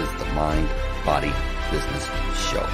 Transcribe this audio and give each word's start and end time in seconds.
is 0.00 0.08
the 0.18 0.24
Mind 0.34 0.68
Body 1.04 1.30
Business 1.70 2.04
Show. 2.48 2.66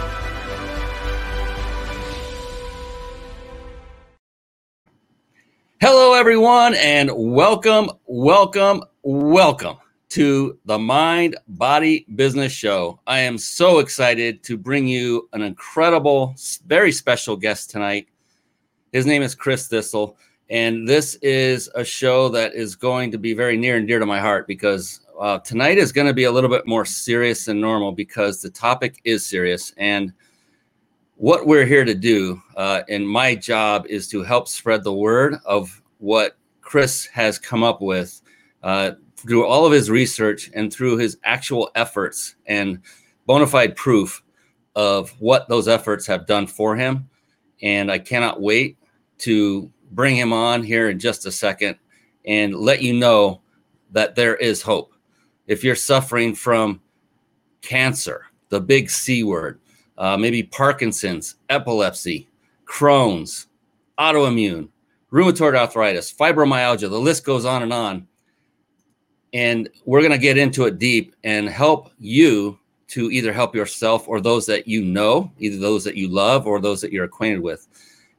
Hello, 5.81 6.15
everyone, 6.15 6.75
and 6.75 7.11
welcome, 7.13 7.91
welcome, 8.07 8.85
welcome 9.03 9.79
to 10.11 10.59
the 10.65 10.79
Mind 10.79 11.37
Body 11.49 12.07
Business 12.15 12.53
Show. 12.53 13.01
I 13.07 13.21
am 13.21 13.37
so 13.37 13.81
excited 13.81 14.45
to 14.45 14.57
bring 14.57 14.87
you 14.87 15.29
an 15.33 15.43
incredible, 15.43 16.37
very 16.67 16.93
special 16.93 17.37
guest 17.37 17.71
tonight. 17.71 18.07
His 18.93 19.07
name 19.07 19.23
is 19.23 19.35
Chris 19.35 19.67
Thistle. 19.67 20.17
And 20.51 20.89
this 20.89 21.17
is 21.17 21.69
a 21.75 21.85
show 21.85 22.31
that 22.31 22.55
is 22.55 22.75
going 22.75 23.11
to 23.11 23.19
be 23.19 23.35
very 23.35 23.59
near 23.59 23.77
and 23.77 23.87
dear 23.87 23.99
to 23.99 24.07
my 24.07 24.19
heart 24.19 24.47
because 24.47 25.01
uh, 25.19 25.39
tonight 25.41 25.79
is 25.79 25.93
going 25.93 26.07
to 26.07 26.15
be 26.15 26.25
a 26.25 26.33
little 26.33 26.51
bit 26.51 26.67
more 26.67 26.85
serious 26.85 27.45
than 27.45 27.61
normal 27.61 27.93
because 27.93 28.41
the 28.41 28.51
topic 28.51 29.01
is 29.05 29.27
serious. 29.27 29.73
And 29.77 30.13
what 31.17 31.47
we're 31.47 31.67
here 31.67 31.85
to 31.85 31.95
do, 31.95 32.41
uh, 32.57 32.83
and 32.89 33.09
my 33.09 33.35
job 33.35 33.87
is 33.89 34.09
to 34.09 34.23
help 34.23 34.47
spread 34.47 34.85
the 34.85 34.93
word 34.93 35.37
of 35.45 35.83
what 35.99 36.39
Chris 36.61 37.07
has 37.07 37.39
come 37.39 37.65
up 37.65 37.81
with 37.81 38.21
uh, 38.63 38.93
through 39.17 39.45
all 39.45 39.67
of 39.67 39.73
his 39.73 39.91
research 39.91 40.51
and 40.55 40.73
through 40.73 40.97
his 40.99 41.19
actual 41.25 41.71
efforts 41.75 42.37
and 42.47 42.81
bona 43.27 43.47
fide 43.47 43.75
proof 43.75 44.23
of 44.77 45.11
what 45.19 45.49
those 45.49 45.67
efforts 45.67 46.07
have 46.07 46.27
done 46.27 46.47
for 46.47 46.77
him. 46.77 47.09
And 47.61 47.91
I 47.91 47.99
cannot 47.99 48.41
wait 48.41 48.79
to 49.19 49.73
bring 49.91 50.15
him 50.15 50.33
on 50.33 50.63
here 50.63 50.91
in 50.91 51.01
just 51.01 51.27
a 51.27 51.33
second 51.33 51.77
and 52.25 52.55
let 52.55 52.83
you 52.83 52.93
know 52.93 53.41
that 53.91 54.15
there 54.15 54.37
is 54.37 54.63
hope. 54.63 54.93
If 55.49 55.65
you're 55.65 55.75
suffering 55.75 56.35
from 56.35 56.81
cancer, 57.61 58.27
the 58.51 58.61
big 58.61 58.89
C 58.89 59.25
word, 59.25 59.59
uh, 59.97 60.17
maybe 60.17 60.45
Parkinson's, 60.45 61.35
epilepsy, 61.51 62.29
Crohn's, 62.65 63.49
autoimmune, 63.99 64.69
rheumatoid 65.13 65.57
arthritis, 65.57 66.13
fibromyalgia, 66.13 66.89
the 66.89 67.01
list 67.01 67.25
goes 67.25 67.45
on 67.45 67.65
and 67.65 67.73
on. 67.73 68.07
And 69.33 69.69
we're 69.85 70.01
going 70.01 70.13
to 70.13 70.19
get 70.19 70.39
into 70.39 70.67
it 70.67 70.79
deep 70.79 71.17
and 71.25 71.49
help 71.49 71.91
you 71.99 72.59
to 72.89 73.11
either 73.11 73.33
help 73.33 73.55
yourself 73.55 74.07
or 74.07 74.21
those 74.21 74.47
that 74.47 74.69
you 74.69 74.85
know, 74.85 75.33
either 75.41 75.59
those 75.59 75.83
that 75.85 75.97
you 75.97 76.09
love 76.09 76.47
or 76.47 76.61
those 76.61 76.81
that 76.81 76.93
you're 76.93 77.05
acquainted 77.05 77.41
with 77.41 77.67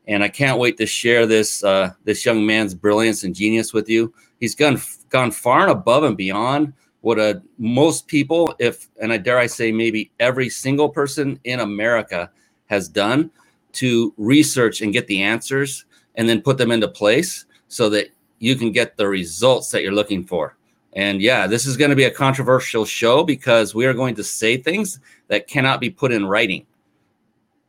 and 0.09 0.23
I 0.23 0.27
can't 0.27 0.57
wait 0.57 0.75
to 0.77 0.87
share 0.87 1.27
this 1.27 1.63
uh, 1.63 1.91
this 2.03 2.25
young 2.25 2.43
man's 2.45 2.73
brilliance 2.73 3.23
and 3.23 3.33
genius 3.33 3.73
with 3.73 3.87
you. 3.87 4.11
He's 4.39 4.55
gone 4.55 4.81
gone 5.09 5.31
far 5.31 5.61
and 5.61 5.71
above 5.71 6.03
and 6.03 6.17
beyond 6.17 6.73
what 7.01 7.19
a 7.19 7.41
most 7.57 8.07
people, 8.07 8.53
if 8.59 8.89
and 9.01 9.11
I 9.13 9.17
dare 9.17 9.37
I 9.37 9.47
say 9.47 9.71
maybe 9.71 10.11
every 10.19 10.49
single 10.49 10.89
person 10.89 11.39
in 11.43 11.61
America 11.61 12.29
has 12.65 12.87
done 12.87 13.31
to 13.73 14.13
research 14.17 14.81
and 14.81 14.93
get 14.93 15.07
the 15.07 15.21
answers 15.21 15.85
and 16.15 16.27
then 16.27 16.41
put 16.41 16.57
them 16.57 16.71
into 16.71 16.87
place 16.87 17.45
so 17.67 17.89
that 17.89 18.09
you 18.39 18.55
can 18.55 18.71
get 18.71 18.97
the 18.97 19.07
results 19.07 19.71
that 19.71 19.83
you're 19.83 19.91
looking 19.91 20.23
for. 20.23 20.57
And 20.93 21.21
yeah, 21.21 21.45
this 21.47 21.65
is 21.65 21.77
going 21.77 21.91
to 21.91 21.95
be 21.95 22.05
a 22.05 22.11
controversial 22.11 22.83
show 22.83 23.23
because 23.23 23.75
we 23.75 23.85
are 23.85 23.93
going 23.93 24.15
to 24.15 24.23
say 24.23 24.57
things 24.57 24.99
that 25.27 25.47
cannot 25.47 25.79
be 25.79 25.89
put 25.89 26.11
in 26.11 26.25
writing. 26.25 26.65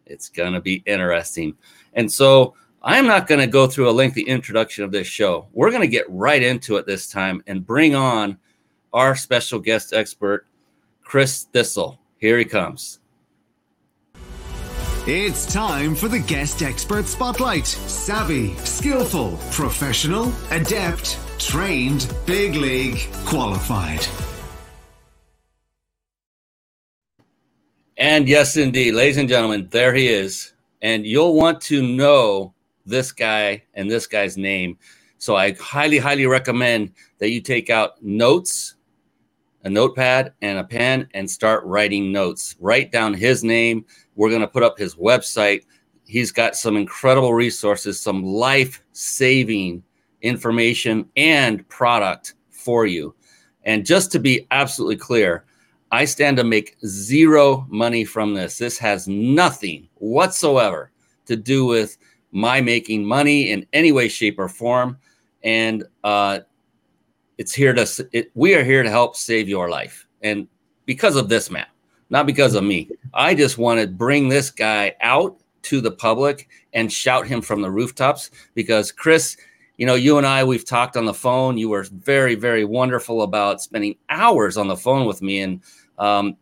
It's 0.07 0.29
going 0.29 0.55
to 0.55 0.61
be 0.61 0.83
interesting. 0.87 1.55
And 1.93 2.11
so 2.11 2.55
I'm 2.83 3.07
not 3.07 3.27
going 3.27 3.41
to 3.41 3.47
go 3.47 3.67
through 3.67 3.91
a 3.91 3.93
lengthy 3.93 4.23
introduction 4.23 4.85
of 4.85 4.91
this 4.91 5.07
show. 5.07 5.49
We're 5.53 5.71
going 5.71 5.83
to 5.83 5.89
get 5.89 6.07
right 6.09 6.43
into 6.43 6.77
it 6.77 6.87
this 6.87 7.09
time 7.09 7.43
and 7.47 7.67
bring 7.67 7.95
on 7.95 8.39
our 8.93 9.15
special 9.17 9.59
guest 9.59 9.93
expert, 9.93 10.47
Chris 11.03 11.45
Thistle. 11.45 11.99
Here 12.19 12.39
he 12.39 12.45
comes. 12.45 13.01
It's 15.07 15.51
time 15.53 15.95
for 15.95 16.09
the 16.09 16.19
guest 16.19 16.63
expert 16.63 17.07
spotlight. 17.07 17.67
Savvy, 17.67 18.55
skillful, 18.57 19.39
professional, 19.51 20.33
adept, 20.51 21.19
trained, 21.39 22.13
big 22.27 22.55
league, 22.55 23.01
qualified. 23.25 24.07
And 27.97 28.29
yes, 28.29 28.57
indeed, 28.57 28.95
ladies 28.95 29.17
and 29.17 29.29
gentlemen, 29.29 29.69
there 29.71 29.95
he 29.95 30.09
is 30.09 30.53
and 30.83 31.07
you'll 31.07 31.35
want 31.35 31.61
to 31.61 31.83
know 31.83 32.55
this 32.87 33.13
guy 33.13 33.63
and 33.75 33.91
this 33.91 34.07
guy's 34.07 34.37
name. 34.37 34.79
So 35.19 35.37
I 35.37 35.53
highly, 35.53 35.99
highly 35.99 36.27
recommend 36.27 36.93
that 37.19 37.31
you 37.31 37.41
take 37.41 37.69
out 37.71 38.03
notes, 38.03 38.77
a 39.65 39.71
notepad, 39.71 40.33
and 40.43 40.59
a 40.59 40.65
pen 40.65 41.09
and 41.15 41.31
start 41.31 41.65
writing 41.65 42.13
notes. 42.13 42.57
Write 42.61 42.93
down 42.93 43.15
his 43.15 43.45
name. 43.45 43.85
We're 44.15 44.31
going 44.31 44.41
to 44.41 44.49
put 44.49 44.63
up 44.63 44.79
his 44.79 44.95
website. 44.95 45.65
He's 46.05 46.33
got 46.33 46.57
some 46.57 46.77
incredible 46.77 47.35
resources, 47.35 48.01
some 48.01 48.25
life 48.25 48.83
saving 48.93 49.83
information 50.23 51.09
and 51.17 51.67
product 51.69 52.35
for 52.51 52.87
you. 52.87 53.15
And 53.65 53.85
just 53.85 54.11
to 54.13 54.19
be 54.19 54.47
absolutely 54.51 54.97
clear, 54.97 55.45
I 55.93 56.05
stand 56.05 56.37
to 56.39 56.45
make 56.45 56.77
zero 56.87 57.67
money 57.69 58.05
from 58.05 58.35
this. 58.35 58.59
This 58.59 58.79
has 58.79 59.09
nothing 59.09 59.89
whatsoever 59.97 60.93
to 61.27 61.37
do 61.37 61.67
with 61.67 61.99
my 62.33 62.61
making 62.61 63.05
money 63.05 63.51
in 63.51 63.67
any 63.73 63.93
way, 63.93 64.09
shape, 64.09 64.39
or 64.39 64.49
form. 64.49 64.99
And 65.43 65.85
uh, 66.05 66.41
it's 67.41 67.55
here 67.55 67.73
to, 67.73 68.09
it, 68.13 68.31
we 68.35 68.55
are 68.55 68.63
here 68.63 68.83
to 68.83 68.91
help 68.91 69.17
save 69.17 69.49
your 69.49 69.71
life. 69.71 70.07
And 70.23 70.47
because 70.85 71.17
of 71.17 71.31
this 71.31 71.51
man, 71.51 71.65
not 72.11 72.27
because 72.27 72.55
of 72.55 72.65
me, 72.65 72.91
I 73.15 73.35
just 73.35 73.57
want 73.57 73.81
to 73.81 73.87
bring 73.87 74.29
this 74.29 74.51
guy 74.51 74.95
out 75.01 75.41
to 75.63 75.81
the 75.81 75.91
public 75.91 76.51
and 76.75 76.93
shout 76.93 77.27
him 77.27 77.41
from 77.41 77.63
the 77.63 77.71
rooftops 77.71 78.31
because 78.55 78.93
Chris, 78.93 79.39
you 79.79 79.87
know, 79.87 79.95
you 79.95 80.19
and 80.19 80.27
I, 80.27 80.45
we've 80.45 80.67
talked 80.67 80.99
on 80.99 81.07
the 81.07 81.15
phone. 81.15 81.57
You 81.57 81.71
were 81.71 81.87
very, 81.91 82.35
very 82.35 82.67
wonderful 82.67 83.23
about 83.23 83.63
spending 83.63 83.97
hours 84.11 84.59
on 84.59 84.69
the 84.69 84.77
phone 84.77 85.07
with 85.07 85.23
me 85.23 85.41
and 85.41 85.63
um, 85.99 86.37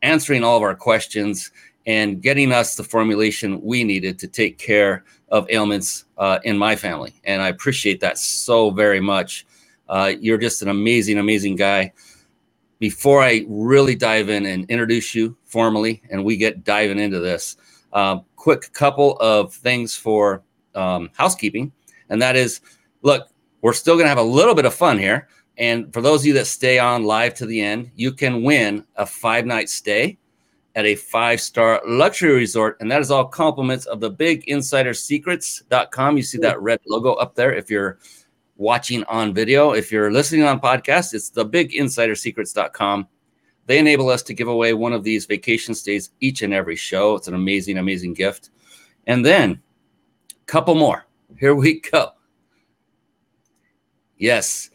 answering 0.00 0.44
all 0.44 0.56
of 0.56 0.62
our 0.62 0.74
questions 0.74 1.52
and 1.84 2.22
getting 2.22 2.52
us 2.52 2.74
the 2.74 2.84
formulation 2.84 3.60
we 3.60 3.84
needed 3.84 4.18
to 4.20 4.26
take 4.26 4.56
care 4.56 5.04
of 5.28 5.46
ailments 5.50 6.06
uh, 6.16 6.38
in 6.44 6.56
my 6.56 6.74
family. 6.74 7.20
And 7.24 7.42
I 7.42 7.48
appreciate 7.48 8.00
that 8.00 8.16
so 8.16 8.70
very 8.70 9.00
much. 9.00 9.44
Uh, 9.88 10.12
you're 10.20 10.38
just 10.38 10.62
an 10.62 10.68
amazing, 10.68 11.18
amazing 11.18 11.56
guy. 11.56 11.92
Before 12.78 13.22
I 13.22 13.44
really 13.48 13.96
dive 13.96 14.28
in 14.28 14.46
and 14.46 14.70
introduce 14.70 15.14
you 15.14 15.36
formally, 15.44 16.02
and 16.10 16.24
we 16.24 16.36
get 16.36 16.64
diving 16.64 16.98
into 16.98 17.18
this, 17.18 17.56
uh, 17.92 18.20
quick 18.36 18.72
couple 18.72 19.16
of 19.16 19.52
things 19.52 19.96
for 19.96 20.42
um, 20.74 21.10
housekeeping, 21.16 21.72
and 22.08 22.22
that 22.22 22.36
is, 22.36 22.60
look, 23.02 23.28
we're 23.62 23.72
still 23.72 23.94
going 23.94 24.04
to 24.04 24.10
have 24.10 24.18
a 24.18 24.22
little 24.22 24.54
bit 24.54 24.64
of 24.64 24.74
fun 24.74 24.98
here. 24.98 25.28
And 25.56 25.92
for 25.92 26.00
those 26.00 26.20
of 26.20 26.26
you 26.26 26.34
that 26.34 26.46
stay 26.46 26.78
on 26.78 27.02
live 27.02 27.34
to 27.34 27.46
the 27.46 27.60
end, 27.60 27.90
you 27.96 28.12
can 28.12 28.44
win 28.44 28.84
a 28.96 29.04
five 29.04 29.44
night 29.44 29.68
stay 29.68 30.18
at 30.76 30.86
a 30.86 30.94
five 30.94 31.40
star 31.40 31.82
luxury 31.86 32.32
resort. 32.32 32.76
And 32.80 32.90
that 32.92 33.00
is 33.00 33.10
all 33.10 33.24
compliments 33.24 33.86
of 33.86 33.98
the 33.98 34.10
big 34.10 34.46
insidersecrets.com. 34.46 36.16
You 36.16 36.22
see 36.22 36.38
that 36.38 36.62
red 36.62 36.78
logo 36.86 37.14
up 37.14 37.34
there 37.34 37.52
if 37.52 37.68
you're 37.68 37.98
watching 38.58 39.02
on 39.04 39.32
video. 39.32 39.72
If 39.72 39.90
you're 39.90 40.12
listening 40.12 40.42
on 40.42 40.60
podcast, 40.60 41.14
it's 41.14 41.30
the 41.30 41.44
big 41.44 41.72
They 43.66 43.78
enable 43.78 44.10
us 44.10 44.22
to 44.24 44.34
give 44.34 44.48
away 44.48 44.74
one 44.74 44.92
of 44.92 45.04
these 45.04 45.24
vacation 45.24 45.74
stays 45.74 46.10
each 46.20 46.42
and 46.42 46.52
every 46.52 46.76
show. 46.76 47.14
It's 47.14 47.28
an 47.28 47.34
amazing, 47.34 47.78
amazing 47.78 48.12
gift. 48.12 48.50
And 49.06 49.24
then, 49.24 49.62
couple 50.44 50.74
more. 50.74 51.06
Here 51.38 51.54
we 51.54 51.80
go. 51.92 52.10
Yes 54.18 54.70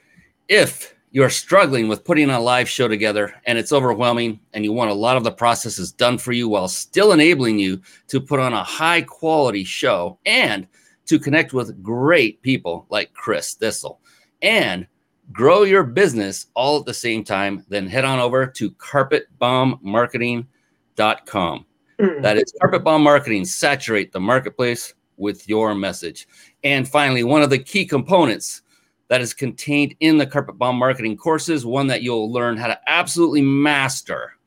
if 0.47 0.95
you're 1.11 1.29
struggling 1.29 1.87
with 1.87 2.03
putting 2.03 2.29
a 2.29 2.39
live 2.39 2.67
show 2.67 2.87
together 2.87 3.33
and 3.45 3.57
it's 3.57 3.71
overwhelming 3.71 4.39
and 4.53 4.63
you 4.63 4.73
want 4.73 4.89
a 4.89 4.93
lot 4.93 5.15
of 5.15 5.23
the 5.23 5.31
processes 5.31 5.91
done 5.91 6.17
for 6.17 6.31
you 6.31 6.49
while 6.49 6.67
still 6.67 7.11
enabling 7.11 7.59
you 7.59 7.81
to 8.07 8.19
put 8.19 8.39
on 8.39 8.53
a 8.53 8.63
high 8.63 9.01
quality 9.01 9.63
show 9.63 10.17
and 10.25 10.67
to 11.05 11.19
connect 11.19 11.53
with 11.53 11.83
great 11.83 12.41
people 12.41 12.87
like 12.89 13.13
Chris 13.13 13.53
Thistle 13.53 13.99
and 14.41 14.87
grow 15.31 15.63
your 15.63 15.83
business 15.83 16.47
all 16.53 16.79
at 16.79 16.85
the 16.85 16.93
same 16.93 17.23
time, 17.23 17.65
then 17.69 17.87
head 17.87 18.05
on 18.05 18.19
over 18.19 18.45
to 18.45 18.71
carpetbombmarketing.com. 18.71 21.65
Mm. 21.99 22.21
That 22.21 22.37
is 22.37 22.53
Carpet 22.59 22.83
Bomb 22.83 23.03
Marketing. 23.03 23.45
Saturate 23.45 24.11
the 24.11 24.19
marketplace 24.19 24.93
with 25.17 25.47
your 25.47 25.75
message. 25.75 26.27
And 26.63 26.87
finally, 26.87 27.23
one 27.23 27.41
of 27.41 27.49
the 27.49 27.59
key 27.59 27.85
components 27.85 28.61
that 29.09 29.21
is 29.21 29.33
contained 29.33 29.95
in 29.99 30.17
the 30.17 30.25
Carpet 30.25 30.57
Bomb 30.57 30.77
Marketing 30.77 31.15
courses, 31.15 31.65
one 31.65 31.87
that 31.87 32.01
you'll 32.01 32.31
learn 32.31 32.57
how 32.57 32.67
to 32.67 32.79
absolutely 32.87 33.41
master, 33.41 34.37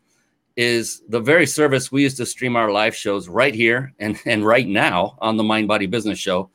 is 0.56 1.02
the 1.08 1.20
very 1.20 1.46
service 1.46 1.92
we 1.92 2.02
use 2.02 2.14
to 2.16 2.26
stream 2.26 2.56
our 2.56 2.70
live 2.70 2.94
shows 2.94 3.28
right 3.28 3.54
here 3.54 3.92
and, 3.98 4.18
and 4.24 4.44
right 4.44 4.66
now 4.66 5.16
on 5.20 5.36
the 5.36 5.42
Mind 5.42 5.68
Body 5.68 5.86
Business 5.86 6.18
Show. 6.18 6.50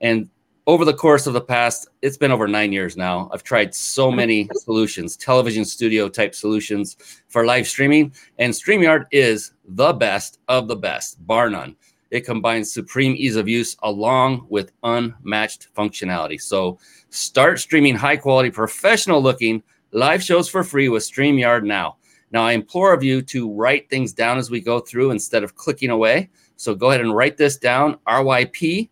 And 0.00 0.28
over 0.66 0.84
the 0.84 0.92
course 0.92 1.26
of 1.26 1.32
the 1.32 1.40
past, 1.40 1.88
it's 2.02 2.18
been 2.18 2.30
over 2.30 2.46
nine 2.46 2.72
years 2.72 2.94
now. 2.94 3.30
I've 3.32 3.42
tried 3.42 3.74
so 3.74 4.08
mm-hmm. 4.08 4.16
many 4.16 4.50
solutions, 4.52 5.16
television 5.16 5.64
studio 5.64 6.10
type 6.10 6.34
solutions 6.34 6.98
for 7.28 7.46
live 7.46 7.66
streaming, 7.66 8.12
and 8.38 8.52
StreamYard 8.52 9.06
is 9.10 9.52
the 9.66 9.94
best 9.94 10.40
of 10.48 10.68
the 10.68 10.76
best, 10.76 11.26
bar 11.26 11.48
none. 11.48 11.74
It 12.10 12.26
combines 12.26 12.72
supreme 12.72 13.14
ease 13.16 13.36
of 13.36 13.48
use 13.48 13.76
along 13.82 14.46
with 14.50 14.72
unmatched 14.82 15.68
functionality. 15.74 16.40
So 16.40 16.78
start 17.08 17.60
streaming 17.60 17.94
high 17.94 18.16
quality, 18.16 18.50
professional 18.50 19.22
looking 19.22 19.62
live 19.92 20.22
shows 20.22 20.50
for 20.50 20.64
free 20.64 20.90
with 20.90 21.02
StreamYard 21.02 21.64
now. 21.64 21.96
Now, 22.30 22.44
I 22.44 22.52
implore 22.52 22.92
of 22.92 23.02
you 23.02 23.22
to 23.22 23.52
write 23.52 23.88
things 23.88 24.12
down 24.12 24.38
as 24.38 24.50
we 24.50 24.60
go 24.60 24.80
through 24.80 25.10
instead 25.10 25.42
of 25.42 25.56
clicking 25.56 25.90
away. 25.90 26.30
So 26.56 26.74
go 26.74 26.90
ahead 26.90 27.00
and 27.00 27.14
write 27.14 27.36
this 27.36 27.56
down 27.56 27.98
ryp.im 28.06 28.88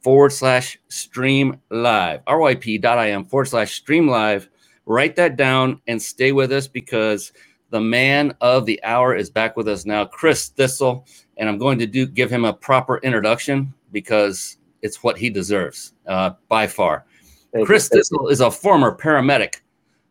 forward 0.00 0.30
slash 0.30 0.78
stream 0.88 1.60
live, 1.70 2.24
ryp.im 2.24 3.24
forward 3.24 3.44
slash 3.46 3.74
stream 3.74 4.08
live. 4.08 4.48
Write 4.86 5.16
that 5.16 5.36
down 5.36 5.80
and 5.86 6.00
stay 6.00 6.32
with 6.32 6.52
us 6.52 6.66
because 6.66 7.32
the 7.70 7.80
man 7.80 8.34
of 8.40 8.66
the 8.66 8.82
hour 8.84 9.14
is 9.14 9.30
back 9.30 9.56
with 9.56 9.68
us 9.68 9.86
now, 9.86 10.04
Chris 10.04 10.48
Thistle. 10.48 11.06
And 11.36 11.48
I'm 11.48 11.58
going 11.58 11.78
to 11.78 11.86
do 11.86 12.06
give 12.06 12.30
him 12.30 12.44
a 12.44 12.52
proper 12.52 12.98
introduction 12.98 13.72
because 13.92 14.58
it's 14.82 15.02
what 15.02 15.16
he 15.16 15.30
deserves 15.30 15.94
uh, 16.06 16.30
by 16.48 16.66
far. 16.66 17.06
Thank 17.52 17.66
Chris 17.66 17.88
you. 17.92 17.98
Thistle 17.98 18.28
is 18.28 18.40
a 18.40 18.50
former 18.50 18.96
paramedic 18.96 19.61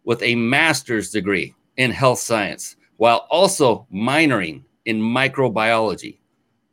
with 0.03 0.21
a 0.23 0.35
master's 0.35 1.11
degree 1.11 1.53
in 1.77 1.91
health 1.91 2.19
science 2.19 2.75
while 2.97 3.27
also 3.29 3.87
minoring 3.93 4.63
in 4.85 5.01
microbiology. 5.01 6.17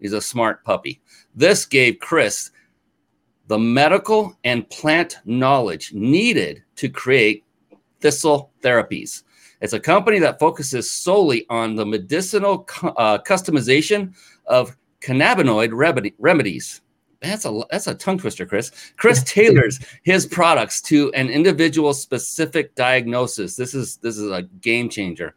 He's 0.01 0.13
a 0.13 0.21
smart 0.21 0.65
puppy. 0.65 1.01
This 1.35 1.67
gave 1.67 1.99
Chris 1.99 2.51
the 3.49 3.59
medical 3.59 4.37
and 4.45 4.69
plant 4.69 5.19
knowledge 5.25 5.93
needed 5.95 6.63
to 6.77 6.89
create 6.89 7.45
Thistle 8.01 8.53
Therapies. 8.63 9.23
It's 9.61 9.73
a 9.73 9.81
company 9.81 10.19
that 10.21 10.39
focuses 10.39 10.91
solely 10.91 11.47
on 11.51 11.75
the 11.75 11.87
medicinal 11.87 12.69
uh, 12.83 13.19
customization 13.19 14.15
of 14.47 14.77
cannabinoid 15.01 15.71
remedies. 16.19 16.81
That's 17.20 17.44
a 17.44 17.62
that's 17.70 17.87
a 17.88 17.94
tongue 17.94 18.19
twister, 18.19 18.47
Chris. 18.47 18.70
Chris 18.97 19.23
tailors 19.25 19.81
his 20.05 20.26
products 20.26 20.81
to 20.82 21.12
an 21.15 21.29
individual 21.29 21.93
specific 21.93 22.75
diagnosis. 22.75 23.56
This 23.56 23.75
is 23.75 23.97
this 23.97 24.17
is 24.19 24.31
a 24.31 24.43
game 24.61 24.88
changer. 24.88 25.35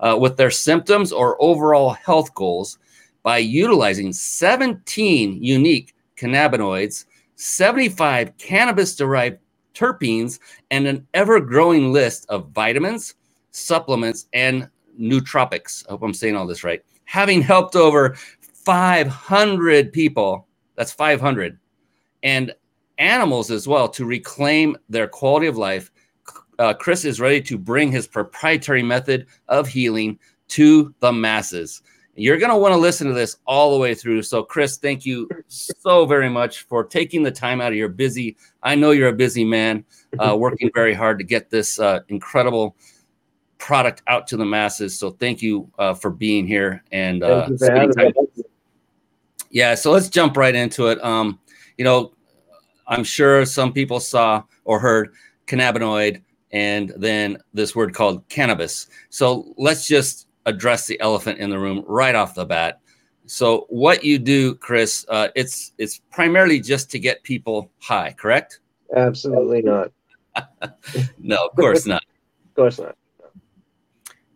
Uh, 0.00 0.16
with 0.20 0.36
their 0.36 0.50
symptoms 0.50 1.12
or 1.12 1.40
overall 1.40 1.90
health 1.90 2.34
goals 2.34 2.78
by 3.22 3.38
utilizing 3.38 4.12
17 4.12 5.42
unique 5.42 5.94
cannabinoids 6.16 7.06
75 7.36 8.36
cannabis 8.38 8.94
derived 8.94 9.38
terpenes, 9.74 10.38
and 10.70 10.86
an 10.86 11.06
ever 11.14 11.40
growing 11.40 11.92
list 11.92 12.26
of 12.28 12.50
vitamins, 12.50 13.14
supplements, 13.50 14.26
and 14.32 14.68
nootropics. 15.00 15.84
I 15.88 15.92
hope 15.92 16.02
I'm 16.02 16.14
saying 16.14 16.36
all 16.36 16.46
this 16.46 16.64
right. 16.64 16.82
Having 17.06 17.42
helped 17.42 17.74
over 17.74 18.14
500 18.40 19.92
people, 19.92 20.46
that's 20.76 20.92
500, 20.92 21.58
and 22.22 22.54
animals 22.98 23.50
as 23.50 23.66
well 23.66 23.88
to 23.88 24.04
reclaim 24.04 24.76
their 24.88 25.08
quality 25.08 25.46
of 25.46 25.56
life. 25.56 25.90
Uh, 26.58 26.72
Chris 26.72 27.04
is 27.04 27.20
ready 27.20 27.40
to 27.42 27.58
bring 27.58 27.90
his 27.90 28.06
proprietary 28.06 28.82
method 28.82 29.26
of 29.48 29.66
healing 29.66 30.18
to 30.48 30.94
the 31.00 31.12
masses. 31.12 31.82
You're 32.16 32.38
going 32.38 32.50
to 32.50 32.56
want 32.56 32.72
to 32.72 32.78
listen 32.78 33.08
to 33.08 33.12
this 33.12 33.38
all 33.44 33.72
the 33.72 33.78
way 33.78 33.94
through. 33.94 34.22
So, 34.22 34.44
Chris, 34.44 34.76
thank 34.76 35.04
you 35.04 35.28
so 35.48 36.06
very 36.06 36.28
much 36.28 36.62
for 36.62 36.84
taking 36.84 37.24
the 37.24 37.32
time 37.32 37.60
out 37.60 37.72
of 37.72 37.78
your 37.78 37.88
busy. 37.88 38.36
I 38.62 38.76
know 38.76 38.92
you're 38.92 39.08
a 39.08 39.12
busy 39.12 39.44
man, 39.44 39.84
uh, 40.20 40.36
working 40.38 40.70
very 40.74 40.94
hard 40.94 41.18
to 41.18 41.24
get 41.24 41.50
this 41.50 41.80
uh, 41.80 42.00
incredible 42.08 42.76
product 43.58 44.02
out 44.06 44.28
to 44.28 44.36
the 44.36 44.44
masses. 44.44 44.96
So, 44.96 45.10
thank 45.10 45.42
you 45.42 45.68
uh, 45.76 45.94
for 45.94 46.10
being 46.10 46.46
here 46.46 46.84
and 46.92 47.24
uh, 47.24 47.48
yeah. 49.54 49.76
So 49.76 49.92
let's 49.92 50.08
jump 50.08 50.36
right 50.36 50.54
into 50.54 50.88
it. 50.88 51.02
Um, 51.02 51.38
you 51.78 51.84
know, 51.84 52.12
I'm 52.88 53.04
sure 53.04 53.46
some 53.46 53.72
people 53.72 54.00
saw 54.00 54.42
or 54.64 54.80
heard 54.80 55.14
cannabinoid 55.46 56.20
and 56.50 56.92
then 56.96 57.38
this 57.54 57.74
word 57.74 57.94
called 57.94 58.28
cannabis. 58.28 58.88
So 59.10 59.54
let's 59.56 59.86
just 59.86 60.26
address 60.44 60.86
the 60.86 61.00
elephant 61.00 61.38
in 61.38 61.50
the 61.50 61.58
room 61.58 61.84
right 61.86 62.14
off 62.14 62.34
the 62.34 62.44
bat. 62.44 62.80
So 63.26 63.66
what 63.70 64.04
you 64.04 64.18
do, 64.18 64.56
Chris, 64.56 65.06
uh, 65.08 65.28
it's 65.34 65.72
it's 65.78 66.00
primarily 66.10 66.60
just 66.60 66.90
to 66.90 66.98
get 66.98 67.22
people 67.22 67.70
high, 67.80 68.14
correct? 68.18 68.58
Absolutely 68.94 69.62
not. 69.62 69.92
no, 71.18 71.46
of 71.46 71.56
course 71.56 71.86
not. 71.86 72.02
of 72.44 72.54
course 72.54 72.78
not. 72.78 72.96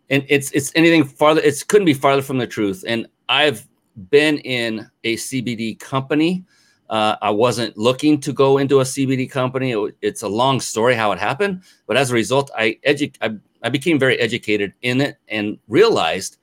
And 0.09 0.25
it's 0.27 0.49
it's 0.51 0.71
anything 0.75 1.03
farther. 1.03 1.41
It 1.41 1.63
couldn't 1.67 1.85
be 1.85 1.93
farther 1.93 2.23
from 2.23 2.37
the 2.37 2.47
truth. 2.47 2.83
And 2.87 3.05
I've 3.27 3.68
been 4.09 4.37
in 4.39 4.89
a 5.03 5.15
CBD 5.15 5.79
company. 5.79 6.43
Uh, 6.89 7.15
I 7.21 7.29
wasn't 7.29 7.77
looking 7.77 8.19
to 8.21 8.33
go 8.33 8.57
into 8.57 8.79
a 8.79 8.83
CBD 8.83 9.29
company. 9.29 9.73
It, 9.73 9.95
it's 10.01 10.23
a 10.23 10.27
long 10.27 10.59
story 10.59 10.95
how 10.95 11.11
it 11.11 11.19
happened, 11.19 11.63
but 11.85 11.97
as 11.97 12.11
a 12.11 12.15
result, 12.15 12.49
I 12.55 12.77
edu- 12.85 13.15
I 13.21 13.35
I 13.61 13.69
became 13.69 13.99
very 13.99 14.17
educated 14.19 14.73
in 14.81 15.01
it 15.01 15.17
and 15.27 15.59
realized 15.67 16.37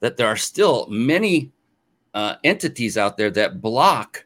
that 0.00 0.16
there 0.16 0.26
are 0.26 0.36
still 0.36 0.86
many 0.88 1.52
uh, 2.14 2.36
entities 2.44 2.98
out 2.98 3.16
there 3.16 3.30
that 3.30 3.60
block 3.60 4.24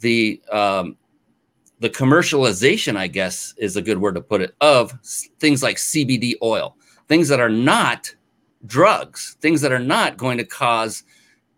the 0.00 0.40
um, 0.52 0.96
the 1.80 1.90
commercialization, 1.90 2.96
I 2.96 3.06
guess 3.06 3.54
is 3.58 3.76
a 3.76 3.82
good 3.82 3.98
word 3.98 4.14
to 4.14 4.20
put 4.20 4.40
it, 4.40 4.54
of 4.60 4.92
things 5.38 5.62
like 5.62 5.76
CBD 5.76 6.34
oil, 6.42 6.76
things 7.08 7.28
that 7.28 7.40
are 7.40 7.50
not 7.50 8.14
drugs, 8.66 9.36
things 9.40 9.60
that 9.60 9.72
are 9.72 9.78
not 9.78 10.16
going 10.16 10.38
to 10.38 10.44
cause 10.44 11.04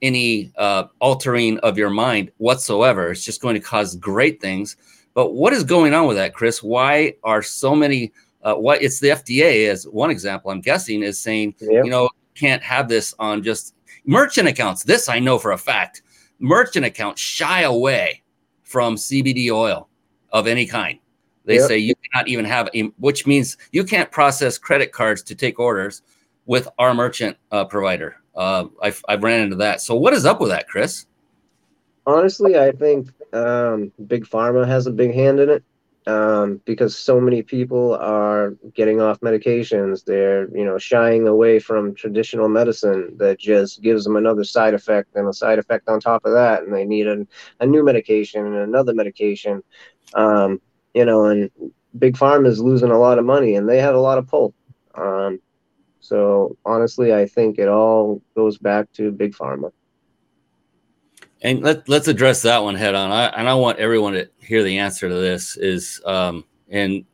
any 0.02 0.52
uh, 0.56 0.84
altering 1.00 1.58
of 1.58 1.76
your 1.76 1.90
mind 1.90 2.30
whatsoever. 2.38 3.10
It's 3.10 3.24
just 3.24 3.40
going 3.40 3.54
to 3.54 3.60
cause 3.60 3.96
great 3.96 4.40
things. 4.40 4.76
But 5.14 5.34
what 5.34 5.52
is 5.52 5.64
going 5.64 5.94
on 5.94 6.06
with 6.06 6.16
that, 6.16 6.34
Chris? 6.34 6.62
Why 6.62 7.14
are 7.24 7.42
so 7.42 7.74
many 7.74 8.12
uh, 8.42 8.54
what 8.54 8.82
it's 8.82 9.00
the 9.00 9.08
FDA 9.08 9.68
as 9.68 9.86
one 9.86 10.10
example. 10.10 10.50
I'm 10.50 10.60
guessing 10.60 11.02
is 11.02 11.18
saying 11.18 11.54
yep. 11.60 11.84
you 11.84 11.90
know 11.90 12.08
can't 12.34 12.62
have 12.62 12.88
this 12.88 13.14
on 13.18 13.42
just 13.42 13.74
merchant 14.04 14.48
accounts. 14.48 14.84
This 14.84 15.08
I 15.08 15.18
know 15.18 15.38
for 15.38 15.52
a 15.52 15.58
fact. 15.58 16.02
Merchant 16.38 16.86
accounts 16.86 17.20
shy 17.20 17.62
away 17.62 18.22
from 18.62 18.94
CBD 18.94 19.50
oil 19.50 19.88
of 20.30 20.46
any 20.46 20.66
kind. 20.66 20.98
They 21.44 21.56
yep. 21.56 21.68
say 21.68 21.78
you 21.78 21.94
cannot 21.96 22.28
even 22.28 22.44
have 22.44 22.68
a, 22.74 22.82
which 22.98 23.26
means 23.26 23.56
you 23.72 23.82
can't 23.82 24.10
process 24.10 24.58
credit 24.58 24.92
cards 24.92 25.22
to 25.24 25.34
take 25.34 25.58
orders 25.58 26.02
with 26.46 26.68
our 26.78 26.94
merchant 26.94 27.36
uh, 27.50 27.64
provider. 27.64 28.16
Uh, 28.38 28.66
I've, 28.80 29.04
I've 29.08 29.22
ran 29.24 29.40
into 29.40 29.56
that. 29.56 29.82
So 29.82 29.96
what 29.96 30.14
is 30.14 30.24
up 30.24 30.40
with 30.40 30.50
that, 30.50 30.68
Chris? 30.68 31.06
Honestly, 32.06 32.56
I 32.56 32.70
think 32.70 33.08
um, 33.34 33.92
Big 34.06 34.24
Pharma 34.24 34.66
has 34.66 34.86
a 34.86 34.92
big 34.92 35.12
hand 35.12 35.40
in 35.40 35.50
it 35.50 35.64
um, 36.06 36.60
because 36.64 36.96
so 36.96 37.20
many 37.20 37.42
people 37.42 37.96
are 37.96 38.54
getting 38.74 39.00
off 39.00 39.20
medications. 39.20 40.04
They're, 40.04 40.48
you 40.56 40.64
know, 40.64 40.78
shying 40.78 41.26
away 41.26 41.58
from 41.58 41.94
traditional 41.94 42.48
medicine 42.48 43.16
that 43.18 43.40
just 43.40 43.82
gives 43.82 44.04
them 44.04 44.14
another 44.14 44.44
side 44.44 44.72
effect 44.72 45.16
and 45.16 45.28
a 45.28 45.32
side 45.32 45.58
effect 45.58 45.88
on 45.88 45.98
top 45.98 46.24
of 46.24 46.32
that. 46.32 46.62
And 46.62 46.72
they 46.72 46.84
need 46.84 47.08
a, 47.08 47.26
a 47.60 47.66
new 47.66 47.84
medication 47.84 48.46
and 48.46 48.56
another 48.56 48.94
medication. 48.94 49.62
Um, 50.14 50.60
you 50.94 51.04
know, 51.04 51.26
and 51.26 51.50
Big 51.98 52.16
Pharma 52.16 52.46
is 52.46 52.60
losing 52.60 52.90
a 52.90 52.98
lot 52.98 53.18
of 53.18 53.24
money 53.24 53.56
and 53.56 53.68
they 53.68 53.80
have 53.80 53.96
a 53.96 54.00
lot 54.00 54.18
of 54.18 54.28
pull. 54.28 54.54
Um, 54.94 55.40
so 56.00 56.56
honestly, 56.64 57.14
I 57.14 57.26
think 57.26 57.58
it 57.58 57.68
all 57.68 58.22
goes 58.34 58.58
back 58.58 58.92
to 58.94 59.10
Big 59.10 59.34
Pharma. 59.34 59.72
And 61.42 61.62
let, 61.62 61.88
let's 61.88 62.08
address 62.08 62.42
that 62.42 62.62
one 62.62 62.74
head 62.74 62.94
on. 62.94 63.12
I, 63.12 63.26
and 63.26 63.48
I 63.48 63.54
want 63.54 63.78
everyone 63.78 64.14
to 64.14 64.28
hear 64.38 64.62
the 64.62 64.78
answer 64.78 65.08
to 65.08 65.14
this 65.14 65.56
is, 65.56 66.00
um, 66.04 66.44
and 66.68 67.04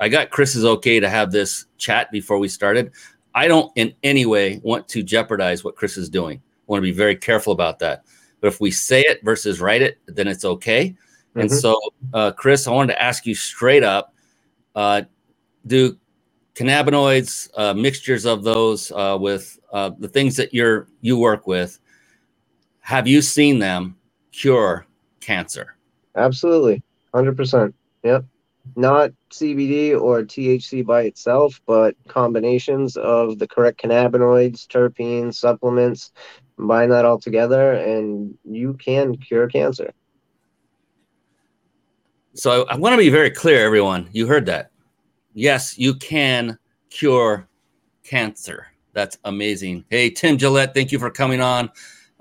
I 0.00 0.08
got 0.08 0.30
Chris's 0.30 0.64
okay 0.64 0.98
to 0.98 1.08
have 1.08 1.30
this 1.30 1.66
chat 1.76 2.10
before 2.10 2.38
we 2.38 2.48
started. 2.48 2.92
I 3.34 3.46
don't 3.46 3.70
in 3.76 3.94
any 4.02 4.26
way 4.26 4.60
want 4.64 4.88
to 4.88 5.02
jeopardize 5.02 5.62
what 5.62 5.76
Chris 5.76 5.96
is 5.96 6.08
doing. 6.08 6.38
I 6.38 6.64
want 6.66 6.78
to 6.78 6.82
be 6.82 6.92
very 6.92 7.14
careful 7.14 7.52
about 7.52 7.78
that. 7.80 8.04
But 8.40 8.48
if 8.48 8.60
we 8.60 8.70
say 8.70 9.02
it 9.02 9.20
versus 9.24 9.60
write 9.60 9.82
it, 9.82 9.98
then 10.06 10.26
it's 10.26 10.44
okay. 10.44 10.88
Mm-hmm. 10.88 11.40
And 11.40 11.50
so, 11.50 11.78
uh, 12.14 12.32
Chris, 12.32 12.66
I 12.66 12.72
wanted 12.72 12.94
to 12.94 13.02
ask 13.02 13.26
you 13.26 13.34
straight 13.34 13.84
up 13.84 14.14
uh, 14.74 15.02
do 15.66 15.96
cannabinoids, 16.58 17.48
uh, 17.56 17.72
mixtures 17.72 18.26
of 18.26 18.42
those 18.42 18.90
uh, 18.92 19.16
with 19.18 19.58
uh, 19.72 19.90
the 19.98 20.08
things 20.08 20.36
that 20.36 20.52
you're 20.52 20.88
you 21.00 21.16
work 21.16 21.46
with. 21.46 21.78
Have 22.80 23.06
you 23.06 23.22
seen 23.22 23.58
them 23.58 23.96
cure 24.32 24.86
cancer? 25.20 25.76
Absolutely, 26.16 26.82
hundred 27.14 27.36
percent. 27.36 27.74
Yep. 28.02 28.24
Not 28.76 29.12
CBD 29.30 29.98
or 29.98 30.22
THC 30.22 30.84
by 30.84 31.02
itself, 31.02 31.60
but 31.64 31.94
combinations 32.08 32.96
of 32.96 33.38
the 33.38 33.46
correct 33.46 33.80
cannabinoids, 33.80 34.66
terpenes, 34.66 35.34
supplements, 35.34 36.12
combine 36.56 36.90
that 36.90 37.06
all 37.06 37.18
together, 37.18 37.72
and 37.72 38.36
you 38.44 38.74
can 38.74 39.16
cure 39.16 39.48
cancer. 39.48 39.92
So 42.34 42.64
I, 42.64 42.74
I 42.74 42.76
want 42.76 42.92
to 42.92 42.98
be 42.98 43.08
very 43.08 43.30
clear, 43.30 43.64
everyone. 43.64 44.08
You 44.12 44.26
heard 44.26 44.44
that 44.46 44.70
yes, 45.38 45.78
you 45.78 45.94
can 45.94 46.58
cure 46.90 47.48
cancer. 48.02 48.66
That's 48.92 49.18
amazing. 49.24 49.84
Hey, 49.90 50.10
Tim 50.10 50.36
Gillette, 50.36 50.74
thank 50.74 50.90
you 50.90 50.98
for 50.98 51.10
coming 51.10 51.40
on. 51.40 51.70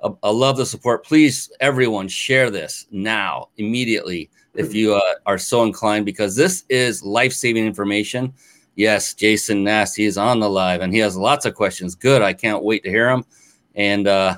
I, 0.04 0.10
I 0.24 0.30
love 0.30 0.58
the 0.58 0.66
support. 0.66 1.04
Please, 1.04 1.52
everyone, 1.60 2.08
share 2.08 2.52
this 2.52 2.86
now, 2.92 3.50
immediately, 3.58 4.30
if 4.54 4.74
you 4.74 4.96
uh, 4.96 5.14
are 5.26 5.38
so 5.38 5.64
inclined, 5.64 6.06
because 6.06 6.36
this 6.36 6.64
is 6.70 7.04
life 7.04 7.34
saving 7.34 7.66
information. 7.66 8.34
Yes, 8.76 9.14
Jason 9.16 9.64
Nasty 9.64 10.06
is 10.06 10.18
on 10.18 10.40
the 10.40 10.50
live 10.50 10.82
and 10.82 10.94
he 10.94 11.00
has 11.00 11.18
lots 11.18 11.46
of 11.46 11.56
questions. 11.56 11.96
Good. 11.96 12.22
I 12.22 12.34
can't 12.34 12.64
wait 12.64 12.84
to 12.84 12.90
hear 12.90 13.10
them. 13.10 13.26
And 13.74 14.08
uh, 14.08 14.38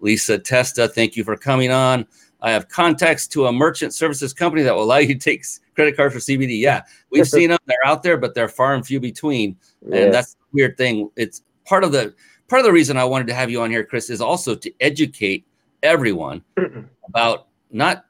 Lisa 0.00 0.38
Testa, 0.38 0.88
thank 0.88 1.16
you 1.16 1.24
for 1.24 1.36
coming 1.36 1.70
on. 1.70 2.06
I 2.40 2.50
have 2.52 2.68
contacts 2.68 3.26
to 3.28 3.46
a 3.46 3.52
merchant 3.52 3.94
services 3.94 4.32
company 4.32 4.62
that 4.62 4.74
will 4.74 4.84
allow 4.84 4.98
you 4.98 5.08
to 5.08 5.20
take 5.20 5.44
credit 5.74 5.96
card 5.96 6.12
for 6.12 6.18
CBD. 6.18 6.60
Yeah, 6.60 6.82
we've 7.10 7.28
seen 7.38 7.50
them; 7.50 7.58
they're 7.66 7.84
out 7.84 8.02
there, 8.02 8.16
but 8.16 8.34
they're 8.34 8.48
far 8.48 8.74
and 8.74 8.86
few 8.86 9.00
between. 9.00 9.56
Yeah. 9.86 10.04
And 10.04 10.14
that's 10.14 10.34
the 10.34 10.44
weird 10.52 10.76
thing. 10.76 11.10
It's 11.16 11.42
part 11.64 11.84
of 11.84 11.92
the 11.92 12.14
part 12.48 12.60
of 12.60 12.66
the 12.66 12.72
reason 12.72 12.96
I 12.96 13.04
wanted 13.04 13.26
to 13.28 13.34
have 13.34 13.50
you 13.50 13.60
on 13.62 13.70
here, 13.70 13.84
Chris, 13.84 14.10
is 14.10 14.20
also 14.20 14.54
to 14.54 14.72
educate 14.80 15.46
everyone 15.82 16.42
about 17.08 17.48
not 17.70 18.04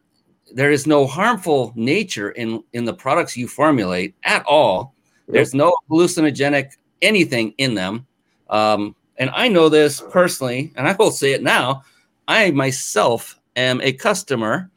there 0.54 0.70
is 0.70 0.86
no 0.86 1.06
harmful 1.06 1.72
nature 1.76 2.30
in 2.30 2.62
in 2.72 2.84
the 2.84 2.94
products 2.94 3.36
you 3.36 3.48
formulate 3.48 4.14
at 4.24 4.44
all. 4.46 4.94
There's 5.26 5.52
no 5.54 5.76
hallucinogenic 5.90 6.72
anything 7.02 7.52
in 7.58 7.74
them. 7.74 8.06
Um, 8.48 8.96
and 9.18 9.30
I 9.30 9.48
know 9.48 9.68
this 9.68 10.02
personally, 10.10 10.72
and 10.76 10.88
I 10.88 10.92
will 10.92 11.10
say 11.10 11.32
it 11.32 11.42
now. 11.42 11.82
I 12.26 12.50
myself 12.50 13.37
am 13.58 13.80
a 13.80 13.92
customer 13.92 14.70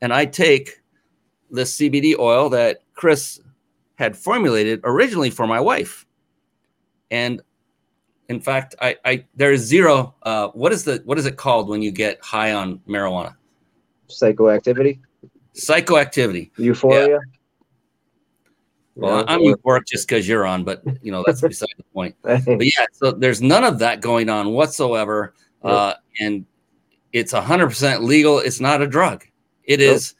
and 0.00 0.12
I 0.12 0.26
take 0.26 0.82
the 1.50 1.62
CBD 1.62 2.18
oil 2.18 2.48
that 2.50 2.82
Chris 2.94 3.40
had 3.96 4.16
formulated 4.16 4.80
originally 4.84 5.30
for 5.30 5.46
my 5.46 5.60
wife. 5.60 6.06
And 7.10 7.40
in 8.28 8.40
fact, 8.40 8.74
I, 8.80 8.96
I 9.04 9.24
there 9.34 9.52
is 9.52 9.62
zero. 9.62 10.14
Uh, 10.22 10.48
what 10.48 10.72
is 10.72 10.84
the 10.84 11.02
what 11.04 11.18
is 11.18 11.26
it 11.26 11.36
called 11.36 11.68
when 11.68 11.82
you 11.82 11.90
get 11.90 12.22
high 12.22 12.52
on 12.52 12.78
marijuana? 12.88 13.34
Psychoactivity. 14.08 14.98
Psychoactivity. 15.54 16.50
Euphoria. 16.58 17.08
Yeah. 17.08 17.18
Well, 18.96 19.24
I'm 19.28 19.40
euphoric 19.40 19.86
just 19.86 20.08
because 20.08 20.26
you're 20.26 20.46
on, 20.46 20.64
but 20.64 20.82
you 21.02 21.12
know 21.12 21.22
that's 21.26 21.42
beside 21.42 21.68
the 21.76 21.84
point. 21.94 22.16
But 22.24 22.44
yeah, 22.46 22.86
so 22.92 23.12
there's 23.12 23.42
none 23.42 23.62
of 23.62 23.78
that 23.80 24.00
going 24.00 24.30
on 24.30 24.52
whatsoever, 24.52 25.34
uh, 25.62 25.94
and 26.18 26.46
it's 27.12 27.32
100% 27.32 28.02
legal. 28.02 28.38
It's 28.38 28.60
not 28.60 28.82
a 28.82 28.86
drug. 28.86 29.24
It 29.64 29.80
nope. 29.80 29.96
is. 29.96 30.14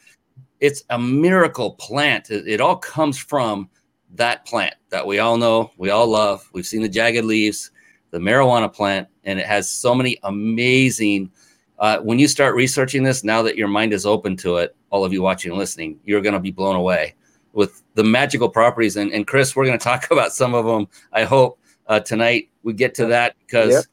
It's 0.60 0.82
a 0.90 0.98
miracle 0.98 1.72
plant. 1.72 2.30
It, 2.30 2.48
it, 2.48 2.60
all 2.60 2.76
comes 2.76 3.18
from 3.18 3.68
that 4.14 4.46
plant 4.46 4.74
that 4.90 5.06
we 5.06 5.18
all 5.18 5.36
know, 5.36 5.70
we 5.76 5.90
all 5.90 6.06
love. 6.06 6.48
We've 6.52 6.66
seen 6.66 6.82
the 6.82 6.88
jagged 6.88 7.24
leaves, 7.24 7.70
the 8.10 8.18
marijuana 8.18 8.72
plant, 8.72 9.08
and 9.24 9.38
it 9.38 9.46
has 9.46 9.68
so 9.68 9.94
many 9.94 10.18
amazing. 10.22 11.30
Uh, 11.78 11.98
when 11.98 12.18
you 12.18 12.26
start 12.26 12.54
researching 12.54 13.02
this, 13.02 13.22
now 13.22 13.42
that 13.42 13.56
your 13.56 13.68
mind 13.68 13.92
is 13.92 14.06
open 14.06 14.36
to 14.38 14.56
it, 14.56 14.74
all 14.90 15.04
of 15.04 15.12
you 15.12 15.20
watching 15.20 15.50
and 15.50 15.58
listening, 15.58 16.00
you're 16.04 16.22
going 16.22 16.32
to 16.32 16.40
be 16.40 16.50
blown 16.50 16.76
away 16.76 17.14
with 17.52 17.82
the 17.94 18.04
magical 18.04 18.48
properties. 18.48 18.96
And, 18.96 19.12
and 19.12 19.26
Chris, 19.26 19.54
we're 19.54 19.66
going 19.66 19.78
to 19.78 19.84
talk 19.84 20.10
about 20.10 20.32
some 20.32 20.54
of 20.54 20.64
them. 20.64 20.88
I 21.12 21.24
hope 21.24 21.58
uh, 21.86 22.00
tonight 22.00 22.48
we 22.62 22.72
get 22.72 22.94
to 22.94 23.06
that 23.06 23.36
because 23.46 23.72
yep. 23.72 23.84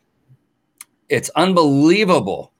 it's 1.10 1.30
unbelievable 1.36 2.53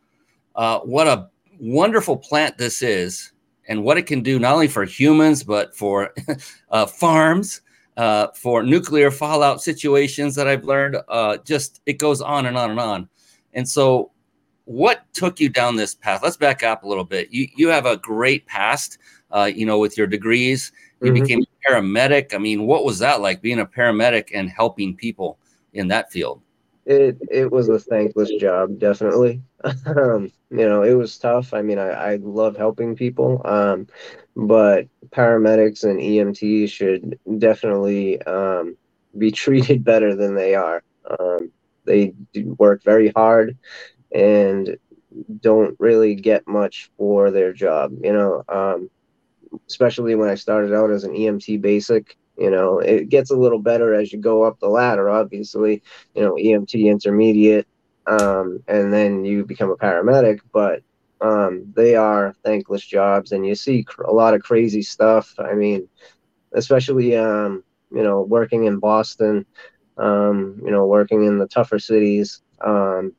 uh, 0.56 0.80
what 0.80 1.08
a 1.08 1.30
wonderful 1.60 2.18
plant 2.18 2.58
this 2.58 2.82
is 2.82 3.32
and 3.68 3.84
what 3.84 3.98
it 3.98 4.06
can 4.06 4.22
do 4.22 4.40
not 4.40 4.54
only 4.54 4.68
for 4.68 4.84
humans 4.84 5.44
but 5.44 5.76
for 5.76 6.14
uh, 6.72 6.86
farms 6.86 7.62
uh, 7.96 8.28
for 8.36 8.64
nuclear 8.64 9.12
fallout 9.12 9.62
situations 9.62 10.36
that 10.36 10.48
i've 10.48 10.64
learned 10.64 10.98
uh, 11.08 11.38
just 11.46 11.82
it 11.86 11.94
goes 11.94 12.22
on 12.22 12.46
and 12.46 12.58
on 12.58 12.72
and 12.72 12.80
on. 12.80 13.10
And 13.54 13.68
so 13.68 14.12
what 14.66 15.04
took 15.14 15.40
you 15.40 15.50
down 15.50 15.76
this 15.76 15.96
path? 15.96 16.22
Let's 16.24 16.38
back 16.38 16.64
up 16.64 16.84
a 16.84 16.88
little 16.88 17.04
bit. 17.04 17.30
You 17.32 17.48
you 17.56 17.70
have 17.70 17.86
a 17.86 17.98
great 17.98 18.46
past 18.48 18.98
uh, 19.32 19.50
you 19.54 19.66
know 19.66 19.80
with 19.80 19.98
your 19.98 20.08
degrees. 20.08 20.72
You 21.02 21.12
mm-hmm. 21.12 21.22
became 21.22 21.42
a 21.42 21.72
paramedic. 21.72 22.34
I 22.34 22.38
mean 22.38 22.66
what 22.66 22.86
was 22.86 23.00
that 23.00 23.22
like 23.22 23.42
being 23.42 23.60
a 23.60 23.66
paramedic 23.66 24.30
and 24.34 24.50
helping 24.50 24.96
people 24.96 25.38
in 25.74 25.88
that 25.90 26.12
field? 26.12 26.42
It 26.86 27.18
it 27.30 27.52
was 27.52 27.70
a 27.70 27.80
thankless 27.80 28.32
job, 28.40 28.80
definitely. 28.80 29.42
Um, 29.86 30.32
you 30.50 30.68
know, 30.68 30.84
it 30.84 30.94
was 30.94 31.18
tough. 31.18 31.54
I 31.54 31.62
mean, 31.62 31.80
I, 31.80 31.90
I 31.90 32.16
love 32.22 32.58
helping 32.58 32.96
people, 32.96 33.42
um, 33.46 33.88
but 34.36 34.88
paramedics 35.10 35.84
and 35.84 36.02
EMTs 36.02 36.68
should 36.68 37.18
definitely 37.38 38.22
um, 38.24 38.76
be 39.18 39.32
treated 39.44 39.84
better 39.84 40.16
than 40.16 40.36
they 40.36 40.56
are. 40.56 40.84
Um, 41.20 41.52
they 41.86 42.14
work 42.58 42.84
very 42.84 43.10
hard 43.10 43.58
and 44.14 44.78
don't 45.42 45.76
really 45.80 46.16
get 46.16 46.48
much 46.48 46.90
for 46.98 47.32
their 47.32 47.54
job. 47.54 47.94
You 48.02 48.14
know, 48.14 48.44
um, 48.50 48.90
especially 49.70 50.16
when 50.16 50.30
I 50.30 50.36
started 50.36 50.74
out 50.74 50.92
as 50.92 51.04
an 51.04 51.16
EMT 51.16 51.58
basic 51.58 52.16
you 52.38 52.50
know 52.50 52.80
it 52.80 53.10
gets 53.10 53.30
a 53.32 53.36
little 53.38 53.60
better 53.60 53.94
as 53.94 54.12
you 54.12 54.20
go 54.20 54.44
up 54.44 54.60
the 54.60 54.68
ladder 54.68 55.10
obviously 55.10 55.82
you 56.16 56.22
know 56.24 56.34
emt 56.34 56.74
intermediate 56.74 57.68
um, 58.08 58.62
and 58.68 58.94
then 58.94 59.26
you 59.26 59.46
become 59.46 59.72
a 59.72 59.78
paramedic 59.78 60.40
but 60.52 60.82
um, 61.22 61.72
they 61.76 61.96
are 61.96 62.34
thankless 62.44 62.86
jobs 62.86 63.32
and 63.32 63.46
you 63.46 63.56
see 63.56 63.84
cr- 63.84 64.04
a 64.04 64.14
lot 64.14 64.34
of 64.34 64.42
crazy 64.44 64.82
stuff 64.82 65.34
i 65.40 65.54
mean 65.54 65.88
especially 66.54 67.16
um, 67.16 67.64
you 67.92 68.04
know 68.04 68.22
working 68.22 68.66
in 68.66 68.80
boston 68.80 69.46
um, 69.98 70.60
you 70.64 70.72
know 70.72 70.86
working 70.86 71.24
in 71.26 71.38
the 71.38 71.48
tougher 71.48 71.80
cities 71.80 72.42
um, 72.62 73.14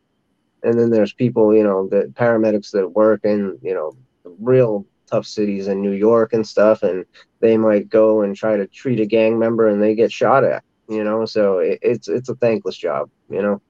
and 0.62 0.79
then 0.79 0.91
there's 0.91 1.12
people 1.12 1.55
you 1.55 1.62
know 1.62 1.88
the 1.88 2.12
paramedics 2.14 2.71
that 2.71 2.88
work 2.88 3.21
in 3.25 3.59
you 3.62 3.75
know 3.75 3.93
real 4.38 4.87
tough 5.07 5.26
cities 5.26 5.69
in 5.69 5.83
New 5.83 5.93
York 5.93 6.33
and 6.33 6.47
stuff, 6.47 6.83
and 6.83 7.05
they 7.41 7.57
might 7.57 7.88
go 7.88 8.23
and 8.23 8.35
try 8.35 8.57
to 8.57 8.67
treat 8.67 9.00
a 9.00 9.07
gang 9.07 9.38
member 9.38 9.69
and 9.69 9.83
they 9.83 9.95
get 9.95 10.12
shot 10.12 10.45
at. 10.45 10.62
You 10.88 11.05
know, 11.05 11.25
so 11.25 11.59
it, 11.59 11.79
it's 11.83 12.09
it's 12.09 12.29
a 12.29 12.35
thankless 12.37 12.76
job. 12.76 13.11
You 13.31 13.43
know, 13.43 13.62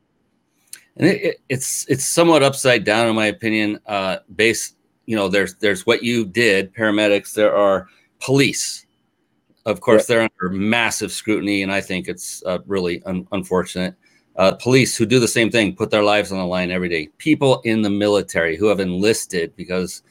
and 0.97 1.09
it, 1.09 1.23
it, 1.23 1.41
it's 1.49 1.89
it's 1.89 2.05
somewhat 2.05 2.43
upside 2.43 2.85
down 2.85 3.09
in 3.09 3.15
my 3.15 3.27
opinion. 3.27 3.81
Uh, 3.87 4.19
based, 4.35 4.77
you 5.07 5.17
know, 5.17 5.29
there's 5.29 5.55
there's 5.57 5.87
what 5.87 6.03
you 6.03 6.25
did, 6.25 6.75
paramedics. 6.75 7.35
There 7.35 7.55
are 7.55 7.89
police. 8.21 8.87
Of 9.67 9.81
course, 9.81 10.09
yeah. 10.09 10.17
they're 10.17 10.31
under 10.43 10.55
massive 10.55 11.11
scrutiny, 11.11 11.63
and 11.63 11.73
I 11.73 11.81
think 11.81 12.07
it's 12.07 12.43
uh, 12.45 12.59
really 12.67 13.03
un- 13.05 13.27
unfortunate. 13.33 13.95
Uh, 14.37 14.53
police 14.53 14.97
who 14.97 15.07
do 15.07 15.21
the 15.21 15.29
same 15.29 15.51
thing, 15.51 15.75
put 15.75 15.91
their 15.91 16.03
lives 16.03 16.33
on 16.33 16.39
the 16.39 16.45
line 16.45 16.71
every 16.71 16.89
day. 16.89 17.07
People 17.19 17.61
in 17.65 17.83
the 17.83 17.91
military 17.91 18.57
who 18.57 18.67
have 18.67 18.81
enlisted 18.81 19.55
because 19.57 20.03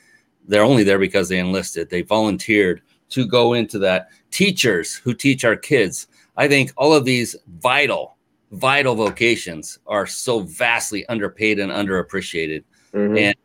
they're 0.47 0.63
only 0.63 0.83
there 0.83 0.97
because 0.97 1.29
they 1.29 1.39
enlisted. 1.39 1.89
They 1.89 2.01
volunteered 2.01 2.81
to 3.09 3.27
go 3.27 3.53
into 3.53 3.77
that. 3.79 4.09
Teachers 4.31 4.95
who 4.95 5.13
teach 5.13 5.43
our 5.45 5.55
kids. 5.55 6.07
I 6.37 6.47
think 6.47 6.71
all 6.77 6.93
of 6.93 7.05
these 7.05 7.35
vital, 7.59 8.12
vital 8.53 8.95
vocations 8.95 9.79
are 9.87 10.05
so 10.05 10.39
vastly 10.39 11.05
underpaid 11.07 11.59
and 11.59 11.71
underappreciated. 11.71 12.63
Mm-hmm. 12.93 13.17
And 13.17 13.35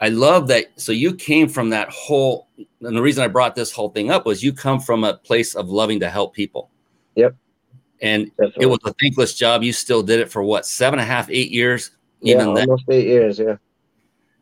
I 0.00 0.08
love 0.08 0.48
that. 0.48 0.66
So 0.80 0.92
you 0.92 1.14
came 1.14 1.48
from 1.48 1.70
that 1.70 1.88
whole, 1.90 2.48
and 2.56 2.96
the 2.96 3.02
reason 3.02 3.24
I 3.24 3.28
brought 3.28 3.54
this 3.54 3.72
whole 3.72 3.90
thing 3.90 4.10
up 4.10 4.26
was 4.26 4.42
you 4.42 4.52
come 4.52 4.80
from 4.80 5.04
a 5.04 5.14
place 5.14 5.54
of 5.54 5.68
loving 5.68 6.00
to 6.00 6.10
help 6.10 6.34
people. 6.34 6.70
Yep. 7.14 7.34
And 8.02 8.26
Definitely. 8.36 8.62
it 8.62 8.66
was 8.66 8.78
a 8.84 8.92
thankless 9.00 9.34
job. 9.34 9.62
You 9.62 9.72
still 9.72 10.02
did 10.02 10.20
it 10.20 10.30
for 10.30 10.42
what, 10.42 10.66
seven 10.66 10.98
and 10.98 11.08
a 11.08 11.10
half, 11.10 11.30
eight 11.30 11.50
years? 11.50 11.92
Even 12.20 12.48
yeah, 12.54 12.62
almost 12.62 12.84
eight 12.90 13.06
years. 13.06 13.38
Yeah. 13.38 13.56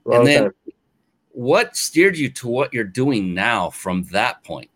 Long 0.05 0.19
and 0.19 0.27
then 0.27 0.43
time 0.43 0.53
what 1.35 1.77
steered 1.77 2.17
you 2.17 2.31
to 2.31 2.49
what 2.49 2.73
you're 2.73 2.85
doing 2.85 3.35
now 3.35 3.69
from 3.69 4.05
that 4.05 4.43
point? 4.45 4.71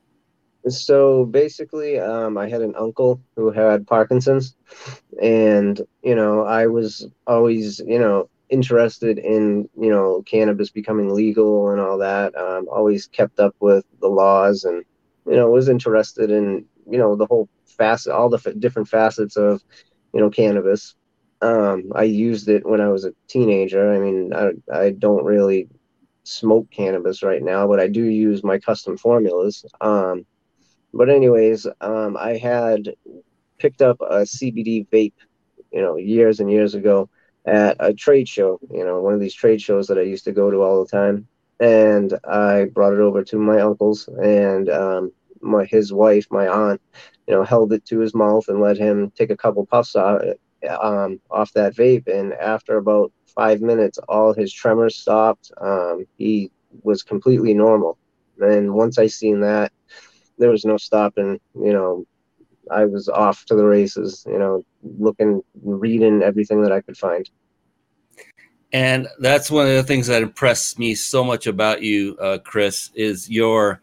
So 0.71 1.25
basically, 1.27 1.99
um, 1.99 2.37
I 2.39 2.49
had 2.49 2.63
an 2.63 2.75
uncle 2.77 3.21
who 3.37 3.51
had 3.51 3.87
Parkinson's, 3.87 4.55
and 5.23 5.81
you 6.03 6.15
know, 6.15 6.43
I 6.45 6.67
was 6.67 7.07
always, 7.27 7.81
you 7.81 7.99
know, 7.99 8.29
interested 8.51 9.19
in 9.19 9.69
you 9.79 9.91
know 9.91 10.23
cannabis 10.27 10.71
becoming 10.71 11.15
legal 11.15 11.71
and 11.71 11.81
all 11.81 11.99
that. 11.99 12.35
Um, 12.37 12.67
always 12.71 13.07
kept 13.07 13.41
up 13.41 13.55
with 13.61 13.85
the 14.01 14.09
laws, 14.09 14.65
and 14.65 14.85
you 15.27 15.37
know, 15.37 15.51
was 15.51 15.69
interested 15.69 16.31
in 16.31 16.65
you 16.91 16.99
know 16.99 17.17
the 17.17 17.27
whole 17.27 17.49
facet, 17.67 18.13
all 18.13 18.29
the 18.29 18.41
f- 18.45 18.59
different 18.59 18.89
facets 18.89 19.37
of 19.37 19.63
you 20.13 20.21
know 20.21 20.31
cannabis. 20.31 20.95
Um, 21.43 21.93
I 21.95 22.05
used 22.05 22.49
it 22.49 22.67
when 22.67 22.81
I 22.81 22.89
was 22.89 23.05
a 23.05 23.13
teenager. 23.29 23.93
I 23.95 23.99
mean, 23.99 24.33
I 24.35 24.51
I 24.73 24.91
don't 24.91 25.25
really 25.25 25.69
smoke 26.25 26.71
cannabis 26.71 27.23
right 27.23 27.43
now, 27.43 27.67
but 27.69 27.81
I 27.81 27.89
do 27.89 28.05
use 28.05 28.45
my 28.45 28.59
custom 28.59 28.97
formulas. 28.97 29.65
Um, 29.81 30.27
but 30.93 31.09
anyways, 31.09 31.67
um, 31.81 32.17
I 32.17 32.37
had 32.37 32.95
picked 33.59 33.83
up 33.83 34.01
a 34.01 34.23
CBD 34.23 34.87
vape, 34.89 35.13
you 35.73 35.83
know, 35.83 35.97
years 35.97 36.41
and 36.41 36.51
years 36.51 36.75
ago 36.75 37.09
at 37.45 37.77
a 37.81 37.95
trade 37.95 38.29
show, 38.29 38.59
you 38.71 38.85
know, 38.85 39.01
one 39.01 39.15
of 39.15 39.21
these 39.21 39.35
trade 39.35 39.61
shows 39.61 39.87
that 39.89 39.99
I 39.99 40.03
used 40.03 40.25
to 40.25 40.33
go 40.33 40.51
to 40.51 40.63
all 40.63 40.85
the 40.85 40.91
time. 40.91 41.27
And 41.61 42.13
I 42.25 42.67
brought 42.67 42.93
it 42.93 43.01
over 43.01 43.25
to 43.25 43.39
my 43.39 43.61
uncle's 43.61 44.09
and 44.09 44.69
um, 44.71 45.13
my 45.41 45.65
his 45.65 45.93
wife, 45.93 46.27
my 46.31 46.47
aunt, 46.47 46.81
you 47.27 47.35
know, 47.35 47.43
held 47.43 47.73
it 47.73 47.85
to 47.87 47.99
his 47.99 48.15
mouth 48.15 48.49
and 48.49 48.61
let 48.61 48.79
him 48.79 49.11
take 49.17 49.31
a 49.31 49.37
couple 49.37 49.67
puffs 49.67 49.97
off, 49.97 50.23
um, 50.81 51.21
off 51.31 51.53
that 51.55 51.75
vape. 51.75 52.07
And 52.07 52.33
after 52.35 52.77
about 52.77 53.13
five 53.27 53.61
minutes, 53.61 53.99
all 54.09 54.33
his 54.33 54.53
tremors 54.53 54.97
stopped. 54.97 55.51
Um, 55.61 56.07
he 56.17 56.51
was 56.83 57.03
completely 57.03 57.55
normal. 57.55 57.99
And 58.41 58.73
once 58.75 58.99
I 58.99 59.09
seen 59.09 59.41
that, 59.41 59.73
there 60.39 60.51
was 60.51 60.65
no 60.65 60.77
stopping, 60.77 61.41
you 61.55 61.73
know, 61.73 62.07
I 62.71 62.85
was 62.85 63.09
off 63.09 63.45
to 63.47 63.55
the 63.55 63.65
races, 63.65 64.25
you 64.29 64.39
know, 64.39 64.65
looking, 64.83 65.43
reading 65.63 66.23
everything 66.23 66.63
that 66.63 66.73
I 66.73 66.81
could 66.81 66.97
find. 66.97 67.29
And 68.73 69.09
that's 69.19 69.51
one 69.51 69.67
of 69.67 69.73
the 69.73 69.83
things 69.83 70.07
that 70.09 70.23
impressed 70.23 70.79
me 70.79 70.95
so 70.95 71.25
much 71.25 71.47
about 71.47 71.83
you, 71.83 72.17
uh, 72.21 72.39
Chris, 72.39 72.91
is 72.95 73.31
your 73.31 73.81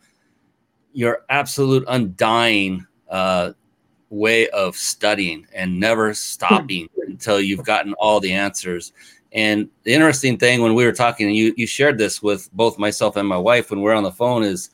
your 0.93 1.25
absolute 1.29 1.83
undying 1.87 2.85
uh, 3.09 3.51
way 4.09 4.47
of 4.49 4.77
studying 4.77 5.45
and 5.53 5.77
never 5.77 6.13
stopping 6.13 6.87
until 7.07 7.41
you've 7.41 7.65
gotten 7.65 7.93
all 7.95 8.19
the 8.19 8.31
answers. 8.31 8.93
And 9.33 9.67
the 9.83 9.93
interesting 9.93 10.37
thing 10.37 10.61
when 10.61 10.75
we 10.75 10.85
were 10.85 10.93
talking, 10.93 11.27
and 11.27 11.35
you 11.35 11.53
you 11.57 11.65
shared 11.65 11.97
this 11.97 12.21
with 12.21 12.49
both 12.53 12.77
myself 12.77 13.15
and 13.15 13.27
my 13.27 13.37
wife 13.37 13.71
when 13.71 13.81
we 13.81 13.89
are 13.89 13.95
on 13.95 14.03
the 14.03 14.11
phone, 14.11 14.43
is 14.43 14.69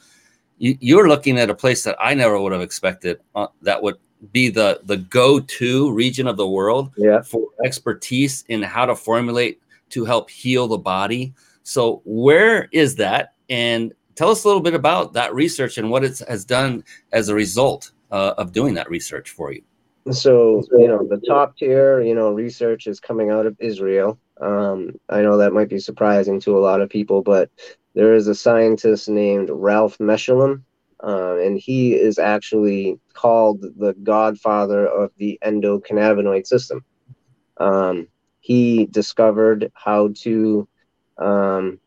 you, 0.61 0.77
you're 0.79 1.07
looking 1.07 1.39
at 1.39 1.49
a 1.49 1.55
place 1.55 1.83
that 1.83 1.97
I 1.99 2.13
never 2.13 2.39
would 2.39 2.51
have 2.51 2.61
expected 2.61 3.19
uh, 3.33 3.47
that 3.63 3.81
would 3.81 3.95
be 4.31 4.49
the 4.49 4.79
the 4.83 4.97
go-to 4.97 5.91
region 5.91 6.27
of 6.27 6.37
the 6.37 6.47
world 6.47 6.91
yeah. 6.95 7.21
for 7.23 7.47
expertise 7.65 8.45
in 8.47 8.61
how 8.61 8.85
to 8.85 8.95
formulate 8.95 9.59
to 9.89 10.05
help 10.05 10.29
heal 10.29 10.67
the 10.67 10.77
body. 10.77 11.33
So 11.63 12.03
where 12.05 12.69
is 12.71 12.95
that? 12.97 13.33
And 13.49 13.91
tell 14.13 14.29
us 14.29 14.43
a 14.43 14.47
little 14.47 14.61
bit 14.61 14.75
about 14.75 15.13
that 15.13 15.33
research 15.33 15.79
and 15.79 15.89
what 15.89 16.03
it 16.03 16.21
has 16.29 16.45
done 16.45 16.83
as 17.11 17.29
a 17.29 17.35
result 17.35 17.91
uh, 18.11 18.35
of 18.37 18.51
doing 18.51 18.75
that 18.75 18.87
research 18.87 19.31
for 19.31 19.51
you. 19.51 19.63
So 20.11 20.63
you 20.73 20.87
know 20.87 21.07
the 21.07 21.21
top 21.27 21.57
tier, 21.57 22.01
you 22.01 22.13
know, 22.13 22.31
research 22.31 22.85
is 22.85 22.99
coming 22.99 23.31
out 23.31 23.47
of 23.47 23.55
Israel. 23.59 24.19
Um, 24.41 24.93
I 25.09 25.21
know 25.21 25.37
that 25.37 25.53
might 25.53 25.69
be 25.69 25.79
surprising 25.79 26.39
to 26.41 26.57
a 26.57 26.59
lot 26.59 26.81
of 26.81 26.89
people, 26.89 27.21
but 27.21 27.49
there 27.93 28.13
is 28.13 28.27
a 28.27 28.35
scientist 28.35 29.07
named 29.09 29.49
Ralph 29.51 29.97
Mechoulam, 29.99 30.63
uh, 31.03 31.37
and 31.37 31.57
he 31.57 31.93
is 31.93 32.17
actually 32.17 32.99
called 33.13 33.61
the 33.61 33.93
godfather 34.03 34.87
of 34.87 35.11
the 35.17 35.39
endocannabinoid 35.43 36.47
system. 36.47 36.83
Um, 37.57 38.07
he 38.39 38.87
discovered 38.87 39.71
how 39.75 40.09
to 40.21 40.67
um, 41.17 41.79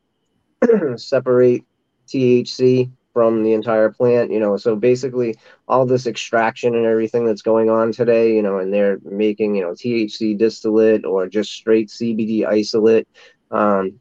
separate 0.96 1.64
THC 2.06 2.90
from 3.14 3.42
the 3.42 3.54
entire 3.54 3.90
plant, 3.90 4.30
you 4.30 4.38
know. 4.38 4.58
So 4.58 4.76
basically, 4.76 5.36
all 5.66 5.86
this 5.86 6.06
extraction 6.06 6.74
and 6.74 6.84
everything 6.84 7.24
that's 7.24 7.42
going 7.42 7.70
on 7.70 7.92
today, 7.92 8.34
you 8.34 8.42
know, 8.42 8.58
and 8.58 8.74
they're 8.74 8.98
making, 9.04 9.54
you 9.54 9.62
know, 9.62 9.70
THC 9.70 10.36
distillate 10.36 11.06
or 11.06 11.26
just 11.28 11.52
straight 11.52 11.88
CBD 11.88 12.46
isolate. 12.46 13.08
Um, 13.50 14.00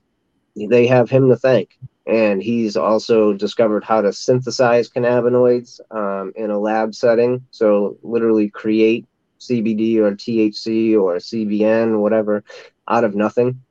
they 0.55 0.87
have 0.87 1.09
him 1.09 1.29
to 1.29 1.37
thank 1.37 1.77
and 2.05 2.43
he's 2.43 2.75
also 2.75 3.33
discovered 3.33 3.83
how 3.83 4.01
to 4.01 4.11
synthesize 4.11 4.89
cannabinoids 4.89 5.79
um, 5.91 6.33
in 6.35 6.51
a 6.51 6.59
lab 6.59 6.93
setting. 6.93 7.45
So 7.51 7.97
literally 8.03 8.49
create 8.49 9.05
CBD 9.39 9.97
or 9.97 10.11
THC 10.11 10.99
or 10.99 11.15
CBN, 11.15 11.99
whatever, 11.99 12.43
out 12.87 13.03
of 13.03 13.15
nothing. 13.15 13.61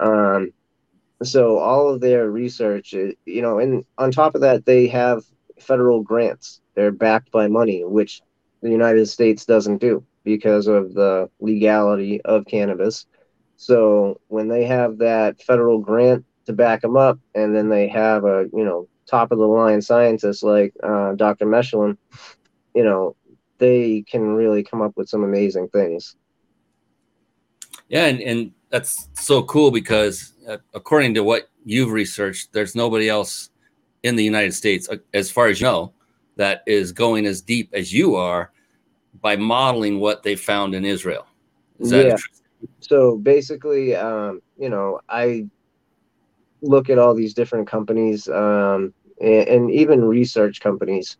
Um, 0.00 0.52
so 1.22 1.58
all 1.58 1.88
of 1.88 2.00
their 2.00 2.30
research, 2.30 2.94
uh, 2.94 3.08
you 3.26 3.42
know, 3.42 3.58
and 3.58 3.84
on 3.98 4.10
top 4.10 4.34
of 4.34 4.40
that, 4.42 4.64
they 4.66 4.86
have 4.88 5.24
federal 5.60 6.02
grants. 6.02 6.60
They're 6.74 6.92
backed 6.92 7.30
by 7.32 7.48
money, 7.48 7.84
which 7.84 8.22
the 8.62 8.70
United 8.70 9.06
States 9.06 9.44
doesn't 9.44 9.78
do 9.78 10.04
because 10.24 10.66
of 10.66 10.94
the 10.94 11.28
legality 11.40 12.20
of 12.22 12.46
cannabis. 12.46 13.06
So 13.56 14.20
when 14.28 14.48
they 14.48 14.64
have 14.64 14.98
that 14.98 15.42
federal 15.42 15.78
grant 15.78 16.24
to 16.46 16.52
back 16.52 16.82
them 16.82 16.96
up, 16.96 17.18
and 17.34 17.54
then 17.54 17.68
they 17.68 17.88
have 17.88 18.24
a 18.24 18.46
you 18.52 18.64
know 18.64 18.88
top 19.06 19.32
of 19.32 19.38
the 19.38 19.46
line 19.46 19.80
scientist 19.82 20.42
like 20.42 20.72
uh, 20.82 21.14
Dr. 21.14 21.46
Mechoulam, 21.46 21.96
you 22.74 22.84
know, 22.84 23.16
they 23.58 24.04
can 24.08 24.22
really 24.34 24.62
come 24.62 24.82
up 24.82 24.92
with 24.96 25.08
some 25.08 25.24
amazing 25.24 25.68
things. 25.68 26.14
Yeah, 27.88 28.04
and, 28.06 28.20
and 28.20 28.52
that's 28.70 29.08
so 29.14 29.42
cool 29.42 29.70
because 29.70 30.32
uh, 30.48 30.58
according 30.74 31.14
to 31.14 31.24
what 31.24 31.50
you've 31.64 31.90
researched, 31.90 32.52
there's 32.52 32.74
nobody 32.74 33.08
else 33.08 33.50
in 34.02 34.16
the 34.16 34.24
United 34.24 34.52
States, 34.52 34.88
uh, 34.88 34.96
as 35.14 35.30
far 35.30 35.48
as 35.48 35.60
you 35.60 35.66
know, 35.66 35.92
that 36.36 36.62
is 36.66 36.92
going 36.92 37.26
as 37.26 37.40
deep 37.40 37.70
as 37.72 37.92
you 37.92 38.14
are 38.14 38.52
by 39.20 39.36
modeling 39.36 39.98
what 39.98 40.22
they 40.22 40.36
found 40.36 40.74
in 40.74 40.84
Israel. 40.84 41.26
yeah. 41.80 42.16
So 42.80 43.16
basically, 43.16 43.94
um, 43.94 44.40
you 44.58 44.68
know, 44.68 45.00
I 45.08 45.46
look 46.62 46.90
at 46.90 46.98
all 46.98 47.14
these 47.14 47.34
different 47.34 47.68
companies 47.68 48.28
um, 48.28 48.92
and, 49.20 49.48
and, 49.48 49.70
even 49.70 50.04
research 50.04 50.60
companies 50.60 51.16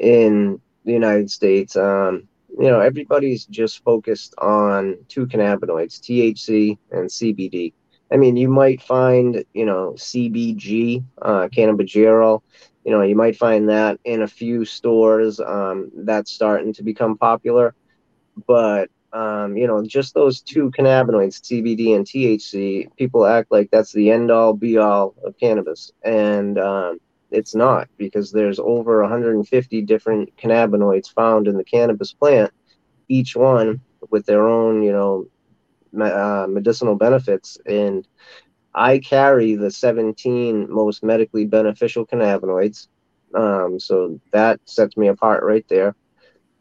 in 0.00 0.60
the 0.84 0.92
United 0.92 1.30
States, 1.30 1.76
um, 1.76 2.26
you 2.48 2.68
know, 2.68 2.80
everybody's 2.80 3.44
just 3.46 3.82
focused 3.82 4.34
on 4.38 4.96
two 5.08 5.26
cannabinoids, 5.26 6.00
THC 6.00 6.78
and 6.90 7.08
CBD. 7.08 7.72
I 8.10 8.16
mean, 8.16 8.36
you 8.36 8.48
might 8.48 8.80
find, 8.82 9.44
you 9.52 9.66
know, 9.66 9.94
CBG, 9.96 11.04
uh, 11.20 11.48
cannabigerol, 11.48 12.42
you 12.84 12.92
know, 12.92 13.02
you 13.02 13.14
might 13.16 13.36
find 13.36 13.68
that 13.68 13.98
in 14.04 14.22
a 14.22 14.26
few 14.26 14.64
stores 14.64 15.40
um, 15.40 15.90
that's 15.94 16.32
starting 16.32 16.72
to 16.74 16.82
become 16.82 17.18
popular. 17.18 17.74
But 18.46 18.88
um, 19.12 19.56
you 19.56 19.66
know, 19.66 19.84
just 19.84 20.14
those 20.14 20.40
two 20.40 20.70
cannabinoids, 20.70 21.40
CBD 21.40 21.94
and 21.96 22.04
THC, 22.06 22.88
people 22.96 23.26
act 23.26 23.50
like 23.50 23.70
that's 23.70 23.92
the 23.92 24.10
end 24.10 24.30
all 24.30 24.52
be 24.52 24.78
all 24.78 25.14
of 25.24 25.38
cannabis. 25.38 25.92
And 26.02 26.58
um, 26.58 26.98
it's 27.30 27.54
not 27.54 27.88
because 27.96 28.32
there's 28.32 28.58
over 28.58 29.00
150 29.02 29.82
different 29.82 30.36
cannabinoids 30.36 31.12
found 31.12 31.48
in 31.48 31.56
the 31.56 31.64
cannabis 31.64 32.12
plant, 32.12 32.52
each 33.08 33.36
one 33.36 33.80
with 34.10 34.26
their 34.26 34.48
own, 34.48 34.82
you 34.82 34.92
know, 34.92 35.26
uh, 36.00 36.46
medicinal 36.48 36.94
benefits. 36.94 37.58
And 37.66 38.06
I 38.74 38.98
carry 38.98 39.54
the 39.54 39.70
17 39.70 40.70
most 40.70 41.02
medically 41.02 41.46
beneficial 41.46 42.06
cannabinoids. 42.06 42.88
Um, 43.34 43.78
so 43.78 44.20
that 44.32 44.60
sets 44.64 44.96
me 44.96 45.08
apart 45.08 45.42
right 45.42 45.66
there 45.68 45.94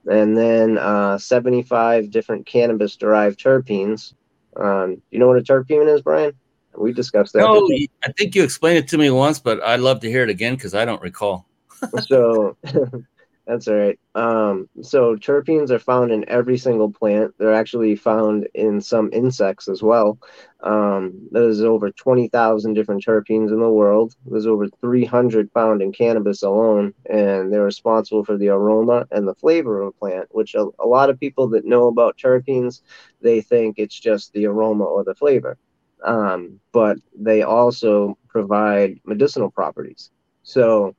and 0.08 0.38
then 0.38 0.77
uh, 0.77 1.17
75 1.17 2.10
different 2.10 2.45
cannabis 2.45 2.95
derived 2.95 3.39
terpenes. 3.39 4.13
Um, 4.56 5.01
you 5.12 5.19
know 5.19 5.27
what 5.27 5.38
a 5.38 5.41
terpene 5.41 5.93
is, 5.93 6.01
Brian? 6.01 6.34
We 6.77 6.93
discussed 6.93 7.33
that. 7.33 7.39
No, 7.39 7.67
I 8.03 8.11
think 8.13 8.35
you 8.35 8.43
explained 8.43 8.77
it 8.77 8.87
to 8.89 8.97
me 8.97 9.09
once, 9.09 9.39
but 9.39 9.63
I'd 9.63 9.79
love 9.79 9.99
to 10.01 10.09
hear 10.09 10.23
it 10.23 10.29
again 10.29 10.55
because 10.55 10.73
I 10.73 10.85
don't 10.85 11.01
recall. 11.01 11.47
so 12.07 12.57
That's 13.47 13.69
all 13.69 13.75
right. 13.75 13.97
Um, 14.13 14.67
so 14.81 15.15
terpenes 15.15 15.69
are 15.71 15.79
found 15.79 16.11
in 16.11 16.27
every 16.27 16.57
single 16.57 16.91
plant. 16.91 17.33
They're 17.37 17.53
actually 17.53 17.95
found 17.95 18.49
in 18.53 18.81
some 18.81 19.09
insects 19.13 19.69
as 19.69 19.81
well. 19.81 20.19
Um, 20.59 21.29
there's 21.31 21.61
over 21.61 21.89
20,000 21.89 22.73
different 22.73 23.05
terpenes 23.05 23.49
in 23.49 23.61
the 23.61 23.69
world. 23.69 24.15
There's 24.25 24.47
over 24.47 24.67
300 24.81 25.49
found 25.53 25.81
in 25.81 25.93
cannabis 25.93 26.43
alone, 26.43 26.93
and 27.09 27.53
they're 27.53 27.63
responsible 27.63 28.25
for 28.25 28.37
the 28.37 28.49
aroma 28.49 29.07
and 29.11 29.25
the 29.25 29.35
flavor 29.35 29.79
of 29.79 29.87
a 29.87 29.91
plant, 29.93 30.27
which 30.31 30.53
a, 30.53 30.67
a 30.79 30.85
lot 30.85 31.09
of 31.09 31.17
people 31.17 31.47
that 31.49 31.63
know 31.63 31.87
about 31.87 32.17
terpenes, 32.17 32.81
they 33.21 33.39
think 33.39 33.79
it's 33.79 33.97
just 33.97 34.33
the 34.33 34.45
aroma 34.45 34.83
or 34.83 35.05
the 35.05 35.15
flavor. 35.15 35.57
Um, 36.03 36.60
but 36.71 36.97
they 37.17 37.41
also 37.43 38.17
provide 38.29 38.99
medicinal 39.05 39.49
properties. 39.51 40.12
So, 40.43 40.95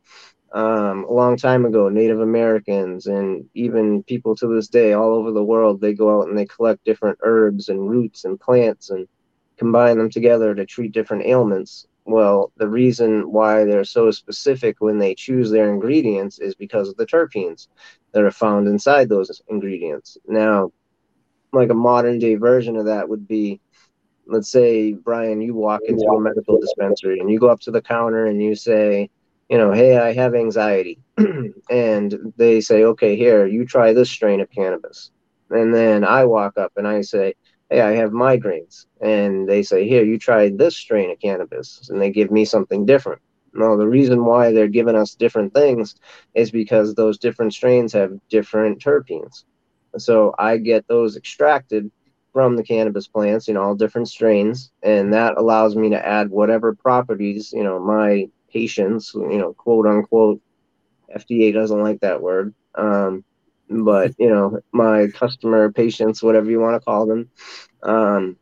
um, 0.53 1.05
a 1.05 1.13
long 1.13 1.37
time 1.37 1.65
ago, 1.67 1.89
Native 1.89 2.21
Americans 2.21 3.07
and 3.07 3.45
even 3.55 4.03
people 4.05 4.35
to 4.37 4.47
this 4.49 4.69
day 4.69 4.93
all 4.95 5.15
over 5.15 5.31
the 5.33 5.45
world, 5.45 5.81
they 5.81 5.95
go 5.95 6.19
out 6.19 6.29
and 6.29 6.39
they 6.39 6.47
collect 6.47 6.85
different 6.85 7.19
herbs 7.23 7.69
and 7.69 7.89
roots 7.89 8.25
and 8.25 8.41
plants 8.41 8.91
and 8.91 9.07
combine 9.59 9.99
them 9.99 10.11
together 10.11 10.55
to 10.55 10.65
treat 10.67 10.93
different 10.93 11.27
ailments. 11.27 11.87
Well, 12.07 12.53
the 12.57 12.69
reason 12.69 13.31
why 13.31 13.65
they're 13.65 13.85
so 13.85 14.11
specific 14.11 14.77
when 14.81 14.99
they 14.99 15.15
choose 15.15 15.51
their 15.51 15.71
ingredients 15.71 16.39
is 16.39 16.55
because 16.55 16.89
of 16.89 16.97
the 16.97 17.07
terpenes 17.07 17.69
that 18.13 18.25
are 18.25 18.31
found 18.31 18.67
inside 18.67 19.09
those 19.09 19.43
ingredients. 19.49 20.17
Now, 20.27 20.71
like 21.53 21.71
a 21.71 21.75
modern 21.75 22.19
day 22.19 22.37
version 22.37 22.77
of 22.77 22.87
that 22.87 23.09
would 23.09 23.29
be 23.29 23.61
let's 24.29 24.51
say 24.51 24.93
Brian, 24.93 25.41
you 25.41 25.55
walk 25.55 25.83
into 25.89 26.05
a 26.11 26.21
medical 26.21 26.61
dispensary 26.61 27.19
and 27.19 27.31
you 27.31 27.39
go 27.39 27.49
up 27.49 27.61
to 27.61 27.71
the 27.71 27.83
counter 27.83 28.27
and 28.27 28.43
you 28.43 28.55
say, 28.55 29.09
you 29.49 29.57
know, 29.57 29.73
hey, 29.73 29.97
I 29.97 30.13
have 30.13 30.35
anxiety. 30.35 30.99
and 31.71 32.33
they 32.37 32.61
say, 32.61 32.85
okay, 32.85 33.17
here, 33.17 33.47
you 33.47 33.65
try 33.65 33.93
this 33.93 34.11
strain 34.11 34.41
of 34.41 34.51
cannabis. 34.51 35.11
And 35.51 35.75
then 35.75 36.05
I 36.05 36.27
walk 36.27 36.59
up 36.59 36.73
and 36.77 36.87
I 36.87 37.01
say, 37.01 37.35
hey, 37.71 37.81
I 37.81 37.93
have 37.93 38.11
migraines. 38.11 38.87
And 39.01 39.49
they 39.49 39.63
say, 39.63 39.89
here, 39.89 40.05
you 40.05 40.19
try 40.19 40.51
this 40.51 40.77
strain 40.77 41.11
of 41.11 41.19
cannabis. 41.21 41.89
And 41.89 42.01
they 42.01 42.11
give 42.11 42.31
me 42.31 42.45
something 42.45 42.85
different. 42.85 43.23
No, 43.55 43.77
the 43.79 43.89
reason 43.89 44.25
why 44.25 44.53
they're 44.53 44.69
giving 44.69 44.95
us 44.95 45.15
different 45.15 45.55
things 45.55 45.95
is 46.35 46.51
because 46.51 46.95
those 46.95 47.19
different 47.19 47.55
strains 47.55 47.93
have 47.95 48.13
different 48.29 48.79
terpenes. 48.81 49.45
So 49.97 50.35
I 50.39 50.59
get 50.59 50.87
those 50.87 51.17
extracted 51.17 51.91
from 52.33 52.57
the 52.57 52.63
cannabis 52.63 53.09
plants, 53.09 53.49
you 53.49 53.55
know, 53.55 53.63
all 53.63 53.75
different 53.75 54.09
strains, 54.09 54.71
and 54.83 55.13
that 55.13 55.37
allows 55.37 55.77
me 55.77 55.91
to 55.91 56.07
add 56.07 56.31
whatever 56.31 56.75
properties, 56.75 57.53
you 57.53 57.65
know, 57.65 57.81
my 57.81 58.29
patients, 58.53 59.13
you 59.15 59.39
know, 59.39 59.53
quote 59.55 59.87
unquote, 59.87 60.41
FDA 61.17 61.53
doesn't 61.53 61.81
like 61.83 62.01
that 62.01 62.21
word, 62.23 62.55
um, 62.75 63.25
but 63.71 64.15
you 64.19 64.29
know, 64.29 64.61
my 64.73 65.09
customer 65.09 65.73
patients, 65.73 66.23
whatever 66.23 66.51
you 66.51 66.61
want 66.61 66.81
to 66.81 66.85
call 66.85 67.07
them, 67.07 67.31
um, 67.83 68.37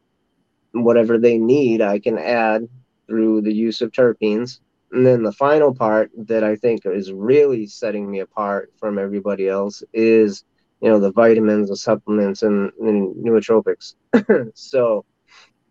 whatever 0.73 1.19
they 1.19 1.39
need, 1.39 1.81
I 1.81 1.99
can 1.99 2.19
add 2.19 2.69
through 3.07 3.43
the 3.43 3.53
use 3.55 3.81
of 3.81 3.93
terpenes. 3.93 4.61
And 4.93 5.07
then 5.07 5.23
the 5.23 5.33
final 5.33 5.75
part 5.75 6.11
that 6.27 6.45
I 6.45 6.57
think 6.57 6.83
is 6.85 7.13
really 7.13 7.67
setting 7.67 8.11
me 8.11 8.21
apart 8.21 8.73
from 8.79 8.99
everybody 8.99 9.49
else 9.49 9.83
is 9.93 10.45
you 10.81 10.89
know 10.91 10.99
the 11.01 11.13
vitamins 11.13 11.69
the 11.69 11.77
supplements 11.77 12.43
and, 12.43 12.71
and 12.81 13.15
nootropics. 13.17 13.95
So 14.55 15.05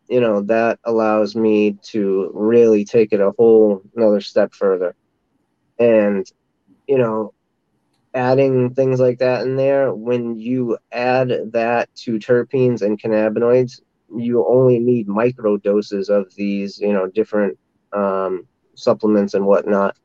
you 0.08 0.22
know 0.22 0.42
that 0.44 0.80
allows 0.86 1.36
me 1.36 1.78
to 1.92 2.32
really 2.34 2.86
take 2.86 3.14
it 3.14 3.22
a 3.22 3.32
whole 3.38 3.82
another 3.96 4.22
step 4.22 4.54
further. 4.54 4.96
And 5.80 6.26
you 6.88 6.98
know 6.98 7.34
adding 8.14 8.74
things 8.74 9.00
like 9.00 9.20
that 9.20 9.44
in 9.44 9.56
there 9.56 9.94
when 9.94 10.38
you 10.38 10.78
add 10.92 11.30
that 11.52 11.94
to 11.96 12.18
terpenes 12.18 12.82
and 12.82 13.00
cannabinoids 13.00 13.82
you 14.16 14.46
only 14.48 14.80
need 14.80 15.08
micro 15.08 15.58
doses 15.58 16.10
of 16.10 16.34
these 16.36 16.80
you 16.80 16.94
know 16.94 17.08
different 17.08 17.58
um, 17.94 18.48
supplements 18.76 19.34
and 19.34 19.46
whatnot 19.46 19.96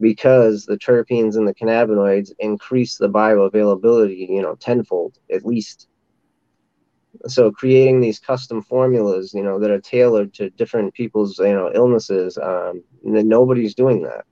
because 0.00 0.64
the 0.64 0.78
terpenes 0.78 1.36
and 1.36 1.46
the 1.46 1.54
cannabinoids 1.54 2.32
increase 2.38 2.96
the 2.96 3.08
bioavailability, 3.08 4.28
you 4.28 4.42
know, 4.42 4.54
tenfold 4.54 5.18
at 5.32 5.44
least. 5.44 5.88
So 7.26 7.50
creating 7.50 8.00
these 8.00 8.18
custom 8.18 8.62
formulas, 8.62 9.34
you 9.34 9.42
know, 9.42 9.58
that 9.58 9.70
are 9.70 9.80
tailored 9.80 10.32
to 10.34 10.50
different 10.50 10.94
people's, 10.94 11.38
you 11.38 11.52
know, 11.52 11.70
illnesses, 11.74 12.38
um, 12.38 12.82
nobody's 13.02 13.74
doing 13.74 14.02
that. 14.02 14.24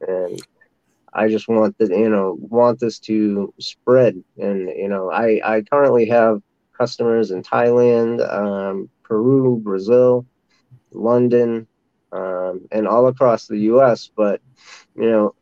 And 0.00 0.40
I 1.12 1.28
just 1.28 1.48
want 1.48 1.76
that, 1.78 1.90
you 1.90 2.08
know, 2.08 2.36
want 2.40 2.78
this 2.78 2.98
to 3.00 3.52
spread. 3.58 4.22
And, 4.38 4.68
you 4.68 4.88
know, 4.88 5.10
I, 5.10 5.40
I 5.44 5.62
currently 5.62 6.06
have 6.06 6.42
customers 6.76 7.30
in 7.30 7.42
Thailand, 7.42 8.20
um, 8.32 8.88
Peru, 9.02 9.58
Brazil, 9.58 10.26
London, 10.92 11.66
um, 12.16 12.66
and 12.72 12.86
all 12.88 13.06
across 13.08 13.46
the 13.46 13.58
U.S. 13.72 14.10
But 14.14 14.40
you 14.96 15.10
know, 15.10 15.34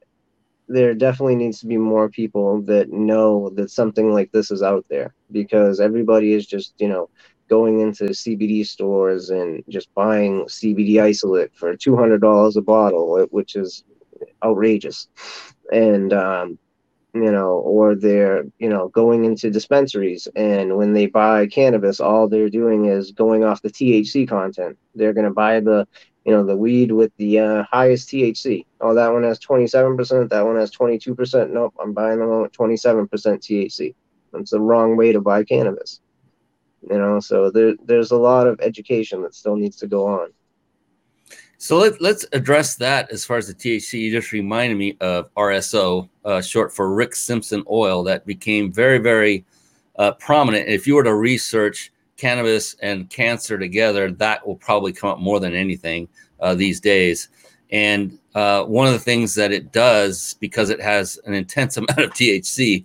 there 0.69 0.95
definitely 0.95 1.37
needs 1.37 1.61
to 1.61 1.67
be 1.67 1.77
more 1.77 2.09
people 2.09 2.63
that 2.63 2.91
know 2.91 3.51
that 3.51 3.71
something 3.71 4.13
like 4.13 4.33
this 4.33 4.51
is 4.51 4.63
out 4.63 4.85
there 4.89 5.15
because 5.31 5.81
everybody 5.81 6.33
is 6.33 6.47
just 6.47 6.75
you 6.79 6.89
know 6.89 7.09
going 7.49 7.81
into 7.81 8.05
CBD 8.05 8.67
stores 8.67 9.31
and 9.31 9.63
just 9.69 9.93
buying 9.95 10.45
CBD 10.47 11.01
isolate 11.03 11.55
for 11.55 11.77
two 11.77 11.97
hundred 11.97 12.21
dollars 12.21 12.57
a 12.57 12.63
bottle, 12.63 13.27
which 13.31 13.57
is 13.57 13.85
outrageous, 14.43 15.09
and 15.73 16.13
um, 16.13 16.59
you 17.15 17.31
know, 17.31 17.53
or 17.59 17.95
they're, 17.95 18.45
you 18.59 18.69
know, 18.69 18.89
going 18.89 19.25
into 19.25 19.49
dispensaries 19.49 20.27
and 20.35 20.77
when 20.77 20.93
they 20.93 21.07
buy 21.07 21.47
cannabis, 21.47 22.01
all 22.01 22.29
they're 22.29 22.51
doing 22.51 22.87
is 22.87 23.13
going 23.13 23.45
off 23.45 23.63
the 23.63 23.71
THC 23.71 24.29
content. 24.29 24.77
They're 24.97 25.13
going 25.13 25.27
to 25.27 25.33
buy 25.33 25.61
the, 25.61 25.87
you 26.25 26.33
know, 26.33 26.45
the 26.45 26.57
weed 26.57 26.91
with 26.91 27.13
the 27.19 27.39
uh, 27.39 27.65
highest 27.71 28.09
THC. 28.09 28.65
Oh, 28.81 28.95
that 28.95 29.13
one 29.13 29.25
has 29.25 29.39
27%, 29.39 30.31
that 30.31 30.47
one 30.47 30.57
has 30.57 30.71
22%. 30.71 31.51
Nope, 31.51 31.75
I'm 31.81 31.93
buying 31.93 32.19
the 32.19 32.27
one 32.27 32.43
with 32.43 32.53
27% 32.53 33.09
THC. 33.09 33.95
That's 34.33 34.51
the 34.51 34.61
wrong 34.61 34.97
way 34.97 35.13
to 35.13 35.21
buy 35.21 35.45
cannabis. 35.45 36.01
You 36.91 36.99
know, 36.99 37.21
so 37.21 37.51
there, 37.51 37.75
there's 37.85 38.11
a 38.11 38.17
lot 38.17 38.47
of 38.47 38.61
education 38.61 39.23
that 39.23 39.35
still 39.35 39.57
needs 39.57 39.77
to 39.77 39.87
go 39.87 40.07
on. 40.07 40.31
So 41.59 41.79
let, 41.79 42.01
let's 42.01 42.27
address 42.33 42.75
that 42.77 43.11
as 43.11 43.25
far 43.25 43.37
as 43.39 43.47
the 43.47 43.55
THC. 43.55 44.01
You 44.01 44.11
just 44.11 44.33
reminded 44.33 44.77
me 44.77 44.97
of 45.01 45.33
RSO, 45.35 46.09
uh, 46.25 46.43
short 46.43 46.75
for 46.75 46.95
Rick 46.95 47.15
Simpson 47.15 47.65
oil, 47.71 48.03
that 48.05 48.27
became 48.27 48.73
very, 48.73 48.99
very 48.99 49.45
uh, 49.97 50.13
prominent. 50.13 50.69
If 50.69 50.87
you 50.87 50.95
were 50.95 51.05
to 51.05 51.15
research 51.15 51.93
cannabis 52.17 52.75
and 52.83 53.11
cancer 53.11 53.59
together, 53.59 54.11
that 54.13 54.47
will 54.47 54.57
probably 54.57 54.93
come 54.93 55.11
up 55.11 55.19
more 55.19 55.41
than 55.41 55.55
anything 55.55 56.09
uh, 56.41 56.55
these 56.55 56.81
days. 56.81 57.29
And 57.71 58.19
uh, 58.35 58.65
one 58.65 58.87
of 58.87 58.93
the 58.93 58.99
things 58.99 59.35
that 59.35 59.53
it 59.53 59.73
does, 59.73 60.37
because 60.41 60.71
it 60.71 60.81
has 60.81 61.19
an 61.25 61.35
intense 61.35 61.77
amount 61.79 61.99
of 61.99 62.11
THC, 62.11 62.85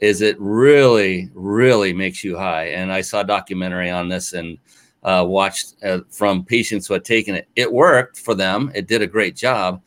is 0.00 0.22
it 0.22 0.36
really, 0.40 1.30
really 1.34 1.92
makes 1.92 2.24
you 2.24 2.36
high. 2.36 2.68
And 2.68 2.92
I 2.92 3.02
saw 3.02 3.20
a 3.20 3.24
documentary 3.24 3.90
on 3.90 4.08
this 4.08 4.32
and 4.32 4.58
uh, 5.02 5.24
watched 5.26 5.74
uh, 5.84 6.00
from 6.10 6.44
patients 6.44 6.86
who 6.86 6.94
had 6.94 7.04
taken 7.04 7.34
it. 7.34 7.48
It 7.56 7.70
worked 7.72 8.18
for 8.18 8.34
them. 8.34 8.70
It 8.74 8.86
did 8.86 9.02
a 9.02 9.06
great 9.06 9.36
job. 9.36 9.82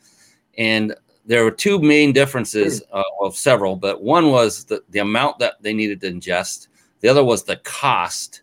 And 0.56 0.94
there 1.26 1.42
were 1.42 1.50
two 1.50 1.80
main 1.80 2.12
differences, 2.12 2.82
uh, 2.92 3.02
well, 3.20 3.30
several, 3.30 3.76
but 3.76 4.02
one 4.02 4.30
was 4.30 4.64
the, 4.64 4.82
the 4.90 4.98
amount 4.98 5.38
that 5.38 5.54
they 5.62 5.72
needed 5.72 6.00
to 6.02 6.12
ingest. 6.12 6.68
The 7.00 7.08
other 7.08 7.24
was 7.24 7.44
the 7.44 7.56
cost. 7.56 8.42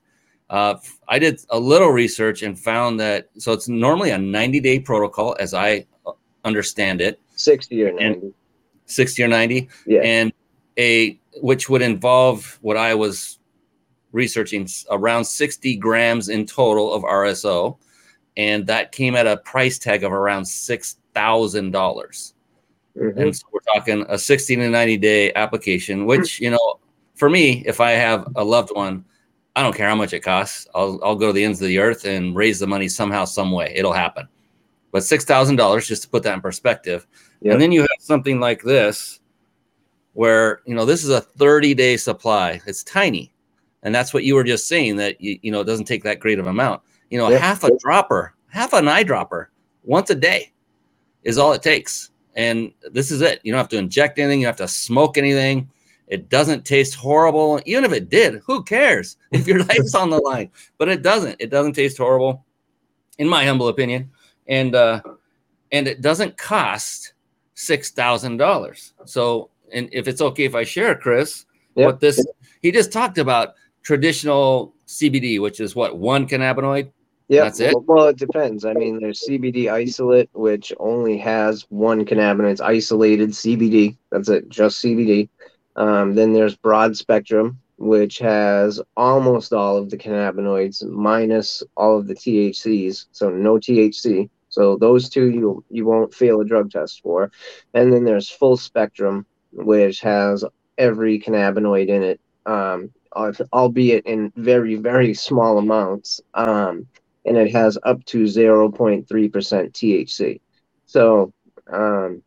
Uh, 0.51 0.75
I 1.07 1.17
did 1.17 1.39
a 1.49 1.57
little 1.57 1.89
research 1.89 2.43
and 2.43 2.59
found 2.59 2.99
that 2.99 3.29
so 3.37 3.53
it's 3.53 3.69
normally 3.69 4.11
a 4.11 4.17
90 4.17 4.59
day 4.59 4.79
protocol, 4.79 5.35
as 5.39 5.53
I 5.53 5.85
uh, 6.05 6.11
understand 6.43 6.99
it. 6.99 7.19
60 7.37 7.83
or 7.83 7.93
90. 7.93 8.33
60 8.85 9.23
or 9.23 9.27
90. 9.29 9.69
Yeah. 9.87 10.01
And 10.01 10.33
a 10.77 11.17
which 11.41 11.69
would 11.69 11.81
involve 11.81 12.59
what 12.61 12.75
I 12.75 12.93
was 12.93 13.39
researching 14.11 14.67
around 14.89 15.23
60 15.23 15.77
grams 15.77 16.27
in 16.27 16.45
total 16.45 16.93
of 16.93 17.03
RSO, 17.03 17.77
and 18.35 18.67
that 18.67 18.91
came 18.91 19.15
at 19.15 19.25
a 19.25 19.37
price 19.37 19.79
tag 19.79 20.03
of 20.03 20.11
around 20.11 20.43
six 20.43 20.97
thousand 21.13 21.71
dollars. 21.71 22.33
Mm-hmm. 22.97 23.19
And 23.19 23.35
so 23.35 23.45
we're 23.53 23.61
talking 23.73 24.05
a 24.09 24.17
60 24.17 24.57
to 24.57 24.69
90 24.69 24.97
day 24.97 25.33
application, 25.33 26.05
which 26.05 26.39
you 26.41 26.49
know, 26.49 26.79
for 27.15 27.29
me, 27.29 27.63
if 27.65 27.79
I 27.79 27.91
have 27.91 28.27
a 28.35 28.43
loved 28.43 28.71
one, 28.75 29.05
I 29.55 29.63
don't 29.63 29.75
care 29.75 29.89
how 29.89 29.95
much 29.95 30.13
it 30.13 30.21
costs. 30.21 30.67
I'll 30.73 30.99
I'll 31.03 31.15
go 31.15 31.27
to 31.27 31.33
the 31.33 31.43
ends 31.43 31.61
of 31.61 31.67
the 31.67 31.79
earth 31.79 32.05
and 32.05 32.35
raise 32.35 32.59
the 32.59 32.67
money 32.67 32.87
somehow, 32.87 33.25
some 33.25 33.51
way. 33.51 33.73
It'll 33.75 33.93
happen. 33.93 34.27
But 34.91 35.03
six 35.03 35.25
thousand 35.25 35.57
dollars, 35.57 35.87
just 35.87 36.03
to 36.03 36.09
put 36.09 36.23
that 36.23 36.33
in 36.33 36.41
perspective, 36.41 37.07
yep. 37.41 37.53
and 37.53 37.61
then 37.61 37.71
you 37.71 37.81
have 37.81 37.89
something 37.99 38.39
like 38.39 38.61
this, 38.61 39.19
where 40.13 40.61
you 40.65 40.75
know 40.75 40.85
this 40.85 41.03
is 41.03 41.09
a 41.09 41.21
30 41.21 41.73
day 41.73 41.97
supply. 41.97 42.61
It's 42.65 42.83
tiny 42.83 43.33
and 43.83 43.93
that's 43.93 44.13
what 44.13 44.23
you 44.23 44.35
were 44.35 44.43
just 44.43 44.67
saying 44.67 44.95
that 44.97 45.19
you, 45.21 45.39
you 45.41 45.51
know 45.51 45.61
it 45.61 45.65
doesn't 45.65 45.85
take 45.85 46.03
that 46.03 46.19
great 46.19 46.39
of 46.39 46.47
amount 46.47 46.81
you 47.09 47.17
know 47.17 47.27
half 47.37 47.63
a 47.63 47.75
dropper 47.77 48.33
half 48.49 48.73
an 48.73 48.85
eyedropper 48.85 49.47
once 49.83 50.09
a 50.09 50.15
day 50.15 50.51
is 51.23 51.37
all 51.37 51.53
it 51.53 51.61
takes 51.61 52.11
and 52.35 52.71
this 52.91 53.11
is 53.11 53.21
it 53.21 53.39
you 53.43 53.51
don't 53.51 53.59
have 53.59 53.69
to 53.69 53.77
inject 53.77 54.19
anything 54.19 54.41
you 54.41 54.45
don't 54.45 54.57
have 54.57 54.67
to 54.67 54.73
smoke 54.73 55.17
anything 55.17 55.69
it 56.11 56.29
doesn't 56.29 56.65
taste 56.65 56.93
horrible 56.93 57.59
even 57.65 57.83
if 57.83 57.91
it 57.91 58.09
did 58.09 58.41
who 58.45 58.61
cares 58.63 59.17
if 59.31 59.47
your 59.47 59.63
life's 59.63 59.95
on 59.95 60.09
the 60.09 60.19
line 60.19 60.49
but 60.77 60.87
it 60.87 61.01
doesn't 61.01 61.35
it 61.39 61.49
doesn't 61.49 61.73
taste 61.73 61.97
horrible 61.97 62.45
in 63.17 63.27
my 63.27 63.43
humble 63.45 63.67
opinion 63.67 64.09
and 64.47 64.75
uh 64.75 65.01
and 65.71 65.87
it 65.87 66.01
doesn't 66.01 66.37
cost 66.37 67.13
six 67.55 67.91
thousand 67.91 68.37
dollars 68.37 68.93
so 69.05 69.49
and 69.73 69.89
if 69.91 70.07
it's 70.07 70.21
okay 70.21 70.45
if 70.45 70.53
i 70.53 70.63
share 70.63 70.95
chris 70.95 71.45
yep. 71.75 71.85
what 71.85 71.99
this 71.99 72.23
he 72.61 72.71
just 72.71 72.91
talked 72.91 73.17
about 73.17 73.55
traditional 73.83 74.73
CBD, 74.87 75.39
which 75.39 75.59
is 75.59 75.75
what 75.75 75.97
one 75.97 76.27
cannabinoid. 76.27 76.91
Yeah, 77.27 77.43
that's 77.43 77.61
it. 77.61 77.73
Well, 77.85 78.07
it 78.07 78.17
depends. 78.17 78.65
I 78.65 78.73
mean, 78.73 78.99
there's 78.99 79.23
CBD 79.27 79.71
isolate, 79.71 80.29
which 80.33 80.73
only 80.79 81.17
has 81.19 81.65
one 81.69 82.05
cannabinoid. 82.05 82.51
It's 82.51 82.61
isolated 82.61 83.29
CBD. 83.29 83.95
That's 84.11 84.27
it, 84.27 84.49
just 84.49 84.83
CBD. 84.83 85.29
Um, 85.75 86.15
then 86.15 86.33
there's 86.33 86.55
broad 86.55 86.97
spectrum, 86.97 87.59
which 87.77 88.19
has 88.19 88.81
almost 88.95 89.53
all 89.53 89.77
of 89.77 89.89
the 89.89 89.97
cannabinoids 89.97 90.87
minus 90.87 91.63
all 91.75 91.97
of 91.97 92.07
the 92.07 92.15
THCs, 92.15 93.05
so 93.11 93.29
no 93.29 93.55
THC. 93.55 94.29
So 94.49 94.75
those 94.75 95.09
two 95.09 95.29
you 95.29 95.63
you 95.69 95.85
won't 95.85 96.13
fail 96.13 96.41
a 96.41 96.45
drug 96.45 96.71
test 96.71 97.01
for. 97.01 97.31
And 97.73 97.91
then 97.91 98.03
there's 98.03 98.29
full 98.29 98.57
spectrum, 98.57 99.25
which 99.53 100.01
has 100.01 100.43
every 100.77 101.19
cannabinoid 101.19 101.87
in 101.87 102.03
it, 102.03 102.19
um, 102.45 102.91
albeit 103.53 104.05
in 104.05 104.31
very 104.35 104.75
very 104.75 105.13
small 105.13 105.57
amounts. 105.57 106.21
Um, 106.33 106.87
and 107.25 107.37
it 107.37 107.51
has 107.51 107.77
up 107.83 108.03
to 108.05 108.23
0.3% 108.23 109.05
THC. 109.05 110.41
So 110.85 111.31
um, 111.71 112.23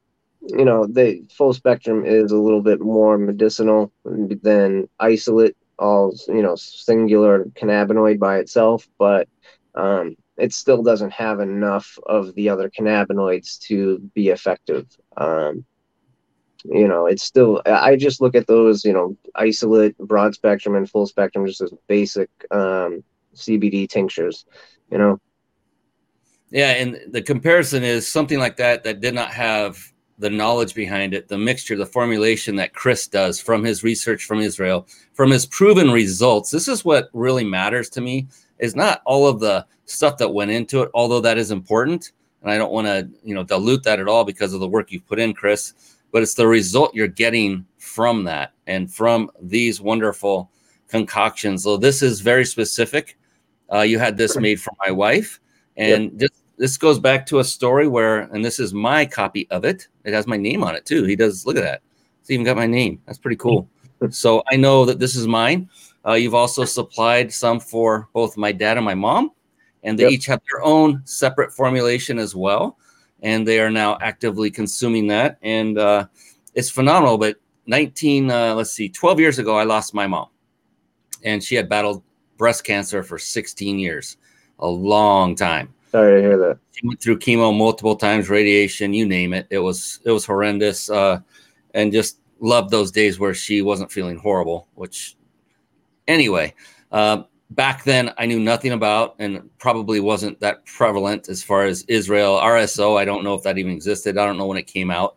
you 0.49 0.65
know, 0.65 0.87
the 0.87 1.23
full 1.31 1.55
spectrum 1.55 2.05
is 2.05 2.33
a 2.33 2.39
little 2.39 2.63
bit 2.63 2.81
more 2.81 3.17
medicinal 3.19 3.93
than 4.05 4.89
isolate, 5.01 5.57
all 5.79 6.15
you 6.29 6.43
know, 6.43 6.55
singular 6.57 7.45
cannabinoid 7.57 8.19
by 8.19 8.39
itself, 8.39 8.87
but 8.99 9.29
um, 9.75 10.17
it 10.37 10.53
still 10.53 10.83
doesn't 10.83 11.13
have 11.13 11.41
enough 11.41 11.99
of 12.07 12.35
the 12.35 12.49
other 12.49 12.69
cannabinoids 12.69 13.59
to 13.61 13.99
be 14.15 14.29
effective. 14.29 14.87
Um, 15.17 15.65
you 16.65 16.89
know, 16.89 17.07
it's 17.07 17.23
still. 17.23 17.63
I 17.67 17.97
just 17.97 18.21
look 18.21 18.35
at 18.35 18.47
those, 18.47 18.85
you 18.85 18.93
know, 18.93 19.17
isolate, 19.35 19.97
broad 19.99 20.35
spectrum, 20.35 20.75
and 20.75 20.89
full 20.89 21.07
spectrum 21.07 21.47
just 21.47 21.61
as 21.61 21.73
basic 21.89 22.31
um, 22.51 23.05
CBD 23.35 23.89
tinctures. 23.89 24.47
You 24.91 24.99
know. 24.99 25.21
Yeah, 26.51 26.71
and 26.71 27.01
the 27.11 27.21
comparison 27.21 27.83
is 27.83 28.07
something 28.07 28.39
like 28.39 28.57
that 28.57 28.85
that 28.85 29.01
did 29.01 29.15
not 29.15 29.31
have 29.31 29.93
the 30.19 30.31
knowledge 30.31 30.75
behind 30.75 31.15
it, 31.15 31.29
the 31.29 31.39
mixture, 31.39 31.77
the 31.77 31.87
formulation 31.87 32.57
that 32.57 32.75
Chris 32.75 33.07
does 33.07 33.41
from 33.41 33.65
his 33.65 33.83
research 33.83 34.25
from 34.25 34.41
Israel, 34.41 34.87
from 35.13 35.31
his 35.31 35.47
proven 35.47 35.91
results. 35.91 36.51
This 36.51 36.69
is 36.69 36.85
what 36.85 37.11
really 37.13 37.45
matters 37.45 37.89
to 37.91 38.01
me 38.01 38.29
is 38.59 38.77
not 38.77 39.03
all 39.05 39.27
of 39.27 39.41
the 39.41 39.67
stuff 39.87 40.17
that 40.19 40.33
went 40.33 40.51
into 40.51 40.83
it, 40.83 40.91
although 40.95 41.21
that 41.21 41.39
is 41.39 41.51
important. 41.51 42.13
And 42.43 42.51
I 42.51 42.59
don't 42.59 42.73
want 42.73 42.87
to, 42.87 43.09
you 43.25 43.35
know, 43.35 43.43
dilute 43.43 43.83
that 43.85 44.01
at 44.01 44.09
all 44.09 44.25
because 44.25 44.53
of 44.53 44.61
the 44.61 44.69
work 44.69 44.93
you've 44.93 45.07
put 45.07 45.19
in, 45.19 45.35
Chris, 45.35 45.97
but 46.13 46.23
it's 46.23 46.35
the 46.35 46.47
result 46.47 46.95
you're 46.95 47.09
getting 47.09 47.67
from 47.79 48.25
that 48.25 48.53
and 48.67 48.93
from 48.93 49.31
these 49.41 49.81
wonderful 49.81 50.51
concoctions. 50.89 51.65
So 51.65 51.77
this 51.77 52.03
is 52.03 52.21
very 52.21 52.45
specific. 52.45 53.19
Uh, 53.73 53.81
you 53.81 53.99
had 53.99 54.17
this 54.17 54.37
made 54.37 54.61
for 54.61 54.73
my 54.85 54.91
wife 54.91 55.41
and 55.77 56.13
yep. 56.13 56.21
just 56.21 56.44
this 56.57 56.77
goes 56.77 56.99
back 56.99 57.27
to 57.27 57.41
a 57.41 57.45
story 57.45 57.89
where, 57.89 58.21
and 58.33 58.45
this 58.45 58.59
is 58.59 58.73
my 58.73 59.05
copy 59.05 59.49
of 59.51 59.65
it. 59.65 59.89
It 60.05 60.13
has 60.13 60.27
my 60.27 60.37
name 60.37 60.63
on 60.63 60.75
it 60.75 60.87
too. 60.87 61.05
He 61.05 61.17
does. 61.17 61.47
Look 61.47 61.57
at 61.57 61.63
that. 61.63 61.83
It's 62.21 62.31
even 62.31 62.45
got 62.45 62.57
my 62.57 62.67
name. 62.67 63.01
That's 63.07 63.19
pretty 63.19 63.37
cool. 63.37 63.69
so 64.11 64.43
I 64.51 64.57
know 64.57 64.85
that 64.85 64.99
this 64.99 65.17
is 65.17 65.27
mine. 65.27 65.69
Uh, 66.07 66.13
you've 66.13 66.35
also 66.35 66.65
supplied 66.65 67.33
some 67.33 67.59
for 67.59 68.09
both 68.13 68.37
my 68.37 68.53
dad 68.53 68.77
and 68.77 68.85
my 68.85 68.95
mom, 68.95 69.31
and 69.83 69.99
they 69.99 70.05
yep. 70.05 70.13
each 70.13 70.27
have 70.27 70.41
their 70.51 70.63
own 70.63 71.03
separate 71.05 71.53
formulation 71.53 72.19
as 72.19 72.35
well. 72.35 72.79
And 73.23 73.49
they 73.49 73.59
are 73.59 73.71
now 73.71 73.97
actively 74.03 74.51
consuming 74.51 75.07
that, 75.07 75.39
and 75.41 75.79
uh, 75.79 76.07
it's 76.55 76.71
phenomenal. 76.71 77.17
But 77.17 77.37
19, 77.67 78.31
uh, 78.31 78.55
let's 78.55 78.71
see, 78.71 78.91
12 78.91 79.19
years 79.19 79.39
ago, 79.39 79.57
I 79.57 79.65
lost 79.65 79.95
my 79.95 80.07
mom, 80.07 80.29
and 81.23 81.43
she 81.43 81.55
had 81.55 81.69
battled 81.69 82.03
breast 82.37 82.65
cancer 82.65 83.03
for 83.03 83.19
16 83.19 83.79
years, 83.79 84.19
a 84.59 84.69
long 84.69 85.35
time. 85.35 85.73
Sorry 85.95 86.21
to 86.21 86.27
hear 86.27 86.37
that. 86.39 86.59
She 86.73 86.85
went 86.85 87.01
through 87.01 87.21
chemo 87.21 87.57
multiple 87.57 87.95
times, 87.95 88.29
radiation, 88.29 88.93
you 88.93 89.07
name 89.07 89.33
it. 89.33 89.47
It 89.51 89.61
was 89.61 90.01
it 90.05 90.11
was 90.11 90.27
horrendous, 90.27 90.91
uh, 90.91 91.21
and 91.73 91.93
just 91.93 92.19
loved 92.41 92.71
those 92.71 92.91
days 92.91 93.21
where 93.21 93.33
she 93.33 93.63
wasn't 93.63 93.93
feeling 93.93 94.19
horrible. 94.19 94.67
Which, 94.75 95.15
anyway, 96.09 96.53
uh, 96.91 97.23
back 97.51 97.85
then 97.85 98.13
I 98.19 98.27
knew 98.27 98.41
nothing 98.41 98.73
about, 98.73 99.15
and 99.21 99.49
probably 99.59 100.01
wasn't 100.01 100.41
that 100.41 100.67
prevalent 100.67 101.29
as 101.29 101.45
far 101.45 101.63
as 101.63 101.85
Israel 101.87 102.41
RSO. 102.43 102.99
I 102.99 103.05
don't 103.05 103.23
know 103.23 103.35
if 103.35 103.45
that 103.45 103.57
even 103.57 103.71
existed. 103.71 104.19
I 104.19 104.27
don't 104.27 104.37
know 104.37 104.49
when 104.49 104.59
it 104.59 104.67
came 104.67 104.91
out, 104.91 105.15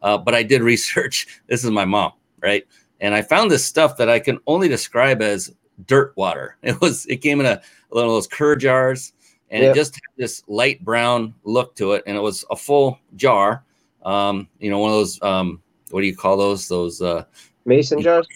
uh, 0.00 0.16
but 0.16 0.36
I 0.36 0.44
did 0.44 0.62
research. 0.74 1.40
This 1.48 1.64
is 1.64 1.72
my 1.72 1.84
mom, 1.84 2.12
right? 2.40 2.62
And 3.00 3.16
I 3.16 3.22
found 3.22 3.50
this 3.50 3.64
stuff 3.64 3.96
that 3.96 4.08
I 4.08 4.20
can 4.20 4.38
only 4.46 4.68
describe 4.68 5.22
as 5.22 5.52
dirt 5.86 6.12
water. 6.16 6.56
It 6.62 6.80
was 6.80 7.04
it 7.06 7.16
came 7.16 7.40
in 7.40 7.46
a, 7.46 7.60
a 7.90 7.94
little 7.96 8.12
of 8.12 8.14
those 8.14 8.28
cur 8.28 8.54
jars 8.54 9.12
and 9.50 9.62
yep. 9.62 9.72
it 9.72 9.78
just 9.78 9.94
had 9.94 10.00
this 10.16 10.42
light 10.46 10.84
brown 10.84 11.34
look 11.44 11.74
to 11.76 11.92
it, 11.92 12.04
and 12.06 12.16
it 12.16 12.20
was 12.20 12.44
a 12.50 12.56
full 12.56 12.98
jar. 13.16 13.64
Um, 14.04 14.48
you 14.58 14.70
know, 14.70 14.78
one 14.78 14.90
of 14.90 14.96
those 14.96 15.20
um, 15.22 15.62
what 15.90 16.00
do 16.00 16.06
you 16.06 16.16
call 16.16 16.36
those? 16.36 16.68
Those 16.68 17.02
uh, 17.02 17.24
mason 17.64 18.00
jars. 18.00 18.26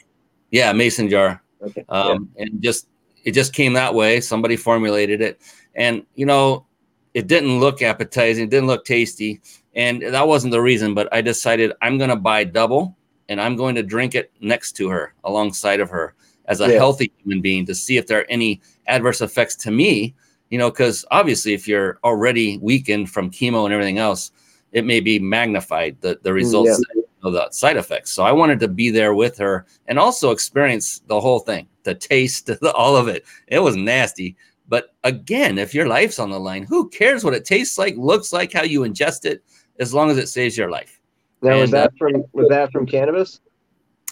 Yeah, 0.51 0.73
mason 0.73 1.09
jar. 1.09 1.43
Okay. 1.63 1.85
Um, 1.89 2.29
yeah. 2.37 2.43
and 2.43 2.63
just 2.63 2.89
it 3.25 3.33
just 3.33 3.53
came 3.53 3.73
that 3.75 3.95
way. 3.95 4.21
Somebody 4.21 4.57
formulated 4.57 5.21
it, 5.21 5.41
and 5.75 6.05
you 6.15 6.27
know, 6.27 6.67
it 7.15 7.27
didn't 7.27 7.61
look 7.61 7.81
appetizing. 7.81 8.45
It 8.45 8.51
didn't 8.51 8.67
look 8.67 8.85
tasty, 8.85 9.41
and 9.75 10.03
that 10.03 10.27
wasn't 10.27 10.53
the 10.53 10.61
reason. 10.61 10.95
But 10.95 11.13
I 11.13 11.21
decided 11.21 11.73
I'm 11.81 11.97
going 11.97 12.11
to 12.11 12.17
buy 12.17 12.45
double, 12.45 12.97
and 13.29 13.41
I'm 13.41 13.57
going 13.57 13.77
to 13.77 13.83
drink 13.83 14.15
it 14.15 14.33
next 14.41 14.73
to 14.73 14.89
her, 14.91 15.15
alongside 15.23 15.81
of 15.81 15.91
her, 15.91 16.15
as 16.47 16.61
a 16.61 16.69
yeah. 16.69 16.77
healthy 16.77 17.13
human 17.19 17.41
being, 17.41 17.65
to 17.67 17.75
see 17.75 17.97
if 17.97 18.07
there 18.07 18.21
are 18.21 18.27
any 18.29 18.61
adverse 18.87 19.21
effects 19.21 19.55
to 19.57 19.71
me 19.71 20.15
you 20.55 20.59
know, 20.59 20.71
because 20.71 21.05
obviously, 21.11 21.53
if 21.53 21.67
you're 21.67 21.99
already 22.05 22.59
weakened 22.59 23.11
from 23.11 23.29
chemo 23.29 23.65
and 23.65 23.75
everything 23.75 23.99
else, 23.99 24.31
it 24.71 24.85
may 24.85 25.01
be 25.01 25.19
magnified 25.19 26.01
the 26.01 26.21
the 26.23 26.31
mm, 26.31 26.35
results 26.35 26.81
yeah. 26.95 27.03
of 27.25 27.33
the 27.33 27.51
side 27.51 27.77
effects. 27.77 28.13
So 28.13 28.23
I 28.23 28.31
wanted 28.31 28.61
to 28.61 28.69
be 28.69 28.91
there 28.91 29.15
with 29.15 29.37
her 29.39 29.67
and 29.89 29.99
also 29.99 30.31
experience 30.31 31.01
the 31.09 31.21
whole 31.21 31.41
thing, 31.41 31.67
the 31.83 31.97
taste, 31.97 32.47
the, 32.61 32.73
all 32.73 32.97
of 32.97 33.09
it. 33.09 33.25
It 33.49 33.59
was 33.59 33.75
nasty. 33.75 34.37
But 34.69 34.95
again, 35.03 35.59
if 35.59 35.75
your 35.75 35.89
life's 35.89 36.21
on 36.21 36.31
the 36.31 36.39
line, 36.39 36.63
who 36.63 36.89
cares 36.89 37.25
what 37.25 37.35
it 37.35 37.45
tastes 37.45 37.77
like, 37.77 37.97
looks 37.97 38.33
like, 38.33 38.53
how 38.53 38.63
you 38.63 38.83
ingest 38.83 39.25
it, 39.25 39.43
as 39.81 39.93
long 39.93 40.09
as 40.09 40.19
it 40.19 40.29
saves 40.29 40.57
your 40.57 40.71
life. 40.71 41.01
Now, 41.43 41.55
and, 41.55 41.63
was 41.63 41.73
that 41.73 41.89
uh, 41.89 41.99
from 41.99 42.25
was 42.33 42.49
that 42.49 42.71
from 42.71 42.87
cannabis? 42.87 43.41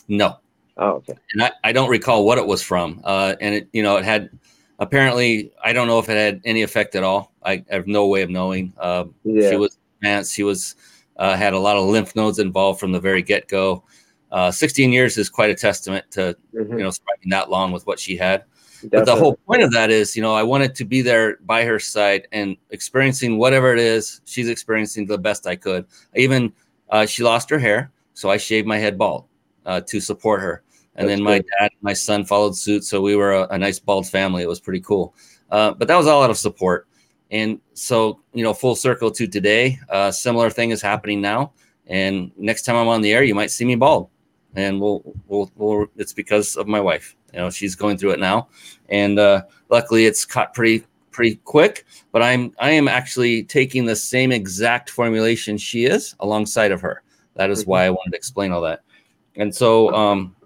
No. 0.09 0.41
Oh, 0.77 0.95
okay. 0.95 1.15
And 1.35 1.45
I, 1.45 1.53
I 1.63 1.71
don't 1.71 1.89
recall 1.89 2.27
what 2.27 2.39
it 2.39 2.47
was 2.49 2.65
from. 2.65 3.01
Uh, 3.05 3.37
and 3.41 3.55
it, 3.55 3.69
you 3.73 3.85
know, 3.85 3.97
it 3.97 4.05
had 4.05 4.29
apparently, 4.83 5.53
I 5.63 5.73
don't 5.73 5.87
know 5.87 5.99
if 5.99 6.09
it 6.09 6.17
had 6.17 6.41
any 6.45 6.63
effect 6.63 6.95
at 6.95 7.05
all. 7.05 7.33
I, 7.43 7.65
I 7.71 7.75
have 7.75 7.87
no 7.87 8.07
way 8.09 8.23
of 8.23 8.31
knowing. 8.31 8.73
Uh, 8.79 9.05
yeah. 9.25 9.51
She 9.51 9.57
was 9.57 9.79
advanced. 9.99 10.35
She 10.35 10.43
was 10.43 10.75
uh, 11.17 11.37
had 11.37 11.53
a 11.53 11.59
lot 11.59 11.77
of 11.77 11.87
lymph 11.87 12.15
nodes 12.17 12.39
involved 12.39 12.81
from 12.81 12.93
the 12.93 13.01
very 13.01 13.23
get 13.23 13.49
go. 13.49 13.85
Uh, 14.31 14.51
16 14.51 14.93
years 14.93 15.19
is 15.19 15.29
quite 15.29 15.51
a 15.51 15.55
testament 15.55 16.11
to 16.11 16.37
mm-hmm. 16.55 16.79
you 16.79 16.85
know 16.85 16.91
surviving 16.91 17.31
that 17.31 17.51
long 17.51 17.71
with 17.71 17.87
what 17.87 17.99
she 17.99 18.17
had. 18.17 18.45
Definitely. 18.83 18.99
But 18.99 19.05
the 19.07 19.17
whole 19.17 19.37
point 19.47 19.63
of 19.63 19.71
that 19.73 19.91
is, 19.91 20.17
you 20.17 20.23
know, 20.23 20.35
I 20.35 20.43
wanted 20.43 20.75
to 20.75 20.85
be 20.85 21.03
there 21.03 21.37
by 21.47 21.65
her 21.65 21.79
side 21.79 22.27
and 22.33 22.57
experiencing 22.71 23.39
whatever 23.39 23.73
it 23.73 23.79
is 23.79 24.21
she's 24.25 24.49
experiencing 24.49 25.07
the 25.07 25.19
best 25.19 25.47
I 25.47 25.55
could. 25.55 25.87
Even 26.17 26.53
uh, 26.91 27.07
she 27.07 27.23
lost 27.23 27.49
her 27.51 27.61
hair, 27.61 27.93
so 28.15 28.29
I 28.29 28.39
shaved 28.39 28.67
my 28.67 28.79
head 28.79 28.99
bald 28.99 29.27
uh, 29.67 29.83
to 29.83 30.01
support 30.01 30.41
her 30.41 30.63
and 30.97 31.09
That's 31.09 31.19
then 31.19 31.25
my 31.25 31.39
dad 31.39 31.71
and 31.73 31.83
my 31.83 31.95
son 31.95 32.25
followed 32.25 32.57
suit. 32.57 32.85
So 32.85 33.01
we 33.01 33.17
were 33.17 33.33
a, 33.33 33.49
a 33.49 33.59
nice 33.59 33.79
bald 33.79 34.07
family. 34.07 34.43
It 34.43 34.49
was 34.49 34.61
pretty 34.61 34.81
cool. 34.81 35.15
Uh, 35.51 35.73
but 35.73 35.89
that 35.89 35.97
was 35.97 36.07
all 36.07 36.23
out 36.23 36.31
of 36.31 36.39
support. 36.39 36.87
And 37.31 37.61
so, 37.73 38.21
you 38.35 38.43
know, 38.43 38.53
full 38.53 38.77
circle 38.77 39.11
to 39.13 39.27
today, 39.27 39.79
uh, 39.89 40.11
similar 40.11 40.51
thing 40.51 40.71
is 40.71 40.83
happening 40.83 41.23
now. 41.23 41.53
And 41.87 42.31
next 42.37 42.63
time 42.63 42.77
I'm 42.77 42.89
on 42.89 43.01
the 43.01 43.13
air, 43.13 43.23
you 43.23 43.35
might 43.35 43.51
see 43.51 43.65
me 43.65 43.75
bald. 43.75 44.11
And 44.55 44.79
we'll, 44.79 45.03
we'll, 45.29 45.51
we'll 45.57 45.87
it's 45.97 46.13
because 46.13 46.57
of 46.57 46.67
my 46.67 46.81
wife. 46.81 47.17
You 47.33 47.39
know, 47.41 47.51
she's 47.51 47.75
going 47.75 47.97
through 47.97 48.11
it 48.11 48.21
now. 48.21 48.49
And 48.91 49.19
uh, 49.19 49.45
luckily 49.71 50.05
it's 50.05 50.27
caught 50.27 50.53
pretty, 50.53 50.85
pretty 51.11 51.37
quick. 51.37 51.87
But 52.13 52.23
I'm, 52.23 52.55
I 52.59 52.73
am 52.73 52.87
actually 52.87 53.45
taking 53.45 53.87
the 53.87 53.97
same 53.97 54.31
exact 54.31 54.91
formulation 54.91 55.57
she 55.57 55.87
is 55.87 56.15
alongside 56.21 56.71
of 56.71 56.83
her. 56.83 57.03
That 57.35 57.49
is 57.49 57.67
why 57.67 57.87
I 57.87 57.91
wanted 57.91 58.11
to 58.11 58.17
explain 58.17 58.53
all 58.53 58.61
that. 58.61 58.83
And 59.37 59.55
so, 59.55 59.95
um, 59.95 60.37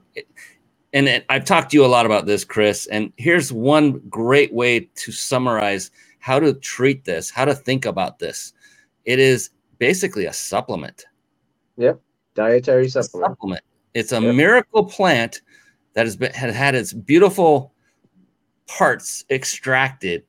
and 0.92 1.24
I've 1.28 1.44
talked 1.44 1.70
to 1.70 1.76
you 1.76 1.84
a 1.84 1.88
lot 1.88 2.06
about 2.06 2.26
this, 2.26 2.44
Chris. 2.44 2.86
And 2.86 3.12
here's 3.16 3.52
one 3.52 4.00
great 4.08 4.52
way 4.52 4.80
to 4.80 5.12
summarize 5.12 5.90
how 6.18 6.40
to 6.40 6.54
treat 6.54 7.04
this, 7.04 7.30
how 7.30 7.44
to 7.44 7.54
think 7.54 7.84
about 7.84 8.18
this. 8.18 8.52
It 9.04 9.18
is 9.18 9.50
basically 9.78 10.26
a 10.26 10.32
supplement. 10.32 11.04
Yep, 11.76 12.00
dietary 12.34 12.88
supplement. 12.88 13.32
supplement. 13.32 13.62
It's 13.94 14.12
a 14.12 14.20
yep. 14.20 14.34
miracle 14.34 14.84
plant 14.84 15.42
that 15.94 16.06
has 16.06 16.16
been 16.16 16.32
has 16.32 16.54
had 16.54 16.74
its 16.74 16.92
beautiful 16.92 17.72
parts 18.66 19.24
extracted 19.30 20.24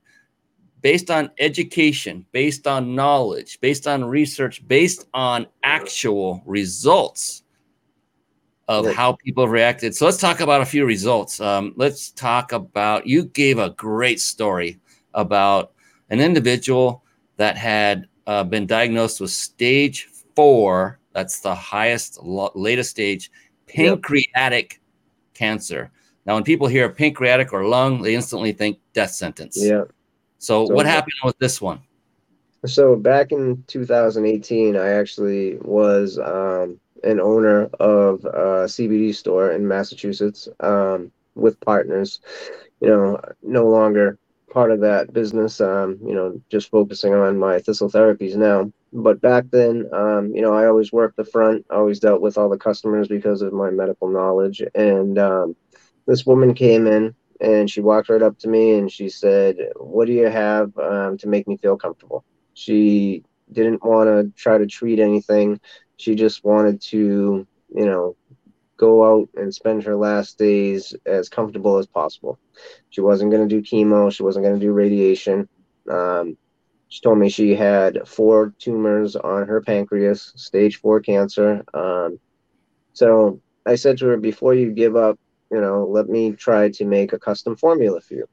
based 0.81 1.09
on 1.09 1.31
education, 1.39 2.25
based 2.31 2.67
on 2.67 2.95
knowledge, 2.95 3.59
based 3.59 3.87
on 3.87 4.05
research, 4.05 4.65
based 4.67 5.07
on 5.13 5.47
actual 5.63 6.41
results 6.45 7.43
of 8.67 8.85
right. 8.85 8.95
how 8.95 9.13
people 9.13 9.47
reacted. 9.47 9.95
So 9.95 10.05
let's 10.05 10.17
talk 10.17 10.39
about 10.39 10.61
a 10.61 10.65
few 10.65 10.85
results. 10.85 11.39
Um, 11.39 11.73
let's 11.75 12.11
talk 12.11 12.51
about 12.51 13.07
you 13.07 13.25
gave 13.25 13.59
a 13.59 13.69
great 13.71 14.19
story 14.19 14.79
about 15.13 15.73
an 16.09 16.19
individual 16.19 17.03
that 17.37 17.57
had 17.57 18.07
uh, 18.25 18.43
been 18.43 18.65
diagnosed 18.65 19.21
with 19.21 19.31
stage 19.31 20.07
four. 20.35 20.99
That's 21.13 21.39
the 21.39 21.55
highest, 21.55 22.19
latest 22.21 22.91
stage, 22.91 23.31
pancreatic 23.67 24.73
yep. 24.73 24.81
cancer. 25.33 25.91
Now, 26.25 26.35
when 26.35 26.43
people 26.43 26.67
hear 26.67 26.89
pancreatic 26.89 27.53
or 27.53 27.65
lung, 27.65 28.01
they 28.01 28.13
instantly 28.13 28.51
think 28.51 28.79
death 28.93 29.11
sentence. 29.11 29.57
Yeah. 29.59 29.85
So, 30.39 30.67
so 30.67 30.73
what 30.73 30.85
happened 30.85 31.13
with 31.23 31.37
this 31.39 31.61
one? 31.61 31.79
So 32.65 32.95
back 32.95 33.31
in 33.31 33.63
2018, 33.67 34.75
I 34.75 34.89
actually 34.89 35.57
was 35.61 36.19
um, 36.19 36.79
an 37.03 37.19
owner 37.19 37.65
of 37.79 38.23
a 38.25 38.67
CBD 38.67 39.11
store 39.13 39.51
in 39.51 39.67
Massachusetts 39.67 40.47
um, 40.59 41.11
with 41.35 41.59
partners. 41.61 42.19
You 42.81 42.89
know, 42.89 43.19
no 43.41 43.67
longer 43.67 44.17
part 44.51 44.71
of 44.71 44.81
that 44.81 45.13
business. 45.13 45.59
Um, 45.61 45.97
you 46.05 46.13
know, 46.15 46.41
just 46.49 46.69
focusing 46.69 47.13
on 47.13 47.37
my 47.37 47.59
thistle 47.59 47.89
therapies 47.89 48.35
now. 48.35 48.71
But 48.93 49.21
back 49.21 49.45
then, 49.51 49.87
um, 49.93 50.31
you 50.33 50.41
know, 50.41 50.53
I 50.53 50.67
always 50.67 50.91
worked 50.91 51.17
the 51.17 51.25
front. 51.25 51.65
Always 51.69 51.99
dealt 51.99 52.21
with 52.21 52.37
all 52.37 52.49
the 52.49 52.57
customers 52.57 53.07
because 53.07 53.41
of 53.41 53.53
my 53.53 53.69
medical 53.71 54.07
knowledge. 54.09 54.61
And 54.75 55.17
um, 55.17 55.55
this 56.07 56.25
woman 56.25 56.53
came 56.53 56.87
in 56.87 57.13
and 57.39 57.69
she 57.69 57.81
walked 57.81 58.09
right 58.09 58.21
up 58.21 58.37
to 58.39 58.47
me 58.49 58.73
and 58.73 58.91
she 58.91 59.09
said, 59.09 59.57
"What 59.75 60.07
do 60.07 60.13
you 60.13 60.27
have 60.27 60.77
um, 60.77 61.17
to 61.19 61.27
make 61.27 61.47
me 61.47 61.57
feel 61.57 61.77
comfortable?" 61.77 62.23
She 62.53 63.23
didn't 63.51 63.83
want 63.83 64.07
to 64.07 64.31
try 64.35 64.57
to 64.57 64.67
treat 64.67 64.99
anything. 64.99 65.59
She 65.97 66.15
just 66.15 66.43
wanted 66.43 66.81
to, 66.89 67.47
you 67.69 67.85
know, 67.85 68.15
go 68.77 69.21
out 69.21 69.29
and 69.35 69.53
spend 69.53 69.83
her 69.83 69.95
last 69.95 70.37
days 70.37 70.93
as 71.05 71.29
comfortable 71.29 71.77
as 71.77 71.87
possible. 71.87 72.39
She 72.89 73.01
wasn't 73.01 73.31
going 73.31 73.47
to 73.47 73.55
do 73.55 73.61
chemo. 73.61 74.11
She 74.11 74.23
wasn't 74.23 74.45
going 74.45 74.59
to 74.59 74.65
do 74.65 74.71
radiation. 74.71 75.49
Um, 75.89 76.37
she 76.89 77.01
told 77.01 77.17
me 77.17 77.29
she 77.29 77.55
had 77.55 78.07
four 78.07 78.53
tumors 78.59 79.15
on 79.15 79.47
her 79.47 79.61
pancreas, 79.61 80.31
stage 80.35 80.77
four 80.77 81.01
cancer. 81.01 81.63
Um, 81.73 82.19
so 82.93 83.41
I 83.65 83.75
said 83.75 83.97
to 83.97 84.07
her, 84.07 84.17
before 84.17 84.53
you 84.53 84.71
give 84.71 84.95
up, 84.95 85.19
you 85.51 85.59
know, 85.59 85.85
let 85.85 86.07
me 86.07 86.31
try 86.31 86.69
to 86.69 86.85
make 86.85 87.13
a 87.13 87.19
custom 87.19 87.55
formula 87.55 87.99
for 88.01 88.13
you. 88.13 88.25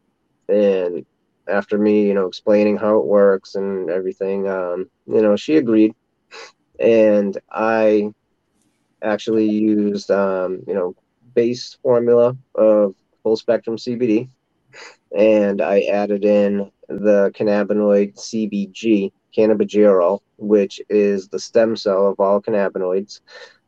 And 0.49 1.07
after 1.49 1.79
me, 1.79 2.07
you 2.07 2.15
know, 2.15 2.27
explaining 2.27 2.77
how 2.77 2.99
it 2.99 3.07
works 3.07 3.55
and 3.55 3.91
everything, 3.91 4.49
um, 4.49 4.89
you 5.07 5.21
know, 5.21 5.37
she 5.37 5.57
agreed. 5.57 5.95
And 6.81 7.39
I 7.51 8.13
actually 9.03 9.49
used, 9.49 10.11
um, 10.11 10.63
you 10.67 10.75
know, 10.75 10.95
base 11.35 11.77
formula 11.83 12.37
of 12.55 12.95
full 13.23 13.37
spectrum 13.37 13.77
CBD. 13.77 14.29
And 15.17 15.61
I 15.61 15.83
added 15.83 16.25
in 16.25 16.71
the 16.89 17.33
cannabinoid 17.35 18.17
CBG, 18.17 19.13
cannabigerol, 19.37 20.21
which 20.39 20.81
is 20.89 21.29
the 21.29 21.39
stem 21.39 21.77
cell 21.77 22.09
of 22.09 22.19
all 22.19 22.41
cannabinoids. 22.41 23.21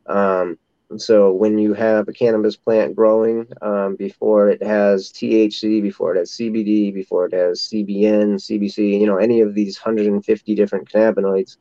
Um, 0.06 0.58
so 0.96 1.32
when 1.32 1.58
you 1.58 1.74
have 1.74 2.08
a 2.08 2.12
cannabis 2.12 2.56
plant 2.56 2.94
growing, 2.94 3.46
um, 3.60 3.96
before 3.96 4.48
it 4.48 4.62
has 4.62 5.10
THC, 5.10 5.82
before 5.82 6.14
it 6.14 6.18
has 6.18 6.30
CBD, 6.30 6.94
before 6.94 7.26
it 7.26 7.32
has 7.32 7.62
CBN, 7.62 8.36
CBC, 8.36 9.00
you 9.00 9.06
know, 9.06 9.16
any 9.16 9.40
of 9.40 9.54
these 9.54 9.78
150 9.78 10.54
different 10.54 10.88
cannabinoids, 10.88 11.56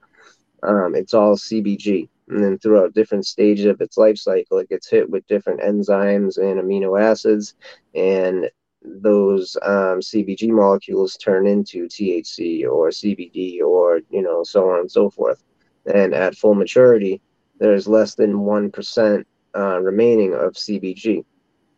um, 0.62 0.96
it's 0.96 1.14
all 1.14 1.36
CBG. 1.36 2.08
And 2.28 2.44
then 2.44 2.60
throughout 2.60 2.94
different 2.94 3.26
stages 3.26 3.66
of 3.66 3.82
its 3.82 3.98
life 3.98 4.18
cycle, 4.18 4.60
it 4.60 4.70
gets 4.70 4.90
hit 4.90 5.10
with 5.10 5.28
different 5.28 5.62
enzymes 5.62 6.38
and 6.38 6.60
amino 6.60 7.00
acids, 7.00 7.56
and 7.94 8.50
those 8.84 9.58
um, 9.64 10.00
CBG 10.00 10.50
molecules 10.50 11.18
turn 11.18 11.48
into 11.48 11.88
THC 11.88 12.68
or 12.70 12.90
CBD 12.90 13.62
or 13.62 14.02
you 14.10 14.22
know 14.22 14.44
so 14.44 14.70
on 14.70 14.82
and 14.82 14.92
so 14.92 15.10
forth. 15.10 15.44
And 15.92 16.14
at 16.14 16.36
full 16.36 16.56
maturity, 16.56 17.22
there's 17.60 17.88
less 17.88 18.16
than 18.16 18.34
1% 18.34 19.26
uh, 19.56 19.80
remaining 19.82 20.34
of 20.34 20.54
CBG. 20.54 21.24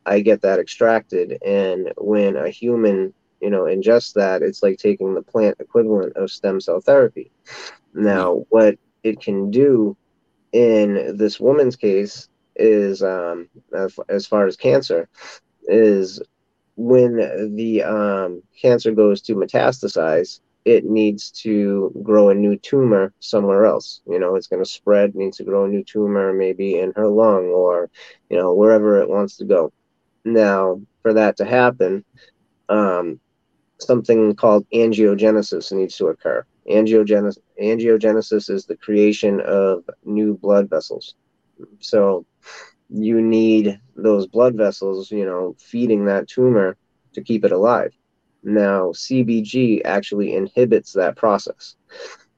I 0.06 0.22
get 0.22 0.42
that 0.42 0.60
extracted. 0.60 1.38
And 1.46 1.92
when 1.98 2.36
a 2.38 2.50
human, 2.50 3.14
you 3.42 3.50
know, 3.50 3.64
ingests 3.64 4.14
that, 4.14 4.42
it's 4.42 4.64
like 4.64 4.78
taking 4.78 5.14
the 5.14 5.22
plant 5.22 5.58
equivalent 5.60 6.16
of 6.16 6.32
stem 6.32 6.60
cell 6.62 6.80
therapy. 6.80 7.32
Now, 7.94 8.46
what 8.50 8.78
it 9.04 9.22
can 9.22 9.52
do 9.52 9.96
in 10.52 11.18
this 11.18 11.40
woman's 11.40 11.76
case 11.76 12.30
is, 12.56 13.04
um, 13.04 13.50
as 14.10 14.26
far 14.26 14.48
as 14.48 14.56
cancer, 14.56 15.08
is 15.68 16.22
when 16.76 17.56
the 17.56 17.84
um, 17.84 18.44
cancer 18.60 18.92
goes 18.92 19.22
to 19.24 19.36
metastasize, 19.36 20.40
it 20.68 20.84
needs 20.84 21.32
to 21.32 21.94
grow 22.04 22.30
a 22.30 22.36
new 22.36 22.58
tumor 22.58 23.14
somewhere 23.20 23.66
else. 23.66 24.02
You 24.06 24.20
know, 24.20 24.36
it's 24.36 24.48
going 24.48 24.64
to 24.64 24.70
spread, 24.70 25.16
needs 25.16 25.38
to 25.38 25.46
grow 25.46 25.64
a 25.66 25.70
new 25.70 25.84
tumor 25.84 26.34
maybe 26.34 26.78
in 26.80 26.92
her 26.98 27.08
lung 27.08 27.46
or, 27.46 27.90
you 28.30 28.38
know, 28.38 28.54
wherever 28.54 29.02
it 29.02 29.10
wants 29.10 29.38
to 29.38 29.46
go. 29.46 29.72
Now, 30.26 30.82
for 31.02 31.14
that 31.14 31.38
to 31.38 31.46
happen, 31.46 32.04
um, 32.68 33.20
something 33.80 34.36
called 34.36 34.66
angiogenesis 34.74 35.72
needs 35.72 35.96
to 35.98 36.08
occur. 36.08 36.46
Angiogenesis, 36.70 37.38
angiogenesis 37.62 38.50
is 38.50 38.66
the 38.66 38.76
creation 38.76 39.40
of 39.42 39.84
new 40.04 40.38
blood 40.38 40.70
vessels. 40.70 41.16
So 41.80 42.26
you 42.90 43.22
need 43.22 43.80
those 43.96 44.28
blood 44.28 44.56
vessels, 44.56 45.12
you 45.12 45.26
know, 45.26 45.56
feeding 45.60 46.06
that 46.06 46.28
tumor 46.28 46.78
to 47.14 47.22
keep 47.22 47.46
it 47.46 47.54
alive. 47.54 47.97
Now, 48.48 48.94
CBG 48.94 49.82
actually 49.84 50.34
inhibits 50.34 50.94
that 50.94 51.18
process. 51.18 51.76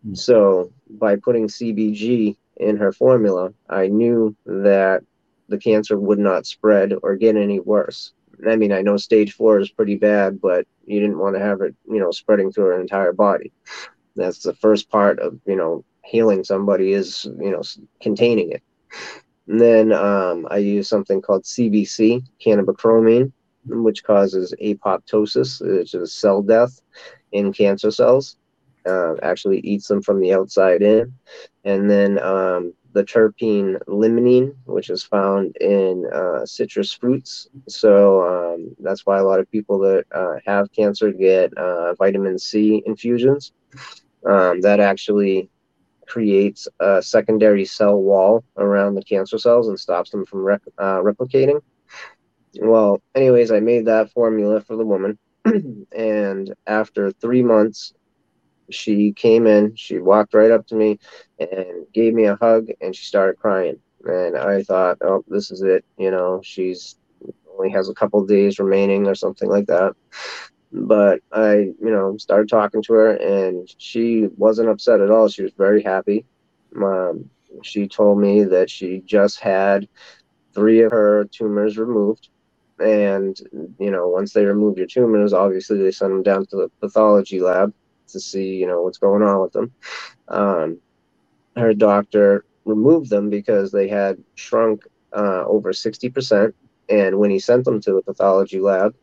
Mm. 0.07 0.17
So, 0.17 0.73
by 0.89 1.17
putting 1.17 1.47
CBG 1.47 2.35
in 2.57 2.77
her 2.77 2.91
formula, 2.91 3.53
I 3.69 3.89
knew 3.89 4.35
that 4.47 5.03
the 5.49 5.59
cancer 5.59 5.99
would 5.99 6.17
not 6.17 6.47
spread 6.47 6.93
or 7.03 7.15
get 7.15 7.35
any 7.35 7.59
worse. 7.59 8.11
I 8.47 8.55
mean, 8.55 8.71
I 8.71 8.81
know 8.81 8.97
stage 8.97 9.33
four 9.33 9.59
is 9.59 9.69
pretty 9.69 9.97
bad, 9.97 10.41
but 10.41 10.65
you 10.87 10.99
didn't 10.99 11.19
want 11.19 11.35
to 11.35 11.41
have 11.41 11.61
it, 11.61 11.75
you 11.87 11.99
know, 11.99 12.09
spreading 12.09 12.51
through 12.51 12.65
her 12.65 12.81
entire 12.81 13.13
body. 13.13 13.51
That's 14.15 14.41
the 14.41 14.55
first 14.55 14.89
part 14.89 15.19
of, 15.19 15.39
you 15.45 15.55
know, 15.55 15.85
healing 16.03 16.43
somebody 16.43 16.93
is, 16.93 17.25
you 17.39 17.51
know, 17.51 17.61
containing 18.01 18.51
it. 18.51 18.63
And 19.47 19.61
then 19.61 19.93
um, 19.93 20.47
I 20.49 20.57
use 20.57 20.89
something 20.89 21.21
called 21.21 21.43
CBC, 21.43 22.23
cannabichromene, 22.43 23.31
which 23.65 24.03
causes 24.03 24.53
apoptosis, 24.61 25.61
which 25.61 25.93
is 25.93 26.13
cell 26.13 26.41
death 26.41 26.81
in 27.31 27.53
cancer 27.53 27.91
cells. 27.91 28.37
Uh, 28.85 29.15
actually 29.21 29.59
eats 29.59 29.87
them 29.87 30.01
from 30.01 30.19
the 30.19 30.33
outside 30.33 30.81
in. 30.81 31.13
And 31.65 31.89
then 31.91 32.17
um, 32.19 32.73
the 32.93 33.03
terpene 33.03 33.77
limonene, 33.87 34.55
which 34.65 34.89
is 34.89 35.03
found 35.03 35.55
in 35.57 36.05
uh, 36.11 36.45
citrus 36.45 36.93
fruits. 36.93 37.49
So 37.67 38.23
um, 38.23 38.75
that's 38.79 39.05
why 39.05 39.19
a 39.19 39.23
lot 39.23 39.39
of 39.39 39.51
people 39.51 39.79
that 39.79 40.05
uh, 40.11 40.35
have 40.45 40.71
cancer 40.71 41.11
get 41.11 41.53
uh, 41.55 41.93
vitamin 41.95 42.39
C 42.39 42.81
infusions. 42.85 43.51
Um, 44.25 44.61
that 44.61 44.79
actually 44.79 45.49
creates 46.07 46.67
a 46.79 47.01
secondary 47.01 47.65
cell 47.65 48.01
wall 48.01 48.43
around 48.57 48.95
the 48.95 49.03
cancer 49.03 49.37
cells 49.37 49.67
and 49.67 49.79
stops 49.79 50.09
them 50.09 50.25
from 50.25 50.47
uh, 50.49 50.99
replicating 51.01 51.61
well, 52.57 53.01
anyways, 53.15 53.51
I 53.51 53.59
made 53.59 53.85
that 53.85 54.11
formula 54.11 54.61
for 54.61 54.75
the 54.75 54.85
woman. 54.85 55.17
and 55.91 56.53
after 56.67 57.11
three 57.11 57.43
months, 57.43 57.93
she 58.69 59.11
came 59.13 59.47
in, 59.47 59.75
she 59.75 59.99
walked 59.99 60.33
right 60.33 60.51
up 60.51 60.67
to 60.67 60.75
me 60.75 60.99
and 61.39 61.85
gave 61.93 62.13
me 62.13 62.25
a 62.25 62.35
hug 62.35 62.67
and 62.81 62.95
she 62.95 63.05
started 63.05 63.39
crying. 63.39 63.79
And 64.05 64.37
I 64.37 64.63
thought, 64.63 64.97
oh, 65.01 65.23
this 65.27 65.51
is 65.51 65.61
it. 65.61 65.83
You 65.97 66.11
know, 66.11 66.41
she's 66.43 66.97
only 67.57 67.71
has 67.71 67.89
a 67.89 67.93
couple 67.93 68.25
days 68.25 68.59
remaining 68.59 69.07
or 69.07 69.15
something 69.15 69.49
like 69.49 69.67
that. 69.67 69.93
But 70.71 71.21
I, 71.31 71.55
you 71.55 71.77
know, 71.81 72.15
started 72.17 72.47
talking 72.47 72.81
to 72.83 72.93
her 72.93 73.15
and 73.15 73.67
she 73.77 74.27
wasn't 74.37 74.69
upset 74.69 75.01
at 75.01 75.09
all. 75.09 75.27
She 75.27 75.43
was 75.43 75.53
very 75.57 75.81
happy. 75.81 76.25
Um, 76.75 77.29
she 77.63 77.87
told 77.87 78.19
me 78.19 78.43
that 78.43 78.69
she 78.69 79.01
just 79.05 79.39
had 79.39 79.87
three 80.53 80.81
of 80.81 80.91
her 80.91 81.25
tumors 81.25 81.77
removed 81.77 82.29
and 82.81 83.37
you 83.79 83.91
know 83.91 84.07
once 84.07 84.33
they 84.33 84.45
remove 84.45 84.77
your 84.77 84.87
tumors 84.87 85.33
obviously 85.33 85.77
they 85.81 85.91
send 85.91 86.11
them 86.11 86.23
down 86.23 86.45
to 86.47 86.55
the 86.57 86.69
pathology 86.79 87.39
lab 87.39 87.73
to 88.07 88.19
see 88.19 88.55
you 88.55 88.67
know 88.67 88.81
what's 88.81 88.97
going 88.97 89.21
on 89.23 89.41
with 89.41 89.53
them. 89.53 89.71
Um, 90.27 90.79
her 91.55 91.73
doctor 91.73 92.45
removed 92.65 93.09
them 93.09 93.29
because 93.29 93.71
they 93.71 93.87
had 93.87 94.17
shrunk 94.35 94.83
uh, 95.15 95.43
over 95.45 95.71
60% 95.71 96.53
and 96.89 97.17
when 97.19 97.31
he 97.31 97.39
sent 97.39 97.65
them 97.65 97.81
to 97.81 97.93
the 97.93 98.01
pathology 98.01 98.59
lab 98.59 98.95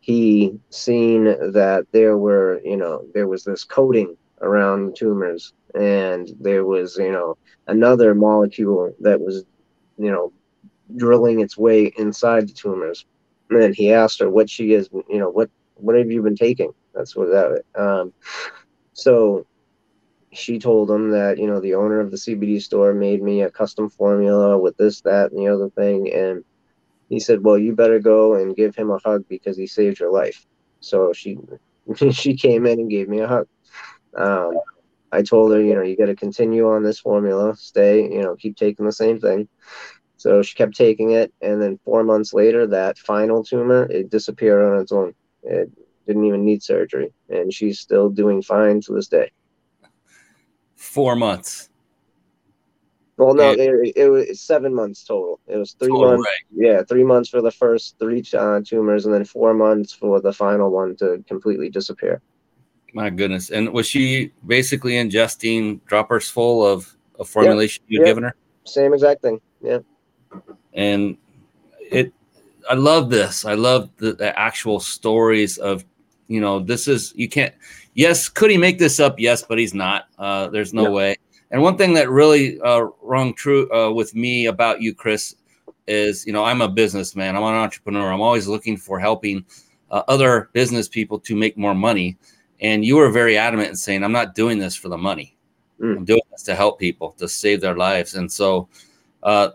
he 0.00 0.52
seen 0.70 1.24
that 1.24 1.86
there 1.92 2.18
were 2.18 2.60
you 2.64 2.76
know 2.76 3.02
there 3.14 3.28
was 3.28 3.44
this 3.44 3.64
coating 3.64 4.16
around 4.42 4.86
the 4.86 4.92
tumors 4.92 5.52
and 5.74 6.30
there 6.40 6.64
was 6.64 6.96
you 6.98 7.10
know 7.12 7.36
another 7.68 8.14
molecule 8.14 8.92
that 9.00 9.20
was 9.20 9.44
you 9.96 10.10
know 10.10 10.32
drilling 10.96 11.40
its 11.40 11.56
way 11.56 11.92
inside 11.96 12.48
the 12.48 12.52
tumors 12.52 13.06
and 13.50 13.74
he 13.74 13.92
asked 13.92 14.20
her 14.20 14.30
what 14.30 14.50
she 14.50 14.72
is, 14.72 14.88
you 15.08 15.18
know, 15.18 15.30
what 15.30 15.50
what 15.76 15.96
have 15.96 16.10
you 16.10 16.22
been 16.22 16.36
taking? 16.36 16.72
That's 16.94 17.16
what 17.16 17.28
that. 17.28 17.62
Um, 17.74 18.12
so 18.92 19.46
she 20.32 20.58
told 20.58 20.90
him 20.90 21.10
that 21.10 21.38
you 21.38 21.46
know 21.46 21.60
the 21.60 21.74
owner 21.74 22.00
of 22.00 22.10
the 22.10 22.18
CBD 22.18 22.60
store 22.60 22.92
made 22.94 23.22
me 23.22 23.42
a 23.42 23.50
custom 23.50 23.88
formula 23.88 24.58
with 24.58 24.76
this, 24.76 25.00
that, 25.02 25.32
and 25.32 25.40
the 25.40 25.48
other 25.52 25.70
thing, 25.70 26.12
and 26.12 26.44
he 27.08 27.20
said, 27.20 27.44
"Well, 27.44 27.58
you 27.58 27.74
better 27.74 28.00
go 28.00 28.34
and 28.34 28.56
give 28.56 28.74
him 28.74 28.90
a 28.90 28.98
hug 29.04 29.24
because 29.28 29.56
he 29.56 29.66
saved 29.66 30.00
your 30.00 30.12
life." 30.12 30.46
So 30.80 31.12
she 31.12 31.38
she 32.10 32.36
came 32.36 32.66
in 32.66 32.80
and 32.80 32.90
gave 32.90 33.08
me 33.08 33.20
a 33.20 33.28
hug. 33.28 33.46
Um, 34.16 34.54
I 35.12 35.22
told 35.22 35.52
her, 35.52 35.62
you 35.62 35.74
know, 35.74 35.82
you 35.82 35.96
got 35.96 36.06
to 36.06 36.16
continue 36.16 36.68
on 36.68 36.82
this 36.82 36.98
formula, 36.98 37.54
stay, 37.56 38.02
you 38.02 38.22
know, 38.22 38.34
keep 38.34 38.56
taking 38.56 38.84
the 38.84 38.92
same 38.92 39.20
thing. 39.20 39.48
So 40.24 40.40
she 40.40 40.54
kept 40.54 40.74
taking 40.74 41.10
it, 41.10 41.34
and 41.42 41.60
then 41.60 41.78
four 41.84 42.02
months 42.02 42.32
later, 42.32 42.66
that 42.68 42.96
final 42.96 43.44
tumor 43.44 43.84
it 43.90 44.08
disappeared 44.08 44.72
on 44.72 44.80
its 44.80 44.90
own. 44.90 45.14
It 45.42 45.70
didn't 46.06 46.24
even 46.24 46.46
need 46.46 46.62
surgery, 46.62 47.12
and 47.28 47.52
she's 47.52 47.78
still 47.78 48.08
doing 48.08 48.40
fine 48.40 48.80
to 48.86 48.94
this 48.94 49.06
day. 49.06 49.30
Four 50.76 51.14
months. 51.14 51.68
Well, 53.18 53.34
no, 53.34 53.50
it, 53.50 53.92
it, 53.94 54.08
was 54.08 54.40
seven 54.40 54.74
months 54.74 55.04
total. 55.04 55.40
It 55.46 55.58
was 55.58 55.72
three 55.72 55.88
total, 55.88 56.12
months. 56.12 56.26
Right. 56.26 56.68
Yeah, 56.68 56.82
three 56.84 57.04
months 57.04 57.28
for 57.28 57.42
the 57.42 57.50
first 57.50 57.98
three 57.98 58.24
uh, 58.32 58.62
tumors, 58.64 59.04
and 59.04 59.12
then 59.12 59.26
four 59.26 59.52
months 59.52 59.92
for 59.92 60.22
the 60.22 60.32
final 60.32 60.70
one 60.70 60.96
to 60.96 61.22
completely 61.28 61.68
disappear. 61.68 62.22
My 62.94 63.10
goodness! 63.10 63.50
And 63.50 63.74
was 63.74 63.86
she 63.86 64.32
basically 64.46 64.92
ingesting 64.92 65.84
droppers 65.84 66.30
full 66.30 66.66
of 66.66 66.96
a 67.20 67.26
formulation 67.26 67.84
you'd 67.88 68.06
given 68.06 68.22
her? 68.22 68.34
Same 68.64 68.94
exact 68.94 69.20
thing. 69.20 69.38
Yeah. 69.60 69.80
And 70.72 71.16
it, 71.78 72.12
I 72.68 72.74
love 72.74 73.10
this. 73.10 73.44
I 73.44 73.54
love 73.54 73.90
the, 73.98 74.14
the 74.14 74.38
actual 74.38 74.80
stories 74.80 75.58
of, 75.58 75.84
you 76.28 76.40
know, 76.40 76.58
this 76.58 76.88
is 76.88 77.12
you 77.16 77.28
can't. 77.28 77.54
Yes, 77.94 78.28
could 78.28 78.50
he 78.50 78.56
make 78.56 78.78
this 78.78 78.98
up? 78.98 79.20
Yes, 79.20 79.42
but 79.42 79.58
he's 79.58 79.74
not. 79.74 80.06
Uh, 80.18 80.48
there's 80.48 80.74
no 80.74 80.90
way 80.90 81.16
and 81.54 81.62
one 81.62 81.76
thing 81.76 81.94
that 81.94 82.10
really 82.10 82.60
uh, 82.62 82.88
rung 83.00 83.32
true 83.32 83.72
uh, 83.72 83.88
with 83.88 84.12
me 84.12 84.46
about 84.46 84.82
you, 84.82 84.92
Chris, 84.92 85.36
is 85.86 86.26
you 86.26 86.32
know 86.32 86.44
I'm 86.44 86.60
a 86.62 86.68
businessman. 86.68 87.36
I'm 87.36 87.44
an 87.44 87.54
entrepreneur. 87.54 88.12
I'm 88.12 88.20
always 88.20 88.48
looking 88.48 88.76
for 88.76 88.98
helping 88.98 89.44
uh, 89.92 90.02
other 90.08 90.50
business 90.52 90.88
people 90.88 91.20
to 91.20 91.36
make 91.36 91.56
more 91.56 91.72
money. 91.72 92.16
And 92.60 92.84
you 92.84 92.96
were 92.96 93.08
very 93.08 93.38
adamant 93.38 93.68
in 93.68 93.76
saying, 93.76 94.02
"I'm 94.02 94.10
not 94.10 94.34
doing 94.34 94.58
this 94.58 94.74
for 94.74 94.88
the 94.88 94.98
money. 94.98 95.36
Mm. 95.80 95.98
I'm 95.98 96.04
doing 96.04 96.22
this 96.32 96.42
to 96.42 96.56
help 96.56 96.80
people 96.80 97.12
to 97.18 97.28
save 97.28 97.60
their 97.60 97.76
lives." 97.76 98.14
And 98.14 98.30
so, 98.30 98.68
uh, 99.22 99.50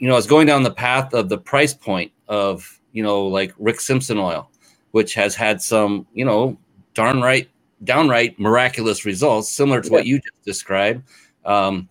you 0.00 0.08
know, 0.08 0.14
I 0.14 0.16
was 0.16 0.26
going 0.26 0.46
down 0.46 0.64
the 0.64 0.72
path 0.72 1.14
of 1.14 1.28
the 1.28 1.38
price 1.38 1.74
point 1.74 2.10
of 2.26 2.80
you 2.92 3.02
know 3.02 3.26
like 3.26 3.54
Rick 3.58 3.80
Simpson 3.80 4.18
oil, 4.18 4.50
which 4.90 5.14
has 5.14 5.36
had 5.36 5.62
some 5.62 6.06
you 6.12 6.24
know 6.24 6.58
darn 6.94 7.20
right 7.20 7.48
downright 7.84 8.38
miraculous 8.40 9.04
results, 9.04 9.50
similar 9.50 9.80
to 9.80 9.88
yeah. 9.88 9.92
what 9.92 10.06
you 10.06 10.18
just 10.18 10.42
described. 10.44 11.04
Um, 11.44 11.88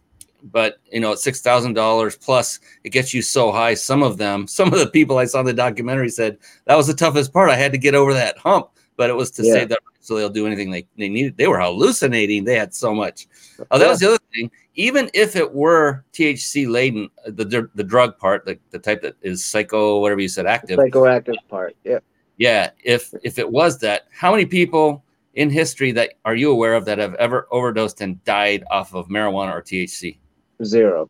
but 0.51 0.77
you 0.91 0.99
know, 0.99 1.11
at 1.11 1.19
six 1.19 1.41
thousand 1.41 1.73
dollars 1.73 2.17
plus, 2.17 2.59
it 2.83 2.89
gets 2.89 3.13
you 3.13 3.21
so 3.21 3.51
high. 3.51 3.75
Some 3.75 4.01
of 4.01 4.17
them, 4.17 4.47
some 4.47 4.73
of 4.73 4.79
the 4.79 4.87
people 4.87 5.19
I 5.19 5.25
saw 5.25 5.41
in 5.41 5.45
the 5.45 5.53
documentary 5.53 6.09
said 6.09 6.37
that 6.65 6.75
was 6.75 6.87
the 6.87 6.93
toughest 6.93 7.31
part. 7.31 7.49
I 7.49 7.55
had 7.55 7.71
to 7.73 7.77
get 7.77 7.95
over 7.95 8.13
that 8.13 8.37
hump, 8.39 8.69
but 8.99 9.09
it 9.09 9.15
was 9.15 9.31
to 9.31 9.45
yeah. 9.45 9.53
save 9.53 9.69
that 9.69 9.79
so 10.01 10.17
they'll 10.17 10.29
do 10.29 10.45
anything 10.45 10.71
they, 10.71 10.85
they 10.97 11.07
needed. 11.07 11.37
They 11.37 11.47
were 11.47 11.57
hallucinating. 11.57 12.43
They 12.43 12.55
had 12.55 12.73
so 12.73 12.93
much. 12.93 13.27
Oh, 13.71 13.77
that 13.77 13.85
yeah. 13.85 13.91
was 13.91 13.99
the 13.99 14.07
other 14.09 14.19
thing. 14.33 14.51
Even 14.75 15.09
if 15.13 15.37
it 15.37 15.53
were 15.53 16.03
THC 16.11 16.69
laden, 16.69 17.09
the 17.25 17.69
the 17.75 17.83
drug 17.83 18.17
part, 18.17 18.45
the, 18.45 18.59
the 18.71 18.79
type 18.79 19.01
that 19.03 19.15
is 19.21 19.45
psycho, 19.45 19.99
whatever 19.99 20.19
you 20.19 20.27
said, 20.27 20.45
active, 20.45 20.79
psychoactive 20.79 21.37
part. 21.47 21.77
Yeah. 21.85 21.99
Yeah. 22.35 22.71
If 22.83 23.13
if 23.23 23.39
it 23.39 23.49
was 23.49 23.79
that, 23.79 24.07
how 24.11 24.31
many 24.31 24.45
people 24.45 25.05
in 25.33 25.49
history 25.49 25.93
that 25.93 26.15
are 26.25 26.35
you 26.35 26.51
aware 26.51 26.73
of 26.73 26.83
that 26.83 26.97
have 26.97 27.13
ever 27.15 27.47
overdosed 27.51 28.01
and 28.01 28.21
died 28.25 28.65
off 28.69 28.93
of 28.93 29.07
marijuana 29.07 29.53
or 29.53 29.61
THC? 29.61 30.17
Zero. 30.65 31.09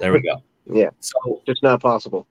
There 0.00 0.12
we 0.12 0.20
go. 0.20 0.42
yeah. 0.70 0.90
So 1.00 1.40
just 1.46 1.62
not 1.62 1.80
possible. 1.80 2.26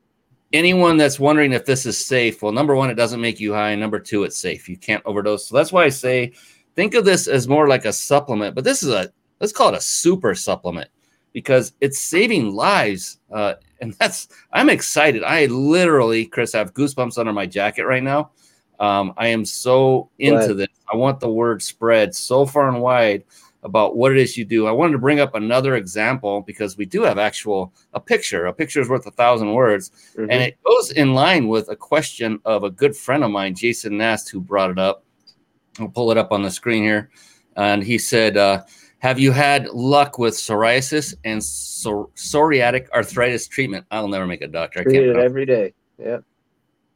Anyone 0.54 0.98
that's 0.98 1.20
wondering 1.20 1.54
if 1.54 1.66
this 1.66 1.86
is 1.86 2.04
safe, 2.04 2.42
well, 2.42 2.52
number 2.52 2.76
one, 2.76 2.90
it 2.90 2.96
doesn't 2.96 3.22
make 3.22 3.40
you 3.40 3.54
high. 3.54 3.76
Number 3.76 4.00
two, 4.00 4.24
it's 4.24 4.38
safe. 4.38 4.68
You 4.68 4.78
can't 4.78 5.06
overdose. 5.06 5.48
So 5.48 5.56
that's 5.56 5.72
why 5.72 5.86
I 5.86 5.90
say 5.90 6.34
think 6.76 6.94
of 6.94 7.06
this 7.06 7.28
as 7.28 7.48
more 7.48 7.68
like 7.68 7.86
a 7.86 7.94
supplement, 7.94 8.56
but 8.56 8.64
this 8.64 8.84
is 8.84 8.90
a 8.90 9.12
let's 9.40 9.54
call 9.54 9.70
it 9.70 9.78
a 9.78 9.82
super 9.82 10.36
supplement 10.36 10.90
because 11.34 11.74
it's 11.80 12.00
saving 12.00 12.54
lives. 12.54 13.20
Uh, 13.32 13.56
and 13.80 13.94
that's 13.94 14.28
I'm 14.52 14.70
excited. 14.70 15.24
I 15.24 15.46
literally, 15.46 16.26
Chris, 16.26 16.54
have 16.54 16.74
goosebumps 16.74 17.18
under 17.18 17.34
my 17.34 17.46
jacket 17.46 17.86
right 17.86 18.04
now 18.04 18.32
um, 18.82 19.14
I 19.16 19.28
am 19.28 19.46
so 19.46 20.10
into 20.18 20.56
this. 20.56 20.68
I 20.92 20.96
want 20.96 21.20
the 21.20 21.30
word 21.30 21.62
spread 21.62 22.16
so 22.16 22.48
far 22.48 22.68
and 22.68 22.82
wide 22.82 23.24
about 23.64 23.96
what 23.96 24.12
it 24.12 24.18
is 24.18 24.38
you 24.38 24.46
do. 24.46 24.68
I 24.68 24.72
wanted 24.72 24.94
to 24.94 24.98
bring 24.98 25.20
up 25.20 25.36
another 25.36 25.76
example 25.76 26.42
because 26.42 26.78
we 26.78 26.86
do 26.86 27.04
have 27.04 27.18
actual 27.18 27.74
a 27.94 28.00
picture. 28.00 28.48
A 28.48 28.54
picture 28.54 28.82
is 28.82 28.90
worth 28.90 29.06
a 29.06 29.12
thousand 29.12 29.54
words, 29.54 29.92
mm-hmm. 30.14 30.30
and 30.32 30.42
it 30.42 30.58
goes 30.64 30.92
in 30.92 31.14
line 31.14 31.48
with 31.48 31.70
a 31.70 31.76
question 31.76 32.40
of 32.46 32.64
a 32.64 32.72
good 32.72 32.96
friend 32.96 33.24
of 33.24 33.32
mine, 33.32 33.56
Jason 33.56 33.98
Nast, 33.98 34.30
who 34.30 34.42
brought 34.42 34.72
it 34.72 34.80
up. 34.80 35.04
I'll 35.80 35.90
pull 35.90 36.12
it 36.12 36.18
up 36.18 36.32
on 36.32 36.42
the 36.42 36.52
screen 36.52 36.84
here, 36.84 37.10
and 37.56 37.84
he 37.84 37.98
said, 37.98 38.36
uh, 38.36 38.64
"Have 39.00 39.20
you 39.20 39.32
had 39.32 39.68
luck 39.70 40.18
with 40.18 40.34
psoriasis 40.34 41.14
and 41.24 41.42
psor- 41.42 42.10
psoriatic 42.16 42.90
arthritis 42.90 43.48
treatment?" 43.48 43.86
I'll 43.92 44.08
never 44.08 44.26
make 44.26 44.42
a 44.42 44.48
doctor. 44.48 44.80
I 44.82 44.84
can't. 44.84 45.18
every 45.18 45.46
day. 45.46 45.74
Yeah, 45.98 46.20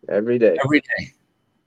every 0.09 0.39
day. 0.39 0.57
Every 0.63 0.81
day. 0.81 1.13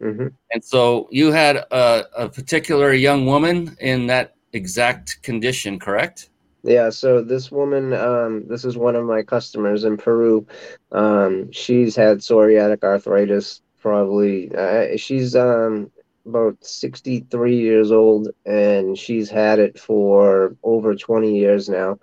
Mm-hmm. 0.03 0.29
And 0.53 0.65
so 0.65 1.09
you 1.11 1.33
had 1.33 1.57
a, 1.57 2.05
a, 2.17 2.29
particular 2.29 2.93
young 2.93 3.27
woman 3.27 3.77
in 3.81 4.07
that 4.07 4.37
exact 4.53 5.23
condition, 5.23 5.79
correct? 5.79 6.31
Yeah. 6.63 6.91
So 6.91 7.23
this 7.23 7.51
woman, 7.51 7.93
um, 7.93 8.47
this 8.49 8.65
is 8.65 8.77
one 8.77 8.97
of 8.97 9.05
my 9.05 9.23
customers 9.23 9.85
in 9.85 9.97
Peru. 9.97 10.47
Um, 10.93 11.51
she's 11.53 11.95
had 11.95 12.19
psoriatic 12.19 12.83
arthritis. 12.83 13.63
Probably, 13.81 14.55
uh, 14.55 14.97
she's 14.97 15.37
um, 15.37 15.91
about 16.27 16.57
63 16.63 17.57
years 17.57 17.93
old, 17.93 18.29
and 18.45 18.99
she's 18.99 19.31
had 19.31 19.59
it 19.59 19.79
for 19.79 20.57
over 20.63 20.95
20 20.95 21.39
years 21.39 21.69
now, 21.69 21.99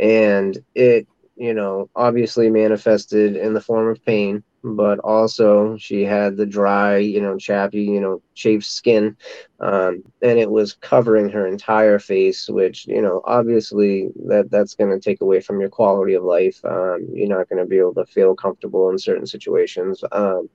and 0.00 0.58
it, 0.74 1.08
you 1.36 1.54
know, 1.54 1.88
obviously 1.96 2.50
manifested 2.50 3.36
in 3.36 3.54
the 3.54 3.60
form 3.60 3.88
of 3.88 4.04
pain 4.04 4.44
but 4.64 4.98
also 5.00 5.76
she 5.76 6.02
had 6.04 6.36
the 6.36 6.46
dry, 6.46 6.96
you 6.96 7.20
know, 7.20 7.36
chappy, 7.36 7.82
you 7.82 8.00
know, 8.00 8.22
chafed 8.34 8.66
skin, 8.66 9.16
um, 9.60 10.02
and 10.22 10.38
it 10.38 10.50
was 10.50 10.74
covering 10.74 11.28
her 11.30 11.46
entire 11.46 11.98
face, 11.98 12.48
which 12.48 12.86
you 12.86 13.02
know, 13.02 13.22
obviously 13.26 14.08
that 14.26 14.50
that's 14.50 14.74
going 14.74 14.90
to 14.90 15.00
take 15.00 15.20
away 15.20 15.40
from 15.40 15.60
your 15.60 15.70
quality 15.70 16.14
of 16.14 16.24
life. 16.24 16.64
Um, 16.64 17.06
you're 17.12 17.28
not 17.28 17.48
going 17.48 17.60
to 17.62 17.66
be 17.66 17.78
able 17.78 17.94
to 17.94 18.06
feel 18.06 18.34
comfortable 18.34 18.90
in 18.90 18.98
certain 18.98 19.26
situations. 19.26 20.02
Um, 20.12 20.48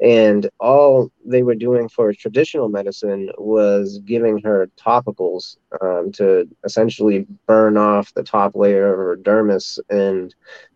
and 0.00 0.48
all 0.60 1.10
they 1.24 1.42
were 1.42 1.54
doing 1.54 1.88
for 1.88 2.12
traditional 2.12 2.68
medicine 2.68 3.30
was 3.38 4.00
giving 4.04 4.38
her 4.42 4.68
topicals 4.76 5.56
um, 5.80 6.10
to 6.12 6.48
essentially 6.64 7.26
burn 7.46 7.76
off 7.76 8.12
the 8.14 8.22
top 8.22 8.56
layer 8.56 8.92
of 8.92 8.98
her 8.98 9.16
dermis 9.16 9.78
and 9.90 10.34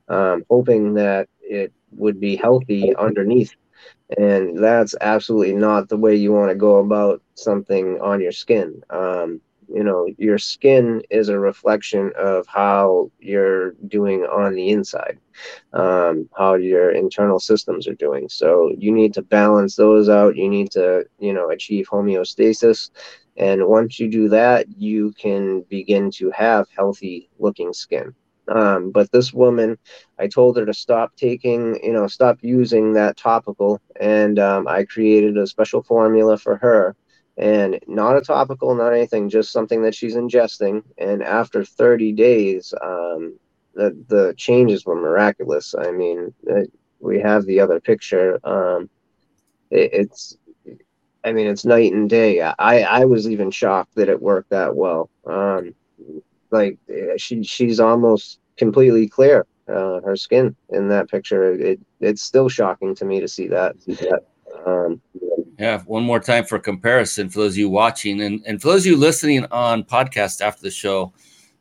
um, 0.09 0.45
hoping 0.49 0.95
that 0.95 1.29
it 1.43 1.73
would 1.93 2.21
be 2.21 2.37
healthy 2.37 2.95
underneath. 2.97 3.55
And 4.17 4.63
that's 4.63 4.95
absolutely 5.01 5.55
not 5.55 5.89
the 5.89 5.97
way 5.97 6.15
you 6.17 6.33
want 6.33 6.51
to 6.51 6.55
go 6.55 6.79
about 6.79 7.23
something 7.35 8.01
on 8.01 8.21
your 8.21 8.33
skin. 8.33 8.83
Um, 8.91 9.41
you 9.69 9.85
know, 9.85 10.09
your 10.17 10.39
skin 10.39 11.03
is 11.11 11.29
a 11.29 11.39
reflection 11.39 12.11
of 12.17 12.47
how 12.47 13.11
you're 13.19 13.73
doing 13.87 14.23
on 14.25 14.55
the 14.55 14.71
inside, 14.71 15.19
um, 15.75 16.29
how 16.37 16.55
your 16.55 16.91
internal 16.91 17.39
systems 17.39 17.87
are 17.87 17.95
doing. 17.95 18.29
So 18.29 18.73
you 18.79 18.93
need 18.93 19.13
to 19.15 19.23
balance 19.23 19.77
those 19.77 20.09
out. 20.09 20.37
You 20.37 20.49
need 20.49 20.71
to, 20.73 21.05
you 21.19 21.35
know, 21.35 21.51
achieve 21.51 21.87
homeostasis. 21.89 22.91
And 23.37 23.67
once 23.69 24.01
you 24.01 24.09
do 24.09 24.29
that, 24.31 24.67
you 24.77 25.13
can 25.13 25.61
begin 25.69 26.11
to 26.13 26.31
have 26.31 26.67
healthy 26.75 27.29
looking 27.39 27.73
skin. 27.73 28.15
Um, 28.49 28.91
but 28.91 29.11
this 29.13 29.33
woman, 29.33 29.79
I 30.19 30.27
told 30.29 30.57
her 30.57 30.67
to 30.67 30.75
stop 30.75 31.15
taking, 31.17 31.79
you 31.83 31.93
know, 31.93 32.07
stop 32.07 32.39
using 32.43 32.93
that 32.95 33.17
topical, 33.17 33.81
and 34.01 34.39
um, 34.39 34.67
I 34.69 34.85
created 34.85 35.37
a 35.37 35.47
special 35.47 35.83
formula 35.83 36.37
for 36.39 36.57
her, 36.57 36.97
and 37.37 37.79
not 37.87 38.17
a 38.17 38.21
topical, 38.21 38.75
not 38.75 38.93
anything, 38.93 39.29
just 39.29 39.53
something 39.53 39.83
that 39.83 39.95
she's 39.95 40.17
ingesting. 40.17 40.83
And 40.99 41.23
after 41.23 41.65
30 41.65 42.13
days, 42.13 42.73
um, 42.83 43.39
the 43.75 43.97
the 44.09 44.35
changes 44.37 44.85
were 44.87 44.97
miraculous. 45.01 45.75
I 45.79 45.91
mean, 45.93 46.33
it, 46.47 46.73
we 47.01 47.21
have 47.21 47.45
the 47.47 47.61
other 47.61 47.81
picture. 47.81 48.39
Um, 48.45 48.89
it, 49.71 49.91
it's, 49.93 50.37
I 51.25 51.33
mean, 51.33 51.47
it's 51.47 51.65
night 51.65 51.93
and 51.93 52.09
day. 52.09 52.41
I 52.41 52.81
I 52.83 53.05
was 53.05 53.29
even 53.29 53.51
shocked 53.51 53.95
that 53.97 54.09
it 54.09 54.21
worked 54.23 54.51
that 54.51 54.75
well. 54.75 55.11
Um, 55.27 55.75
like 56.51 56.79
she 57.17 57.43
she's 57.43 57.81
almost 57.81 58.39
completely 58.57 59.09
clear 59.09 59.47
uh, 59.69 60.01
her 60.01 60.17
skin 60.17 60.57
in 60.71 60.89
that 60.89 61.11
picture. 61.11 61.53
It 61.53 61.81
it's 62.01 62.23
still 62.23 62.49
shocking 62.49 62.95
to 62.97 63.05
me 63.05 63.21
to 63.21 63.29
see 63.29 63.49
that, 63.49 63.77
um, 64.67 65.01
yeah 65.59 65.83
one 65.83 66.05
more 66.05 66.21
time 66.21 66.45
for 66.45 66.59
comparison 66.59 67.29
for 67.29 67.41
those 67.41 67.53
of 67.55 67.59
you 67.59 67.69
watching 67.69 68.23
and, 68.23 68.41
and 68.47 68.63
for 68.63 68.69
those 68.69 68.83
of 68.83 68.87
you 68.87 68.97
listening 68.97 69.45
on 69.51 69.83
podcast 69.85 70.41
after 70.41 70.63
the 70.63 70.71
show 70.71 71.13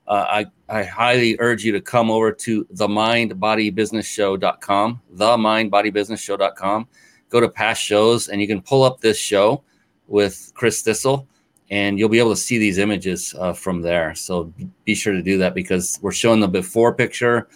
uh, 0.07 0.25
I, 0.29 0.45
I 0.69 0.83
highly 0.83 1.35
urge 1.39 1.65
you 1.65 1.73
to 1.73 1.81
come 1.81 2.09
over 2.09 2.31
to 2.31 2.65
the 2.69 2.87
mindbodybusinessshow.com 2.87 5.01
the 5.09 5.25
mindbodybusinessshow.com 5.25 6.87
go 7.29 7.41
to 7.41 7.49
past 7.49 7.81
shows 7.81 8.29
and 8.29 8.39
you 8.39 8.47
can 8.47 8.61
pull 8.61 8.83
up 8.83 9.01
this 9.01 9.17
show 9.17 9.63
with 10.07 10.53
chris 10.55 10.83
thistle 10.83 11.27
and 11.69 11.99
you'll 11.99 12.09
be 12.09 12.19
able 12.19 12.29
to 12.31 12.35
see 12.37 12.57
these 12.57 12.77
images 12.77 13.35
uh, 13.39 13.53
from 13.53 13.81
there. 13.81 14.15
So 14.15 14.53
be 14.85 14.95
sure 14.95 15.13
to 15.13 15.21
do 15.21 15.37
that 15.39 15.53
because 15.53 15.99
we're 16.01 16.11
showing 16.11 16.39
the 16.39 16.47
before 16.47 16.93
picture. 16.93 17.47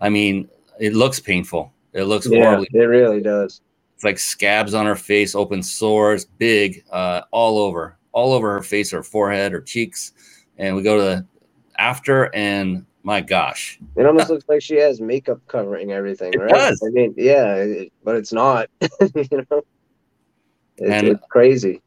I 0.00 0.08
mean, 0.08 0.48
it 0.78 0.94
looks 0.94 1.18
painful. 1.20 1.72
It 1.92 2.04
looks 2.04 2.26
Yeah, 2.28 2.44
horribly. 2.44 2.68
it 2.72 2.78
really 2.84 3.20
does. 3.20 3.60
It's 3.94 4.04
like 4.04 4.18
scabs 4.18 4.74
on 4.74 4.84
her 4.86 4.94
face, 4.96 5.34
open 5.34 5.62
sores, 5.62 6.26
big, 6.26 6.84
uh, 6.92 7.22
all 7.30 7.58
over, 7.58 7.96
all 8.12 8.32
over 8.34 8.52
her 8.52 8.62
face, 8.62 8.90
her 8.90 9.02
forehead, 9.02 9.52
her 9.52 9.60
cheeks. 9.62 10.12
And 10.58 10.76
we 10.76 10.82
go 10.82 10.96
to 10.98 11.02
the 11.02 11.26
after, 11.78 12.34
and 12.34 12.84
my 13.02 13.20
gosh, 13.20 13.78
It 13.96 14.04
almost 14.04 14.28
looks 14.30 14.44
like 14.48 14.60
she 14.62 14.76
has 14.76 15.00
makeup 15.00 15.40
covering 15.48 15.92
everything, 15.92 16.34
It 16.34 16.38
right? 16.38 16.50
does. 16.54 16.82
I 16.86 16.90
mean, 16.90 17.14
yeah, 17.16 17.54
it, 17.56 17.92
but 18.04 18.16
it's 18.16 18.32
not. 18.32 18.68
you 18.80 19.46
know, 19.50 19.62
it's, 20.76 20.90
And- 20.90 21.08
it's 21.08 21.26
crazy. 21.30 21.80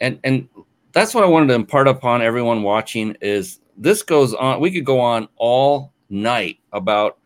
and 0.00 0.18
and 0.24 0.48
that's 0.92 1.14
what 1.14 1.24
I 1.24 1.26
wanted 1.26 1.48
to 1.48 1.54
impart 1.54 1.88
upon 1.88 2.22
everyone 2.22 2.62
watching 2.62 3.16
is 3.20 3.60
this 3.76 4.02
goes 4.02 4.34
on. 4.34 4.60
We 4.60 4.70
could 4.70 4.84
go 4.84 5.00
on 5.00 5.28
all 5.36 5.92
night 6.10 6.58
about 6.72 7.18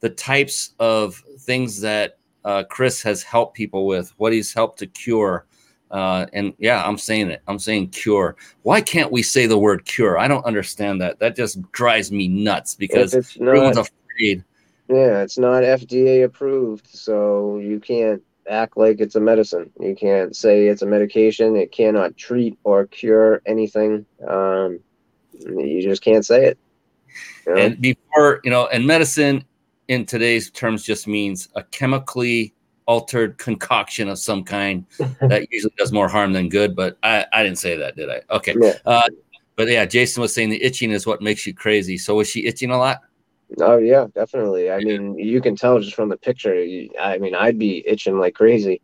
the 0.00 0.10
types 0.10 0.74
of 0.78 1.22
things 1.40 1.80
that 1.80 2.18
uh, 2.44 2.64
Chris 2.68 3.02
has 3.02 3.22
helped 3.22 3.54
people 3.54 3.86
with, 3.86 4.12
what 4.16 4.32
he's 4.32 4.52
helped 4.52 4.78
to 4.80 4.86
cure. 4.86 5.46
Uh, 5.90 6.26
and 6.32 6.54
yeah, 6.58 6.82
I'm 6.84 6.96
saying 6.96 7.30
it. 7.30 7.42
I'm 7.46 7.58
saying 7.58 7.90
cure. 7.90 8.36
Why 8.62 8.80
can't 8.80 9.12
we 9.12 9.22
say 9.22 9.46
the 9.46 9.58
word 9.58 9.84
cure? 9.84 10.18
I 10.18 10.26
don't 10.26 10.44
understand 10.46 11.00
that. 11.02 11.18
That 11.18 11.36
just 11.36 11.60
drives 11.72 12.10
me 12.10 12.28
nuts 12.28 12.74
because 12.74 13.12
it's 13.12 13.36
everyone's 13.36 13.76
not, 13.76 13.90
afraid. 14.10 14.42
yeah, 14.88 15.22
it's 15.22 15.38
not 15.38 15.62
FDA 15.62 16.24
approved, 16.24 16.88
so 16.88 17.58
you 17.58 17.78
can't 17.78 18.22
act 18.48 18.76
like 18.76 19.00
it's 19.00 19.14
a 19.14 19.20
medicine. 19.20 19.70
You 19.80 19.94
can't 19.94 20.34
say 20.34 20.66
it's 20.66 20.82
a 20.82 20.86
medication. 20.86 21.56
It 21.56 21.72
cannot 21.72 22.16
treat 22.16 22.58
or 22.64 22.86
cure 22.86 23.42
anything. 23.46 24.06
Um, 24.26 24.80
you 25.38 25.82
just 25.82 26.02
can't 26.02 26.24
say 26.24 26.46
it. 26.46 26.58
you 27.46 27.54
know? 27.54 27.60
And 27.60 27.80
before, 27.80 28.40
you 28.44 28.50
know, 28.50 28.66
and 28.68 28.86
medicine 28.86 29.44
in 29.88 30.06
today's 30.06 30.50
terms 30.50 30.84
just 30.84 31.06
means 31.06 31.48
a 31.54 31.62
chemically 31.64 32.54
altered 32.86 33.38
concoction 33.38 34.08
of 34.08 34.18
some 34.18 34.44
kind 34.44 34.84
that 35.20 35.46
usually 35.50 35.74
does 35.78 35.92
more 35.92 36.08
harm 36.08 36.32
than 36.32 36.48
good. 36.48 36.74
But 36.76 36.98
I, 37.02 37.26
I 37.32 37.42
didn't 37.42 37.58
say 37.58 37.76
that, 37.76 37.96
did 37.96 38.10
I? 38.10 38.20
Okay. 38.30 38.54
Yeah. 38.60 38.74
Uh, 38.84 39.08
but 39.56 39.68
yeah, 39.68 39.84
Jason 39.84 40.20
was 40.20 40.34
saying 40.34 40.50
the 40.50 40.62
itching 40.62 40.90
is 40.90 41.06
what 41.06 41.20
makes 41.20 41.46
you 41.46 41.54
crazy. 41.54 41.98
So 41.98 42.16
was 42.16 42.28
she 42.28 42.46
itching 42.46 42.70
a 42.70 42.78
lot? 42.78 43.00
Oh 43.60 43.78
yeah, 43.78 44.06
definitely. 44.14 44.70
I 44.70 44.80
mean, 44.80 45.18
you 45.18 45.40
can 45.40 45.56
tell 45.56 45.78
just 45.80 45.94
from 45.94 46.08
the 46.08 46.16
picture. 46.16 46.54
I 47.00 47.18
mean, 47.18 47.34
I'd 47.34 47.58
be 47.58 47.84
itching 47.86 48.18
like 48.18 48.34
crazy. 48.34 48.80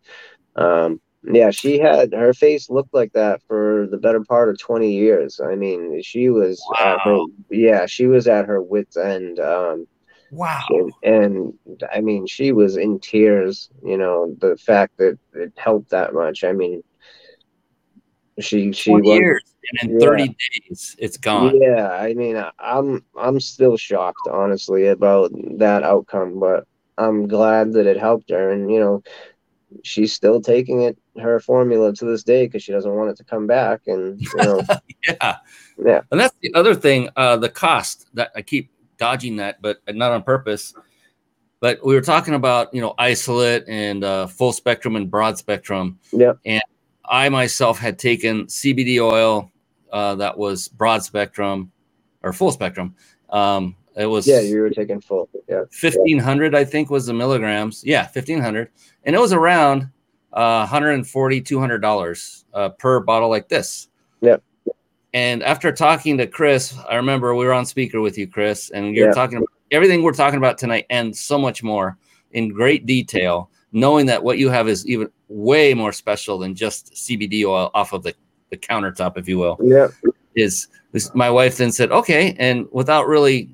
Um, 0.56 1.00
yeah, 1.24 1.50
she 1.50 1.78
had 1.80 2.12
her 2.14 2.34
face 2.34 2.70
looked 2.70 2.94
like 2.94 3.12
that 3.14 3.42
for 3.48 3.88
the 3.90 3.98
better 3.98 4.22
part 4.24 4.50
of 4.50 4.58
20 4.60 4.92
years. 4.92 5.40
I 5.40 5.56
mean, 5.56 6.02
she 6.02 6.30
was 6.30 6.70
at 6.78 7.00
her, 7.02 7.18
Wow. 7.18 7.26
yeah, 7.50 7.86
she 7.86 8.06
was 8.06 8.28
at 8.28 8.46
her 8.46 8.62
wits 8.62 8.96
end. 8.96 9.40
Um, 9.40 9.86
Wow. 10.30 10.68
and, 10.68 10.92
and 11.02 11.54
I 11.92 12.00
mean, 12.00 12.26
she 12.26 12.52
was 12.52 12.76
in 12.76 13.00
tears. 13.00 13.70
You 13.84 13.98
know, 13.98 14.34
the 14.40 14.56
fact 14.56 14.98
that 14.98 15.18
it 15.34 15.52
helped 15.56 15.90
that 15.90 16.14
much. 16.14 16.44
I 16.44 16.52
mean, 16.52 16.82
she 18.40 18.72
she 18.72 18.90
20 18.90 19.08
was 19.08 19.18
years 19.18 19.42
and 19.82 19.90
in 19.90 20.00
Yeah. 20.00 20.06
30 20.06 20.36
days 20.68 20.96
it's 20.98 21.16
gone. 21.16 21.60
yeah, 21.60 21.90
I 21.90 22.14
mean, 22.14 22.42
I'm 22.58 23.04
I'm 23.16 23.40
still 23.40 23.76
shocked, 23.76 24.28
honestly, 24.30 24.86
about 24.86 25.30
that 25.58 25.82
outcome, 25.82 26.38
but 26.40 26.66
I'm 26.96 27.26
glad 27.28 27.72
that 27.74 27.86
it 27.86 27.96
helped 27.98 28.30
her, 28.30 28.50
and 28.50 28.70
you 28.70 28.80
know, 28.80 29.02
she's 29.82 30.12
still 30.12 30.40
taking 30.40 30.82
it 30.82 30.98
her 31.20 31.38
formula 31.40 31.92
to 31.92 32.04
this 32.04 32.22
day 32.22 32.46
because 32.46 32.62
she 32.62 32.72
doesn't 32.72 32.94
want 32.94 33.10
it 33.10 33.16
to 33.18 33.24
come 33.24 33.46
back, 33.46 33.82
and 33.86 34.20
you 34.20 34.28
know, 34.36 34.62
Yeah. 35.06 35.36
Yeah. 35.84 36.00
And 36.10 36.20
that's 36.20 36.34
the 36.42 36.52
other 36.54 36.74
thing, 36.74 37.08
uh, 37.16 37.36
the 37.36 37.48
cost 37.48 38.06
that 38.14 38.30
I 38.34 38.42
keep 38.42 38.70
dodging 38.98 39.36
that, 39.36 39.62
but 39.62 39.78
not 39.88 40.10
on 40.12 40.22
purpose. 40.24 40.74
But 41.60 41.84
we 41.84 41.94
were 41.94 42.00
talking 42.00 42.34
about, 42.34 42.72
you 42.72 42.80
know, 42.80 42.94
isolate 42.98 43.64
and 43.68 44.04
uh, 44.04 44.26
full 44.28 44.52
spectrum 44.52 44.94
and 44.96 45.10
broad 45.10 45.38
spectrum. 45.38 45.98
yeah 46.12 46.32
And 46.46 46.62
I 47.10 47.28
myself 47.28 47.78
had 47.78 47.98
taken 47.98 48.46
CBD 48.46 49.00
oil 49.00 49.50
uh, 49.92 50.14
that 50.16 50.36
was 50.36 50.68
broad 50.68 51.02
spectrum 51.02 51.72
or 52.22 52.32
full 52.32 52.52
spectrum. 52.52 52.94
Um, 53.30 53.76
it 53.96 54.06
was 54.06 54.26
yeah, 54.26 54.40
you 54.40 54.60
were 54.60 54.70
taking 54.70 55.00
full, 55.00 55.28
yeah, 55.48 55.64
1500 55.80 56.54
i 56.54 56.64
think 56.64 56.88
was 56.88 57.06
the 57.06 57.12
milligrams 57.12 57.82
yeah 57.84 58.02
1500 58.04 58.70
and 59.04 59.16
it 59.16 59.18
was 59.18 59.32
around 59.32 59.82
uh 60.34 60.58
140 60.60 61.40
200 61.40 61.78
dollars 61.78 62.44
uh, 62.54 62.68
per 62.68 63.00
bottle 63.00 63.28
like 63.28 63.48
this 63.48 63.88
Yeah. 64.20 64.36
and 65.14 65.42
after 65.42 65.72
talking 65.72 66.16
to 66.18 66.28
chris 66.28 66.76
i 66.88 66.94
remember 66.94 67.34
we 67.34 67.44
were 67.44 67.52
on 67.52 67.66
speaker 67.66 68.00
with 68.00 68.16
you 68.16 68.28
chris 68.28 68.70
and 68.70 68.94
you're 68.94 69.08
Yeah. 69.08 69.14
talking 69.14 69.38
about 69.38 69.48
everything 69.72 70.02
we're 70.04 70.12
talking 70.12 70.38
about 70.38 70.58
tonight 70.58 70.86
and 70.90 71.14
so 71.16 71.36
much 71.36 71.64
more 71.64 71.98
in 72.32 72.50
great 72.50 72.86
detail 72.86 73.50
knowing 73.72 74.06
that 74.06 74.22
what 74.22 74.38
you 74.38 74.48
have 74.48 74.68
is 74.68 74.86
even 74.86 75.10
way 75.28 75.74
more 75.74 75.92
special 75.92 76.38
than 76.38 76.54
just 76.54 76.92
cbd 76.94 77.44
oil 77.44 77.70
off 77.74 77.92
of 77.92 78.02
the, 78.02 78.14
the 78.50 78.56
countertop 78.56 79.16
if 79.16 79.28
you 79.28 79.38
will. 79.38 79.58
Yeah, 79.62 79.88
is, 80.34 80.68
is 80.92 81.14
my 81.14 81.30
wife 81.30 81.56
then 81.56 81.72
said 81.72 81.90
okay 81.92 82.34
and 82.38 82.66
without 82.72 83.06
really 83.06 83.50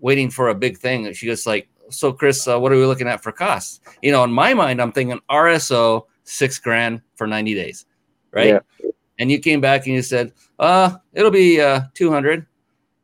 waiting 0.00 0.30
for 0.30 0.48
a 0.48 0.54
big 0.54 0.76
thing 0.78 1.12
she 1.12 1.26
goes 1.26 1.46
like 1.46 1.68
so 1.88 2.12
chris 2.12 2.46
uh, 2.46 2.58
what 2.58 2.72
are 2.72 2.76
we 2.76 2.84
looking 2.84 3.08
at 3.08 3.22
for 3.22 3.32
costs? 3.32 3.80
You 4.02 4.12
know 4.12 4.22
in 4.24 4.32
my 4.32 4.54
mind 4.54 4.80
i'm 4.80 4.92
thinking 4.92 5.20
rso 5.30 6.04
six 6.24 6.58
grand 6.58 7.00
for 7.14 7.26
90 7.26 7.54
days 7.54 7.86
right? 8.32 8.60
Yeah. 8.82 8.90
and 9.18 9.30
you 9.30 9.38
came 9.38 9.60
back 9.60 9.86
and 9.86 9.94
you 9.94 10.02
said 10.02 10.32
uh 10.58 10.96
it'll 11.12 11.30
be 11.30 11.60
uh 11.60 11.82
200 11.94 12.46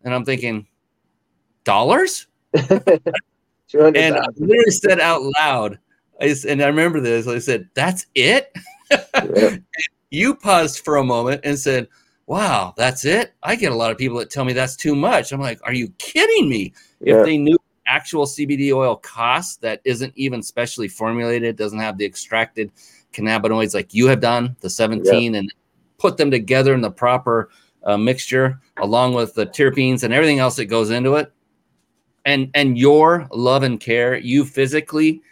and 0.04 0.14
i'm 0.14 0.24
thinking 0.24 0.66
dollars? 1.64 2.26
And 3.74 4.14
I 4.16 4.26
literally 4.36 4.70
said 4.70 5.00
out 5.00 5.22
loud 5.22 5.78
I 6.22 6.26
s- 6.28 6.44
and 6.46 6.62
i 6.62 6.66
remember 6.66 7.00
this 7.00 7.26
i 7.28 7.38
said 7.38 7.68
that's 7.74 8.06
it 8.14 8.52
Yeah. 9.34 9.56
you 10.10 10.34
paused 10.34 10.84
for 10.84 10.96
a 10.96 11.04
moment 11.04 11.40
and 11.44 11.58
said, 11.58 11.88
Wow, 12.26 12.74
that's 12.76 13.04
it. 13.06 13.32
I 13.42 13.56
get 13.56 13.72
a 13.72 13.74
lot 13.74 13.90
of 13.90 13.96
people 13.98 14.18
that 14.18 14.28
tell 14.30 14.44
me 14.44 14.52
that's 14.52 14.76
too 14.76 14.94
much. 14.94 15.32
I'm 15.32 15.40
like, 15.40 15.60
Are 15.64 15.72
you 15.72 15.88
kidding 15.98 16.48
me? 16.48 16.72
Yeah. 17.00 17.18
If 17.20 17.24
they 17.24 17.38
knew 17.38 17.58
actual 17.86 18.26
CBD 18.26 18.72
oil 18.74 18.96
costs 18.96 19.56
that 19.56 19.80
isn't 19.84 20.12
even 20.16 20.42
specially 20.42 20.88
formulated, 20.88 21.56
doesn't 21.56 21.78
have 21.78 21.96
the 21.98 22.04
extracted 22.04 22.70
cannabinoids 23.14 23.74
like 23.74 23.94
you 23.94 24.06
have 24.08 24.20
done, 24.20 24.54
the 24.60 24.68
17, 24.70 25.34
and 25.36 25.52
put 25.98 26.16
them 26.18 26.30
together 26.30 26.74
in 26.74 26.80
the 26.82 26.90
proper 26.90 27.48
uh, 27.84 27.96
mixture 27.96 28.60
along 28.78 29.14
with 29.14 29.34
the 29.34 29.46
terpenes 29.46 30.02
and 30.04 30.12
everything 30.12 30.38
else 30.38 30.56
that 30.56 30.66
goes 30.66 30.90
into 30.90 31.14
it. 31.16 31.32
And 32.26 32.50
and 32.54 32.76
your 32.78 33.26
love 33.32 33.62
and 33.62 33.80
care, 33.80 34.16
you 34.18 34.44
physically 34.44 35.22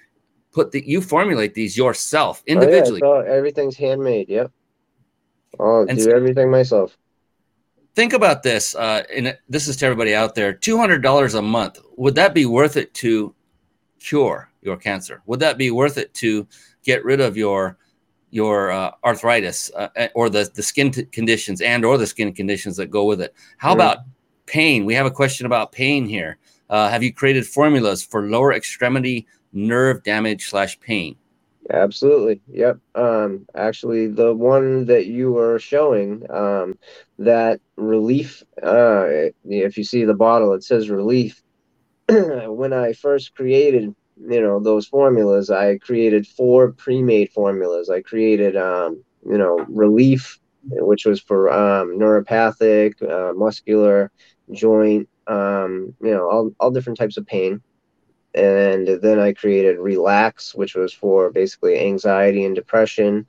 put 0.52 0.70
the 0.72 0.82
you 0.86 1.00
formulate 1.00 1.54
these 1.54 1.76
yourself 1.76 2.42
individually. 2.46 3.00
Oh, 3.04 3.22
yeah, 3.22 3.30
everything's 3.30 3.76
handmade. 3.76 4.28
Yep, 4.28 4.50
I'll 5.58 5.86
And 5.88 5.98
do 5.98 6.04
so- 6.04 6.10
everything 6.16 6.50
myself. 6.50 6.96
think 7.94 8.12
about 8.12 8.42
this 8.42 8.74
uh, 8.76 9.02
and 9.14 9.36
this 9.48 9.66
is 9.68 9.76
to 9.76 9.84
everybody 9.84 10.14
out 10.14 10.34
there 10.36 10.52
$200 10.54 11.34
a 11.38 11.42
month 11.42 11.78
would 11.96 12.14
that 12.14 12.32
be 12.34 12.46
worth 12.46 12.76
it 12.76 12.94
to 12.94 13.34
cure 13.98 14.48
your 14.62 14.76
cancer 14.76 15.22
would 15.26 15.40
that 15.40 15.58
be 15.58 15.70
worth 15.72 15.98
it 15.98 16.14
to 16.14 16.46
get 16.84 17.04
rid 17.04 17.20
of 17.20 17.36
your 17.36 17.76
your 18.30 18.70
uh, 18.70 18.92
arthritis 19.04 19.72
uh, 19.74 19.88
or 20.14 20.30
the, 20.30 20.48
the 20.54 20.62
skin 20.62 20.92
t- 20.92 21.04
conditions 21.06 21.60
and 21.60 21.84
or 21.84 21.98
the 21.98 22.06
skin 22.06 22.32
conditions 22.32 22.76
that 22.76 22.86
go 22.90 23.04
with 23.04 23.20
it 23.20 23.34
how 23.58 23.70
Mm. 23.72 23.74
about 23.78 23.98
pain 24.46 24.84
we 24.84 24.94
have 24.94 25.06
a 25.06 25.10
question 25.10 25.44
about 25.46 25.72
pain 25.72 26.06
here 26.06 26.38
uh, 26.70 26.88
have 26.88 27.02
you 27.02 27.12
created 27.12 27.44
formulas 27.44 28.04
for 28.04 28.22
lower 28.28 28.52
extremity 28.52 29.26
nerve 29.52 30.02
damage 30.02 30.48
slash 30.48 30.78
pain 30.80 31.16
Absolutely. 31.72 32.40
Yep. 32.52 32.78
Um, 32.96 33.46
actually, 33.54 34.08
the 34.08 34.34
one 34.34 34.86
that 34.86 35.06
you 35.06 35.30
were 35.32 35.58
showing, 35.58 36.28
um, 36.30 36.78
that 37.18 37.60
relief, 37.76 38.42
uh, 38.62 39.06
if 39.44 39.76
you 39.78 39.84
see 39.84 40.04
the 40.04 40.14
bottle, 40.14 40.52
it 40.54 40.64
says 40.64 40.90
relief. 40.90 41.42
when 42.08 42.72
I 42.72 42.92
first 42.92 43.36
created, 43.36 43.94
you 44.16 44.40
know, 44.40 44.58
those 44.58 44.88
formulas, 44.88 45.48
I 45.48 45.78
created 45.78 46.26
four 46.26 46.72
pre-made 46.72 47.30
formulas. 47.30 47.88
I 47.88 48.00
created, 48.00 48.56
um, 48.56 49.04
you 49.24 49.38
know, 49.38 49.64
relief, 49.68 50.40
which 50.64 51.04
was 51.04 51.20
for 51.20 51.52
um, 51.52 51.98
neuropathic, 51.98 53.00
uh, 53.08 53.32
muscular, 53.34 54.10
joint, 54.52 55.08
um, 55.28 55.94
you 56.02 56.10
know, 56.10 56.28
all, 56.28 56.50
all 56.58 56.72
different 56.72 56.98
types 56.98 57.16
of 57.16 57.26
pain 57.26 57.62
and 58.34 58.86
then 59.02 59.18
I 59.18 59.32
created 59.32 59.78
Relax, 59.78 60.54
which 60.54 60.74
was 60.74 60.92
for 60.92 61.30
basically 61.30 61.78
anxiety 61.78 62.44
and 62.44 62.54
depression. 62.54 63.26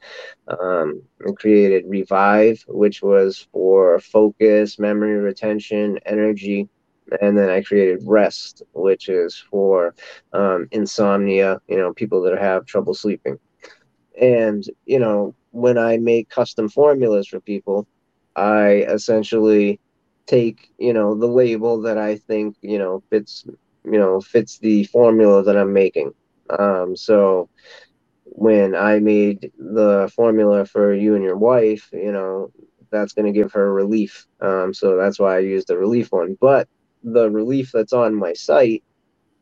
Um, 0.47 1.01
created 1.35 1.85
Revive, 1.87 2.63
which 2.67 3.01
was 3.01 3.47
for 3.51 3.99
focus, 3.99 4.77
memory 4.79 5.17
retention, 5.17 5.99
energy. 6.05 6.69
And 7.21 7.37
then 7.37 7.49
I 7.49 7.61
created 7.61 8.03
Rest, 8.05 8.63
which 8.73 9.09
is 9.09 9.37
for 9.49 9.95
um, 10.33 10.67
insomnia, 10.71 11.59
you 11.67 11.77
know, 11.77 11.93
people 11.93 12.21
that 12.23 12.37
have 12.37 12.65
trouble 12.65 12.93
sleeping. 12.93 13.37
And, 14.19 14.63
you 14.85 14.99
know, 14.99 15.35
when 15.51 15.77
I 15.77 15.97
make 15.97 16.29
custom 16.29 16.69
formulas 16.69 17.27
for 17.27 17.39
people, 17.41 17.87
I 18.35 18.85
essentially 18.87 19.79
take 20.27 20.71
you 20.77 20.93
know 20.93 21.15
the 21.15 21.27
label 21.27 21.81
that 21.81 21.97
I 21.97 22.15
think 22.15 22.55
you 22.61 22.79
know 22.79 23.03
fits 23.09 23.45
you 23.85 23.99
know 23.99 24.21
fits 24.21 24.59
the 24.59 24.83
formula 24.85 25.43
that 25.43 25.57
I'm 25.57 25.73
making. 25.73 26.13
Um, 26.49 26.95
so 26.95 27.49
when 28.25 28.75
I 28.75 28.99
made 28.99 29.51
the 29.57 30.11
formula 30.15 30.65
for 30.65 30.93
you 30.93 31.15
and 31.15 31.23
your 31.23 31.37
wife, 31.37 31.89
you 31.93 32.11
know 32.11 32.51
that's 32.91 33.13
going 33.13 33.25
to 33.25 33.39
give 33.39 33.51
her 33.53 33.73
relief. 33.73 34.27
Um, 34.41 34.73
so 34.73 34.97
that's 34.97 35.19
why 35.19 35.37
I 35.37 35.39
used 35.39 35.67
the 35.67 35.77
relief 35.77 36.11
one. 36.11 36.37
But 36.39 36.67
the 37.03 37.29
relief 37.29 37.71
that's 37.73 37.93
on 37.93 38.13
my 38.13 38.33
site 38.33 38.83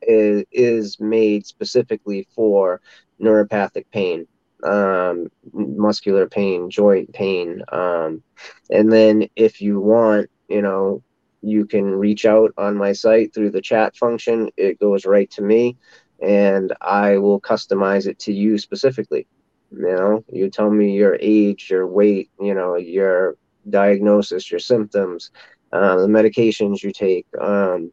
is, 0.02 0.46
is 0.52 1.00
made 1.00 1.46
specifically 1.46 2.28
for 2.36 2.82
neuropathic 3.22 3.86
pain, 3.92 4.28
um, 4.64 5.28
muscular 5.54 6.28
pain, 6.28 6.70
joint 6.70 7.12
pain. 7.14 7.62
Um, 7.72 8.24
and 8.70 8.92
then 8.92 9.28
if 9.36 9.62
you 9.62 9.80
want, 9.80 10.30
you 10.48 10.62
know, 10.62 11.04
you 11.42 11.66
can 11.66 11.86
reach 11.96 12.26
out 12.26 12.54
on 12.58 12.76
my 12.76 12.92
site 12.92 13.34
through 13.34 13.52
the 13.52 13.62
chat 13.62 13.96
function. 13.96 14.50
It 14.58 14.80
goes 14.80 15.06
right 15.06 15.30
to 15.32 15.42
me 15.42 15.78
and 16.22 16.74
I 16.82 17.18
will 17.18 17.40
customize 17.40 18.08
it 18.08 18.20
to 18.20 18.34
you 18.34 18.58
specifically. 18.58 19.28
You 19.72 19.82
know, 19.82 20.24
you 20.32 20.50
tell 20.50 20.70
me 20.70 20.96
your 20.96 21.18
age, 21.22 21.70
your 21.70 21.88
weight, 21.88 22.30
you 22.40 22.54
know, 22.54 22.76
your 22.76 23.38
diagnosis, 23.70 24.50
your 24.50 24.60
symptoms, 24.60 25.32
uh, 25.72 25.98
the 25.98 26.08
medications 26.08 26.82
you 26.82 26.92
take, 26.92 27.28
um, 27.40 27.92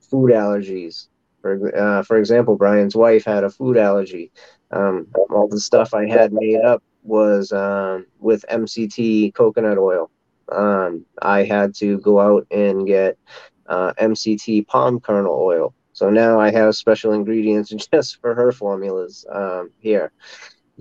food 0.00 0.30
allergies. 0.32 1.08
For, 1.40 1.74
uh, 1.74 2.02
for 2.02 2.18
example, 2.18 2.56
Brian's 2.56 2.94
wife 2.94 3.24
had 3.24 3.44
a 3.44 3.50
food 3.50 3.78
allergy. 3.78 4.30
Um, 4.70 5.06
all 5.30 5.48
the 5.48 5.60
stuff 5.60 5.94
I 5.94 6.06
had 6.06 6.32
made 6.32 6.60
up 6.60 6.82
was 7.02 7.50
um, 7.52 8.06
with 8.18 8.44
MCT 8.50 9.34
coconut 9.34 9.78
oil. 9.78 10.10
Um, 10.50 11.04
I 11.22 11.44
had 11.44 11.74
to 11.76 11.98
go 11.98 12.20
out 12.20 12.46
and 12.50 12.86
get 12.86 13.18
uh, 13.66 13.92
MCT 13.94 14.66
palm 14.66 15.00
kernel 15.00 15.38
oil. 15.38 15.74
So 15.92 16.10
now 16.10 16.40
I 16.40 16.50
have 16.50 16.74
special 16.76 17.12
ingredients 17.12 17.70
just 17.92 18.20
for 18.20 18.34
her 18.34 18.52
formulas 18.52 19.24
um, 19.30 19.70
here. 19.78 20.12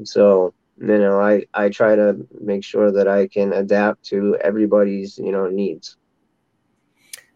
So 0.04 0.54
you 0.82 0.98
know, 0.98 1.20
I 1.20 1.44
I 1.54 1.70
try 1.70 1.96
to 1.96 2.26
make 2.40 2.64
sure 2.64 2.92
that 2.92 3.08
I 3.08 3.28
can 3.28 3.54
adapt 3.54 4.04
to 4.06 4.38
everybody's 4.42 5.18
you 5.18 5.32
know 5.32 5.48
needs. 5.48 5.98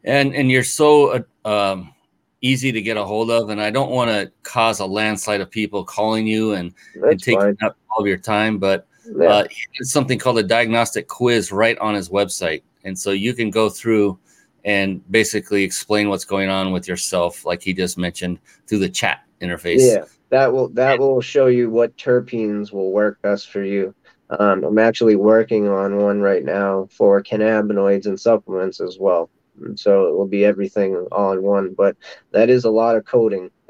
And 0.04 0.34
and 0.34 0.50
you're 0.50 0.64
so 0.64 1.24
uh, 1.46 1.48
um, 1.48 1.94
easy 2.42 2.72
to 2.72 2.82
get 2.82 2.98
a 2.98 3.04
hold 3.04 3.32
of, 3.32 3.50
and 3.50 3.62
I 3.62 3.70
don't 3.70 3.92
want 3.92 4.12
to 4.12 4.32
cause 4.44 4.80
a 4.80 4.86
landslide 4.86 5.42
of 5.42 5.50
people 5.50 5.84
calling 5.84 6.28
you 6.28 6.54
and, 6.54 6.74
and 6.96 7.22
taking 7.22 7.58
up 7.64 7.78
all 7.90 8.02
of 8.02 8.08
your 8.08 8.18
time, 8.18 8.60
but 8.60 8.88
yeah. 9.06 9.28
uh, 9.28 9.48
something 9.82 10.20
called 10.20 10.40
a 10.40 10.44
diagnostic 10.44 11.08
quiz 11.08 11.52
right 11.52 11.78
on 11.80 11.94
his 11.94 12.10
website, 12.10 12.64
and 12.84 12.98
so 12.98 13.12
you 13.12 13.34
can 13.34 13.50
go 13.50 13.70
through 13.70 14.20
and 14.66 15.02
basically 15.12 15.64
explain 15.64 16.10
what's 16.10 16.26
going 16.26 16.50
on 16.50 16.72
with 16.72 16.88
yourself, 16.88 17.46
like 17.46 17.62
he 17.62 17.74
just 17.74 17.98
mentioned, 17.98 18.40
through 18.68 18.80
the 18.80 18.90
chat 18.90 19.24
interface. 19.42 19.80
Yeah, 19.80 20.06
that 20.30 20.52
will 20.52 20.70
that 20.70 21.00
will 21.00 21.22
show 21.22 21.48
you 21.48 21.70
what 21.70 21.96
terpenes 21.98 22.72
will 22.72 22.92
work 22.92 23.22
best 23.22 23.50
for 23.50 23.64
you. 23.64 23.94
Um, 24.30 24.64
I'm 24.64 24.80
actually 24.80 25.16
working 25.16 25.68
on 25.68 25.98
one 25.98 26.22
right 26.22 26.44
now 26.44 26.88
for 26.92 27.22
cannabinoids 27.22 28.06
and 28.06 28.20
supplements 28.20 28.80
as 28.80 28.98
well. 29.00 29.30
And 29.62 29.80
so 29.80 30.08
it 30.08 30.16
will 30.16 30.28
be 30.28 30.46
everything 30.46 30.96
all 31.12 31.34
in 31.34 31.44
one, 31.44 31.74
but 31.78 31.96
that 32.32 32.50
is 32.50 32.66
a 32.66 32.72
lot 32.72 32.96
of 32.96 33.06
coding. 33.06 33.52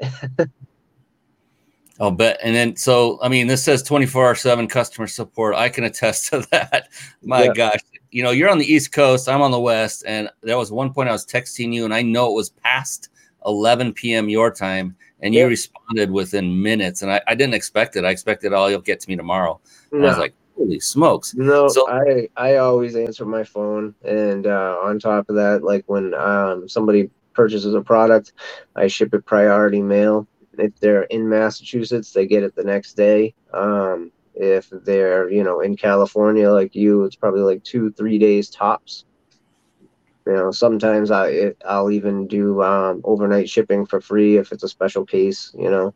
I'll 2.00 2.10
bet. 2.10 2.38
And 2.42 2.54
then, 2.54 2.76
so, 2.76 3.18
I 3.22 3.28
mean, 3.28 3.46
this 3.46 3.62
says 3.62 3.82
24 3.82 4.26
hour 4.26 4.34
seven 4.34 4.66
customer 4.66 5.06
support. 5.06 5.54
I 5.54 5.68
can 5.68 5.84
attest 5.84 6.30
to 6.30 6.40
that. 6.50 6.88
My 7.22 7.44
yeah. 7.44 7.52
gosh, 7.52 7.80
you 8.10 8.22
know, 8.22 8.30
you're 8.30 8.50
on 8.50 8.58
the 8.58 8.72
East 8.72 8.92
Coast, 8.92 9.28
I'm 9.28 9.42
on 9.42 9.50
the 9.50 9.60
West, 9.60 10.04
and 10.06 10.28
there 10.42 10.58
was 10.58 10.72
one 10.72 10.92
point 10.92 11.08
I 11.08 11.12
was 11.12 11.26
texting 11.26 11.72
you, 11.72 11.84
and 11.84 11.94
I 11.94 12.02
know 12.02 12.30
it 12.30 12.34
was 12.34 12.50
past 12.50 13.10
11 13.46 13.92
p.m. 13.92 14.28
your 14.28 14.50
time, 14.50 14.96
and 15.20 15.34
you 15.34 15.46
responded 15.46 16.10
within 16.10 16.62
minutes. 16.62 17.02
And 17.02 17.10
I, 17.10 17.20
I, 17.26 17.34
didn't 17.34 17.54
expect 17.54 17.96
it. 17.96 18.04
I 18.04 18.10
expected, 18.10 18.52
oh, 18.52 18.66
you'll 18.66 18.80
get 18.80 19.00
to 19.00 19.08
me 19.08 19.16
tomorrow. 19.16 19.60
No. 19.92 20.06
I 20.06 20.08
was 20.08 20.18
like, 20.18 20.34
holy 20.56 20.80
smokes. 20.80 21.34
No, 21.34 21.68
so, 21.68 21.88
I, 21.90 22.28
I 22.36 22.56
always 22.56 22.96
answer 22.96 23.24
my 23.24 23.44
phone. 23.44 23.94
And 24.04 24.46
uh, 24.46 24.78
on 24.82 24.98
top 24.98 25.28
of 25.28 25.36
that, 25.36 25.62
like 25.62 25.84
when 25.86 26.14
um, 26.14 26.68
somebody 26.68 27.10
purchases 27.34 27.74
a 27.74 27.80
product, 27.80 28.32
I 28.76 28.86
ship 28.86 29.12
it 29.12 29.26
priority 29.26 29.82
mail. 29.82 30.26
If 30.58 30.78
they're 30.80 31.04
in 31.04 31.28
Massachusetts, 31.28 32.12
they 32.12 32.26
get 32.26 32.42
it 32.42 32.54
the 32.54 32.64
next 32.64 32.94
day. 32.94 33.34
Um, 33.52 34.12
if 34.34 34.68
they're, 34.70 35.30
you 35.30 35.44
know, 35.44 35.60
in 35.60 35.76
California 35.76 36.50
like 36.50 36.74
you, 36.74 37.04
it's 37.04 37.16
probably 37.16 37.42
like 37.42 37.62
two, 37.62 37.92
three 37.92 38.18
days 38.18 38.50
tops. 38.50 39.04
You 40.26 40.32
know, 40.32 40.50
sometimes 40.50 41.10
I 41.10 41.28
it, 41.28 41.62
I'll 41.66 41.90
even 41.90 42.26
do 42.26 42.62
um, 42.62 43.02
overnight 43.04 43.48
shipping 43.48 43.84
for 43.84 44.00
free 44.00 44.38
if 44.38 44.52
it's 44.52 44.64
a 44.64 44.68
special 44.68 45.04
case. 45.04 45.52
You 45.56 45.70
know. 45.70 45.94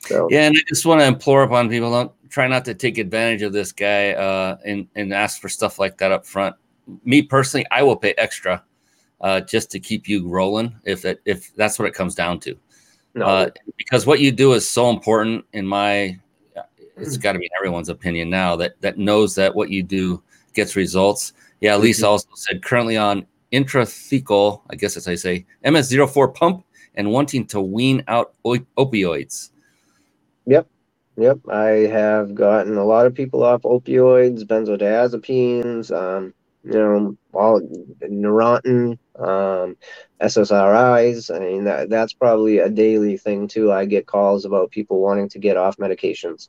So. 0.00 0.28
Yeah, 0.30 0.46
and 0.46 0.56
I 0.56 0.60
just 0.66 0.86
want 0.86 1.00
to 1.02 1.06
implore 1.06 1.42
upon 1.42 1.68
people: 1.68 1.90
don't 1.90 2.12
try 2.30 2.46
not 2.46 2.64
to 2.64 2.74
take 2.74 2.96
advantage 2.96 3.42
of 3.42 3.52
this 3.52 3.70
guy 3.70 4.12
uh, 4.12 4.56
and 4.64 4.88
and 4.96 5.12
ask 5.12 5.42
for 5.42 5.50
stuff 5.50 5.78
like 5.78 5.98
that 5.98 6.10
up 6.10 6.24
front. 6.24 6.56
Me 7.04 7.20
personally, 7.20 7.66
I 7.70 7.82
will 7.82 7.96
pay 7.96 8.14
extra 8.16 8.64
uh, 9.20 9.40
just 9.40 9.70
to 9.72 9.80
keep 9.80 10.08
you 10.08 10.28
rolling 10.28 10.74
if 10.84 11.04
it, 11.04 11.20
if 11.24 11.54
that's 11.54 11.78
what 11.78 11.86
it 11.86 11.94
comes 11.94 12.14
down 12.14 12.40
to. 12.40 12.58
No. 13.14 13.26
Uh, 13.26 13.50
because 13.76 14.06
what 14.06 14.20
you 14.20 14.30
do 14.30 14.52
is 14.52 14.68
so 14.68 14.90
important 14.90 15.44
in 15.52 15.66
my 15.66 16.18
it's 16.96 17.16
got 17.16 17.32
to 17.32 17.38
be 17.38 17.50
everyone's 17.58 17.88
opinion 17.88 18.30
now 18.30 18.56
that 18.56 18.80
that 18.80 18.98
knows 18.98 19.34
that 19.34 19.54
what 19.54 19.70
you 19.70 19.82
do 19.82 20.22
gets 20.54 20.76
results. 20.76 21.32
Yeah, 21.60 21.76
Lisa 21.76 22.06
also 22.06 22.28
said 22.34 22.62
currently 22.62 22.96
on 22.96 23.26
intrathecal, 23.52 24.62
I 24.70 24.76
guess 24.76 24.96
as 24.96 25.08
I 25.08 25.14
say, 25.14 25.46
MSO4 25.64 26.34
pump 26.34 26.64
and 26.94 27.10
wanting 27.10 27.46
to 27.48 27.60
wean 27.60 28.02
out 28.08 28.34
opioids. 28.44 29.50
Yep. 30.46 30.66
Yep. 31.16 31.38
I 31.50 31.68
have 31.68 32.34
gotten 32.34 32.76
a 32.76 32.84
lot 32.84 33.06
of 33.06 33.14
people 33.14 33.42
off 33.42 33.62
opioids, 33.62 34.42
benzodiazepines, 34.44 35.94
um, 35.94 36.34
you 36.64 36.72
know, 36.72 37.16
all 37.32 37.60
Neurontin, 38.02 38.98
um, 39.18 39.76
SSRIs. 40.20 41.34
I 41.34 41.38
mean, 41.40 41.64
that, 41.64 41.90
that's 41.90 42.12
probably 42.12 42.58
a 42.58 42.68
daily 42.68 43.16
thing 43.16 43.48
too. 43.48 43.72
I 43.72 43.86
get 43.86 44.06
calls 44.06 44.44
about 44.44 44.70
people 44.70 45.00
wanting 45.00 45.28
to 45.30 45.38
get 45.38 45.56
off 45.56 45.76
medications. 45.78 46.48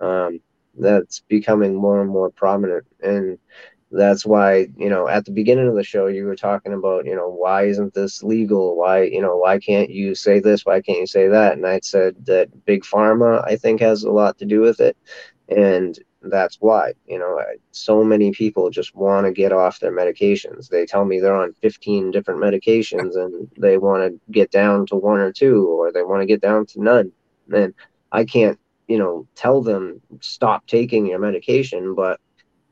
Um, 0.00 0.40
that's 0.78 1.20
becoming 1.28 1.74
more 1.74 2.00
and 2.00 2.10
more 2.10 2.30
prominent. 2.30 2.86
And 3.02 3.38
that's 3.90 4.26
why 4.26 4.68
you 4.76 4.88
know 4.90 5.08
at 5.08 5.24
the 5.24 5.30
beginning 5.32 5.66
of 5.68 5.74
the 5.74 5.82
show 5.82 6.06
you 6.08 6.24
were 6.26 6.36
talking 6.36 6.74
about 6.74 7.06
you 7.06 7.16
know 7.16 7.28
why 7.30 7.64
isn't 7.64 7.94
this 7.94 8.22
legal? 8.22 8.76
Why 8.76 9.02
you 9.04 9.20
know 9.22 9.36
why 9.36 9.58
can't 9.58 9.90
you 9.90 10.14
say 10.14 10.40
this? 10.40 10.66
Why 10.66 10.80
can't 10.82 11.00
you 11.00 11.06
say 11.06 11.28
that? 11.28 11.54
And 11.54 11.66
i 11.66 11.80
said 11.82 12.26
that 12.26 12.64
big 12.66 12.82
pharma 12.84 13.42
i 13.46 13.56
think 13.56 13.80
has 13.80 14.02
a 14.04 14.10
lot 14.10 14.38
to 14.38 14.44
do 14.44 14.60
with 14.60 14.80
it. 14.80 14.96
And 15.48 15.98
that's 16.22 16.56
why 16.60 16.92
you 17.06 17.18
know 17.18 17.40
so 17.70 18.02
many 18.02 18.32
people 18.32 18.70
just 18.70 18.94
want 18.94 19.26
to 19.26 19.32
get 19.32 19.52
off 19.52 19.80
their 19.80 19.92
medications. 19.92 20.68
They 20.68 20.84
tell 20.86 21.04
me 21.04 21.20
they're 21.20 21.36
on 21.36 21.54
15 21.62 22.10
different 22.10 22.40
medications 22.40 23.16
and 23.16 23.48
they 23.56 23.78
want 23.78 24.02
to 24.02 24.20
get 24.32 24.50
down 24.50 24.86
to 24.86 24.96
one 24.96 25.20
or 25.20 25.32
two 25.32 25.66
or 25.68 25.92
they 25.92 26.02
want 26.02 26.22
to 26.22 26.26
get 26.26 26.40
down 26.40 26.66
to 26.66 26.82
none. 26.82 27.12
And 27.52 27.74
i 28.12 28.24
can't 28.24 28.58
you 28.86 28.98
know 28.98 29.26
tell 29.34 29.62
them 29.62 30.00
stop 30.20 30.66
taking 30.66 31.06
your 31.06 31.18
medication 31.18 31.94
but 31.94 32.20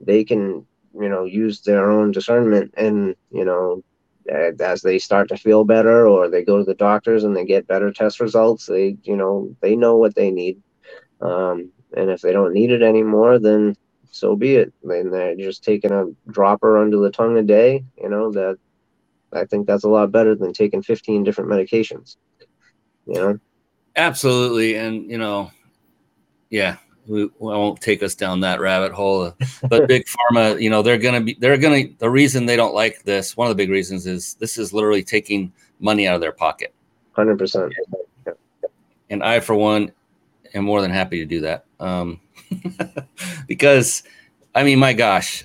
they 0.01 0.25
can 0.25 0.67
you 0.99 1.09
know 1.09 1.25
use 1.25 1.61
their 1.61 1.91
own 1.91 2.11
discernment 2.11 2.73
and 2.77 3.15
you 3.31 3.45
know 3.45 3.83
as 4.29 4.83
they 4.83 4.99
start 4.99 5.29
to 5.29 5.37
feel 5.37 5.65
better 5.65 6.07
or 6.07 6.29
they 6.29 6.43
go 6.43 6.59
to 6.59 6.65
the 6.65 6.75
doctors 6.75 7.23
and 7.23 7.37
they 7.37 7.45
get 7.45 7.67
better 7.67 7.93
test 7.93 8.19
results 8.19 8.67
they 8.67 8.97
you 9.05 9.17
know 9.17 9.55
they 9.61 9.77
know 9.77 9.97
what 9.97 10.15
they 10.15 10.31
need. 10.31 10.61
Um, 11.21 11.71
and 11.97 12.11
if 12.11 12.21
they 12.21 12.33
don't 12.33 12.53
need 12.53 12.71
it 12.71 12.83
anymore 12.83 13.39
then 13.39 13.77
so 14.11 14.37
be 14.37 14.57
it 14.57 14.73
and 14.85 15.13
they're 15.13 15.37
just 15.37 15.65
taking 15.65 15.93
a 15.93 16.07
dropper 16.31 16.79
under 16.79 16.99
the 16.99 17.11
tongue 17.11 17.37
a 17.39 17.43
day 17.43 17.85
you 18.01 18.09
know 18.09 18.31
that 18.31 18.57
i 19.33 19.45
think 19.45 19.67
that's 19.67 19.85
a 19.85 19.89
lot 19.89 20.13
better 20.13 20.35
than 20.35 20.53
taking 20.53 20.83
15 20.83 21.25
different 21.25 21.51
medications 21.51 22.17
you 23.07 23.15
know 23.15 23.39
absolutely 23.97 24.77
and 24.77 25.11
you 25.11 25.19
know 25.19 25.51
yeah, 26.51 26.77
we, 27.07 27.25
we 27.25 27.31
won't 27.39 27.81
take 27.81 28.03
us 28.03 28.15
down 28.15 28.41
that 28.41 28.61
rabbit 28.61 28.93
hole. 28.93 29.35
But 29.69 29.89
big 29.89 30.05
pharma, 30.33 30.61
you 30.61 30.71
know, 30.71 30.83
they're 30.83 30.99
gonna 30.99 31.21
be 31.21 31.37
they're 31.39 31.59
gonna 31.59 31.85
the 31.99 32.11
reason 32.11 32.47
they 32.47 32.57
don't 32.57 32.75
like 32.75 33.03
this. 33.03 33.37
One 33.37 33.51
of 33.51 33.57
the 33.57 33.63
big 33.63 33.71
reasons 33.71 34.07
is 34.07 34.35
this 34.35 34.59
is 34.59 34.73
literally 34.73 35.03
taking 35.03 35.53
money 35.81 36.07
out 36.09 36.15
of 36.15 36.21
their 36.21 36.33
pocket. 36.33 36.75
Hundred 37.13 37.39
percent. 37.39 37.73
And 39.09 39.23
I, 39.23 39.39
for 39.39 39.55
one, 39.55 39.93
am 40.57 40.65
more 40.65 40.81
than 40.81 40.91
happy 40.91 41.19
to 41.19 41.27
do 41.27 41.41
that. 41.41 41.67
Um, 41.81 42.21
because, 43.47 44.03
I 44.55 44.65
mean, 44.65 44.79
my 44.79 44.93
gosh, 44.93 45.45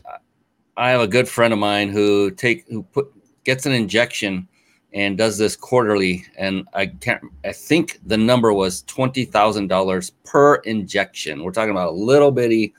I 0.78 0.90
have 0.92 1.02
a 1.02 1.08
good 1.08 1.28
friend 1.28 1.54
of 1.54 1.60
mine 1.60 1.90
who 1.90 2.32
take 2.32 2.68
who 2.68 2.84
put 2.84 3.12
gets 3.44 3.66
an 3.66 3.72
injection 3.72 4.48
and 4.94 5.18
does 5.18 5.38
this 5.38 5.56
quarterly. 5.56 6.26
And 6.38 6.68
I 6.74 6.88
can't, 6.88 7.24
I 7.46 7.52
think 7.54 8.00
the 8.06 8.18
number 8.18 8.52
was 8.54 8.84
$20,000 8.84 10.12
per 10.26 10.56
injection. 10.56 11.44
We're 11.44 11.52
talking 11.52 11.72
about 11.72 11.90
a 11.90 11.96
little 11.96 12.32
bitty 12.32 12.74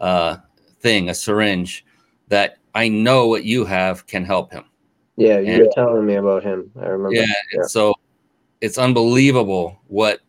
uh, 0.00 0.38
thing, 0.80 1.10
a 1.10 1.14
syringe 1.14 1.84
that 2.28 2.58
I 2.74 2.88
know 2.88 3.26
what 3.28 3.44
you 3.44 3.64
have 3.64 4.06
can 4.06 4.24
help 4.24 4.52
him. 4.52 4.64
Yeah, 5.16 5.38
you 5.40 5.52
and, 5.52 5.62
were 5.62 5.72
telling 5.74 6.06
me 6.06 6.14
about 6.14 6.42
him. 6.42 6.70
I 6.80 6.86
remember. 6.86 7.14
Yeah, 7.14 7.26
yeah. 7.52 7.62
So 7.64 7.94
it's 8.62 8.78
unbelievable 8.78 9.78
what 9.88 10.20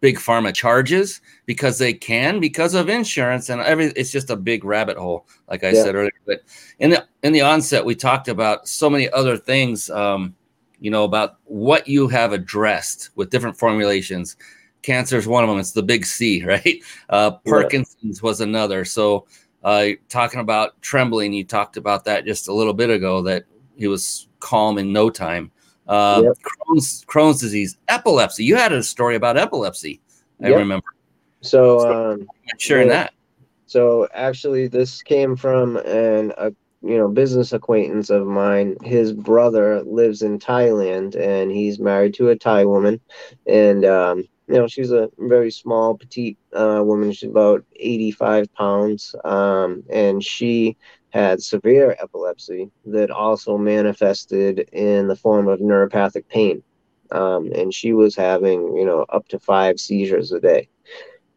big 0.00 0.18
pharma 0.18 0.54
charges 0.54 1.20
because 1.46 1.78
they 1.78 1.92
can 1.92 2.38
because 2.38 2.74
of 2.74 2.88
insurance 2.88 3.48
and 3.48 3.60
every 3.62 3.86
it's 3.96 4.10
just 4.10 4.30
a 4.30 4.36
big 4.36 4.64
rabbit 4.64 4.96
hole 4.96 5.26
like 5.48 5.64
i 5.64 5.70
yeah. 5.70 5.82
said 5.82 5.94
earlier. 5.94 6.12
But 6.26 6.42
in 6.78 6.90
the 6.90 7.06
in 7.22 7.32
the 7.32 7.40
onset 7.40 7.84
we 7.84 7.94
talked 7.94 8.28
about 8.28 8.68
so 8.68 8.90
many 8.90 9.10
other 9.10 9.36
things 9.36 9.88
um, 9.90 10.34
you 10.80 10.90
know 10.90 11.04
about 11.04 11.38
what 11.44 11.88
you 11.88 12.08
have 12.08 12.32
addressed 12.32 13.10
with 13.14 13.30
different 13.30 13.58
formulations. 13.58 14.36
Cancer 14.82 15.16
is 15.16 15.26
one 15.26 15.42
of 15.42 15.50
them. 15.50 15.58
It's 15.58 15.72
the 15.72 15.82
big 15.82 16.04
c 16.04 16.44
right? 16.46 16.82
Uh, 17.08 17.32
parkinson's 17.46 18.20
yeah. 18.20 18.28
was 18.28 18.40
another. 18.40 18.84
So 18.84 19.26
uh, 19.64 19.88
talking 20.08 20.40
about 20.40 20.80
trembling 20.82 21.32
you 21.32 21.44
talked 21.44 21.76
about 21.76 22.04
that 22.04 22.24
just 22.24 22.48
a 22.48 22.52
little 22.52 22.74
bit 22.74 22.90
ago 22.90 23.22
that 23.22 23.44
he 23.76 23.88
was 23.88 24.28
calm 24.38 24.78
in 24.78 24.92
no 24.92 25.10
time 25.10 25.50
uh, 25.88 26.22
yep. 26.24 26.34
Crohn's, 26.42 27.04
Crohn's 27.06 27.40
disease, 27.40 27.76
epilepsy. 27.88 28.44
You 28.44 28.56
had 28.56 28.72
a 28.72 28.82
story 28.82 29.16
about 29.16 29.36
epilepsy. 29.36 30.00
I 30.42 30.48
yep. 30.48 30.58
remember. 30.58 30.86
So, 31.40 31.80
so 31.80 32.12
um, 32.12 32.26
sharing 32.58 32.88
yeah. 32.88 32.94
that. 32.94 33.14
So 33.66 34.08
actually, 34.14 34.68
this 34.68 35.02
came 35.02 35.36
from 35.36 35.76
an 35.78 36.32
a 36.38 36.52
you 36.82 36.96
know 36.96 37.08
business 37.08 37.52
acquaintance 37.52 38.10
of 38.10 38.26
mine. 38.26 38.76
His 38.82 39.12
brother 39.12 39.82
lives 39.82 40.22
in 40.22 40.38
Thailand, 40.38 41.16
and 41.16 41.50
he's 41.50 41.78
married 41.78 42.14
to 42.14 42.28
a 42.28 42.36
Thai 42.36 42.64
woman, 42.64 43.00
and 43.46 43.84
um, 43.84 44.18
you 44.46 44.54
know 44.54 44.68
she's 44.68 44.92
a 44.92 45.10
very 45.18 45.50
small, 45.50 45.96
petite 45.96 46.38
uh, 46.52 46.80
woman. 46.84 47.12
She's 47.12 47.28
about 47.28 47.64
eighty 47.76 48.10
five 48.10 48.52
pounds, 48.54 49.14
um, 49.24 49.82
and 49.90 50.22
she 50.22 50.76
had 51.10 51.42
severe 51.42 51.96
epilepsy 51.98 52.70
that 52.84 53.10
also 53.10 53.56
manifested 53.56 54.68
in 54.72 55.08
the 55.08 55.16
form 55.16 55.48
of 55.48 55.60
neuropathic 55.60 56.28
pain. 56.28 56.62
Um, 57.10 57.52
and 57.54 57.72
she 57.72 57.92
was 57.92 58.16
having, 58.16 58.76
you 58.76 58.84
know, 58.84 59.06
up 59.08 59.28
to 59.28 59.38
five 59.38 59.78
seizures 59.78 60.32
a 60.32 60.40
day. 60.40 60.68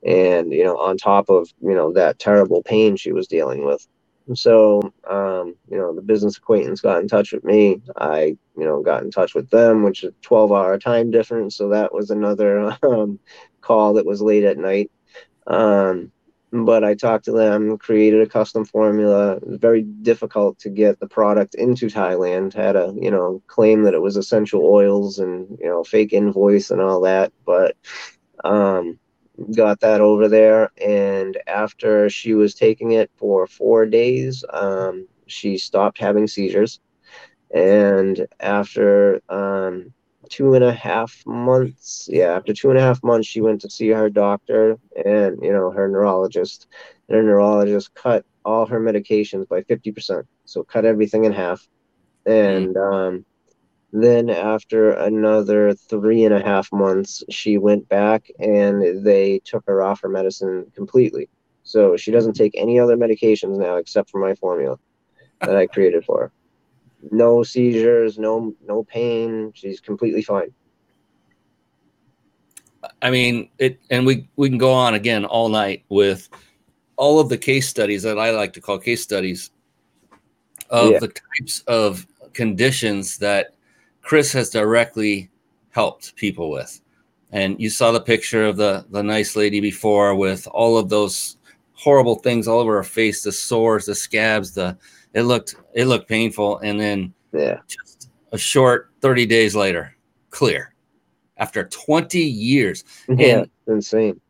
And, 0.06 0.52
you 0.52 0.64
know, 0.64 0.78
on 0.78 0.98
top 0.98 1.30
of, 1.30 1.50
you 1.62 1.76
know, 1.76 1.94
that 1.94 2.20
terrible 2.20 2.64
pain 2.64 2.96
she 2.96 3.12
was 3.12 3.28
dealing 3.28 3.66
with. 3.66 3.86
So, 4.34 4.82
um, 5.10 5.56
you 5.70 5.78
know, 5.78 5.94
the 5.94 6.02
business 6.02 6.38
acquaintance 6.38 6.82
got 6.82 7.02
in 7.02 7.08
touch 7.08 7.32
with 7.32 7.44
me. 7.44 7.82
I, 7.96 8.38
you 8.58 8.66
know, 8.66 8.82
got 8.82 9.04
in 9.04 9.12
touch 9.12 9.34
with 9.34 9.50
them, 9.50 9.84
which 9.84 10.04
is 10.04 10.14
12 10.22 10.52
hour 10.52 10.78
time 10.78 11.12
difference. 11.12 11.56
So 11.56 11.70
that 11.70 11.94
was 11.94 12.12
another 12.12 12.78
um, 12.84 13.20
call 13.62 13.94
that 13.94 14.06
was 14.06 14.22
late 14.22 14.44
at 14.44 14.58
night. 14.58 14.92
Um, 15.48 16.12
but 16.52 16.84
I 16.84 16.96
talked 16.96 17.26
to 17.26 17.32
them, 17.32 17.78
created 17.78 18.22
a 18.22 18.28
custom 18.30 18.66
formula. 18.66 19.40
Very 19.44 19.84
difficult 19.84 20.60
to 20.60 20.70
get 20.70 21.00
the 21.00 21.08
product 21.08 21.56
into 21.56 21.88
Thailand. 21.88 22.54
Had 22.54 22.76
a 22.76 22.94
you 23.00 23.12
know 23.12 23.42
claim 23.48 23.84
that 23.84 23.94
it 23.94 24.02
was 24.02 24.18
essential 24.18 24.66
oils 24.66 25.20
and 25.20 25.58
you 25.60 25.68
know 25.68 25.84
fake 25.84 26.14
invoice 26.14 26.72
and 26.72 26.82
all 26.82 27.02
that, 27.02 27.32
but 27.46 27.76
um, 28.44 29.00
got 29.56 29.80
that 29.82 30.02
over 30.02 30.28
there. 30.28 30.72
And 30.82 31.38
after 31.48 32.10
she 32.10 32.34
was 32.34 32.56
taking 32.56 32.92
it 32.92 33.12
for 33.18 33.48
four 33.48 33.86
days, 33.86 34.44
um, 34.52 35.08
she 35.28 35.58
stopped 35.58 36.00
having 36.00 36.28
seizures. 36.28 36.80
And 37.54 38.28
after 38.40 39.22
um, 39.30 39.94
two 40.30 40.54
and 40.54 40.64
a 40.64 40.74
half 40.74 41.24
months. 41.26 42.08
Yeah, 42.12 42.36
after 42.36 42.54
two 42.54 42.70
and 42.70 42.80
a 42.80 42.82
half 42.82 43.04
months, 43.04 43.28
she 43.28 43.42
went 43.42 43.62
to 43.62 43.70
see 43.70 43.90
her 43.90 44.10
doctor 44.10 44.78
and 45.06 45.40
you 45.42 45.52
know 45.52 45.72
her 45.72 45.88
neurologist, 45.88 46.68
and 47.08 47.18
her 47.18 47.24
neurologist 47.24 47.94
cut 47.94 48.26
all 48.46 48.66
her 48.66 48.80
medications 48.80 49.48
by 49.48 49.64
fifty 49.64 49.92
percent. 49.92 50.26
So 50.46 50.64
cut 50.64 50.86
everything 50.86 51.26
in 51.26 51.34
half, 51.34 51.68
and 52.26 52.78
um, 52.78 53.26
then 53.92 54.30
after 54.30 54.92
another 54.92 55.74
three 55.74 56.24
and 56.24 56.34
a 56.34 56.44
half 56.44 56.72
months, 56.72 57.24
she 57.30 57.58
went 57.58 57.90
back 57.90 58.30
and 58.40 59.06
they 59.06 59.42
took 59.44 59.66
her 59.68 59.82
off 59.82 60.02
her 60.02 60.10
medicine 60.10 60.72
completely. 60.76 61.28
So 61.64 61.98
she 61.98 62.12
doesn't 62.12 62.34
take 62.34 62.56
any 62.56 62.80
other 62.80 62.98
medications 62.98 63.58
now 63.58 63.76
except 63.78 64.10
for 64.10 64.20
my 64.20 64.36
formula 64.36 64.78
that 65.42 65.56
I 65.56 65.68
created 65.68 66.06
for 66.06 66.20
her 66.20 66.32
no 67.12 67.44
seizures, 67.44 68.18
no 68.18 68.54
no 68.68 68.84
pain. 68.84 69.52
She's 69.56 69.80
completely 69.80 70.22
fine. 70.22 70.54
I 73.02 73.12
mean, 73.12 73.50
it, 73.58 73.80
and 73.90 74.06
we 74.06 74.28
we 74.36 74.50
can 74.50 74.58
go 74.58 74.72
on 74.72 74.94
again 74.94 75.26
all 75.26 75.50
night 75.50 75.84
with 75.90 76.30
all 76.96 77.20
of 77.20 77.30
the 77.30 77.38
case 77.38 77.68
studies 77.68 78.04
that 78.04 78.20
I 78.20 78.32
like 78.32 78.54
to 78.54 78.62
call 78.62 78.78
case 78.80 79.02
studies 79.02 79.52
of 80.70 80.92
yeah. 80.92 81.00
the 81.00 81.08
types 81.08 81.62
of 81.68 82.06
conditions 82.34 83.18
that 83.18 83.56
Chris 84.02 84.32
has 84.34 84.50
directly 84.50 85.30
helped 85.72 86.16
people 86.16 86.52
with. 86.52 86.82
And 87.32 87.60
you 87.60 87.70
saw 87.70 87.92
the 87.92 88.02
picture 88.02 88.46
of 88.46 88.58
the 88.58 88.86
the 88.90 89.04
nice 89.04 89.36
lady 89.36 89.60
before 89.60 90.16
with 90.16 90.48
all 90.52 90.78
of 90.78 90.90
those 90.90 91.38
horrible 91.74 92.16
things 92.16 92.48
all 92.48 92.60
over 92.60 92.76
her 92.76 92.84
face, 92.84 93.24
the 93.24 93.32
sores, 93.32 93.86
the 93.86 93.96
scabs, 93.96 94.54
the 94.54 94.78
it 95.14 95.24
looked 95.24 95.56
it 95.74 95.86
looked 95.86 96.08
painful, 96.08 96.60
and 96.60 96.80
then 96.80 97.14
yeah, 97.32 97.60
just 97.68 98.10
a 98.32 98.38
short 98.38 98.92
thirty 99.02 99.26
days 99.26 99.56
later, 99.56 99.96
clear 100.30 100.74
after 101.38 101.66
twenty 101.66 102.22
years. 102.22 102.84
Yeah, 103.08 103.40
and, 103.40 103.50
insane. 103.68 104.22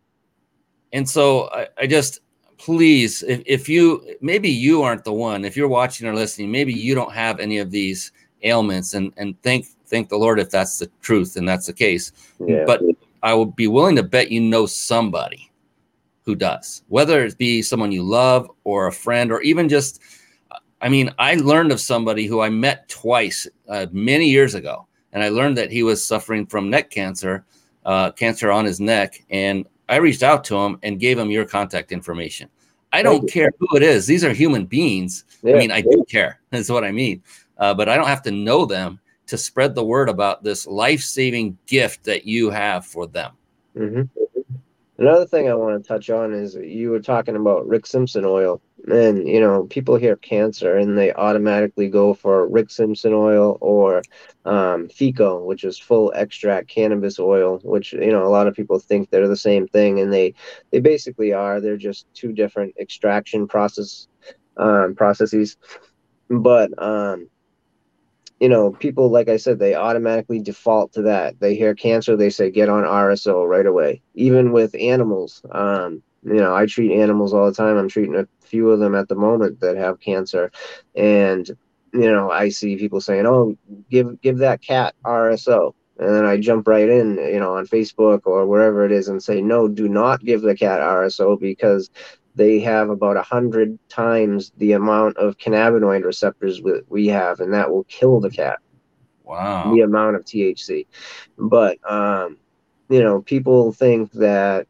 And 0.94 1.08
so 1.08 1.50
I, 1.52 1.68
I 1.78 1.88
just 1.88 2.22
please, 2.58 3.24
if, 3.24 3.42
if 3.46 3.70
you 3.70 4.16
maybe 4.22 4.50
you 4.50 4.84
aren't 4.84 5.04
the 5.04 5.14
one, 5.14 5.46
if 5.46 5.58
you're 5.58 5.68
watching 5.68 6.08
or 6.08 6.14
listening, 6.14 6.52
maybe 6.52 6.74
you 6.74 6.96
don't 6.96 7.14
have 7.14 7.40
any 7.40 7.58
of 7.58 7.72
these 7.72 8.12
ailments, 8.44 8.94
and 8.94 9.14
and 9.18 9.42
thank 9.42 9.66
thank 9.88 10.10
the 10.10 10.18
Lord 10.18 10.40
if 10.40 10.50
that's 10.50 10.80
the 10.80 10.90
truth 11.02 11.36
and 11.36 11.48
that's 11.48 11.66
the 11.66 11.74
case. 11.74 12.12
Yeah. 12.40 12.64
But 12.66 12.82
I 13.24 13.34
would 13.34 13.56
be 13.56 13.68
willing 13.68 13.96
to 13.98 14.04
bet 14.04 14.32
you 14.32 14.40
know 14.40 14.66
somebody 14.66 15.52
who 16.24 16.36
does, 16.36 16.84
whether 16.88 17.26
it 17.26 17.38
be 17.38 17.62
someone 17.62 17.92
you 17.92 18.04
love 18.04 18.50
or 18.64 18.88
a 18.88 18.94
friend 18.94 19.32
or 19.32 19.42
even 19.42 19.68
just 19.68 20.02
I 20.82 20.90
mean, 20.90 21.14
I 21.20 21.36
learned 21.36 21.72
of 21.72 21.82
somebody 21.82 22.26
who 22.26 22.42
I 22.42 22.50
met 22.50 22.88
twice 22.88 23.48
uh, 23.68 23.88
many 23.92 24.30
years 24.30 24.56
ago, 24.56 24.88
and 25.12 25.24
I 25.24 25.30
learned 25.30 25.58
that 25.58 25.72
he 25.72 25.84
was 25.84 26.06
suffering 26.06 26.46
from 26.46 26.70
neck 26.70 26.90
cancer, 26.90 27.46
uh, 27.86 28.12
cancer 28.12 28.52
on 28.52 28.66
his 28.66 28.80
neck, 28.80 29.24
and 29.30 29.68
I 29.90 29.98
reached 29.98 30.24
out 30.24 30.44
to 30.46 30.58
him 30.58 30.80
and 30.84 31.00
gave 31.00 31.18
him 31.18 31.32
your 31.32 31.46
contact 31.46 31.92
information. 31.92 32.50
I 32.92 33.04
don't 33.04 33.30
care 33.30 33.52
who 33.60 33.78
it 33.78 33.84
is; 33.84 34.08
these 34.08 34.24
are 34.24 34.34
human 34.34 34.66
beings. 34.66 35.26
Yeah. 35.44 35.56
I 35.56 35.60
mean, 35.60 35.72
I 35.72 35.82
do 35.82 36.04
care. 36.10 36.40
That's 36.50 36.70
what 36.70 36.84
I 36.84 36.92
mean, 36.92 37.24
uh, 37.58 37.74
but 37.74 37.90
I 37.90 37.96
don't 37.96 38.08
have 38.08 38.24
to 38.24 38.32
know 38.32 38.66
them 38.66 39.00
to 39.28 39.38
spread 39.38 39.76
the 39.76 39.84
word 39.84 40.10
about 40.10 40.44
this 40.44 40.66
life-saving 40.66 41.56
gift 41.68 42.04
that 42.06 42.26
you 42.26 42.50
have 42.50 42.86
for 42.86 43.06
them. 43.06 43.34
Mm-hmm. 43.76 44.39
Another 45.00 45.26
thing 45.26 45.50
I 45.50 45.56
want 45.56 45.82
to 45.82 45.88
touch 45.88 46.10
on 46.10 46.34
is 46.34 46.56
you 46.56 46.92
were 46.92 47.00
talking 47.00 47.36
about 47.36 47.68
Rick 47.68 47.86
Simpson 47.88 48.26
oil 48.26 48.62
and 48.92 49.28
you 49.28 49.40
know 49.40 49.64
people 49.66 49.96
hear 49.96 50.16
cancer 50.16 50.78
and 50.78 50.98
they 50.98 51.14
automatically 51.14 51.90
go 51.90 52.14
for 52.14 52.48
rick 52.48 52.70
simpson 52.70 53.14
oil 53.14 53.58
or 53.60 54.02
um, 54.46 54.88
FECO 54.88 55.46
which 55.46 55.66
is 55.66 55.78
full 55.78 56.14
extract 56.16 56.70
cannabis 56.70 57.20
oil 57.20 57.60
which 57.64 57.92
you 57.92 58.12
know 58.12 58.26
a 58.26 58.30
lot 58.30 58.48
of 58.48 58.56
people 58.56 58.80
think 58.80 59.10
they're 59.10 59.28
the 59.28 59.36
same 59.36 59.68
thing 59.68 60.00
and 60.00 60.14
they 60.14 60.34
they 60.72 60.80
basically 60.80 61.34
are. 61.34 61.60
They're 61.60 61.78
just 61.78 62.06
two 62.14 62.32
different 62.32 62.76
extraction 62.80 63.48
process 63.48 64.08
um, 64.58 64.96
processes. 64.96 65.58
But 66.30 66.72
um, 66.82 67.30
you 68.40 68.50
know 68.50 68.72
people 68.72 69.10
like 69.10 69.30
i 69.30 69.38
said 69.38 69.60
they 69.60 69.76
automatically 69.76 70.40
default 70.40 70.94
to 70.94 71.02
that. 71.04 71.40
They 71.40 71.56
hear 71.56 71.76
cancer 71.76 72.16
they 72.16 72.30
say 72.30 72.52
get 72.52 72.70
on 72.70 72.84
rso 72.84 73.48
right 73.48 73.66
away. 73.66 74.02
Even 74.16 74.52
with 74.52 74.76
animals 74.76 75.42
um, 75.52 76.02
you 76.24 76.36
know 76.36 76.56
i 76.56 76.66
treat 76.66 76.92
animals 77.00 77.34
all 77.34 77.46
the 77.46 77.54
time. 77.56 77.78
I'm 77.78 77.90
treating 77.90 78.16
a 78.16 78.28
few 78.42 78.70
of 78.72 78.80
them 78.80 78.96
at 78.96 79.08
the 79.10 79.16
moment 79.16 79.60
that 79.62 79.78
have 79.78 80.00
cancer. 80.00 80.52
And 80.96 81.50
you 81.94 82.12
know 82.12 82.32
i 82.32 82.50
see 82.50 82.78
people 82.78 83.02
saying 83.02 83.26
oh 83.26 83.58
give 83.90 84.22
give 84.22 84.38
that 84.38 84.62
cat 84.62 84.94
rso 85.06 85.74
and 85.98 86.14
then 86.14 86.26
i 86.26 86.38
jump 86.38 86.68
right 86.68 86.90
in 86.90 87.18
you 87.18 87.40
know 87.40 87.56
on 87.56 87.66
facebook 87.66 88.22
or 88.26 88.46
wherever 88.46 88.86
it 88.86 88.92
is 88.92 89.08
and 89.08 89.24
say 89.24 89.42
no 89.42 89.68
do 89.68 89.90
not 89.90 90.24
give 90.24 90.42
the 90.42 90.56
cat 90.56 90.82
rso 90.82 91.40
because 91.40 91.90
they 92.40 92.60
have 92.60 92.90
about 92.90 93.18
a 93.18 93.22
hundred 93.22 93.78
times 93.90 94.52
the 94.58 94.72
amount 94.72 95.18
of 95.18 95.38
cannabinoid 95.38 96.04
receptors 96.04 96.62
we 96.88 97.08
have 97.08 97.40
and 97.40 97.54
that 97.54 97.70
will 97.70 97.84
kill 97.86 98.20
the 98.20 98.32
cat. 98.32 98.60
Wow. 99.24 99.72
The 99.74 99.82
amount 99.82 100.16
of 100.16 100.26
thc 100.26 100.88
but 101.38 101.78
um 101.90 102.38
you 102.90 103.02
know 103.04 103.22
people 103.22 103.72
think 103.72 104.12
that 104.14 104.68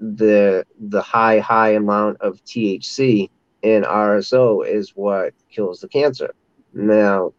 the 0.00 0.66
the 0.78 1.02
high 1.02 1.38
high 1.38 1.70
amount 1.70 2.20
of 2.20 2.44
THC 2.44 3.30
in 3.62 3.82
RSO 3.82 4.66
is 4.66 4.90
what 4.94 5.32
kills 5.50 5.80
the 5.80 5.88
cancer. 5.88 6.34
Now, 6.74 7.32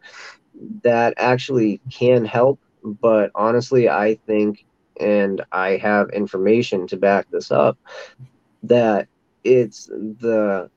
that 0.82 1.14
actually 1.18 1.80
can 1.90 2.24
help, 2.24 2.58
but 2.82 3.30
honestly, 3.34 3.88
I 3.88 4.18
think, 4.26 4.64
and 4.98 5.44
I 5.52 5.76
have 5.76 6.10
information 6.10 6.86
to 6.88 6.96
back 6.96 7.30
this 7.30 7.50
up, 7.50 7.78
that 8.64 9.08
it's 9.46 9.86
the 9.86 10.70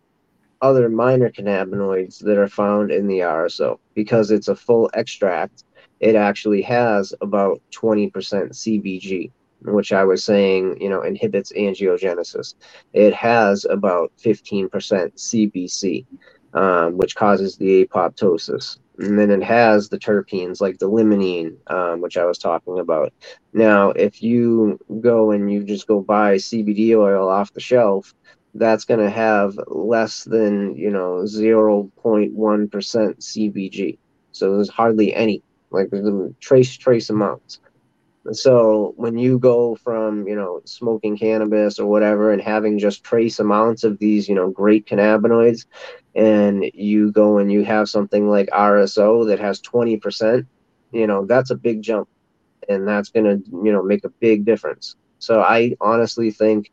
other 0.62 0.90
minor 0.90 1.30
cannabinoids 1.30 2.20
that 2.20 2.38
are 2.38 2.48
found 2.48 2.92
in 2.92 3.08
the 3.08 3.20
RSO. 3.20 3.80
Because 3.94 4.32
it's 4.32 4.48
a 4.48 4.56
full 4.56 4.90
extract, 4.94 5.64
it 6.00 6.16
actually 6.16 6.62
has 6.64 7.14
about 7.22 7.62
20% 7.72 8.12
CBG, 8.12 9.32
which 9.62 9.92
I 9.92 10.04
was 10.04 10.24
saying, 10.24 10.82
you 10.82 10.90
know, 10.90 11.02
inhibits 11.02 11.52
angiogenesis. 11.54 12.56
It 12.94 13.14
has 13.14 13.66
about 13.66 14.12
15% 14.24 14.70
CBC, 14.70 16.06
um, 16.54 16.98
which 16.98 17.16
causes 17.16 17.58
the 17.58 17.86
apoptosis. 17.86 18.78
And 19.00 19.18
then 19.18 19.32
it 19.32 19.44
has 19.44 19.88
the 19.88 19.98
terpenes 19.98 20.60
like 20.60 20.78
the 20.78 20.90
limonene, 20.90 21.56
um, 21.68 22.02
which 22.02 22.18
I 22.18 22.26
was 22.26 22.38
talking 22.38 22.80
about. 22.80 23.14
Now, 23.54 23.92
if 23.92 24.22
you 24.22 24.78
go 25.00 25.32
and 25.32 25.50
you 25.50 25.64
just 25.64 25.88
go 25.88 26.02
buy 26.02 26.36
CBD 26.36 26.98
oil 26.98 27.30
off 27.30 27.54
the 27.54 27.62
shelf, 27.62 28.14
that's 28.54 28.86
going 28.86 29.00
to 29.00 29.10
have 29.10 29.58
less 29.68 30.24
than, 30.24 30.76
you 30.76 30.90
know, 30.90 31.24
0.1% 31.26 31.92
CBG. 32.34 33.98
So 34.32 34.56
there's 34.56 34.70
hardly 34.70 35.14
any, 35.14 35.44
like 35.70 35.90
trace, 36.40 36.76
trace 36.76 37.10
amounts. 37.10 37.60
So 38.32 38.94
when 38.98 39.18
you 39.18 39.40
go 39.40 39.76
from, 39.76 40.28
you 40.28 40.36
know, 40.36 40.62
smoking 40.66 41.18
cannabis 41.18 41.80
or 41.80 41.86
whatever 41.86 42.32
and 42.32 42.42
having 42.42 42.78
just 42.78 43.04
trace 43.04 43.40
amounts 43.40 43.84
of 43.84 43.98
these, 43.98 44.28
you 44.28 44.36
know, 44.36 44.50
great 44.50 44.86
cannabinoids, 44.86 45.66
and 46.16 46.66
you 46.74 47.12
go 47.12 47.38
and 47.38 47.52
you 47.52 47.64
have 47.64 47.88
something 47.88 48.30
like 48.30 48.50
RSO 48.50 49.28
that 49.28 49.40
has 49.40 49.62
20%, 49.62 50.46
you 50.92 51.08
know, 51.08 51.26
that's 51.26 51.52
a 51.52 51.56
big 51.56 51.82
jump. 51.82 52.10
And 52.68 52.88
that's 52.88 53.10
going 53.10 53.26
to, 53.26 53.42
you 53.64 53.72
know, 53.72 53.82
make 53.82 54.04
a 54.04 54.10
big 54.10 54.46
difference. 54.46 54.96
So 55.18 55.42
I 55.42 55.76
honestly 55.82 56.30
think 56.30 56.72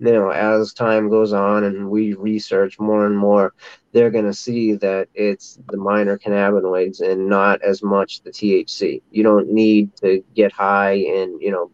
you 0.00 0.12
know, 0.12 0.30
as 0.30 0.72
time 0.72 1.08
goes 1.08 1.32
on 1.32 1.64
and 1.64 1.90
we 1.90 2.14
research 2.14 2.78
more 2.78 3.06
and 3.06 3.16
more, 3.16 3.54
they're 3.92 4.10
going 4.10 4.26
to 4.26 4.34
see 4.34 4.74
that 4.74 5.08
it's 5.14 5.58
the 5.70 5.76
minor 5.76 6.18
cannabinoids 6.18 7.00
and 7.00 7.28
not 7.28 7.62
as 7.62 7.82
much 7.82 8.22
the 8.22 8.30
THC. 8.30 9.02
You 9.10 9.22
don't 9.22 9.50
need 9.50 9.96
to 9.96 10.22
get 10.34 10.52
high 10.52 10.92
and, 10.92 11.40
you 11.40 11.50
know, 11.50 11.70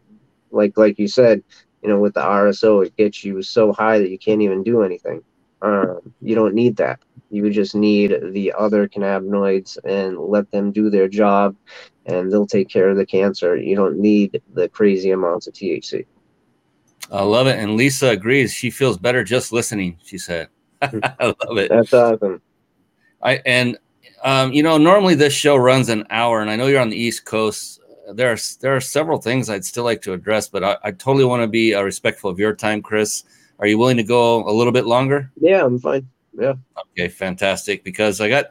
like 0.51 0.77
like 0.77 0.97
you 0.97 1.07
said, 1.07 1.43
you 1.83 1.89
know, 1.89 1.99
with 1.99 2.15
the 2.15 2.21
RSO, 2.21 2.85
it 2.85 2.95
gets 2.97 3.23
you 3.23 3.41
so 3.43 3.73
high 3.73 3.99
that 3.99 4.09
you 4.09 4.17
can't 4.17 4.41
even 4.41 4.63
do 4.63 4.81
anything. 4.81 5.21
Um, 5.61 6.13
you 6.21 6.35
don't 6.35 6.55
need 6.55 6.77
that. 6.77 6.99
You 7.29 7.49
just 7.49 7.75
need 7.75 8.15
the 8.31 8.53
other 8.57 8.87
cannabinoids 8.87 9.77
and 9.83 10.17
let 10.17 10.49
them 10.51 10.71
do 10.71 10.89
their 10.89 11.07
job, 11.07 11.55
and 12.05 12.31
they'll 12.31 12.47
take 12.47 12.69
care 12.69 12.89
of 12.89 12.97
the 12.97 13.05
cancer. 13.05 13.57
You 13.57 13.75
don't 13.75 13.99
need 13.99 14.41
the 14.53 14.69
crazy 14.69 15.11
amounts 15.11 15.47
of 15.47 15.53
THC. 15.53 16.05
I 17.11 17.23
love 17.23 17.47
it. 17.47 17.57
And 17.59 17.75
Lisa 17.75 18.09
agrees. 18.09 18.53
She 18.53 18.69
feels 18.69 18.97
better 18.97 19.23
just 19.23 19.51
listening, 19.51 19.97
she 20.03 20.17
said. 20.17 20.49
I 20.81 21.25
love 21.25 21.57
it. 21.57 21.69
That's 21.69 21.93
awesome. 21.93 22.41
I 23.21 23.41
and 23.45 23.77
um, 24.23 24.53
you 24.53 24.63
know, 24.63 24.77
normally 24.77 25.15
this 25.15 25.33
show 25.33 25.55
runs 25.55 25.89
an 25.89 26.05
hour, 26.09 26.41
and 26.41 26.49
I 26.49 26.55
know 26.55 26.67
you're 26.67 26.81
on 26.81 26.89
the 26.89 26.97
East 26.97 27.25
Coast. 27.25 27.79
There 28.13 28.31
are 28.31 28.37
there 28.61 28.75
are 28.75 28.81
several 28.81 29.19
things 29.19 29.49
I'd 29.49 29.65
still 29.65 29.83
like 29.83 30.01
to 30.03 30.13
address, 30.13 30.47
but 30.49 30.63
I, 30.63 30.77
I 30.83 30.91
totally 30.91 31.25
want 31.25 31.41
to 31.43 31.47
be 31.47 31.73
uh, 31.73 31.81
respectful 31.81 32.29
of 32.29 32.39
your 32.39 32.53
time, 32.53 32.81
Chris. 32.81 33.23
Are 33.59 33.67
you 33.67 33.77
willing 33.77 33.97
to 33.97 34.03
go 34.03 34.47
a 34.47 34.51
little 34.51 34.73
bit 34.73 34.85
longer? 34.85 35.31
Yeah, 35.39 35.65
I'm 35.65 35.79
fine. 35.79 36.07
Yeah. 36.33 36.53
Okay, 36.91 37.07
fantastic. 37.07 37.83
Because 37.83 38.19
I 38.19 38.29
got 38.29 38.45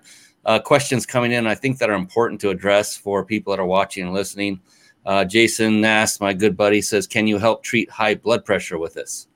uh, 0.45 0.59
questions 0.59 1.07
coming 1.07 1.33
in, 1.33 1.47
I 1.47 1.55
think 1.55 1.79
that 1.79 1.91
are 1.91 1.95
important 1.95 2.41
to 2.43 2.51
address 2.51 2.97
for 2.97 3.25
people 3.25 3.53
that 3.53 3.61
are 3.61 3.67
watching 3.67 4.05
and 4.05 4.15
listening. 4.15 4.61
Uh, 5.07 5.25
Jason 5.25 5.81
Nass, 5.81 6.21
my 6.21 6.33
good 6.33 6.57
buddy, 6.57 6.81
says, 6.81 7.07
"Can 7.07 7.27
you 7.27 7.39
help 7.39 7.63
treat 7.63 7.91
high 7.91 8.15
blood 8.15 8.45
pressure 8.45 8.79
with 8.79 8.95
this?" 8.95 9.29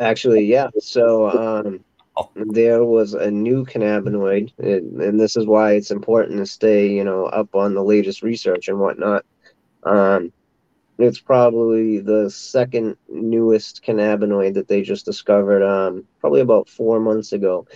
Actually, 0.00 0.44
yeah. 0.44 0.68
So 0.78 1.30
um, 1.30 1.84
there 2.36 2.84
was 2.84 3.14
a 3.14 3.30
new 3.30 3.64
cannabinoid, 3.64 4.52
and, 4.58 5.00
and, 5.00 5.20
this 5.20 5.36
is 5.36 5.46
why 5.46 5.72
it's 5.72 5.90
important 5.90 6.38
to 6.38 6.46
stay, 6.46 6.90
you 6.90 7.04
know, 7.04 7.26
up 7.26 7.54
on 7.54 7.74
the 7.74 7.82
latest 7.82 8.22
research 8.22 8.68
and 8.68 8.78
whatnot. 8.78 9.24
Um, 9.84 10.32
it's 10.98 11.20
probably 11.20 12.00
the 12.00 12.28
second 12.28 12.96
newest 13.08 13.84
cannabinoid 13.84 14.54
that 14.54 14.68
they 14.68 14.82
just 14.82 15.04
discovered, 15.04 15.62
um, 15.62 16.04
probably 16.20 16.40
about 16.40 16.68
four 16.68 16.98
months 16.98 17.32
ago. 17.32 17.66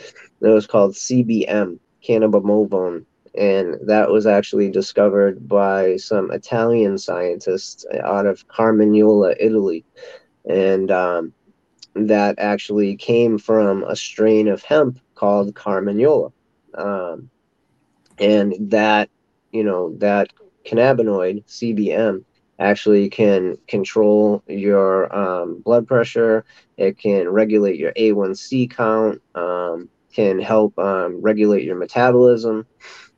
It 0.41 0.49
was 0.49 0.67
called 0.67 0.95
CBM, 0.95 1.79
cannabinol 2.07 2.69
and 3.35 3.77
that 3.87 4.11
was 4.11 4.27
actually 4.27 4.71
discovered 4.71 5.49
by 5.49 5.97
some 5.97 6.31
Italian 6.31 6.99
scientists 6.99 7.87
out 8.03 8.27
of 8.27 8.47
Carmagnola, 8.49 9.35
Italy, 9.41 9.85
and 10.49 10.91
um, 10.91 11.33
that 11.95 12.35
actually 12.39 12.97
came 12.97 13.39
from 13.39 13.85
a 13.85 13.97
strain 13.97 14.49
of 14.49 14.63
hemp 14.63 14.99
called 15.15 15.55
Carmagnola, 15.55 16.33
um, 16.75 17.31
and 18.19 18.55
that 18.71 19.09
you 19.51 19.65
know 19.65 19.95
that 19.99 20.33
cannabinoid 20.67 21.45
CBM 21.47 22.25
actually 22.59 23.09
can 23.09 23.57
control 23.67 24.43
your 24.47 25.15
um, 25.15 25.61
blood 25.63 25.87
pressure. 25.87 26.45
It 26.77 26.99
can 26.99 27.29
regulate 27.29 27.79
your 27.79 27.93
A1C 27.93 28.71
count. 28.71 29.21
Um, 29.35 29.89
can 30.13 30.39
help 30.39 30.79
um, 30.79 31.21
regulate 31.23 31.65
your 31.65 31.77
metabolism 31.77 32.67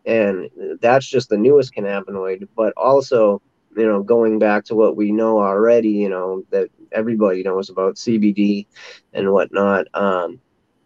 and 0.04 0.50
that's 0.80 1.06
just 1.06 1.28
the 1.28 1.36
newest 1.36 1.74
cannabinoid 1.74 2.46
but 2.56 2.72
also 2.76 3.40
you 3.76 3.86
know 3.86 4.02
going 4.02 4.38
back 4.38 4.64
to 4.64 4.74
what 4.74 4.96
we 4.96 5.12
know 5.12 5.38
already 5.40 5.90
you 5.90 6.08
know 6.08 6.42
that 6.50 6.68
everybody 6.92 7.42
knows 7.42 7.70
about 7.70 7.96
cbd 7.96 8.66
and 9.12 9.30
whatnot 9.32 9.86
um, 9.94 10.38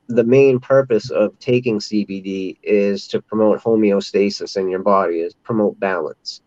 the 0.08 0.24
main 0.24 0.58
purpose 0.58 1.10
of 1.10 1.38
taking 1.38 1.78
cbd 1.78 2.56
is 2.62 3.06
to 3.08 3.20
promote 3.22 3.60
homeostasis 3.60 4.56
in 4.56 4.68
your 4.68 4.80
body 4.82 5.20
is 5.20 5.34
promote 5.34 5.78
balance. 5.78 6.40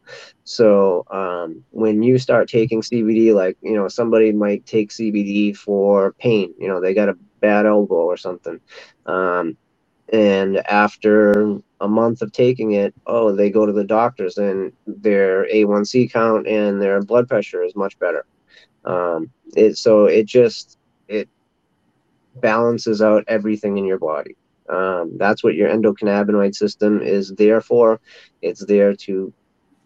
So 0.44 1.06
um, 1.12 1.64
when 1.72 2.02
you 2.04 2.18
start 2.18 2.50
taking 2.50 2.82
cbd 2.82 3.34
like 3.34 3.58
you 3.62 3.74
know 3.76 3.88
somebody 3.88 4.32
might 4.32 4.66
take 4.66 4.90
cbd 4.90 5.56
for 5.56 6.14
pain 6.14 6.54
you 6.58 6.68
know 6.68 6.82
they 6.82 6.94
got 6.94 7.10
a 7.10 7.18
bad 7.40 7.66
elbow 7.66 7.96
or 7.96 8.18
something 8.18 8.60
um, 9.06 9.58
and 10.12 10.58
after 10.68 11.58
a 11.82 11.88
month 11.88 12.22
of 12.22 12.32
taking 12.32 12.74
it 12.74 12.94
oh 13.08 13.36
they 13.36 13.50
go 13.50 13.66
to 13.66 13.74
the 13.74 13.84
doctors 13.84 14.38
and 14.38 14.74
their 14.86 15.46
a1c 15.48 16.12
count 16.12 16.48
and 16.48 16.82
their 16.82 17.02
blood 17.02 17.28
pressure 17.28 17.64
is 17.64 17.76
much 17.76 17.98
better. 18.00 18.26
Um, 18.86 19.32
it 19.56 19.78
so 19.78 20.06
it 20.06 20.28
just 20.28 20.78
it 21.08 21.30
balances 22.36 23.02
out 23.02 23.26
everything 23.28 23.78
in 23.78 23.86
your 23.86 24.00
body. 24.00 24.36
Um, 24.70 25.18
that's 25.18 25.44
what 25.44 25.56
your 25.56 25.70
endocannabinoid 25.70 26.56
system 26.56 27.02
is 27.02 27.34
there 27.38 27.62
for. 27.62 28.00
It's 28.42 28.66
there 28.66 28.96
to 28.96 29.34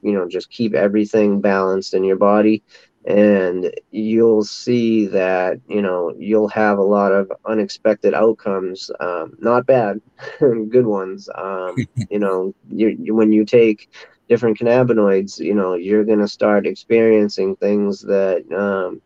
you 0.01 0.13
know 0.13 0.27
just 0.29 0.49
keep 0.51 0.73
everything 0.75 1.41
balanced 1.41 1.93
in 1.93 2.03
your 2.03 2.17
body 2.17 2.63
and 3.05 3.71
you'll 3.91 4.43
see 4.43 5.05
that 5.07 5.59
you 5.67 5.81
know 5.81 6.13
you'll 6.17 6.47
have 6.47 6.77
a 6.77 6.83
lot 6.83 7.11
of 7.11 7.31
unexpected 7.45 8.13
outcomes 8.13 8.89
um, 8.99 9.35
not 9.39 9.65
bad 9.65 10.01
good 10.39 10.85
ones 10.85 11.29
um, 11.35 11.75
you 12.09 12.19
know 12.19 12.53
you, 12.69 13.13
when 13.15 13.31
you 13.31 13.45
take 13.45 13.89
different 14.27 14.57
cannabinoids 14.57 15.39
you 15.39 15.53
know 15.53 15.75
you're 15.75 16.03
going 16.03 16.19
to 16.19 16.27
start 16.27 16.65
experiencing 16.65 17.55
things 17.57 18.01
that 18.01 18.43
um, 18.53 19.01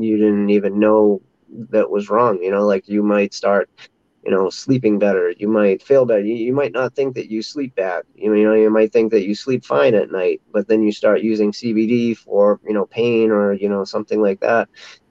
you 0.00 0.16
didn't 0.16 0.50
even 0.50 0.78
know 0.78 1.20
that 1.70 1.90
was 1.90 2.08
wrong 2.08 2.40
you 2.42 2.50
know 2.50 2.64
like 2.64 2.88
you 2.88 3.02
might 3.02 3.34
start 3.34 3.68
you 4.24 4.30
know, 4.30 4.48
sleeping 4.50 4.98
better. 4.98 5.32
You 5.36 5.48
might 5.48 5.82
feel 5.82 6.04
better. 6.04 6.22
You, 6.22 6.34
you 6.34 6.52
might 6.52 6.72
not 6.72 6.94
think 6.94 7.14
that 7.14 7.30
you 7.30 7.42
sleep 7.42 7.74
bad. 7.74 8.02
You, 8.14 8.34
you 8.34 8.44
know, 8.44 8.54
you 8.54 8.70
might 8.70 8.92
think 8.92 9.10
that 9.12 9.24
you 9.26 9.34
sleep 9.34 9.64
fine 9.64 9.94
at 9.94 10.10
night, 10.10 10.40
but 10.52 10.68
then 10.68 10.82
you 10.82 10.92
start 10.92 11.22
using 11.22 11.52
CBD 11.52 12.14
for, 12.14 12.60
you 12.66 12.74
know, 12.74 12.86
pain 12.86 13.30
or, 13.30 13.52
you 13.54 13.68
know, 13.68 13.84
something 13.84 14.20
like 14.20 14.40
that. 14.40 14.68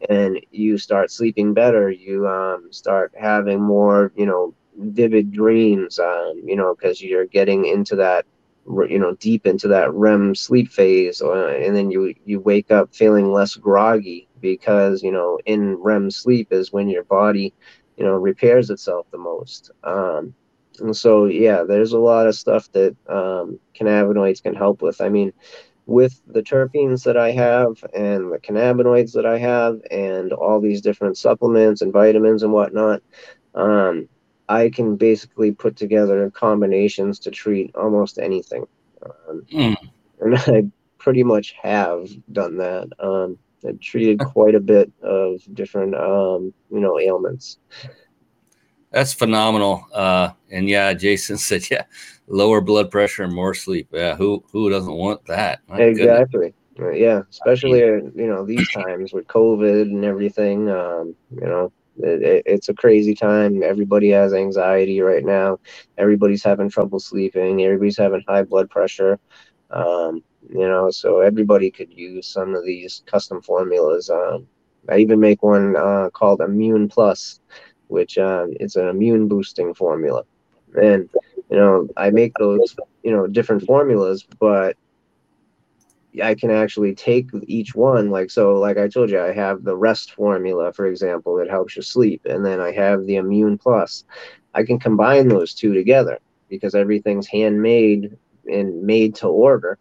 And 0.10 0.40
you 0.52 0.78
start 0.78 1.12
sleeping 1.12 1.54
better. 1.54 1.90
You 1.90 2.28
um, 2.28 2.68
start 2.72 3.14
having 3.20 3.62
more, 3.62 4.12
you 4.16 4.26
know, 4.26 4.54
vivid 4.78 5.32
dreams, 5.32 6.00
um, 6.00 6.42
you 6.46 6.56
know, 6.56 6.76
because 6.76 7.02
you're 7.02 7.26
getting 7.26 7.66
into 7.66 7.96
that, 7.98 8.26
you 8.90 9.00
know, 9.00 9.16
deep 9.16 9.46
into 9.46 9.68
that 9.70 9.94
REM 9.94 10.36
sleep 10.36 10.70
phase. 10.70 11.22
Uh, 11.22 11.48
and 11.48 11.76
then 11.76 11.92
you, 11.92 12.14
you 12.26 12.40
wake 12.40 12.72
up 12.72 12.94
feeling 12.94 13.32
less 13.32 13.56
groggy 13.56 14.28
because, 14.40 15.02
you 15.04 15.12
know, 15.12 15.40
in 15.46 15.76
REM 15.82 16.10
sleep 16.12 16.52
is 16.52 16.72
when 16.72 16.88
your 16.90 17.04
body 17.04 17.54
you 18.00 18.06
know 18.06 18.14
repairs 18.14 18.70
itself 18.70 19.06
the 19.12 19.18
most. 19.18 19.72
Um, 19.84 20.34
and 20.80 20.96
so 20.96 21.26
yeah 21.26 21.64
there's 21.64 21.94
a 21.94 22.00
lot 22.00 22.28
of 22.28 22.36
stuff 22.36 22.72
that 22.72 22.96
um, 23.08 23.60
cannabinoids 23.80 24.42
can 24.42 24.56
help 24.56 24.82
with. 24.82 25.02
I 25.02 25.10
mean 25.10 25.34
with 25.86 26.22
the 26.28 26.44
terpenes 26.44 27.04
that 27.04 27.18
i 27.18 27.32
have 27.32 27.84
and 27.96 28.32
the 28.32 28.38
cannabinoids 28.38 29.12
that 29.12 29.26
i 29.26 29.40
have 29.40 29.82
and 29.90 30.32
all 30.32 30.62
these 30.62 30.82
different 30.82 31.18
supplements 31.18 31.82
and 31.82 31.92
vitamins 31.92 32.44
and 32.44 32.54
whatnot 32.54 33.02
um, 33.56 34.08
i 34.50 34.70
can 34.70 34.96
basically 34.96 35.52
put 35.52 35.76
together 35.76 36.30
combinations 36.30 37.18
to 37.18 37.32
treat 37.32 37.76
almost 37.76 38.20
anything. 38.20 38.68
Um, 39.02 39.46
mm. 39.52 39.76
and 40.22 40.38
i 40.38 40.64
pretty 41.00 41.24
much 41.24 41.56
have 41.62 42.10
done 42.32 42.58
that. 42.58 42.90
Um, 43.00 43.40
I've 43.68 43.80
treated 43.80 44.20
quite 44.34 44.56
a 44.56 44.60
bit 44.60 44.92
of 45.02 45.42
different, 45.54 45.96
um, 45.96 46.54
you 46.72 46.80
know, 46.80 47.00
ailments. 47.00 47.58
That's 48.92 49.14
phenomenal. 49.14 49.86
Uh, 49.94 50.32
and 50.52 50.68
yeah, 50.68 50.94
Jason 50.94 51.38
said, 51.40 51.70
yeah, 51.70 51.84
lower 52.28 52.62
blood 52.62 52.92
pressure 52.92 53.24
and 53.24 53.34
more 53.34 53.54
sleep. 53.54 53.90
Yeah, 53.92 54.16
who 54.16 54.44
who 54.52 54.70
doesn't 54.70 54.94
want 54.94 55.26
that? 55.26 55.62
My 55.68 55.80
exactly. 55.80 56.54
Goodness. 56.78 56.98
Yeah, 56.98 57.24
especially 57.30 57.80
you 57.80 58.12
know 58.16 58.46
these 58.46 58.72
times 58.72 59.12
with 59.12 59.28
COVID 59.28 59.82
and 59.82 60.06
everything. 60.06 60.70
Um, 60.70 61.14
you 61.30 61.46
know, 61.46 61.74
it, 61.98 62.44
it's 62.46 62.70
a 62.70 62.74
crazy 62.74 63.14
time. 63.14 63.64
Everybody 63.64 64.10
has 64.12 64.34
anxiety 64.34 65.02
right 65.02 65.26
now. 65.26 65.60
Everybody's 65.98 66.44
having 66.44 66.70
trouble 66.70 67.00
sleeping. 67.00 67.62
Everybody's 67.62 67.98
having 67.98 68.24
high 68.28 68.44
blood 68.44 68.70
pressure. 68.70 69.20
Um, 69.72 70.24
you 70.48 70.68
know, 70.68 70.90
so 70.90 71.20
everybody 71.20 71.70
could 71.70 71.92
use 71.92 72.28
some 72.28 72.56
of 72.56 72.66
these 72.66 73.04
custom 73.06 73.42
formulas. 73.42 74.10
Um, 74.10 74.48
I 74.88 74.98
even 74.98 75.20
make 75.20 75.44
one 75.44 75.76
uh, 75.76 76.10
called 76.14 76.42
Immune 76.42 76.88
Plus, 76.88 77.40
which 77.88 78.18
um, 78.18 78.54
it's 78.60 78.76
an 78.76 78.88
immune 78.88 79.28
boosting 79.28 79.74
formula. 79.74 80.24
And 80.82 81.10
you 81.50 81.58
know, 81.58 81.88
I 81.98 82.10
make 82.10 82.34
those 82.40 82.76
you 83.04 83.12
know 83.12 83.28
different 83.28 83.64
formulas, 83.64 84.26
but 84.40 84.76
I 86.24 86.36
can 86.36 86.50
actually 86.52 86.96
take 86.96 87.28
each 87.44 87.76
one. 87.76 88.10
Like 88.10 88.32
so, 88.32 88.56
like 88.56 88.78
I 88.78 88.88
told 88.88 89.10
you, 89.10 89.22
I 89.22 89.32
have 89.34 89.64
the 89.64 89.76
rest 89.76 90.14
formula, 90.14 90.74
for 90.74 90.86
example, 90.88 91.36
that 91.38 91.50
helps 91.50 91.76
you 91.76 91.82
sleep, 91.82 92.26
and 92.26 92.46
then 92.46 92.60
I 92.60 92.72
have 92.72 93.06
the 93.06 93.18
Immune 93.18 93.58
Plus. 93.58 94.06
I 94.54 94.64
can 94.64 94.80
combine 94.80 95.28
those 95.28 95.54
two 95.54 95.74
together 95.74 96.20
because 96.50 96.74
everything's 96.74 97.28
handmade 97.28 98.18
and 98.52 98.84
made 98.84 99.16
to 99.16 99.28
order. 99.28 99.78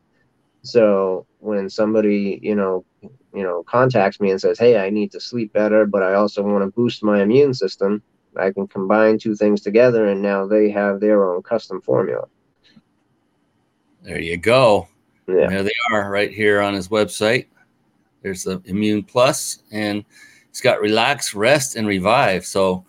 So 0.68 1.26
when 1.38 1.70
somebody, 1.70 2.38
you 2.42 2.54
know, 2.54 2.84
you 3.02 3.42
know, 3.42 3.62
contacts 3.62 4.20
me 4.20 4.30
and 4.30 4.40
says, 4.40 4.58
"Hey, 4.58 4.78
I 4.78 4.90
need 4.90 5.10
to 5.12 5.20
sleep 5.20 5.52
better, 5.52 5.86
but 5.86 6.02
I 6.02 6.14
also 6.14 6.42
want 6.42 6.62
to 6.62 6.70
boost 6.70 7.02
my 7.02 7.22
immune 7.22 7.54
system," 7.54 8.02
I 8.36 8.52
can 8.52 8.66
combine 8.66 9.18
two 9.18 9.34
things 9.34 9.62
together, 9.62 10.08
and 10.08 10.20
now 10.20 10.46
they 10.46 10.70
have 10.70 11.00
their 11.00 11.24
own 11.24 11.42
custom 11.42 11.80
formula. 11.80 12.26
There 14.02 14.20
you 14.20 14.36
go. 14.36 14.88
Yeah. 15.26 15.48
There 15.48 15.62
they 15.62 15.78
are, 15.90 16.10
right 16.10 16.30
here 16.30 16.60
on 16.60 16.74
his 16.74 16.88
website. 16.88 17.46
There's 18.22 18.44
the 18.44 18.60
Immune 18.66 19.04
Plus, 19.04 19.62
and 19.72 20.04
it's 20.50 20.60
got 20.60 20.80
relax, 20.80 21.34
rest, 21.34 21.76
and 21.76 21.86
revive. 21.86 22.44
So 22.44 22.84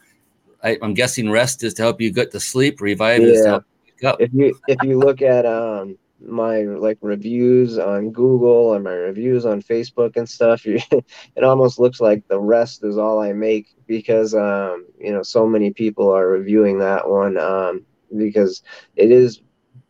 I, 0.63 0.77
am 0.81 0.93
guessing 0.93 1.29
rest 1.29 1.63
is 1.63 1.73
to 1.75 1.83
help 1.83 2.01
you 2.01 2.11
get 2.11 2.31
to 2.31 2.39
sleep. 2.41 2.81
Revive 2.81 3.21
yeah. 3.21 3.27
is 3.27 3.41
to 3.43 3.47
help 3.47 3.63
you 3.85 3.93
wake 3.93 4.03
up. 4.03 4.21
If 4.21 4.33
you 4.33 4.59
if 4.67 4.83
you 4.83 4.99
look 4.99 5.21
at 5.21 5.45
um 5.45 5.97
my 6.21 6.61
like 6.61 6.97
reviews 7.01 7.77
on 7.77 8.11
Google 8.11 8.73
and 8.73 8.83
my 8.83 8.93
reviews 8.93 9.45
on 9.45 9.61
Facebook 9.61 10.15
and 10.17 10.27
stuff, 10.27 10.65
you, 10.65 10.79
it 10.91 11.43
almost 11.43 11.79
looks 11.79 11.99
like 12.01 12.27
the 12.27 12.39
rest 12.39 12.83
is 12.83 12.97
all 12.97 13.19
I 13.21 13.33
make 13.33 13.67
because 13.87 14.33
um, 14.35 14.85
you 14.99 15.11
know 15.11 15.23
so 15.23 15.47
many 15.47 15.71
people 15.71 16.09
are 16.09 16.27
reviewing 16.27 16.79
that 16.79 17.09
one 17.09 17.37
um, 17.37 17.85
because 18.15 18.63
it 18.95 19.11
is 19.11 19.41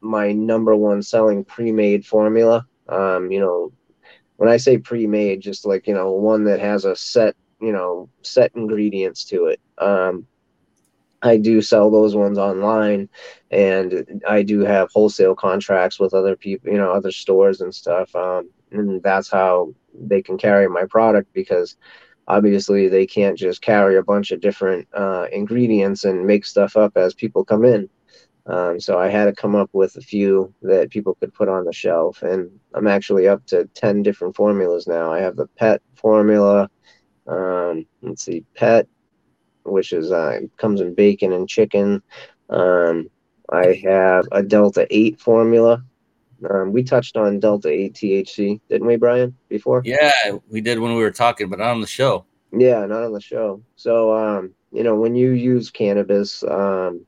my 0.02 0.32
number 0.32 0.76
one 0.76 1.02
selling 1.02 1.44
pre-made 1.44 2.06
formula. 2.06 2.66
Um, 2.88 3.32
you 3.32 3.40
know, 3.40 3.72
when 4.38 4.50
I 4.50 4.58
say 4.58 4.78
pre-made, 4.78 5.42
just 5.42 5.66
like 5.66 5.88
you 5.88 5.94
know 5.94 6.12
one 6.12 6.44
that 6.46 6.60
has 6.60 6.86
a 6.86 6.96
set 6.96 7.36
you 7.62 7.72
know 7.72 8.10
set 8.22 8.52
ingredients 8.56 9.26
to 9.26 9.46
it. 9.48 9.60
Um, 9.78 10.26
I 11.22 11.38
do 11.38 11.62
sell 11.62 11.92
those 11.92 12.16
ones 12.16 12.38
online 12.38 13.10
and 13.52 14.22
I 14.28 14.44
do 14.44 14.62
have 14.62 14.90
wholesale 14.92 15.36
contracts 15.36 16.00
with 16.00 16.14
other 16.14 16.36
people, 16.36 16.72
you 16.72 16.78
know, 16.78 16.92
other 16.92 17.12
stores 17.12 17.62
and 17.62 17.74
stuff. 17.74 18.16
Um, 18.16 18.50
and 18.72 19.02
that's 19.04 19.30
how 19.30 19.74
they 19.94 20.22
can 20.22 20.38
carry 20.38 20.70
my 20.70 20.86
product 20.86 21.34
because 21.34 21.76
obviously 22.28 22.88
they 22.88 23.06
can't 23.06 23.38
just 23.38 23.62
carry 23.62 23.98
a 23.98 24.04
bunch 24.04 24.32
of 24.32 24.40
different 24.40 24.88
uh, 24.94 25.26
ingredients 25.32 26.06
and 26.06 26.26
make 26.26 26.46
stuff 26.46 26.78
up 26.78 26.96
as 26.96 27.14
people 27.14 27.44
come 27.44 27.66
in. 27.66 27.90
Um, 28.46 28.80
so 28.80 28.98
I 28.98 29.10
had 29.10 29.26
to 29.26 29.34
come 29.34 29.56
up 29.56 29.70
with 29.74 29.96
a 29.98 30.02
few 30.02 30.54
that 30.64 30.90
people 30.90 31.16
could 31.16 31.34
put 31.34 31.50
on 31.50 31.66
the 31.66 31.74
shelf, 31.74 32.24
and 32.24 32.50
I'm 32.74 32.88
actually 32.88 33.28
up 33.28 33.46
to 33.48 33.66
ten 33.76 34.02
different 34.02 34.36
formulas 34.36 34.88
now. 34.88 35.14
I 35.14 35.20
have 35.20 35.36
the 35.36 35.46
pet 35.48 35.82
formula. 35.96 36.70
Um, 37.28 37.86
let's 38.02 38.26
see, 38.26 38.44
pet, 38.56 38.88
which 39.64 39.94
is 39.94 40.12
uh, 40.12 40.40
comes 40.58 40.82
in 40.82 40.94
bacon 40.94 41.34
and 41.34 41.48
chicken. 41.48 42.02
Um, 42.50 43.10
I 43.52 43.82
have 43.86 44.28
a 44.32 44.44
Delta 44.44 44.88
8 44.90 45.20
formula. 45.20 45.84
Um, 46.50 46.72
we 46.72 46.84
touched 46.84 47.18
on 47.18 47.40
Delta 47.40 47.70
8 47.70 47.94
THC, 47.94 48.62
didn't 48.70 48.88
we, 48.88 48.96
Brian, 48.96 49.36
before? 49.50 49.82
Yeah, 49.84 50.12
we 50.50 50.62
did 50.62 50.80
when 50.80 50.96
we 50.96 51.02
were 51.02 51.12
talking, 51.12 51.50
but 51.50 51.60
not 51.60 51.72
on 51.72 51.82
the 51.82 51.88
show. 51.88 52.26
Yeah, 52.52 52.86
not 52.86 53.04
on 53.04 53.14
the 53.14 53.22
show. 53.22 53.62
So, 53.76 54.16
um, 54.16 54.54
you 54.72 54.84
know, 54.84 54.96
when 54.96 55.16
you 55.16 55.32
use 55.32 55.70
cannabis, 55.70 56.44
um, 56.44 57.06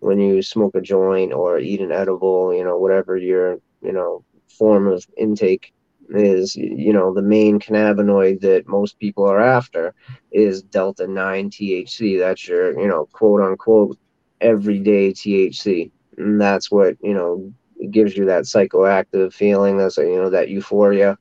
when 0.00 0.18
you 0.18 0.42
smoke 0.42 0.74
a 0.74 0.80
joint 0.80 1.32
or 1.32 1.58
eat 1.58 1.80
an 1.80 1.92
edible, 1.92 2.54
you 2.54 2.64
know, 2.64 2.76
whatever 2.76 3.16
your, 3.16 3.58
you 3.82 3.92
know, 3.92 4.24
form 4.48 4.88
of 4.88 5.06
intake 5.16 5.72
is 6.14 6.56
you 6.56 6.92
know 6.92 7.12
the 7.14 7.22
main 7.22 7.58
cannabinoid 7.58 8.40
that 8.40 8.68
most 8.68 8.98
people 8.98 9.24
are 9.24 9.40
after 9.40 9.94
is 10.32 10.62
delta 10.62 11.06
9 11.06 11.50
THC 11.50 12.18
that's 12.18 12.46
your 12.48 12.78
you 12.78 12.88
know 12.88 13.06
quote 13.12 13.40
unquote 13.40 13.98
everyday 14.40 15.12
THC 15.12 15.90
and 16.16 16.40
that's 16.40 16.70
what 16.70 16.96
you 17.02 17.14
know 17.14 17.52
gives 17.90 18.16
you 18.16 18.26
that 18.26 18.44
psychoactive 18.44 19.32
feeling 19.32 19.76
that's 19.76 19.96
you 19.96 20.16
know 20.16 20.30
that 20.30 20.48
euphoria. 20.48 21.18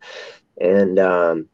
And 0.59 0.99
um 0.99 1.47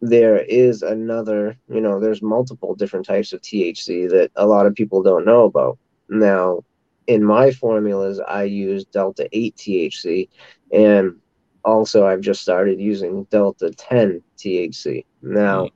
there 0.00 0.38
is 0.38 0.82
another 0.82 1.56
you 1.68 1.80
know 1.80 1.98
there's 1.98 2.22
multiple 2.22 2.74
different 2.74 3.06
types 3.06 3.32
of 3.32 3.40
THC 3.40 4.08
that 4.10 4.30
a 4.36 4.46
lot 4.46 4.66
of 4.66 4.74
people 4.74 5.02
don't 5.02 5.24
know 5.26 5.44
about. 5.44 5.78
Now 6.08 6.64
in 7.06 7.24
my 7.24 7.50
formulas 7.50 8.20
I 8.20 8.44
use 8.44 8.84
delta 8.84 9.28
8 9.32 9.56
THC 9.56 10.28
and 10.72 11.16
also 11.64 12.06
I've 12.06 12.20
just 12.20 12.40
started 12.40 12.80
using 12.80 13.24
Delta 13.24 13.70
10 13.70 14.22
THC. 14.38 15.04
Now, 15.22 15.66
mm. 15.66 15.70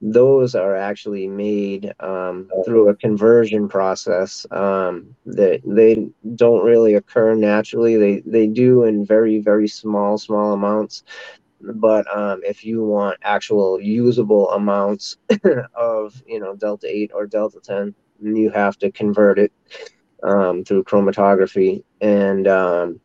those 0.00 0.54
are 0.54 0.76
actually 0.76 1.26
made 1.28 1.92
um, 2.00 2.48
through 2.64 2.88
a 2.88 2.96
conversion 2.96 3.68
process 3.68 4.46
um, 4.50 5.14
that 5.26 5.60
they 5.64 6.08
don't 6.34 6.64
really 6.64 6.94
occur 6.94 7.34
naturally. 7.34 7.96
They 7.96 8.20
they 8.20 8.46
do 8.46 8.84
in 8.84 9.04
very 9.06 9.38
very 9.38 9.68
small 9.68 10.18
small 10.18 10.52
amounts, 10.52 11.04
but 11.60 12.04
um, 12.16 12.40
if 12.44 12.64
you 12.64 12.84
want 12.84 13.18
actual 13.22 13.80
usable 13.80 14.50
amounts 14.50 15.16
of 15.74 16.22
you 16.26 16.40
know 16.40 16.56
Delta 16.56 16.86
8 16.88 17.12
or 17.14 17.26
Delta 17.26 17.60
10, 17.60 17.94
you 18.22 18.50
have 18.50 18.78
to 18.78 18.90
convert 18.90 19.38
it 19.38 19.52
um, 20.22 20.64
through 20.64 20.84
chromatography 20.84 21.82
and 22.00 22.46
um, 22.46 23.00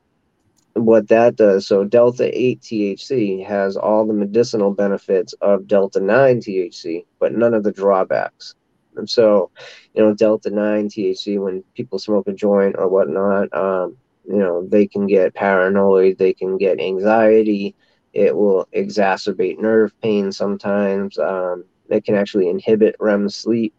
what 0.85 1.07
that 1.09 1.35
does. 1.35 1.67
So 1.67 1.83
delta 1.83 2.29
8 2.37 2.61
thc 2.61 3.45
has 3.45 3.77
all 3.77 4.05
the 4.05 4.13
medicinal 4.13 4.71
benefits 4.73 5.33
of 5.41 5.67
delta 5.67 5.99
9 5.99 6.39
thc 6.39 7.05
but 7.19 7.33
none 7.33 7.53
of 7.53 7.63
the 7.63 7.71
drawbacks. 7.71 8.55
And 8.95 9.09
so 9.09 9.51
you 9.93 10.03
know 10.03 10.13
delta 10.13 10.49
9 10.49 10.89
thc 10.89 11.39
when 11.41 11.63
people 11.75 11.99
smoke 11.99 12.27
a 12.27 12.33
joint 12.33 12.75
or 12.77 12.87
whatnot 12.87 13.53
um, 13.53 13.97
you 14.27 14.37
know 14.37 14.67
they 14.67 14.87
can 14.87 15.07
get 15.07 15.33
paranoid 15.33 16.17
they 16.17 16.33
can 16.33 16.57
get 16.57 16.79
anxiety 16.79 17.75
it 18.13 18.35
will 18.35 18.67
exacerbate 18.73 19.59
nerve 19.59 19.93
pain 20.01 20.31
sometimes 20.31 21.17
um, 21.19 21.63
it 21.89 22.03
can 22.03 22.15
actually 22.15 22.49
inhibit 22.49 22.95
rem 22.99 23.29
sleep. 23.29 23.73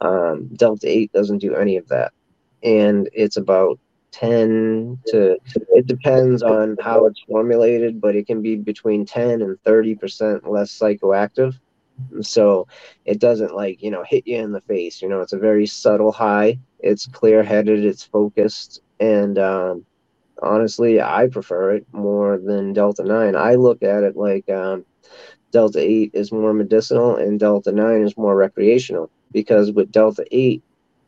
Um, 0.00 0.48
delta 0.54 0.88
8 0.88 1.12
doesn't 1.12 1.38
do 1.38 1.54
any 1.54 1.76
of 1.76 1.88
that. 1.88 2.12
And 2.62 3.08
it's 3.12 3.36
about 3.36 3.78
10 4.12 4.98
to 5.06 5.36
it 5.74 5.86
depends 5.86 6.42
on 6.42 6.76
how 6.80 7.06
it's 7.06 7.20
formulated 7.28 8.00
but 8.00 8.16
it 8.16 8.26
can 8.26 8.42
be 8.42 8.56
between 8.56 9.04
10 9.04 9.42
and 9.42 9.62
30% 9.64 10.48
less 10.48 10.76
psychoactive. 10.76 11.58
So 12.22 12.66
it 13.04 13.20
doesn't 13.20 13.54
like 13.54 13.82
you 13.82 13.90
know 13.90 14.04
hit 14.04 14.26
you 14.26 14.38
in 14.38 14.52
the 14.52 14.60
face 14.62 15.02
you 15.02 15.08
know 15.08 15.20
it's 15.20 15.34
a 15.34 15.38
very 15.38 15.66
subtle 15.66 16.12
high 16.12 16.58
it's 16.80 17.06
clear 17.06 17.42
headed 17.42 17.84
it's 17.84 18.04
focused 18.04 18.80
and 19.00 19.38
um, 19.38 19.84
honestly 20.42 21.00
i 21.00 21.26
prefer 21.26 21.72
it 21.72 21.86
more 21.92 22.38
than 22.38 22.72
delta 22.72 23.04
9 23.04 23.36
i 23.36 23.54
look 23.54 23.82
at 23.82 24.02
it 24.02 24.16
like 24.16 24.48
um, 24.48 24.84
delta 25.52 25.80
8 25.80 26.10
is 26.14 26.32
more 26.32 26.54
medicinal 26.54 27.16
and 27.16 27.38
delta 27.38 27.72
9 27.72 28.02
is 28.02 28.16
more 28.16 28.36
recreational 28.36 29.10
because 29.32 29.72
with 29.72 29.92
delta 29.92 30.24
8 30.30 30.62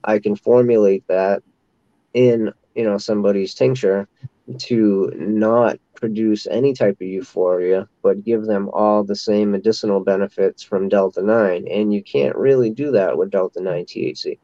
i 0.04 0.18
can 0.18 0.36
formulate 0.36 1.06
that 1.08 1.42
in 2.14 2.52
you 2.74 2.84
know 2.84 2.98
somebody's 2.98 3.54
tincture 3.54 4.08
to 4.58 5.12
not 5.16 5.78
produce 5.94 6.46
any 6.48 6.74
type 6.74 6.96
of 7.00 7.06
euphoria 7.06 7.88
but 8.02 8.24
give 8.24 8.44
them 8.44 8.68
all 8.72 9.04
the 9.04 9.14
same 9.14 9.52
medicinal 9.52 10.00
benefits 10.00 10.62
from 10.62 10.88
delta 10.88 11.22
9 11.22 11.66
and 11.68 11.94
you 11.94 12.02
can't 12.02 12.34
really 12.36 12.70
do 12.70 12.90
that 12.90 13.16
with 13.16 13.30
delta 13.30 13.60
9 13.60 13.84
thc 13.84 14.38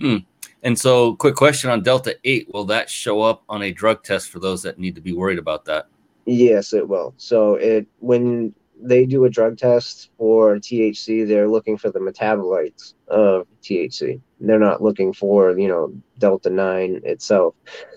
hmm. 0.00 0.16
and 0.62 0.78
so 0.78 1.14
quick 1.16 1.34
question 1.34 1.70
on 1.70 1.82
delta 1.82 2.16
8 2.24 2.52
will 2.52 2.64
that 2.64 2.88
show 2.88 3.20
up 3.20 3.42
on 3.48 3.62
a 3.62 3.72
drug 3.72 4.02
test 4.02 4.30
for 4.30 4.38
those 4.38 4.62
that 4.62 4.78
need 4.78 4.94
to 4.94 5.00
be 5.00 5.12
worried 5.12 5.38
about 5.38 5.64
that? 5.66 5.86
Yes 6.24 6.72
it 6.72 6.88
will. 6.88 7.14
So 7.18 7.54
it 7.54 7.86
when 8.00 8.54
they 8.80 9.06
do 9.06 9.24
a 9.24 9.30
drug 9.30 9.56
test 9.56 10.10
for 10.18 10.56
thc 10.56 11.26
they're 11.26 11.48
looking 11.48 11.78
for 11.78 11.90
the 11.90 11.98
metabolites 11.98 12.94
of 13.08 13.46
thc 13.62 14.20
they're 14.40 14.58
not 14.58 14.82
looking 14.82 15.12
for 15.12 15.58
you 15.58 15.68
know 15.68 15.92
delta 16.18 16.50
9 16.50 17.00
itself 17.04 17.54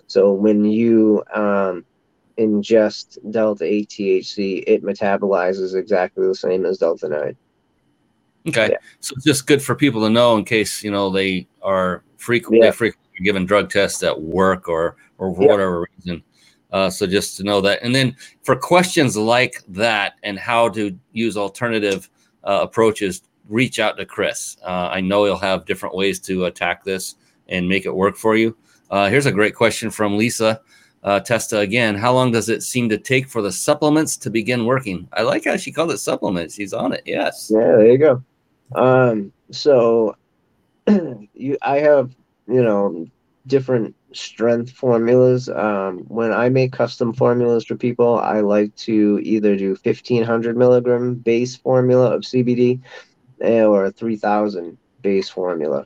so 0.08 0.34
when 0.34 0.66
you 0.66 1.24
um, 1.34 1.86
ingest 2.38 3.18
delta 3.32 3.66
8 3.66 3.90
thc 3.90 4.64
it 4.66 4.84
metabolizes 4.84 5.76
exactly 5.76 6.26
the 6.26 6.36
same 6.36 6.66
as 6.66 6.78
delta 6.78 7.10
9 7.10 7.36
okay 8.48 8.70
yeah. 8.72 8.78
so 9.00 9.16
just 9.24 9.48
good 9.48 9.62
for 9.62 9.76
people 9.76 10.02
to 10.02 10.10
know 10.10 10.38
in 10.38 10.46
case 10.46 10.84
you 10.84 10.92
know 10.92 11.10
they 11.10 11.48
are 11.62 12.04
frequently 12.18 12.66
yeah. 12.66 12.72
frequently 12.72 13.24
given 13.24 13.46
drug 13.46 13.70
tests 13.70 14.02
at 14.04 14.20
work 14.22 14.70
or 14.70 14.96
or 15.18 15.36
for 15.36 15.44
yeah. 15.44 15.50
whatever 15.50 15.88
reason 15.98 16.24
uh, 16.72 16.90
so 16.90 17.08
just 17.08 17.36
to 17.36 17.44
know 17.44 17.60
that 17.60 17.80
and 17.82 17.94
then 17.94 18.16
for 18.44 18.56
questions 18.56 19.18
like 19.18 19.56
that 19.68 20.14
and 20.24 20.40
how 20.40 20.70
to 20.70 20.98
use 21.12 21.36
alternative 21.36 22.10
uh, 22.46 22.60
approaches 22.62 23.24
reach 23.50 23.80
out 23.80 23.98
to 23.98 24.06
Chris. 24.06 24.58
Uh, 24.64 24.90
I 24.92 25.02
know 25.02 25.26
he'll 25.26 25.38
have 25.38 25.66
different 25.66 25.96
ways 25.96 26.20
to 26.22 26.46
attack 26.46 26.84
this 26.84 27.16
and 27.48 27.68
make 27.68 27.86
it 27.86 27.94
work 27.94 28.16
for 28.16 28.38
you. 28.38 28.56
Uh, 28.90 29.10
here's 29.10 29.26
a 29.26 29.32
great 29.32 29.56
question 29.56 29.92
from 29.92 30.18
Lisa 30.18 30.62
uh, 31.04 31.20
Testa 31.20 31.60
again. 31.60 31.96
How 31.96 32.14
long 32.14 32.32
does 32.32 32.50
it 32.50 32.64
seem 32.64 32.90
to 32.90 32.98
take 32.98 33.28
for 33.28 33.42
the 33.42 33.52
supplements 33.52 34.18
to 34.18 34.30
begin 34.30 34.66
working? 34.66 35.08
I 35.14 35.24
like 35.24 35.46
how 35.46 35.58
she 35.58 35.72
called 35.72 35.92
it 35.92 36.00
supplements. 36.00 36.56
She's 36.56 36.74
on 36.74 36.94
it. 36.94 37.04
Yes. 37.06 37.52
Yeah, 37.54 37.60
there 37.60 37.92
you 37.92 37.98
go. 37.98 38.24
Um, 38.76 39.32
so 39.52 40.16
you, 41.34 41.58
I 41.62 41.80
have, 41.80 42.16
you 42.48 42.64
know, 42.64 43.08
different 43.48 43.96
strength 44.12 44.72
formulas. 44.72 45.50
Um, 45.50 46.00
when 46.08 46.34
I 46.34 46.50
make 46.50 46.74
custom 46.74 47.14
formulas 47.14 47.66
for 47.66 47.76
people, 47.76 48.20
I 48.20 48.42
like 48.42 48.76
to 48.78 49.20
either 49.24 49.56
do 49.56 49.70
1500 49.82 50.58
milligram 50.58 51.16
base 51.16 51.56
formula 51.56 52.14
of 52.14 52.22
CBD 52.22 52.82
or 53.42 53.86
a 53.86 53.92
3000 53.92 54.78
base 55.02 55.30
formula. 55.30 55.86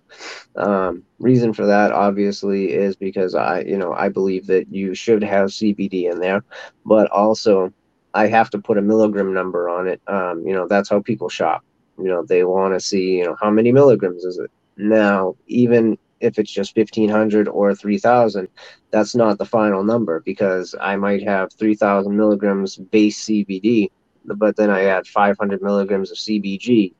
Um, 0.55 1.03
reason 1.19 1.53
for 1.53 1.65
that 1.65 1.91
obviously 1.91 2.73
is 2.73 2.95
because 2.95 3.35
I, 3.35 3.61
you 3.61 3.77
know, 3.77 3.93
I 3.93 4.09
believe 4.09 4.47
that 4.47 4.71
you 4.71 4.95
should 4.95 5.23
have 5.23 5.49
CBD 5.49 6.11
in 6.11 6.19
there, 6.19 6.43
but 6.85 7.09
also 7.11 7.73
I 8.13 8.27
have 8.27 8.49
to 8.51 8.59
put 8.59 8.77
a 8.77 8.81
milligram 8.81 9.33
number 9.33 9.69
on 9.69 9.87
it. 9.87 10.01
Um, 10.07 10.45
you 10.45 10.53
know, 10.53 10.67
that's 10.67 10.89
how 10.89 11.01
people 11.01 11.29
shop. 11.29 11.63
You 11.97 12.05
know, 12.05 12.23
they 12.23 12.43
want 12.43 12.73
to 12.73 12.79
see, 12.79 13.17
you 13.17 13.25
know, 13.25 13.35
how 13.39 13.49
many 13.49 13.71
milligrams 13.71 14.23
is 14.23 14.37
it? 14.37 14.51
Now, 14.77 15.35
even 15.47 15.97
if 16.19 16.39
it's 16.39 16.51
just 16.51 16.75
1500 16.75 17.47
or 17.47 17.75
3000, 17.75 18.47
that's 18.91 19.15
not 19.15 19.37
the 19.37 19.45
final 19.45 19.83
number 19.83 20.21
because 20.21 20.73
I 20.79 20.95
might 20.95 21.23
have 21.23 21.53
3000 21.53 22.15
milligrams 22.15 22.77
base 22.77 23.25
CBD, 23.25 23.91
but 24.25 24.55
then 24.55 24.69
I 24.69 24.85
add 24.85 25.07
500 25.07 25.61
milligrams 25.61 26.11
of 26.11 26.17
CBG 26.17 26.93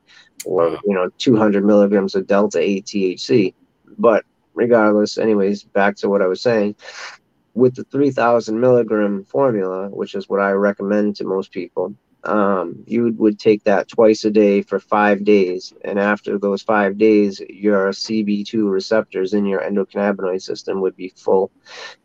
or 0.44 0.78
you 0.84 0.94
know 0.94 1.10
200 1.18 1.64
milligrams 1.64 2.14
of 2.14 2.26
delta 2.26 2.58
8 2.60 2.84
THC. 2.84 3.54
But 3.98 4.24
regardless, 4.54 5.18
anyways, 5.18 5.64
back 5.64 5.96
to 5.96 6.08
what 6.08 6.22
I 6.22 6.26
was 6.26 6.40
saying. 6.40 6.76
With 7.54 7.76
the 7.76 7.84
3,000 7.84 8.58
milligram 8.58 9.24
formula, 9.24 9.88
which 9.88 10.16
is 10.16 10.28
what 10.28 10.40
I 10.40 10.50
recommend 10.50 11.14
to 11.16 11.24
most 11.24 11.52
people, 11.52 11.94
um, 12.24 12.82
you 12.86 13.12
would 13.18 13.38
take 13.38 13.64
that 13.64 13.88
twice 13.88 14.24
a 14.24 14.30
day 14.30 14.62
for 14.62 14.78
five 14.78 15.24
days. 15.24 15.72
And 15.84 15.98
after 15.98 16.38
those 16.38 16.62
five 16.62 16.96
days, 16.96 17.40
your 17.48 17.90
CB2 17.90 18.70
receptors 18.70 19.34
in 19.34 19.44
your 19.44 19.60
endocannabinoid 19.60 20.42
system 20.42 20.80
would 20.80 20.96
be 20.96 21.12
full. 21.16 21.50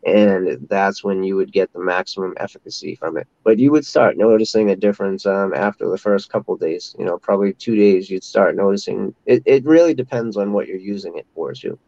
And 0.05 0.67
that's 0.69 1.03
when 1.03 1.23
you 1.23 1.35
would 1.37 1.51
get 1.51 1.71
the 1.73 1.79
maximum 1.79 2.33
efficacy 2.37 2.95
from 2.95 3.17
it. 3.17 3.27
But 3.43 3.59
you 3.59 3.71
would 3.71 3.85
start 3.85 4.17
noticing 4.17 4.69
a 4.69 4.75
difference 4.75 5.25
um, 5.25 5.53
after 5.53 5.89
the 5.89 5.97
first 5.97 6.29
couple 6.31 6.55
days. 6.57 6.95
You 6.99 7.05
know, 7.05 7.17
probably 7.17 7.53
two 7.53 7.75
days, 7.75 8.09
you'd 8.09 8.23
start 8.23 8.55
noticing. 8.55 9.15
It, 9.25 9.43
it 9.45 9.65
really 9.65 9.93
depends 9.93 10.37
on 10.37 10.51
what 10.51 10.67
you're 10.67 10.77
using 10.77 11.17
it 11.17 11.27
for, 11.33 11.53
too. 11.53 11.79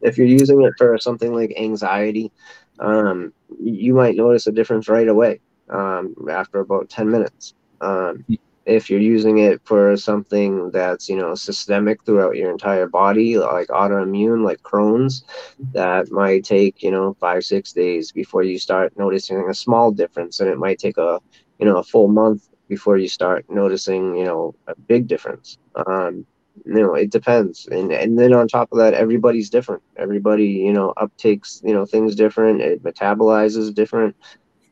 If 0.00 0.18
you're 0.18 0.26
using 0.26 0.62
it 0.62 0.74
for 0.76 0.98
something 0.98 1.32
like 1.34 1.54
anxiety, 1.56 2.30
um, 2.78 3.32
you 3.58 3.94
might 3.94 4.16
notice 4.16 4.46
a 4.46 4.52
difference 4.52 4.88
right 4.88 5.08
away 5.08 5.40
um, 5.70 6.14
after 6.30 6.60
about 6.60 6.88
10 6.88 7.10
minutes. 7.10 7.54
Um, 7.80 8.24
if 8.66 8.88
you're 8.90 9.00
using 9.00 9.38
it 9.38 9.60
for 9.64 9.96
something 9.96 10.70
that's 10.70 11.08
you 11.08 11.16
know 11.16 11.34
systemic 11.34 12.02
throughout 12.04 12.36
your 12.36 12.50
entire 12.50 12.86
body 12.88 13.36
like 13.38 13.68
autoimmune 13.68 14.44
like 14.44 14.60
crohn's 14.62 15.24
that 15.72 16.10
might 16.10 16.44
take 16.44 16.82
you 16.82 16.90
know 16.90 17.14
five 17.20 17.44
six 17.44 17.72
days 17.72 18.12
before 18.12 18.42
you 18.42 18.58
start 18.58 18.92
noticing 18.96 19.48
a 19.48 19.54
small 19.54 19.90
difference 19.90 20.40
and 20.40 20.48
it 20.50 20.58
might 20.58 20.78
take 20.78 20.96
a 20.98 21.20
you 21.58 21.66
know 21.66 21.76
a 21.78 21.82
full 21.82 22.08
month 22.08 22.48
before 22.68 22.96
you 22.96 23.08
start 23.08 23.44
noticing 23.48 24.16
you 24.16 24.24
know 24.24 24.54
a 24.68 24.74
big 24.88 25.06
difference. 25.06 25.58
Um 25.86 26.26
you 26.64 26.82
know 26.82 26.94
it 26.94 27.10
depends. 27.10 27.66
And 27.70 27.92
and 27.92 28.18
then 28.18 28.32
on 28.32 28.48
top 28.48 28.72
of 28.72 28.78
that 28.78 28.94
everybody's 28.94 29.50
different. 29.50 29.82
Everybody 29.96 30.46
you 30.46 30.72
know 30.72 30.92
uptakes 30.96 31.62
you 31.64 31.74
know 31.74 31.84
things 31.86 32.14
different. 32.14 32.60
It 32.60 32.82
metabolizes 32.82 33.74
different. 33.74 34.16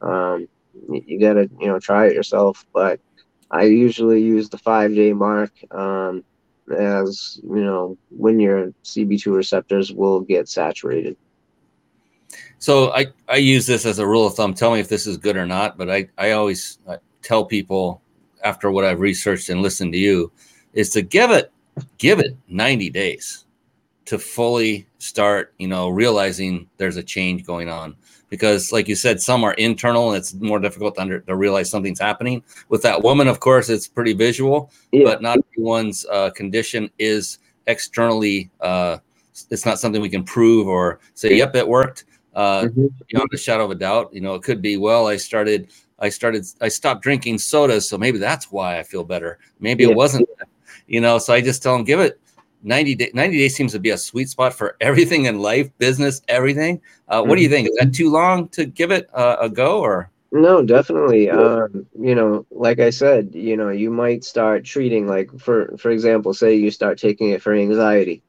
Um 0.01 0.49
you 0.89 1.19
gotta 1.21 1.49
you 1.61 1.67
know 1.67 1.79
try 1.79 2.07
it 2.07 2.15
yourself 2.15 2.65
but 2.73 3.01
i 3.51 3.65
usually 3.65 4.23
use 4.23 4.49
the 4.49 4.59
five 4.59 4.95
day 4.95 5.13
mark 5.13 5.53
um, 5.73 6.25
as 6.77 7.41
you 7.43 7.65
know 7.65 7.97
when 8.11 8.39
your 8.39 8.73
cb2 8.85 9.35
receptors 9.35 9.93
will 9.93 10.21
get 10.21 10.49
saturated. 10.49 11.17
So 12.59 12.93
i 12.93 13.07
i 13.29 13.37
use 13.37 13.67
this 13.67 13.85
as 13.85 13.99
a 13.99 14.07
rule 14.07 14.27
of 14.27 14.35
thumb. 14.35 14.55
Tell 14.55 14.73
me 14.73 14.81
if 14.81 14.89
this 14.89 15.07
is 15.07 15.17
good 15.17 15.37
or 15.37 15.47
not 15.47 15.77
but 15.77 15.91
i 15.91 16.09
i 16.19 16.33
always 16.33 16.79
tell 17.23 17.45
people 17.45 18.01
after 18.45 18.71
what 18.71 18.85
i've 18.85 19.01
researched 19.01 19.49
and 19.49 19.63
listened 19.63 19.93
to 19.93 19.99
you 19.99 20.33
is 20.73 20.91
to 20.91 21.03
give 21.03 21.31
it 21.31 21.53
give 21.99 22.19
it 22.19 22.37
90 22.49 22.91
days 22.91 23.47
to 24.05 24.19
fully 24.19 24.87
start 24.99 25.55
you 25.59 25.69
know 25.69 25.89
realizing 25.89 26.69
there's 26.77 26.97
a 26.97 27.03
change 27.03 27.45
going 27.45 27.69
on 27.69 27.97
because 28.33 28.73
like 28.73 28.89
you 28.89 28.97
said 28.97 29.21
some 29.21 29.45
are 29.45 29.53
internal 29.55 30.09
and 30.09 30.17
it's 30.17 30.33
more 30.33 30.59
difficult 30.59 30.95
to, 30.95 31.03
under, 31.03 31.21
to 31.21 31.37
realize 31.37 31.69
something's 31.69 32.01
happening 32.01 32.43
with 32.71 32.81
that 32.81 33.03
woman 33.03 33.29
of 33.29 33.41
course 33.41 33.69
it's 33.69 33.87
pretty 33.87 34.15
visual 34.15 34.73
yeah. 34.91 35.05
but 35.05 35.21
not 35.21 35.37
everyone's 35.53 36.07
uh, 36.07 36.31
condition 36.31 36.91
is 36.99 37.41
externally 37.67 38.51
uh, 38.63 38.97
it's 39.51 39.67
not 39.67 39.79
something 39.79 40.01
we 40.01 40.09
can 40.09 40.25
prove 40.25 40.67
or 40.67 40.99
say 41.13 41.37
yep 41.37 41.55
it 41.55 41.69
worked 41.69 42.05
uh, 42.35 42.63
mm-hmm. 42.63 42.87
beyond 43.11 43.29
a 43.35 43.37
shadow 43.37 43.67
of 43.67 43.71
a 43.71 43.75
doubt 43.75 44.09
you 44.15 44.23
know 44.23 44.35
it 44.35 44.43
could 44.43 44.63
be 44.63 44.79
well 44.79 45.07
i 45.07 45.17
started 45.17 45.69
i 45.99 46.09
started 46.09 46.47
i 46.63 46.69
stopped 46.69 47.03
drinking 47.03 47.37
sodas 47.37 47.87
so 47.87 47.99
maybe 47.99 48.17
that's 48.17 48.51
why 48.51 48.79
i 48.79 48.83
feel 48.83 49.05
better 49.05 49.39
maybe 49.61 49.85
yeah. 49.85 49.91
it 49.91 49.95
wasn't 49.95 50.27
you 50.87 51.03
know 51.03 51.19
so 51.19 51.35
i 51.35 51.41
just 51.43 51.63
tell 51.63 51.77
them 51.77 51.85
give 51.85 52.01
it 52.01 52.19
90 52.63 52.95
day, 52.95 53.11
90 53.15 53.39
days 53.39 53.55
seems 53.55 53.73
to 53.73 53.79
be 53.79 53.91
a 53.91 53.99
sweet 53.99 54.29
spot 54.29 54.55
for 54.55 54.77
everything 54.81 55.27
in 55.27 55.41
life, 55.41 55.71
business, 55.79 56.23
everything. 56.29 56.81
Uh, 57.09 57.21
what 57.21 57.31
mm-hmm. 57.31 57.37
do 57.37 57.43
you 57.43 57.49
think? 57.49 57.69
Is 57.69 57.77
that 57.81 57.95
too 57.95 58.11
long 58.11 58.49
to 58.51 58.65
give 58.65 58.91
it 58.91 59.09
a 59.15 59.49
go 59.49 59.81
or? 59.81 60.11
No, 60.35 60.63
definitely. 60.63 61.29
Um, 61.29 61.87
you 61.99 62.15
know, 62.15 62.47
like 62.51 62.81
I 62.81 62.89
said, 62.89 63.35
you 63.35 63.55
know, 63.55 63.69
you 63.69 63.91
might 63.91 64.25
start 64.25 64.65
treating 64.65 65.07
like 65.07 65.31
for 65.39 65.77
for 65.77 65.91
example, 65.91 66.33
say 66.33 66.55
you 66.55 66.71
start 66.71 66.99
taking 66.99 67.29
it 67.31 67.43
for 67.43 67.53
anxiety 67.53 68.23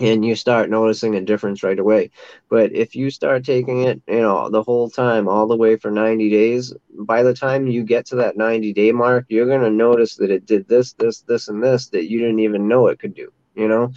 and 0.00 0.24
you 0.24 0.34
start 0.34 0.70
noticing 0.70 1.14
a 1.14 1.20
difference 1.20 1.62
right 1.62 1.78
away. 1.78 2.10
But 2.48 2.72
if 2.72 2.96
you 2.96 3.10
start 3.10 3.44
taking 3.44 3.82
it, 3.82 4.00
you 4.08 4.20
know, 4.20 4.48
the 4.48 4.62
whole 4.62 4.88
time, 4.88 5.28
all 5.28 5.46
the 5.46 5.56
way 5.56 5.76
for 5.76 5.90
90 5.90 6.30
days, 6.30 6.72
by 7.00 7.22
the 7.22 7.34
time 7.34 7.66
you 7.66 7.84
get 7.84 8.06
to 8.06 8.16
that 8.16 8.36
90 8.36 8.72
day 8.72 8.92
mark, 8.92 9.26
you're 9.28 9.46
going 9.46 9.60
to 9.60 9.70
notice 9.70 10.16
that 10.16 10.30
it 10.30 10.46
did 10.46 10.66
this, 10.68 10.94
this, 10.94 11.20
this, 11.20 11.48
and 11.48 11.62
this 11.62 11.88
that 11.88 12.10
you 12.10 12.18
didn't 12.18 12.40
even 12.40 12.66
know 12.66 12.86
it 12.86 12.98
could 12.98 13.14
do. 13.14 13.30
You 13.54 13.68
know, 13.68 13.92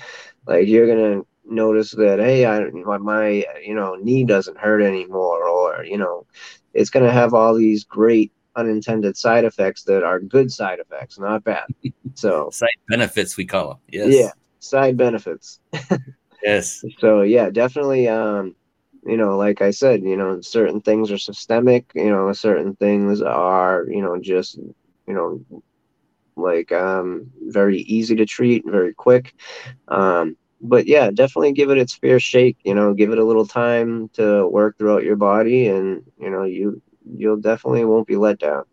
like 0.46 0.68
you're 0.68 0.88
going 0.88 1.22
to 1.22 1.28
notice 1.46 1.92
that, 1.92 2.20
hey, 2.20 2.46
I, 2.46 2.70
my, 2.98 3.46
you 3.64 3.76
know, 3.76 3.96
knee 3.96 4.26
doesn't 4.26 4.58
hurt 4.58 4.82
anymore, 4.82 5.48
or, 5.48 5.86
you 5.86 5.98
know, 5.98 6.26
it's 6.74 6.90
going 6.90 7.06
to 7.06 7.12
have 7.12 7.34
all 7.34 7.54
these 7.54 7.86
great 7.86 8.34
unintended 8.56 9.16
side 9.16 9.46
effects 9.46 9.84
that 9.84 10.04
are 10.04 10.20
good 10.20 10.52
side 10.52 10.80
effects, 10.80 11.18
not 11.18 11.44
bad. 11.44 11.66
So, 12.16 12.52
side 12.52 12.70
benefits, 12.88 13.38
we 13.38 13.46
call 13.46 13.70
them. 13.70 13.78
Yes. 13.88 14.14
Yeah 14.14 14.30
side 14.64 14.98
benefits. 14.98 15.60
yes. 16.44 16.84
So 17.00 17.22
yeah, 17.22 17.50
definitely. 17.50 18.08
Um, 18.08 18.56
you 19.06 19.18
know, 19.18 19.38
like 19.38 19.62
I 19.62 19.72
said, 19.72 20.04
you 20.04 20.16
know, 20.16 20.42
certain 20.42 20.82
things 20.82 21.12
are 21.12 21.18
systemic. 21.18 21.92
You 21.96 22.10
know, 22.10 22.32
certain 22.34 22.76
things 22.76 23.22
are, 23.22 23.86
you 23.90 24.02
know, 24.02 24.20
just, 24.20 24.58
you 24.58 25.14
know, 25.14 25.42
like 26.36 26.72
um, 26.72 27.32
very 27.48 27.80
easy 27.82 28.16
to 28.16 28.26
treat, 28.26 28.64
very 28.66 28.94
quick. 28.94 29.34
Um, 29.90 30.38
but 30.62 30.88
yeah, 30.88 31.12
definitely 31.12 31.52
give 31.54 31.70
it 31.70 31.78
its 31.78 31.94
fair 31.94 32.20
shake. 32.20 32.58
You 32.64 32.76
know, 32.76 32.94
give 32.94 33.12
it 33.12 33.20
a 33.20 33.26
little 33.26 33.46
time 33.48 34.10
to 34.14 34.48
work 34.48 34.78
throughout 34.78 35.04
your 35.04 35.18
body, 35.18 35.68
and 35.68 36.04
you 36.20 36.30
know, 36.30 36.44
you 36.44 36.82
you'll 37.18 37.38
definitely 37.38 37.86
won't 37.86 38.08
be 38.08 38.16
let 38.16 38.40
down. 38.40 38.64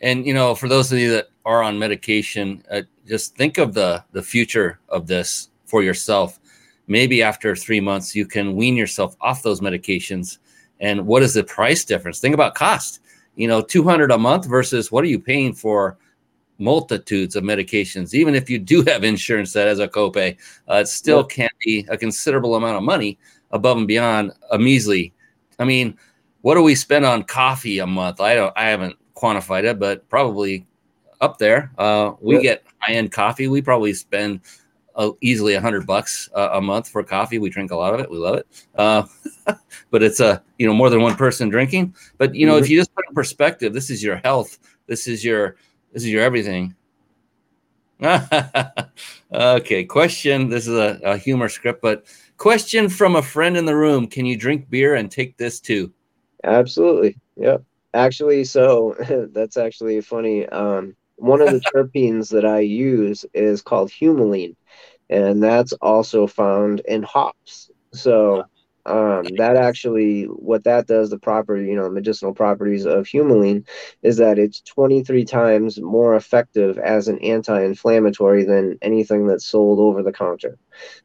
And 0.00 0.26
you 0.26 0.34
know, 0.34 0.54
for 0.54 0.68
those 0.68 0.92
of 0.92 0.98
you 0.98 1.10
that 1.12 1.28
are 1.44 1.62
on 1.62 1.78
medication, 1.78 2.62
uh, 2.70 2.82
just 3.06 3.36
think 3.36 3.58
of 3.58 3.74
the 3.74 4.04
the 4.12 4.22
future 4.22 4.78
of 4.88 5.06
this 5.06 5.50
for 5.64 5.82
yourself. 5.82 6.38
Maybe 6.88 7.22
after 7.22 7.56
three 7.56 7.80
months, 7.80 8.14
you 8.14 8.26
can 8.26 8.54
wean 8.54 8.76
yourself 8.76 9.16
off 9.20 9.42
those 9.42 9.60
medications. 9.60 10.38
And 10.80 11.06
what 11.06 11.22
is 11.22 11.34
the 11.34 11.42
price 11.42 11.84
difference? 11.84 12.20
Think 12.20 12.34
about 12.34 12.54
cost. 12.54 13.00
You 13.34 13.48
know, 13.48 13.60
two 13.60 13.82
hundred 13.82 14.10
a 14.10 14.18
month 14.18 14.46
versus 14.46 14.92
what 14.92 15.04
are 15.04 15.08
you 15.08 15.18
paying 15.18 15.54
for 15.54 15.98
multitudes 16.58 17.36
of 17.36 17.44
medications. 17.44 18.14
Even 18.14 18.34
if 18.34 18.48
you 18.48 18.58
do 18.58 18.82
have 18.84 19.04
insurance 19.04 19.52
that 19.52 19.66
has 19.66 19.78
a 19.78 19.88
copay, 19.88 20.36
uh, 20.70 20.76
it 20.76 20.88
still 20.88 21.26
yeah. 21.28 21.34
can 21.34 21.50
be 21.64 21.86
a 21.88 21.96
considerable 21.96 22.54
amount 22.54 22.76
of 22.76 22.82
money 22.82 23.18
above 23.50 23.76
and 23.76 23.86
beyond 23.86 24.32
a 24.50 24.58
measly. 24.58 25.12
I 25.58 25.64
mean, 25.64 25.98
what 26.42 26.54
do 26.54 26.62
we 26.62 26.74
spend 26.74 27.04
on 27.04 27.24
coffee 27.24 27.78
a 27.78 27.86
month? 27.86 28.20
I 28.20 28.34
don't. 28.34 28.52
I 28.56 28.66
haven't 28.66 28.96
quantified 29.16 29.64
it, 29.64 29.78
but 29.78 30.08
probably 30.08 30.66
up 31.20 31.38
there. 31.38 31.72
Uh, 31.78 32.12
we 32.20 32.36
yeah. 32.36 32.42
get 32.42 32.64
high 32.78 32.92
end 32.92 33.10
coffee. 33.12 33.48
We 33.48 33.62
probably 33.62 33.92
spend 33.94 34.40
uh, 34.94 35.10
easily 35.20 35.54
a 35.54 35.60
hundred 35.60 35.86
bucks 35.86 36.28
uh, 36.34 36.50
a 36.52 36.60
month 36.60 36.88
for 36.88 37.02
coffee. 37.02 37.38
We 37.38 37.50
drink 37.50 37.70
a 37.70 37.76
lot 37.76 37.94
of 37.94 38.00
it. 38.00 38.10
We 38.10 38.18
love 38.18 38.36
it. 38.36 38.46
Uh, 38.76 39.04
but 39.90 40.02
it's 40.02 40.20
a 40.20 40.42
you 40.58 40.66
know 40.66 40.74
more 40.74 40.90
than 40.90 41.02
one 41.02 41.16
person 41.16 41.48
drinking. 41.48 41.94
But 42.18 42.34
you 42.34 42.46
know 42.46 42.54
mm-hmm. 42.54 42.64
if 42.64 42.70
you 42.70 42.78
just 42.78 42.94
put 42.94 43.04
in 43.08 43.14
perspective, 43.14 43.72
this 43.72 43.90
is 43.90 44.02
your 44.02 44.16
health. 44.16 44.58
This 44.86 45.06
is 45.06 45.24
your 45.24 45.56
this 45.92 46.02
is 46.02 46.10
your 46.10 46.22
everything. 46.22 46.74
okay, 49.32 49.84
question. 49.84 50.50
This 50.50 50.68
is 50.68 50.76
a, 50.76 51.00
a 51.02 51.16
humor 51.16 51.48
script, 51.48 51.80
but 51.80 52.04
question 52.36 52.90
from 52.90 53.16
a 53.16 53.22
friend 53.22 53.56
in 53.56 53.64
the 53.64 53.76
room: 53.76 54.06
Can 54.06 54.26
you 54.26 54.36
drink 54.36 54.68
beer 54.68 54.96
and 54.96 55.10
take 55.10 55.36
this 55.36 55.60
too? 55.60 55.92
Absolutely. 56.44 57.16
Yep. 57.36 57.62
Actually, 57.96 58.44
so 58.44 58.94
that's 59.32 59.56
actually 59.56 60.00
funny. 60.02 60.46
Um, 60.46 60.96
one 61.16 61.40
of 61.42 61.50
the 61.50 61.60
terpenes 61.74 62.30
that 62.30 62.44
I 62.44 62.60
use 62.60 63.24
is 63.34 63.62
called 63.62 63.90
humulene, 63.90 64.56
and 65.10 65.42
that's 65.42 65.72
also 65.74 66.26
found 66.26 66.82
in 66.86 67.02
hops. 67.02 67.70
So 67.94 68.44
um, 68.86 69.36
that 69.36 69.56
actually, 69.56 70.24
what 70.24 70.64
that 70.64 70.86
does, 70.86 71.10
the 71.10 71.18
property, 71.18 71.66
you 71.66 71.76
know, 71.76 71.90
medicinal 71.90 72.34
properties 72.34 72.86
of 72.86 73.06
humulene, 73.06 73.66
is 74.02 74.18
that 74.18 74.38
it's 74.38 74.60
23 74.62 75.24
times 75.24 75.80
more 75.80 76.16
effective 76.16 76.78
as 76.78 77.08
an 77.08 77.18
anti-inflammatory 77.20 78.44
than 78.44 78.78
anything 78.82 79.26
that's 79.26 79.46
sold 79.46 79.80
over 79.80 80.02
the 80.02 80.12
counter. 80.12 80.58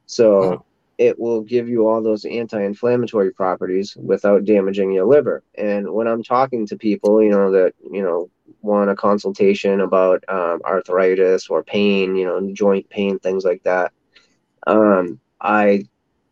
So 0.08 0.66
it 1.02 1.20
will 1.20 1.42
give 1.42 1.68
you 1.68 1.88
all 1.88 2.02
those 2.04 2.26
anti-inflammatory 2.26 3.32
properties 3.32 3.98
without 3.98 4.46
damaging 4.46 4.92
your 4.92 5.06
liver. 5.06 5.42
And 5.56 5.92
when 5.92 6.08
I'm 6.08 6.22
talking 6.22 6.68
to 6.68 6.78
people, 6.78 7.24
you 7.24 7.32
know, 7.32 7.52
that 7.52 7.74
you 7.92 8.04
know 8.04 8.30
want 8.62 8.92
a 8.92 8.96
consultation 8.96 9.82
about 9.82 10.24
um, 10.30 10.62
arthritis 10.64 11.50
or 11.50 11.64
pain, 11.64 12.16
you 12.16 12.26
know, 12.26 12.54
joint 12.54 12.88
pain, 12.90 13.18
things 13.18 13.44
like 13.44 13.64
that, 13.64 13.92
um, 14.68 15.20
I 15.42 15.86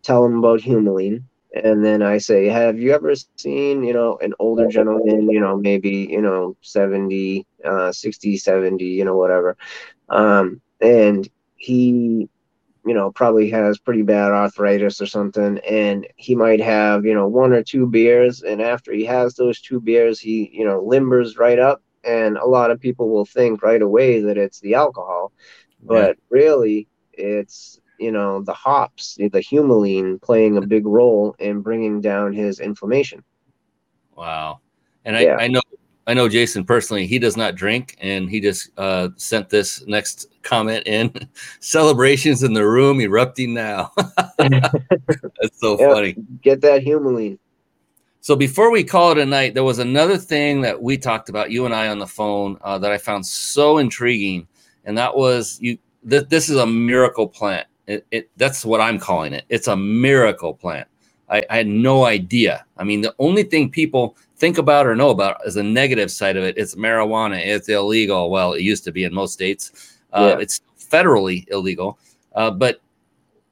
tell 0.03 0.21
them 0.23 0.37
about 0.37 0.61
humulene. 0.61 1.23
And 1.63 1.83
then 1.83 2.03
I 2.03 2.19
say, 2.19 2.45
have 2.45 2.79
you 2.79 2.91
ever 2.93 3.15
seen, 3.15 3.83
you 3.83 3.93
know, 3.93 4.19
an 4.21 4.33
older 4.37 4.67
gentleman, 4.67 5.31
you 5.31 5.39
know, 5.39 5.57
maybe, 5.57 6.07
you 6.11 6.21
know, 6.21 6.55
70, 6.61 7.47
uh, 7.65 7.91
60, 7.91 8.37
70, 8.37 8.85
you 8.85 9.03
know, 9.03 9.17
whatever. 9.17 9.57
Um, 10.09 10.61
and 10.79 11.27
he 11.55 12.29
you 12.85 12.93
know, 12.93 13.11
probably 13.11 13.49
has 13.49 13.77
pretty 13.77 14.01
bad 14.01 14.31
arthritis 14.31 15.01
or 15.01 15.06
something, 15.06 15.60
and 15.60 16.07
he 16.15 16.35
might 16.35 16.61
have, 16.61 17.06
you 17.06 17.14
know, 17.14 17.27
one 17.27 17.53
or 17.53 17.64
two 17.64 17.85
beers, 17.85 18.41
and 18.41 18.61
after 18.61 18.91
he 18.91 19.06
has 19.06 19.35
those 19.35 19.60
two 19.60 19.80
beers, 19.80 20.19
he, 20.19 20.49
you 20.53 20.65
know, 20.65 20.81
limbers 20.81 21.38
right 21.38 21.60
up, 21.60 21.81
and 22.03 22.38
a 22.38 22.45
lot 22.45 22.72
of 22.72 22.80
people 22.80 23.10
will 23.10 23.26
think 23.26 23.61
right 23.61 23.81
away 23.81 24.22
that 24.22 24.38
it's 24.38 24.60
the 24.61 24.76
alcohol, 24.76 25.31
but 25.84 26.18
yeah. 26.18 26.23
really, 26.30 26.88
it's 27.14 27.80
you 27.99 28.11
know 28.11 28.41
the 28.41 28.53
hops, 28.53 29.15
the 29.15 29.30
humulene, 29.30 30.22
playing 30.22 30.57
a 30.57 30.61
big 30.61 30.85
role 30.85 31.35
in 31.39 31.61
bringing 31.61 31.99
down 32.01 32.34
his 32.34 32.60
inflammation. 32.60 33.23
Wow, 34.15 34.61
and 35.03 35.18
I, 35.18 35.22
yeah. 35.22 35.35
I 35.38 35.47
know 35.47 35.61
I 36.10 36.15
know 36.15 36.27
Jason 36.27 36.65
personally. 36.65 37.06
He 37.06 37.19
does 37.19 37.38
not 37.38 37.53
drink, 37.53 37.95
and 38.02 38.27
he 38.31 38.40
just 38.40 38.72
uh, 38.77 39.10
sent 39.15 39.48
this 39.48 39.86
next 39.86 40.26
comment 40.41 40.88
in: 40.88 41.14
"Celebrations 41.60 42.41
in 42.41 42.53
the 42.53 42.68
room 42.68 42.99
erupting 42.99 43.53
now." 43.53 43.91
That's 44.40 45.60
so 45.60 45.80
yep. 45.80 45.91
funny. 45.91 46.15
Get 46.41 46.61
that 46.61 46.84
humulene. 46.84 47.38
So 48.22 48.36
before 48.36 48.72
we 48.72 48.84
call 48.84 49.11
it 49.11 49.19
a 49.19 49.26
night, 49.26 49.53
there 49.53 49.64
was 49.64 49.77
another 49.77 50.18
thing 50.18 50.61
that 50.61 50.81
we 50.81 50.98
talked 50.98 51.30
about, 51.30 51.52
you 51.52 51.65
and 51.65 51.76
I, 51.76 51.90
on 51.90 51.99
the 51.99 52.07
phone 52.07 52.57
uh, 52.61 52.80
that 52.80 52.91
I 52.91 52.98
found 52.98 53.23
so 53.23 53.77
intriguing, 53.77 54.48
and 54.86 54.98
that 54.98 55.15
was 55.15 55.60
you. 55.61 55.77
Th- 56.10 56.27
this 56.27 56.49
is 56.49 56.57
a 56.57 56.65
miracle 56.65 57.27
plant. 57.27 57.68
It, 57.86 58.07
it, 58.10 58.31
that's 58.36 58.65
what 58.65 58.81
I'm 58.81 58.98
calling 58.98 59.34
it. 59.34 59.45
It's 59.49 59.68
a 59.68 59.77
miracle 59.77 60.56
plant. 60.56 60.88
I, 61.30 61.44
I, 61.52 61.57
had 61.57 61.68
no 61.68 62.06
idea. 62.06 62.65
I 62.77 62.84
mean, 62.84 63.02
the 63.02 63.14
only 63.19 63.44
thing 63.44 63.69
people 63.69 64.15
think 64.39 64.57
about 64.57 64.87
or 64.87 64.95
know 64.95 65.09
about 65.09 65.45
is 65.45 65.55
the 65.55 65.63
negative 65.63 66.09
side 66.09 66.37
of 66.37 66.43
it. 66.43 66.57
It's 66.57 66.75
marijuana. 66.75 67.39
It's 67.45 67.69
illegal. 67.69 68.29
Well, 68.29 68.53
it 68.53 68.61
used 68.61 68.83
to 68.85 68.91
be 68.91 69.03
in 69.03 69.13
most 69.13 69.33
states. 69.33 69.97
Uh, 70.13 70.35
yeah. 70.35 70.41
It's 70.41 70.61
federally 70.79 71.45
illegal. 71.51 71.99
Uh, 72.33 72.49
but 72.49 72.81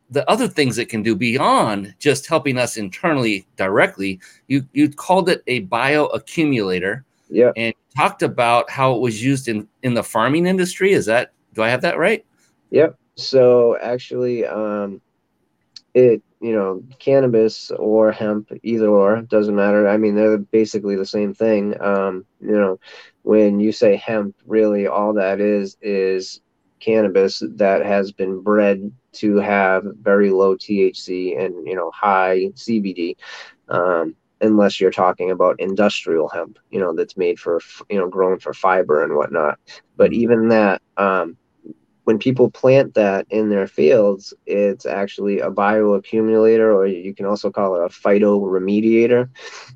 the 0.10 0.28
other 0.30 0.48
things 0.48 0.78
it 0.78 0.88
can 0.88 1.04
do 1.04 1.16
beyond 1.16 1.94
just 2.00 2.26
helping 2.26 2.58
us 2.58 2.78
internally 2.78 3.46
directly, 3.58 4.20
you 4.48 4.66
you 4.74 4.90
called 4.90 5.30
it 5.30 5.44
a 5.48 5.66
bioaccumulator. 5.66 7.04
Yeah. 7.30 7.52
And 7.58 7.74
talked 7.96 8.24
about 8.24 8.70
how 8.70 8.96
it 8.96 9.02
was 9.02 9.22
used 9.22 9.50
in 9.50 9.68
in 9.84 9.94
the 9.94 10.04
farming 10.04 10.48
industry. 10.48 10.94
Is 10.94 11.06
that 11.08 11.34
do 11.54 11.62
I 11.62 11.70
have 11.70 11.82
that 11.82 11.98
right? 11.98 12.26
Yep. 12.72 12.98
So 13.16 13.78
actually, 13.82 14.46
um, 14.46 15.02
it 15.94 16.22
you 16.42 16.54
know 16.54 16.84
cannabis 17.00 17.72
or 17.78 18.12
hemp 18.12 18.52
either 18.64 18.88
or 18.88 19.22
doesn't 19.22 19.56
matter. 19.56 19.88
I 19.88 19.98
mean 19.98 20.16
they're 20.16 20.38
basically 20.38 20.96
the 20.96 21.06
same 21.06 21.34
thing. 21.34 21.80
Um, 21.82 22.26
you 22.40 22.58
know 22.58 22.80
when 23.24 23.60
you 23.60 23.72
say 23.72 23.96
hemp 23.96 24.36
really 24.46 24.88
all 24.88 25.14
that 25.14 25.40
is 25.40 25.78
is 25.82 26.42
cannabis 26.80 27.42
that 27.56 27.86
has 27.86 28.12
been 28.12 28.42
bred 28.42 28.92
to 29.12 29.38
have 29.38 29.84
very 30.02 30.30
low 30.30 30.56
thc 30.56 31.38
and 31.44 31.68
you 31.68 31.76
know 31.76 31.90
high 31.92 32.38
cbd 32.54 33.16
um, 33.70 34.16
unless 34.42 34.80
you're 34.80 34.92
talking 34.92 35.32
about 35.32 35.60
industrial 35.60 36.28
hemp 36.30 36.60
you 36.70 36.80
know 36.80 36.94
that's 36.94 37.18
made 37.18 37.40
for 37.40 37.60
you 37.90 37.98
know 37.98 38.08
grown 38.08 38.40
for 38.40 38.54
fiber 38.54 39.04
and 39.04 39.16
whatnot. 39.16 39.60
But 39.96 40.14
even 40.14 40.50
that 40.50 40.82
um, 40.98 41.38
when 42.08 42.18
people 42.18 42.50
plant 42.50 42.94
that 42.94 43.28
in 43.30 43.50
their 43.50 43.68
fields, 43.68 44.34
it's 44.46 44.86
actually 44.86 45.42
a 45.42 45.52
bioaccumulator, 45.52 46.74
or 46.74 46.88
you 46.88 47.14
can 47.14 47.26
also 47.26 47.52
call 47.52 47.76
it 47.76 47.84
a 47.84 47.90
phytoremediator. 47.90 49.28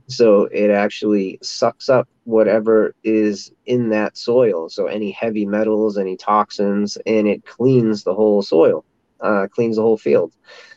So 0.07 0.45
it 0.45 0.69
actually 0.71 1.39
sucks 1.43 1.89
up 1.89 2.07
whatever 2.23 2.95
is 3.03 3.51
in 3.65 3.89
that 3.89 4.15
soil. 4.15 4.69
So 4.69 4.85
any 4.85 5.11
heavy 5.11 5.45
metals, 5.45 5.97
any 5.97 6.15
toxins, 6.15 6.97
and 7.05 7.27
it 7.27 7.43
cleans 7.43 8.05
the 8.05 8.13
whole 8.13 8.41
soil, 8.41 8.85
uh, 9.19 9.47
cleans 9.53 9.75
the 9.75 9.81
whole 9.81 9.97
field. 9.97 10.31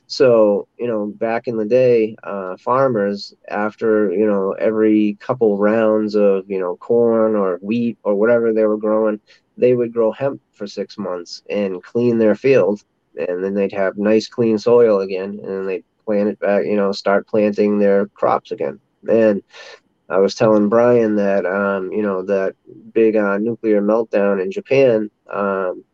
So, 0.09 0.67
you 0.77 0.89
know, 0.89 1.07
back 1.07 1.47
in 1.47 1.57
the 1.57 1.65
day, 1.65 2.17
uh, 2.25 2.57
farmers, 2.57 3.33
after, 3.49 4.13
you 4.13 4.27
know, 4.27 4.53
every 4.53 5.17
couple 5.21 5.57
rounds 5.57 6.17
of, 6.17 6.51
you 6.51 6.59
know, 6.59 6.77
corn 6.77 7.37
or 7.37 7.59
wheat 7.63 7.97
or 8.03 8.17
whatever 8.17 8.53
they 8.53 8.65
were 8.65 8.77
growing, 8.77 9.21
they 9.57 9.75
would 9.75 9.93
grow 9.93 10.13
hemp 10.13 10.41
for 10.53 10.67
six 10.67 10.99
months 10.99 11.43
and 11.49 11.83
clean 11.83 12.19
their 12.19 12.35
field, 12.35 12.83
and 13.17 13.43
then 13.43 13.55
they'd 13.55 13.73
have 13.73 13.97
nice 13.97 14.29
clean 14.29 14.59
soil 14.59 15.01
again, 15.01 15.41
and 15.43 15.49
then 15.49 15.67
they'd 15.67 15.85
plant 16.05 16.29
it 16.29 16.39
back, 16.39 16.65
you 16.65 16.77
know, 16.77 16.93
start 16.93 17.27
planting 17.27 17.79
their 17.79 18.07
crops 18.09 18.51
again. 18.51 18.81
And 19.09 19.43
I 20.09 20.19
was 20.19 20.35
telling 20.35 20.69
Brian 20.69 21.17
that, 21.17 21.47
um, 21.47 21.93
you 21.93 22.03
know, 22.03 22.23
that 22.23 22.57
big 22.93 23.17
uh, 23.17 23.39
nuclear 23.39 23.81
meltdown 23.81 24.43
in 24.43 24.51
Japan, 24.51 25.11
um, 25.31 25.85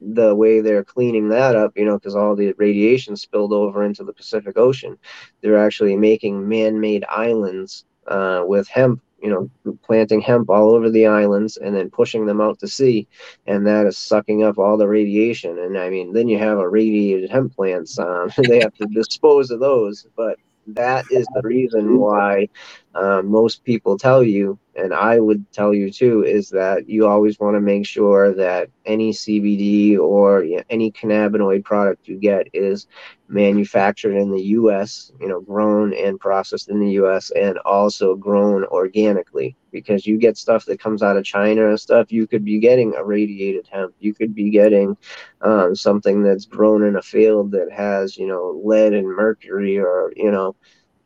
the 0.00 0.34
way 0.34 0.60
they're 0.60 0.84
cleaning 0.84 1.28
that 1.30 1.54
up, 1.54 1.72
you 1.76 1.84
know, 1.84 1.98
because 1.98 2.16
all 2.16 2.34
the 2.36 2.52
radiation 2.58 3.16
spilled 3.16 3.52
over 3.52 3.82
into 3.84 4.04
the 4.04 4.12
Pacific 4.12 4.58
Ocean, 4.58 4.98
they're 5.40 5.64
actually 5.64 5.96
making 5.96 6.48
man 6.48 6.80
made 6.80 7.04
islands 7.08 7.84
uh, 8.08 8.42
with 8.46 8.68
hemp 8.68 9.00
you 9.22 9.30
know, 9.30 9.76
planting 9.82 10.20
hemp 10.20 10.50
all 10.50 10.72
over 10.72 10.90
the 10.90 11.06
islands 11.06 11.56
and 11.56 11.74
then 11.74 11.90
pushing 11.90 12.26
them 12.26 12.40
out 12.40 12.58
to 12.60 12.68
sea, 12.68 13.06
and 13.46 13.66
that 13.66 13.86
is 13.86 13.96
sucking 13.96 14.42
up 14.44 14.58
all 14.58 14.76
the 14.76 14.88
radiation. 14.88 15.58
And 15.58 15.78
I 15.78 15.90
mean, 15.90 16.12
then 16.12 16.28
you 16.28 16.38
have 16.38 16.58
a 16.58 16.68
radiated 16.68 17.30
hemp 17.30 17.54
plants. 17.54 17.98
Um, 17.98 18.30
they 18.48 18.60
have 18.60 18.74
to 18.74 18.86
dispose 18.86 19.50
of 19.50 19.60
those, 19.60 20.06
but 20.16 20.38
that 20.68 21.04
is 21.10 21.26
the 21.34 21.42
reason 21.42 21.98
why 21.98 22.48
um, 22.96 23.26
most 23.30 23.62
people 23.62 23.98
tell 23.98 24.22
you, 24.22 24.58
and 24.74 24.94
I 24.94 25.20
would 25.20 25.50
tell 25.52 25.74
you 25.74 25.90
too, 25.90 26.24
is 26.24 26.48
that 26.50 26.88
you 26.88 27.06
always 27.06 27.38
want 27.38 27.54
to 27.54 27.60
make 27.60 27.86
sure 27.86 28.32
that 28.34 28.70
any 28.86 29.12
CBD 29.12 29.98
or 29.98 30.42
you 30.44 30.56
know, 30.56 30.62
any 30.70 30.90
cannabinoid 30.92 31.62
product 31.62 32.08
you 32.08 32.16
get 32.16 32.48
is 32.54 32.86
manufactured 33.28 34.16
in 34.16 34.30
the 34.30 34.42
U.S., 34.42 35.12
you 35.20 35.28
know, 35.28 35.40
grown 35.40 35.92
and 35.92 36.18
processed 36.18 36.70
in 36.70 36.80
the 36.80 36.92
U.S., 36.92 37.30
and 37.32 37.58
also 37.58 38.14
grown 38.14 38.64
organically. 38.64 39.56
Because 39.72 40.06
you 40.06 40.16
get 40.16 40.38
stuff 40.38 40.64
that 40.64 40.80
comes 40.80 41.02
out 41.02 41.18
of 41.18 41.24
China 41.24 41.68
and 41.68 41.78
stuff, 41.78 42.10
you 42.10 42.26
could 42.26 42.46
be 42.46 42.58
getting 42.58 42.94
irradiated 42.94 43.68
hemp. 43.70 43.94
You 43.98 44.14
could 44.14 44.34
be 44.34 44.48
getting 44.48 44.96
um, 45.42 45.74
something 45.76 46.22
that's 46.22 46.46
grown 46.46 46.82
in 46.82 46.96
a 46.96 47.02
field 47.02 47.50
that 47.50 47.70
has, 47.70 48.16
you 48.16 48.26
know, 48.26 48.58
lead 48.64 48.94
and 48.94 49.06
mercury, 49.06 49.78
or 49.78 50.12
you 50.16 50.30
know, 50.30 50.56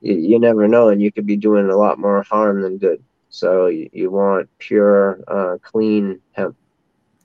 you, 0.00 0.14
you 0.14 0.38
never 0.38 0.68
know, 0.68 0.88
and 0.88 1.00
you 1.02 1.12
could 1.12 1.26
be 1.26 1.36
doing 1.36 1.68
a 1.68 1.76
lot 1.76 1.98
more 1.98 2.22
harm 2.22 2.62
than 2.62 2.78
good. 2.78 3.02
So 3.28 3.66
you, 3.66 3.88
you 3.92 4.10
want 4.10 4.48
pure, 4.58 5.20
uh, 5.28 5.58
clean 5.62 6.20
hemp. 6.32 6.56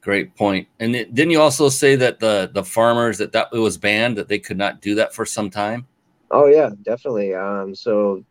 Great 0.02 0.36
point. 0.36 0.68
And 0.80 0.96
it, 0.96 1.16
didn't 1.16 1.32
you 1.32 1.42
also 1.42 1.68
say 1.68 1.96
that 1.96 2.20
the 2.20 2.52
the 2.54 2.64
farmers 2.64 3.18
that 3.18 3.32
that 3.32 3.48
it 3.52 3.58
was 3.58 3.78
banned 3.78 4.18
that 4.18 4.28
they 4.28 4.38
could 4.38 4.58
not 4.58 4.80
do 4.80 4.94
that 4.96 5.16
for 5.16 5.26
some 5.26 5.50
time? 5.50 5.88
Oh 6.30 6.46
yeah, 6.46 6.70
definitely. 6.84 7.34
Um, 7.34 7.74
so 7.74 8.24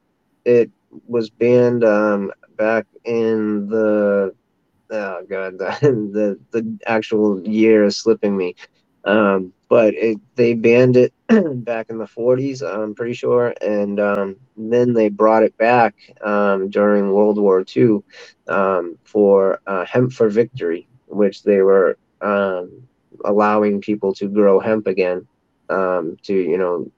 it 0.44 0.70
was 1.08 1.30
banned 1.30 1.82
um, 1.82 2.32
back 2.56 2.86
in 3.04 3.66
the 3.68 4.32
oh 4.90 5.26
god 5.28 5.58
the 5.58 6.38
the, 6.52 6.60
the 6.60 6.78
actual 6.86 7.44
year 7.46 7.82
is 7.82 7.96
slipping 7.96 8.36
me. 8.36 8.54
Um, 9.04 9.52
but 9.68 9.94
it, 9.94 10.18
they 10.34 10.54
banned 10.54 10.96
it 10.96 11.12
back 11.64 11.90
in 11.90 11.98
the 11.98 12.06
40s, 12.06 12.62
I'm 12.62 12.94
pretty 12.94 13.14
sure, 13.14 13.54
and 13.60 13.98
um, 14.00 14.36
then 14.56 14.92
they 14.92 15.08
brought 15.08 15.42
it 15.42 15.56
back 15.58 15.94
um, 16.22 16.70
during 16.70 17.12
World 17.12 17.38
War 17.38 17.64
II 17.76 18.02
um, 18.48 18.98
for 19.04 19.60
uh, 19.66 19.84
hemp 19.84 20.12
for 20.12 20.28
victory, 20.28 20.86
which 21.06 21.42
they 21.42 21.60
were 21.60 21.98
um, 22.20 22.86
allowing 23.24 23.80
people 23.80 24.14
to 24.14 24.28
grow 24.28 24.60
hemp 24.60 24.86
again 24.86 25.26
um, 25.70 26.16
to 26.22 26.34
you 26.34 26.58
know 26.58 26.90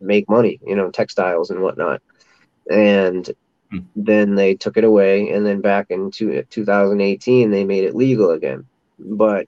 make 0.00 0.28
money, 0.28 0.58
you 0.66 0.74
know, 0.74 0.90
textiles 0.90 1.50
and 1.50 1.60
whatnot, 1.60 2.02
and 2.70 3.30
hmm. 3.70 3.78
then 3.94 4.34
they 4.34 4.54
took 4.54 4.76
it 4.76 4.84
away, 4.84 5.30
and 5.30 5.46
then 5.46 5.60
back 5.60 5.86
in 5.90 6.10
two, 6.10 6.42
2018 6.50 7.50
they 7.50 7.64
made 7.64 7.84
it 7.84 7.94
legal 7.94 8.30
again, 8.30 8.66
but 8.98 9.46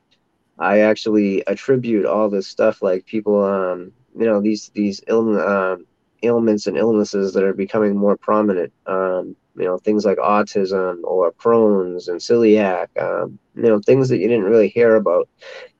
I 0.58 0.80
actually 0.80 1.42
attribute 1.46 2.06
all 2.06 2.28
this 2.28 2.48
stuff 2.48 2.82
like 2.82 3.06
people 3.06 3.42
um 3.44 3.92
you 4.18 4.26
know 4.26 4.40
these 4.40 4.70
these 4.74 5.00
Ill, 5.08 5.38
um, 5.40 5.86
ailments 6.22 6.66
and 6.66 6.76
illnesses 6.76 7.32
that 7.34 7.44
are 7.44 7.54
becoming 7.54 7.96
more 7.96 8.16
prominent 8.16 8.72
um 8.86 9.36
you 9.56 9.64
know 9.64 9.78
things 9.78 10.04
like 10.04 10.18
autism 10.18 10.98
or 11.04 11.32
Crohn's 11.32 12.08
and 12.08 12.20
celiac 12.20 12.86
um 13.00 13.38
you 13.54 13.62
know 13.62 13.80
things 13.80 14.08
that 14.08 14.18
you 14.18 14.28
didn't 14.28 14.44
really 14.44 14.68
hear 14.68 14.96
about 14.96 15.28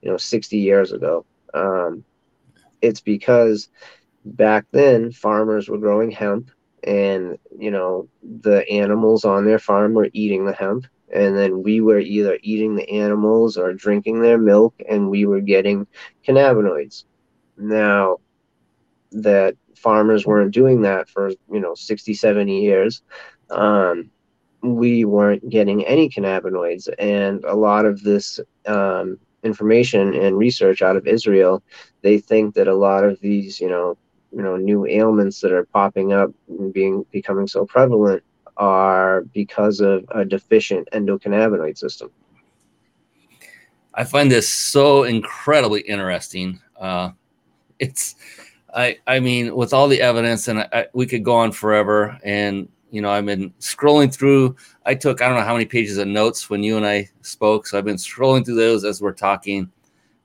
you 0.03 0.11
know 0.11 0.17
60 0.17 0.59
years 0.59 0.93
ago. 0.93 1.25
Um 1.55 2.05
it's 2.81 3.01
because 3.01 3.69
back 4.25 4.65
then 4.73 5.11
farmers 5.13 5.69
were 5.69 5.79
growing 5.79 6.11
hemp 6.11 6.51
and 6.85 7.39
you 7.59 7.71
know 7.71 8.09
the 8.43 8.69
animals 8.71 9.25
on 9.25 9.45
their 9.45 9.59
farm 9.59 9.95
were 9.95 10.09
eating 10.13 10.45
the 10.45 10.53
hemp 10.53 10.87
and 11.15 11.37
then 11.37 11.63
we 11.63 11.81
were 11.81 11.99
either 11.99 12.39
eating 12.43 12.75
the 12.77 12.89
animals 12.91 13.57
or 13.57 13.73
drinking 13.73 14.21
their 14.21 14.39
milk 14.39 14.75
and 14.89 15.11
we 15.11 15.27
were 15.27 15.41
getting 15.41 15.87
cannabinoids. 16.27 17.05
Now 17.57 18.19
that 19.13 19.57
farmers 19.77 20.27
weren't 20.27 20.53
doing 20.53 20.83
that 20.83 21.09
for 21.09 21.31
you 21.31 21.61
know 21.61 21.75
60 21.75 22.13
70 22.15 22.61
years 22.61 23.03
um, 23.51 24.11
we 24.63 25.05
weren't 25.05 25.49
getting 25.49 25.87
any 25.87 26.09
cannabinoids. 26.09 26.89
And 26.99 27.45
a 27.45 27.55
lot 27.55 27.87
of 27.87 28.03
this 28.03 28.41
um, 28.67 29.19
information 29.45 30.15
and 30.15 30.37
research 30.37 30.83
out 30.83 30.97
of 30.97 31.07
israel 31.07 31.63
they 32.03 32.19
think 32.19 32.55
that 32.55 32.69
a 32.69 32.75
lot 32.75 33.05
of 33.05 33.21
these 33.21 33.61
you 33.61 33.69
know 33.69 33.97
you 34.33 34.43
know 34.43 34.57
new 34.57 34.85
ailments 34.87 35.41
that 35.41 35.53
are 35.53 35.65
popping 35.67 36.13
up 36.13 36.31
and 36.49 36.73
being 36.73 37.05
becoming 37.13 37.47
so 37.47 37.65
prevalent 37.65 38.23
are 38.59 39.23
because 39.33 39.81
of 39.81 40.05
a 40.11 40.25
deficient 40.25 40.89
endocannabinoid 40.93 41.79
system. 41.79 42.11
I 43.95 44.05
find 44.05 44.31
this 44.31 44.49
so 44.49 45.05
incredibly 45.05 45.81
interesting. 45.81 46.61
Uh, 46.79 47.11
it's, 47.79 48.15
I, 48.75 48.99
I 49.07 49.21
mean, 49.21 49.57
with 49.57 49.73
all 49.73 49.89
the 49.89 50.01
evidence, 50.01 50.49
and 50.49 50.61
I, 50.61 50.87
we 50.93 51.07
could 51.07 51.25
go 51.25 51.35
on 51.35 51.53
forever. 51.53 52.19
And 52.23 52.69
you 52.91 53.03
know, 53.03 53.11
I've 53.11 53.27
been 53.27 53.51
scrolling 53.61 54.15
through. 54.15 54.57
I 54.87 54.95
took 54.95 55.21
I 55.21 55.29
don't 55.29 55.37
know 55.37 55.45
how 55.45 55.53
many 55.53 55.67
pages 55.67 55.99
of 55.99 56.09
notes 56.09 56.49
when 56.49 56.63
you 56.63 56.77
and 56.77 56.87
I 56.87 57.09
spoke, 57.23 57.67
so 57.67 57.77
I've 57.77 57.85
been 57.85 57.97
scrolling 57.97 58.45
through 58.45 58.57
those 58.57 58.85
as 58.85 59.01
we're 59.01 59.13
talking. 59.13 59.71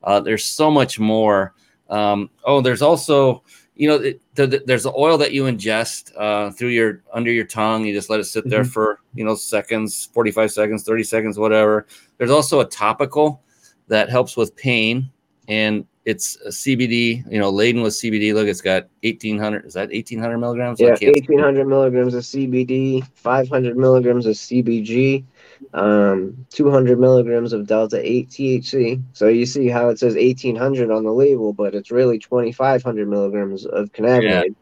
Uh, 0.04 0.20
there's 0.20 0.46
so 0.46 0.70
much 0.70 1.00
more. 1.00 1.54
Um, 1.90 2.30
oh, 2.46 2.62
there's 2.62 2.82
also 2.82 3.44
you 3.76 3.88
know, 3.88 3.96
it, 3.96 4.22
the, 4.36 4.48
the, 4.48 4.64
there's 4.66 4.84
the 4.84 4.94
oil 4.94 5.18
that 5.18 5.32
you 5.32 5.44
ingest 5.44 6.12
uh, 6.18 6.52
through 6.52 6.70
your 6.70 7.02
under 7.14 7.32
your 7.32 7.46
tongue. 7.46 7.86
You 7.86 7.94
just 7.94 8.10
let 8.10 8.20
it 8.20 8.26
sit 8.26 8.48
there 8.48 8.62
mm-hmm. 8.62 8.70
for 8.70 9.00
you 9.14 9.24
know 9.24 9.36
seconds, 9.36 10.10
45 10.14 10.52
seconds, 10.52 10.84
30 10.84 11.04
seconds, 11.04 11.40
whatever. 11.40 11.88
There's 12.18 12.32
also 12.32 12.60
a 12.60 12.66
topical 12.66 13.42
that 13.88 14.10
helps 14.10 14.38
with 14.38 14.56
pain, 14.56 15.10
and 15.48 15.86
it's 16.06 16.38
CBD. 16.48 17.30
You 17.32 17.40
know, 17.40 17.50
laden 17.50 17.82
with 17.82 17.94
CBD. 17.94 18.34
Look, 18.34 18.48
it's 18.48 18.62
got 18.62 18.84
1800. 19.02 19.66
Is 19.66 19.74
that 19.74 19.90
1800 19.90 20.38
milligrams? 20.38 20.80
Yeah, 20.80 20.90
1800 20.90 21.66
milligrams 21.66 22.14
of 22.14 22.24
CBD, 22.24 23.06
500 23.16 23.76
milligrams 23.76 24.28
of 24.28 24.36
CBG 24.36 25.24
um, 25.74 26.46
200 26.50 27.00
milligrams 27.00 27.54
of 27.54 27.68
delta 27.68 28.00
8 28.04 28.30
THC. 28.30 29.04
So 29.14 29.28
you 29.28 29.46
see 29.46 29.68
how 29.68 29.90
it 29.90 30.00
says 30.00 30.16
1800 30.16 30.92
on 30.92 31.04
the 31.04 31.12
label, 31.12 31.54
but 31.54 31.76
it's 31.76 31.92
really 31.92 32.20
2500 32.20 33.08
milligrams 33.08 33.66
of 33.66 33.92
cannabinoid. 33.92 34.56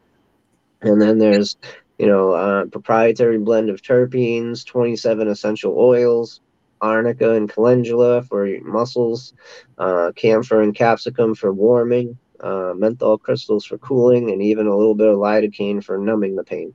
Yeah. 0.81 0.89
And 0.89 1.01
then 1.01 1.19
there's, 1.19 1.57
you 1.97 2.07
know, 2.07 2.31
uh, 2.31 2.65
proprietary 2.65 3.37
blend 3.37 3.69
of 3.69 3.81
terpenes, 3.81 4.65
27 4.65 5.27
essential 5.27 5.77
oils, 5.77 6.41
arnica 6.81 7.35
and 7.35 7.49
calendula 7.51 8.23
for 8.23 8.47
muscles, 8.61 9.33
uh, 9.77 10.11
camphor 10.15 10.61
and 10.61 10.75
capsicum 10.75 11.35
for 11.35 11.53
warming, 11.53 12.17
uh, 12.39 12.73
menthol 12.75 13.17
crystals 13.17 13.65
for 13.65 13.77
cooling, 13.77 14.31
and 14.31 14.41
even 14.41 14.67
a 14.67 14.75
little 14.75 14.95
bit 14.95 15.07
of 15.07 15.17
lidocaine 15.17 15.83
for 15.83 15.97
numbing 15.97 16.35
the 16.35 16.43
pain. 16.43 16.73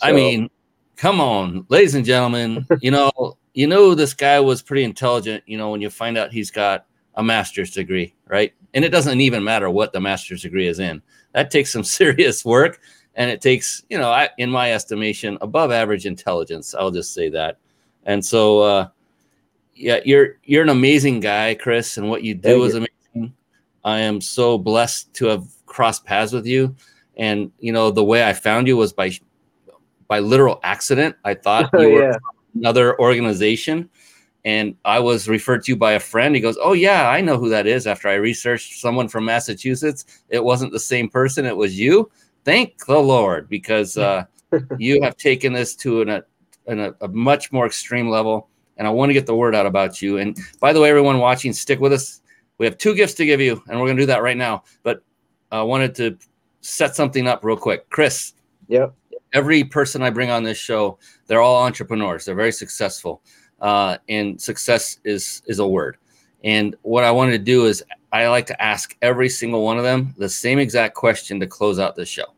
So, 0.00 0.08
I 0.08 0.12
mean, 0.12 0.50
come 0.98 1.20
on, 1.20 1.64
ladies 1.68 1.94
and 1.94 2.04
gentlemen, 2.04 2.66
you 2.80 2.90
know, 2.90 3.38
you 3.54 3.66
know 3.66 3.94
this 3.94 4.12
guy 4.12 4.38
was 4.40 4.60
pretty 4.60 4.82
intelligent, 4.82 5.44
you 5.46 5.56
know, 5.56 5.70
when 5.70 5.80
you 5.80 5.88
find 5.88 6.18
out 6.18 6.32
he's 6.32 6.50
got 6.50 6.86
a 7.14 7.22
master's 7.22 7.70
degree, 7.70 8.14
right? 8.26 8.52
And 8.74 8.84
it 8.84 8.90
doesn't 8.90 9.20
even 9.20 9.42
matter 9.42 9.70
what 9.70 9.92
the 9.92 10.00
master's 10.00 10.42
degree 10.42 10.66
is 10.66 10.80
in. 10.80 11.00
That 11.32 11.50
takes 11.50 11.72
some 11.72 11.84
serious 11.98 12.44
work 12.44 12.80
and 13.14 13.30
it 13.30 13.40
takes, 13.40 13.84
you 13.88 13.96
know, 13.96 14.10
I, 14.10 14.28
in 14.38 14.50
my 14.50 14.72
estimation, 14.72 15.38
above 15.40 15.70
average 15.70 16.04
intelligence. 16.04 16.74
I'll 16.74 16.90
just 16.90 17.14
say 17.14 17.28
that. 17.30 17.58
And 18.04 18.24
so 18.24 18.60
uh 18.60 18.88
yeah, 19.74 20.00
you're 20.04 20.38
you're 20.42 20.64
an 20.64 20.68
amazing 20.68 21.20
guy, 21.20 21.54
Chris, 21.54 21.96
and 21.96 22.10
what 22.10 22.24
you 22.24 22.34
do 22.34 22.40
Thank 22.42 22.64
is 22.64 22.74
you. 22.74 22.86
amazing. 23.14 23.34
I 23.84 24.00
am 24.00 24.20
so 24.20 24.58
blessed 24.58 25.14
to 25.14 25.26
have 25.26 25.46
crossed 25.66 26.04
paths 26.04 26.32
with 26.32 26.46
you. 26.46 26.74
And 27.16 27.52
you 27.60 27.72
know, 27.72 27.92
the 27.92 28.04
way 28.04 28.28
I 28.28 28.32
found 28.32 28.66
you 28.66 28.76
was 28.76 28.92
by 28.92 29.12
by 30.08 30.18
literal 30.18 30.58
accident. 30.64 31.14
I 31.24 31.34
thought 31.34 31.70
you 31.78 31.90
were 31.90 32.10
yeah. 32.10 32.16
another 32.54 32.98
organization. 32.98 33.88
And 34.44 34.76
I 34.84 34.98
was 34.98 35.28
referred 35.28 35.64
to 35.64 35.76
by 35.76 35.92
a 35.92 36.00
friend. 36.00 36.34
He 36.34 36.40
goes, 36.40 36.56
Oh, 36.60 36.72
yeah, 36.72 37.10
I 37.10 37.20
know 37.20 37.36
who 37.36 37.50
that 37.50 37.66
is. 37.66 37.86
After 37.86 38.08
I 38.08 38.14
researched 38.14 38.80
someone 38.80 39.08
from 39.08 39.24
Massachusetts, 39.24 40.24
it 40.30 40.42
wasn't 40.42 40.72
the 40.72 40.80
same 40.80 41.08
person, 41.08 41.44
it 41.44 41.56
was 41.56 41.78
you. 41.78 42.10
Thank 42.44 42.84
the 42.86 42.98
Lord, 42.98 43.48
because 43.48 43.98
uh, 43.98 44.24
you 44.78 45.02
have 45.02 45.16
taken 45.16 45.52
this 45.52 45.74
to 45.76 46.00
an, 46.02 46.08
a, 46.08 46.22
a, 46.66 46.94
a 47.02 47.08
much 47.08 47.52
more 47.52 47.66
extreme 47.66 48.08
level. 48.08 48.48
And 48.78 48.86
I 48.86 48.90
want 48.90 49.10
to 49.10 49.14
get 49.14 49.26
the 49.26 49.34
word 49.34 49.54
out 49.54 49.66
about 49.66 50.00
you. 50.00 50.18
And 50.18 50.38
by 50.60 50.72
the 50.72 50.80
way, 50.80 50.88
everyone 50.88 51.18
watching, 51.18 51.52
stick 51.52 51.80
with 51.80 51.92
us. 51.92 52.22
We 52.58 52.66
have 52.66 52.78
two 52.78 52.94
gifts 52.94 53.14
to 53.14 53.26
give 53.26 53.40
you, 53.40 53.62
and 53.68 53.78
we're 53.78 53.86
going 53.86 53.96
to 53.96 54.02
do 54.02 54.06
that 54.06 54.22
right 54.22 54.36
now. 54.36 54.64
But 54.82 55.02
I 55.50 55.62
wanted 55.62 55.94
to 55.96 56.16
set 56.60 56.96
something 56.96 57.26
up 57.26 57.44
real 57.44 57.56
quick. 57.56 57.90
Chris. 57.90 58.34
Yep 58.68 58.94
every 59.32 59.64
person 59.64 60.02
I 60.02 60.10
bring 60.10 60.30
on 60.30 60.42
this 60.42 60.58
show, 60.58 60.98
they're 61.26 61.40
all 61.40 61.64
entrepreneurs. 61.64 62.24
They're 62.24 62.34
very 62.34 62.52
successful, 62.52 63.22
uh, 63.60 63.98
and 64.08 64.40
success 64.40 65.00
is 65.04 65.42
is 65.46 65.58
a 65.58 65.66
word. 65.66 65.96
And 66.44 66.76
what 66.82 67.04
I 67.04 67.10
wanted 67.10 67.32
to 67.32 67.38
do 67.38 67.66
is 67.66 67.82
I 68.12 68.28
like 68.28 68.46
to 68.46 68.62
ask 68.62 68.96
every 69.02 69.28
single 69.28 69.64
one 69.64 69.76
of 69.76 69.84
them 69.84 70.14
the 70.16 70.28
same 70.28 70.58
exact 70.58 70.94
question 70.94 71.40
to 71.40 71.46
close 71.46 71.78
out 71.78 71.96
the 71.96 72.06
show. 72.06 72.34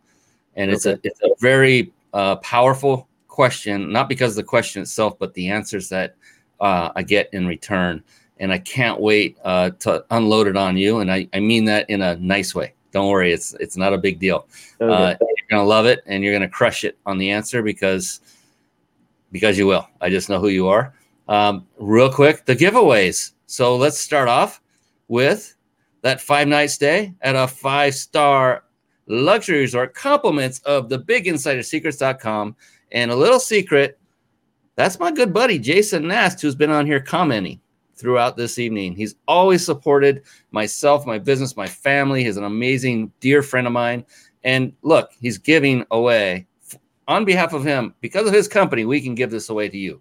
And 0.57 0.71
it's 0.71 0.87
a 0.87 0.99
it's 1.03 1.21
a 1.23 1.31
very 1.39 1.93
uh, 2.13 2.37
powerful 2.37 3.09
question, 3.29 3.93
not 3.93 4.09
because 4.09 4.33
of 4.33 4.37
the 4.37 4.49
question 4.49 4.83
itself, 4.83 5.19
but 5.19 5.33
the 5.35 5.49
answers 5.49 5.89
that 5.91 6.17
uh, 6.61 6.91
I 6.97 7.03
get 7.03 7.33
in 7.33 7.47
return. 7.47 8.03
And 8.39 8.51
I 8.51 8.59
can't 8.59 8.99
wait 8.99 9.37
uh, 9.45 9.71
to 9.81 10.03
unload 10.11 10.47
it 10.47 10.57
on 10.57 10.79
you. 10.79 11.01
And 11.01 11.13
I, 11.13 11.29
I 11.35 11.41
mean 11.41 11.67
that 11.67 11.89
in 11.91 12.01
a 12.01 12.17
nice 12.17 12.55
way. 12.55 12.73
Don't 12.91 13.09
worry, 13.09 13.33
it's 13.33 13.55
it's 13.61 13.77
not 13.77 13.93
a 13.93 13.99
big 13.99 14.19
deal. 14.19 14.49
Okay. 14.81 15.13
Uh, 15.13 15.15
gonna 15.51 15.65
love 15.65 15.87
it, 15.87 16.01
and 16.07 16.23
you're 16.23 16.33
gonna 16.33 16.49
crush 16.49 16.85
it 16.85 16.99
on 17.07 17.19
the 17.19 17.31
answer 17.31 17.63
because 17.63 18.21
because 19.33 19.59
you 19.59 19.67
will. 19.67 19.87
I 20.01 20.11
just 20.11 20.29
know 20.29 20.41
who 20.41 20.49
you 20.49 20.69
are. 20.69 20.95
Um, 21.29 21.67
real 21.79 22.13
quick, 22.13 22.45
the 22.45 22.57
giveaways. 22.57 23.33
So 23.47 23.77
let's 23.77 23.99
start 23.99 24.29
off 24.29 24.61
with 25.09 25.55
that 26.03 26.21
five 26.21 26.49
night 26.49 26.67
stay 26.67 27.15
at 27.23 27.37
a 27.37 27.47
five 27.47 27.95
star 27.95 28.65
luxury 29.07 29.61
resort. 29.61 29.95
Compliments 29.95 30.61
of 30.61 30.89
the 30.89 30.99
biginsidersecrets.com. 30.99 32.57
And 32.93 33.11
a 33.11 33.17
little 33.17 33.39
secret 33.39 34.01
that's 34.77 34.99
my 34.99 35.13
good 35.13 35.35
buddy, 35.35 35.59
Jason 35.59 36.09
Nast, 36.09 36.41
who's 36.41 36.55
been 36.55 36.71
on 36.71 36.87
here 36.87 37.01
commenting 37.01 37.61
throughout 37.97 38.39
this 38.39 38.59
evening. 38.59 38.95
He's 38.95 39.15
always 39.29 39.63
supported 39.63 40.23
myself, 40.53 41.05
my 41.05 41.19
business, 41.19 41.55
my 41.55 41.67
family. 41.67 42.25
He's 42.25 42.39
an 42.39 42.45
amazing, 42.45 43.13
dear 43.21 43.43
friend 43.43 43.67
of 43.67 43.75
mine. 43.75 44.07
And 44.45 44.73
look, 44.83 45.11
he's 45.21 45.39
giving 45.39 45.85
away 45.91 46.47
on 47.11 47.25
behalf 47.25 47.53
of 47.53 47.65
him, 47.65 47.93
because 48.01 48.29
of 48.29 48.33
his 48.33 48.47
company, 48.47 48.85
we 48.85 49.01
can 49.01 49.17
give 49.17 49.33
this 49.33 49.49
away 49.49 49.69
to 49.69 49.77
you 49.77 50.01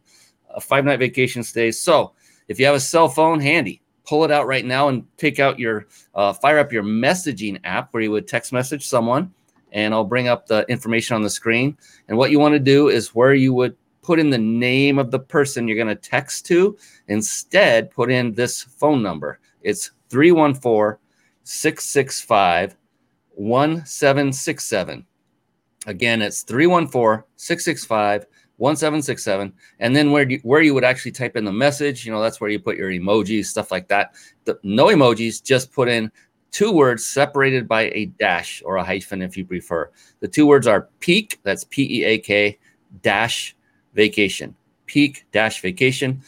a 0.52 0.62
five 0.62 0.86
night 0.86 1.00
vacation 1.00 1.44
stay. 1.44 1.72
So 1.72 2.14
if 2.48 2.60
you 2.60 2.66
have 2.68 2.76
a 2.76 2.80
cell 2.80 3.10
phone 3.10 3.40
handy, 3.40 3.82
pull 4.06 4.24
it 4.24 4.32
out 4.32 4.46
right 4.46 4.66
now 4.66 4.90
and 4.90 5.06
take 5.18 5.40
out 5.40 5.60
your 5.60 5.88
uh, 6.14 6.34
fire 6.34 6.60
up 6.60 6.72
your 6.72 6.84
messaging 6.84 7.60
app 7.64 7.94
where 7.94 8.04
you 8.04 8.12
would 8.12 8.28
text 8.28 8.54
message 8.54 8.86
someone 8.86 9.34
and 9.72 9.94
I'll 9.94 10.04
bring 10.04 10.28
up 10.28 10.48
the 10.48 10.66
information 10.70 11.16
on 11.16 11.22
the 11.22 11.30
screen. 11.30 11.78
And 12.08 12.18
what 12.18 12.32
you 12.32 12.40
want 12.40 12.54
to 12.54 12.60
do 12.60 12.90
is 12.90 13.16
where 13.16 13.34
you 13.34 13.54
would 13.54 13.76
put 14.02 14.20
in 14.20 14.30
the 14.30 14.38
name 14.38 14.98
of 14.98 15.12
the 15.12 15.20
person 15.20 15.68
you're 15.68 15.78
going 15.78 15.88
to 15.88 15.96
text 15.96 16.46
to, 16.48 16.78
instead 17.08 17.92
put 17.92 18.10
in 18.12 18.34
this 18.34 18.64
phone 18.64 19.04
number. 19.04 19.40
It's 19.62 19.92
314 20.10 21.00
665 21.44 22.76
1767. 23.40 25.06
Again, 25.88 26.22
it's 26.22 26.44
314 26.44 27.24
665 27.38 28.26
1767 28.58 29.54
and 29.80 29.96
then 29.96 30.12
where 30.12 30.30
you, 30.30 30.38
where 30.44 30.62
you 30.62 30.74
would 30.74 30.84
actually 30.84 31.14
type 31.14 31.38
in 31.38 31.46
the 31.46 31.52
message 31.52 32.06
you 32.06 32.12
know 32.12 32.22
that's 32.22 32.42
where 32.42 32.50
you 32.50 32.60
put 32.60 32.76
your 32.76 32.90
emojis 32.90 33.46
stuff 33.46 33.72
like 33.72 33.88
that. 33.88 34.14
The, 34.44 34.60
no 34.64 34.88
emojis 34.88 35.42
just 35.42 35.72
put 35.72 35.88
in 35.88 36.12
two 36.52 36.74
words 36.74 37.06
separated 37.06 37.70
by 37.70 37.84
a 37.92 38.08
dash 38.20 38.62
or 38.66 38.76
a 38.76 38.84
hyphen 38.84 39.22
if 39.22 39.38
you 39.38 39.46
prefer. 39.46 39.90
The 40.20 40.28
two 40.28 40.46
words 40.46 40.68
are 40.68 40.90
peak 41.00 41.40
that's 41.44 41.64
p-e-a-k 41.64 42.58
dash 43.02 43.56
vacation. 43.94 44.56
Peak 44.86 45.26
dash 45.32 45.62
vacation 45.62 46.22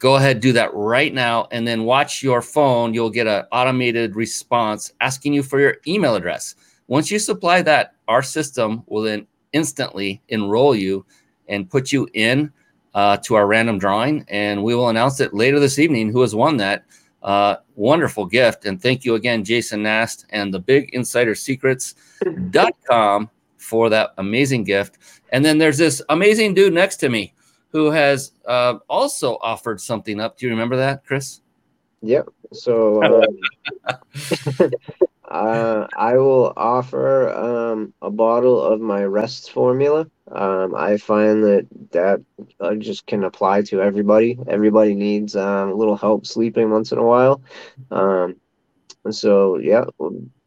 go 0.00 0.16
ahead 0.16 0.40
do 0.40 0.52
that 0.52 0.74
right 0.74 1.14
now 1.14 1.46
and 1.52 1.68
then 1.68 1.84
watch 1.84 2.22
your 2.22 2.42
phone 2.42 2.92
you'll 2.92 3.08
get 3.08 3.28
an 3.28 3.44
automated 3.52 4.16
response 4.16 4.92
asking 5.00 5.32
you 5.32 5.42
for 5.42 5.60
your 5.60 5.76
email 5.86 6.16
address 6.16 6.56
once 6.88 7.08
you 7.08 7.20
supply 7.20 7.62
that 7.62 7.94
our 8.08 8.20
system 8.20 8.82
will 8.88 9.02
then 9.02 9.24
instantly 9.52 10.20
enroll 10.28 10.74
you 10.74 11.06
and 11.48 11.70
put 11.70 11.92
you 11.92 12.08
in 12.14 12.52
uh, 12.94 13.16
to 13.18 13.34
our 13.34 13.46
random 13.46 13.78
drawing, 13.78 14.24
and 14.28 14.62
we 14.62 14.74
will 14.74 14.88
announce 14.88 15.20
it 15.20 15.32
later 15.32 15.60
this 15.60 15.78
evening 15.78 16.10
who 16.10 16.20
has 16.20 16.34
won 16.34 16.56
that 16.56 16.84
uh, 17.22 17.56
wonderful 17.76 18.24
gift. 18.26 18.64
And 18.64 18.80
thank 18.80 19.04
you 19.04 19.14
again, 19.14 19.44
Jason 19.44 19.82
Nast 19.82 20.26
and 20.30 20.52
the 20.52 20.58
Big 20.58 20.90
Insider 20.92 21.34
Secrets.com 21.34 23.30
for 23.58 23.90
that 23.90 24.14
amazing 24.18 24.64
gift. 24.64 24.98
And 25.30 25.44
then 25.44 25.58
there's 25.58 25.78
this 25.78 26.02
amazing 26.08 26.54
dude 26.54 26.72
next 26.72 26.96
to 26.96 27.08
me 27.08 27.34
who 27.70 27.90
has 27.90 28.32
uh, 28.46 28.78
also 28.88 29.38
offered 29.40 29.80
something 29.80 30.20
up. 30.20 30.38
Do 30.38 30.46
you 30.46 30.50
remember 30.52 30.76
that, 30.76 31.04
Chris? 31.04 31.40
Yep. 32.02 32.28
So 32.52 33.02
um, 33.88 34.00
uh, 35.28 35.86
I 35.96 36.16
will 36.16 36.52
offer 36.56 37.30
um, 37.30 37.94
a 38.02 38.10
bottle 38.10 38.60
of 38.60 38.80
my 38.80 39.04
rest 39.04 39.52
formula. 39.52 40.06
Um, 40.32 40.74
I 40.74 40.96
find 40.96 41.42
that 41.44 41.66
that 41.90 42.22
uh, 42.60 42.74
just 42.74 43.06
can 43.06 43.24
apply 43.24 43.62
to 43.62 43.82
everybody. 43.82 44.38
Everybody 44.48 44.94
needs 44.94 45.36
um, 45.36 45.70
a 45.70 45.74
little 45.74 45.96
help 45.96 46.26
sleeping 46.26 46.70
once 46.70 46.92
in 46.92 46.98
a 46.98 47.04
while. 47.04 47.42
Um, 47.90 48.36
so, 49.10 49.58
yeah, 49.58 49.84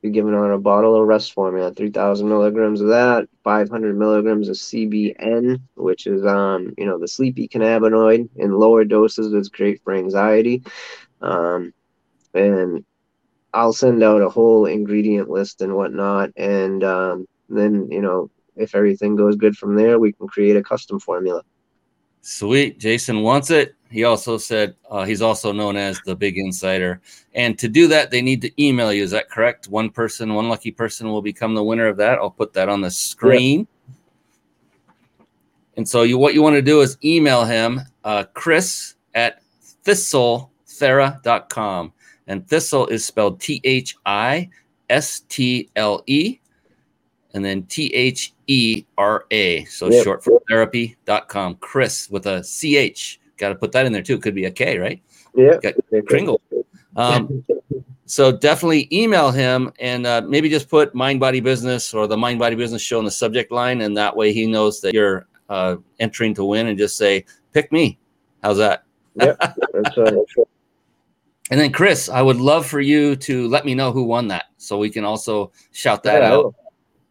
be 0.03 0.11
giving 0.11 0.35
out 0.35 0.51
a 0.51 0.59
bottle 0.59 0.95
of 0.95 1.07
rest 1.07 1.33
formula, 1.33 1.73
3,000 1.73 2.29
milligrams 2.29 2.81
of 2.81 2.89
that, 2.89 3.27
500 3.43 3.97
milligrams 3.97 4.49
of 4.49 4.57
CBN, 4.57 5.61
which 5.75 6.07
is, 6.07 6.25
um, 6.25 6.73
you 6.77 6.85
know, 6.85 6.99
the 6.99 7.07
sleepy 7.07 7.47
cannabinoid 7.47 8.29
in 8.35 8.51
lower 8.51 8.85
doses. 8.85 9.33
It's 9.33 9.49
great 9.49 9.81
for 9.83 9.93
anxiety. 9.93 10.63
Um, 11.21 11.73
and 12.35 12.85
I'll 13.53 13.73
send 13.73 14.03
out 14.03 14.21
a 14.21 14.29
whole 14.29 14.65
ingredient 14.65 15.29
list 15.29 15.61
and 15.61 15.75
whatnot. 15.75 16.31
And 16.37 16.83
um, 16.83 17.25
then, 17.49 17.87
you 17.91 18.01
know, 18.01 18.29
if 18.57 18.75
everything 18.75 19.15
goes 19.15 19.37
good 19.37 19.55
from 19.57 19.75
there, 19.75 19.99
we 19.99 20.13
can 20.13 20.27
create 20.27 20.57
a 20.57 20.63
custom 20.63 20.99
formula. 20.99 21.43
Sweet. 22.25 22.79
Jason 22.79 23.21
wants 23.21 23.51
it. 23.51 23.75
He 23.91 24.05
also 24.05 24.37
said 24.37 24.77
uh, 24.89 25.03
he's 25.03 25.21
also 25.21 25.51
known 25.51 25.75
as 25.75 25.99
the 26.05 26.15
Big 26.15 26.37
Insider. 26.37 27.01
And 27.35 27.59
to 27.59 27.67
do 27.67 27.85
that, 27.89 28.11
they 28.11 28.21
need 28.21 28.41
to 28.43 28.63
email 28.63 28.93
you. 28.93 29.03
Is 29.03 29.11
that 29.11 29.29
correct? 29.29 29.67
One 29.67 29.89
person, 29.89 30.33
one 30.33 30.47
lucky 30.47 30.71
person 30.71 31.09
will 31.09 31.21
become 31.21 31.53
the 31.53 31.63
winner 31.63 31.87
of 31.87 31.97
that. 31.97 32.19
I'll 32.19 32.31
put 32.31 32.53
that 32.53 32.69
on 32.69 32.79
the 32.79 32.89
screen. 32.89 33.67
And 35.75 35.87
so 35.87 36.03
you, 36.03 36.17
what 36.17 36.33
you 36.33 36.41
want 36.41 36.55
to 36.55 36.61
do 36.61 36.79
is 36.79 36.97
email 37.03 37.43
him, 37.43 37.81
uh, 38.05 38.23
Chris 38.33 38.95
at 39.13 39.41
thistlethera.com. 39.83 41.91
And 42.27 42.47
thistle 42.47 42.87
is 42.87 43.05
spelled 43.05 43.41
T 43.41 43.59
H 43.65 43.97
I 44.05 44.49
S 44.89 45.23
T 45.27 45.69
L 45.75 46.01
E 46.07 46.39
and 47.33 47.43
then 47.43 47.63
T 47.63 47.93
H 47.93 48.33
E 48.47 48.85
R 48.97 49.25
A. 49.31 49.65
So 49.65 49.89
yep. 49.89 50.03
short 50.03 50.23
for 50.23 50.41
therapy.com. 50.49 51.55
Chris 51.55 52.09
with 52.09 52.25
a 52.27 52.43
C 52.43 52.77
H. 52.77 53.19
Got 53.37 53.49
to 53.49 53.55
put 53.55 53.71
that 53.71 53.85
in 53.85 53.93
there 53.93 54.03
too. 54.03 54.19
Could 54.19 54.35
be 54.35 54.45
a 54.45 54.51
K, 54.51 54.77
right? 54.77 55.01
Yeah. 55.35 55.57
Kringle. 56.07 56.41
Um, 56.95 57.43
so 58.05 58.31
definitely 58.31 58.87
email 58.91 59.31
him 59.31 59.73
and 59.79 60.05
uh, 60.05 60.21
maybe 60.27 60.49
just 60.49 60.69
put 60.69 60.93
Mind 60.93 61.19
Body 61.19 61.39
Business 61.39 61.93
or 61.93 62.05
the 62.05 62.17
Mind 62.17 62.37
Body 62.37 62.55
Business 62.55 62.81
Show 62.81 62.99
in 62.99 63.05
the 63.05 63.11
subject 63.11 63.51
line. 63.51 63.81
And 63.81 63.97
that 63.97 64.15
way 64.15 64.31
he 64.31 64.45
knows 64.45 64.81
that 64.81 64.93
you're 64.93 65.27
uh, 65.49 65.77
entering 65.99 66.33
to 66.35 66.45
win 66.45 66.67
and 66.67 66.77
just 66.77 66.97
say, 66.97 67.25
pick 67.53 67.71
me. 67.71 67.97
How's 68.43 68.57
that? 68.57 68.83
Yeah. 69.15 69.35
That's, 69.73 69.97
uh, 69.97 70.11
and 71.51 71.59
then 71.59 71.71
Chris, 71.71 72.09
I 72.09 72.21
would 72.21 72.37
love 72.37 72.65
for 72.65 72.79
you 72.79 73.15
to 73.17 73.47
let 73.47 73.65
me 73.65 73.75
know 73.75 73.91
who 73.91 74.03
won 74.03 74.27
that, 74.29 74.45
so 74.57 74.77
we 74.77 74.89
can 74.89 75.03
also 75.03 75.51
shout 75.71 76.01
that 76.03 76.21
yeah, 76.21 76.33
out, 76.33 76.55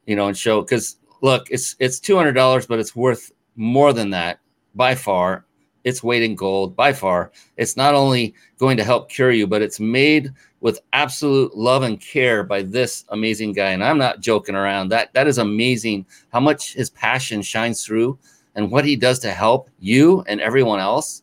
you 0.06 0.16
know, 0.16 0.28
and 0.28 0.36
show. 0.36 0.62
Because 0.62 0.96
look, 1.20 1.50
it's 1.50 1.76
it's 1.78 2.00
two 2.00 2.16
hundred 2.16 2.32
dollars, 2.32 2.66
but 2.66 2.78
it's 2.78 2.96
worth 2.96 3.32
more 3.56 3.92
than 3.92 4.10
that 4.10 4.40
by 4.74 4.94
far. 4.94 5.44
It's 5.84 6.02
weight 6.02 6.22
in 6.22 6.36
gold 6.36 6.76
by 6.76 6.92
far. 6.92 7.32
It's 7.56 7.76
not 7.76 7.94
only 7.94 8.34
going 8.58 8.76
to 8.76 8.84
help 8.84 9.10
cure 9.10 9.32
you, 9.32 9.46
but 9.48 9.62
it's 9.62 9.80
made 9.80 10.32
with 10.60 10.80
absolute 10.92 11.56
love 11.56 11.82
and 11.82 12.00
care 12.00 12.44
by 12.44 12.62
this 12.62 13.04
amazing 13.08 13.52
guy. 13.52 13.70
And 13.70 13.82
I'm 13.82 13.98
not 13.98 14.20
joking 14.20 14.54
around. 14.54 14.90
That 14.90 15.12
that 15.14 15.26
is 15.26 15.38
amazing. 15.38 16.06
How 16.32 16.40
much 16.40 16.74
his 16.74 16.90
passion 16.90 17.42
shines 17.42 17.84
through, 17.84 18.18
and 18.54 18.70
what 18.70 18.84
he 18.84 18.96
does 18.96 19.18
to 19.20 19.32
help 19.32 19.70
you 19.80 20.22
and 20.28 20.40
everyone 20.40 20.78
else 20.78 21.22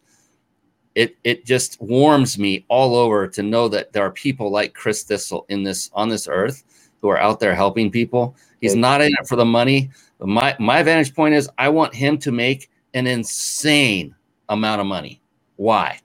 it 0.95 1.15
it 1.23 1.45
just 1.45 1.79
warms 1.81 2.37
me 2.37 2.65
all 2.67 2.95
over 2.95 3.27
to 3.27 3.43
know 3.43 3.67
that 3.69 3.93
there 3.93 4.03
are 4.03 4.11
people 4.11 4.51
like 4.51 4.73
Chris 4.73 5.03
Thistle 5.03 5.45
in 5.49 5.63
this 5.63 5.89
on 5.93 6.09
this 6.09 6.27
earth 6.27 6.63
who 7.01 7.09
are 7.09 7.19
out 7.19 7.39
there 7.39 7.55
helping 7.55 7.91
people. 7.91 8.35
He's 8.61 8.75
not 8.75 9.01
in 9.01 9.11
it 9.19 9.27
for 9.27 9.35
the 9.35 9.45
money. 9.45 9.89
My 10.19 10.55
my 10.59 10.83
vantage 10.83 11.15
point 11.15 11.33
is 11.33 11.49
I 11.57 11.69
want 11.69 11.95
him 11.95 12.17
to 12.19 12.31
make 12.31 12.69
an 12.93 13.07
insane 13.07 14.15
amount 14.49 14.81
of 14.81 14.87
money. 14.87 15.21
Why? 15.55 15.99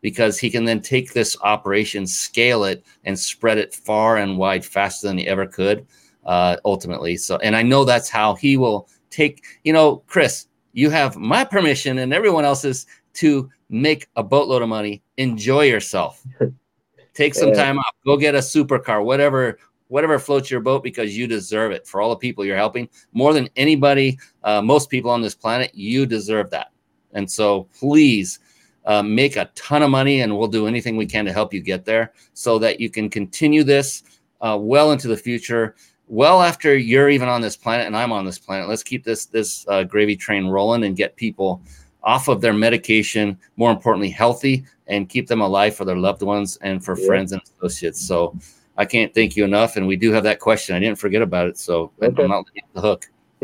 Because 0.00 0.38
he 0.38 0.50
can 0.50 0.64
then 0.64 0.80
take 0.80 1.12
this 1.12 1.36
operation, 1.42 2.06
scale 2.06 2.64
it, 2.64 2.84
and 3.04 3.18
spread 3.18 3.58
it 3.58 3.74
far 3.74 4.18
and 4.18 4.38
wide 4.38 4.64
faster 4.64 5.08
than 5.08 5.18
he 5.18 5.26
ever 5.26 5.46
could. 5.46 5.86
Uh, 6.24 6.56
ultimately, 6.64 7.16
so 7.16 7.38
and 7.38 7.56
I 7.56 7.62
know 7.62 7.84
that's 7.84 8.08
how 8.08 8.34
he 8.34 8.56
will 8.56 8.88
take. 9.10 9.42
You 9.64 9.72
know, 9.72 10.02
Chris, 10.06 10.46
you 10.72 10.90
have 10.90 11.16
my 11.16 11.42
permission 11.42 11.98
and 11.98 12.12
everyone 12.12 12.44
else's 12.44 12.86
to 13.14 13.50
make 13.68 14.08
a 14.16 14.22
boatload 14.22 14.62
of 14.62 14.68
money, 14.68 15.02
enjoy 15.16 15.62
yourself. 15.62 16.22
Take 17.14 17.34
some 17.34 17.52
time 17.52 17.80
off, 17.80 17.94
go 18.06 18.16
get 18.16 18.36
a 18.36 18.38
supercar, 18.38 19.04
whatever 19.04 19.58
whatever 19.88 20.18
floats 20.18 20.50
your 20.50 20.60
boat 20.60 20.82
because 20.82 21.16
you 21.16 21.26
deserve 21.26 21.72
it 21.72 21.86
for 21.86 22.00
all 22.00 22.10
the 22.10 22.16
people 22.16 22.44
you're 22.44 22.56
helping 22.56 22.88
more 23.12 23.32
than 23.32 23.48
anybody 23.56 24.18
uh, 24.44 24.62
most 24.62 24.88
people 24.90 25.10
on 25.10 25.20
this 25.20 25.34
planet 25.34 25.70
you 25.74 26.06
deserve 26.06 26.50
that 26.50 26.70
and 27.12 27.30
so 27.30 27.64
please 27.78 28.38
uh, 28.86 29.02
make 29.02 29.36
a 29.36 29.50
ton 29.54 29.82
of 29.82 29.90
money 29.90 30.22
and 30.22 30.36
we'll 30.36 30.48
do 30.48 30.66
anything 30.66 30.96
we 30.96 31.06
can 31.06 31.24
to 31.24 31.32
help 31.32 31.52
you 31.52 31.60
get 31.60 31.84
there 31.84 32.12
so 32.32 32.58
that 32.58 32.80
you 32.80 32.88
can 32.88 33.10
continue 33.10 33.64
this 33.64 34.02
uh, 34.40 34.56
well 34.58 34.92
into 34.92 35.08
the 35.08 35.16
future 35.16 35.74
well 36.06 36.40
after 36.42 36.76
you're 36.76 37.10
even 37.10 37.28
on 37.28 37.40
this 37.40 37.56
planet 37.56 37.86
and 37.86 37.96
i'm 37.96 38.12
on 38.12 38.24
this 38.24 38.38
planet 38.38 38.68
let's 38.68 38.82
keep 38.82 39.04
this 39.04 39.26
this 39.26 39.66
uh, 39.68 39.82
gravy 39.82 40.16
train 40.16 40.46
rolling 40.46 40.84
and 40.84 40.96
get 40.96 41.16
people 41.16 41.60
off 42.02 42.28
of 42.28 42.40
their 42.40 42.54
medication, 42.54 43.38
more 43.56 43.70
importantly, 43.70 44.08
healthy, 44.08 44.64
and 44.86 45.08
keep 45.08 45.26
them 45.26 45.40
alive 45.40 45.74
for 45.74 45.84
their 45.84 45.96
loved 45.96 46.22
ones 46.22 46.56
and 46.62 46.82
for 46.82 46.98
yeah. 46.98 47.06
friends 47.06 47.32
and 47.32 47.42
associates. 47.60 48.00
So 48.00 48.34
I 48.78 48.86
can't 48.86 49.12
thank 49.12 49.36
you 49.36 49.44
enough. 49.44 49.76
And 49.76 49.86
we 49.86 49.96
do 49.96 50.12
have 50.12 50.22
that 50.24 50.38
question. 50.38 50.74
I 50.74 50.78
didn't 50.78 50.98
forget 50.98 51.20
about 51.20 51.48
it. 51.48 51.58
So 51.58 51.92
okay. 52.00 52.22
I'm 52.22 52.30
not 52.30 52.46
the 52.72 52.80
hook. 52.80 53.10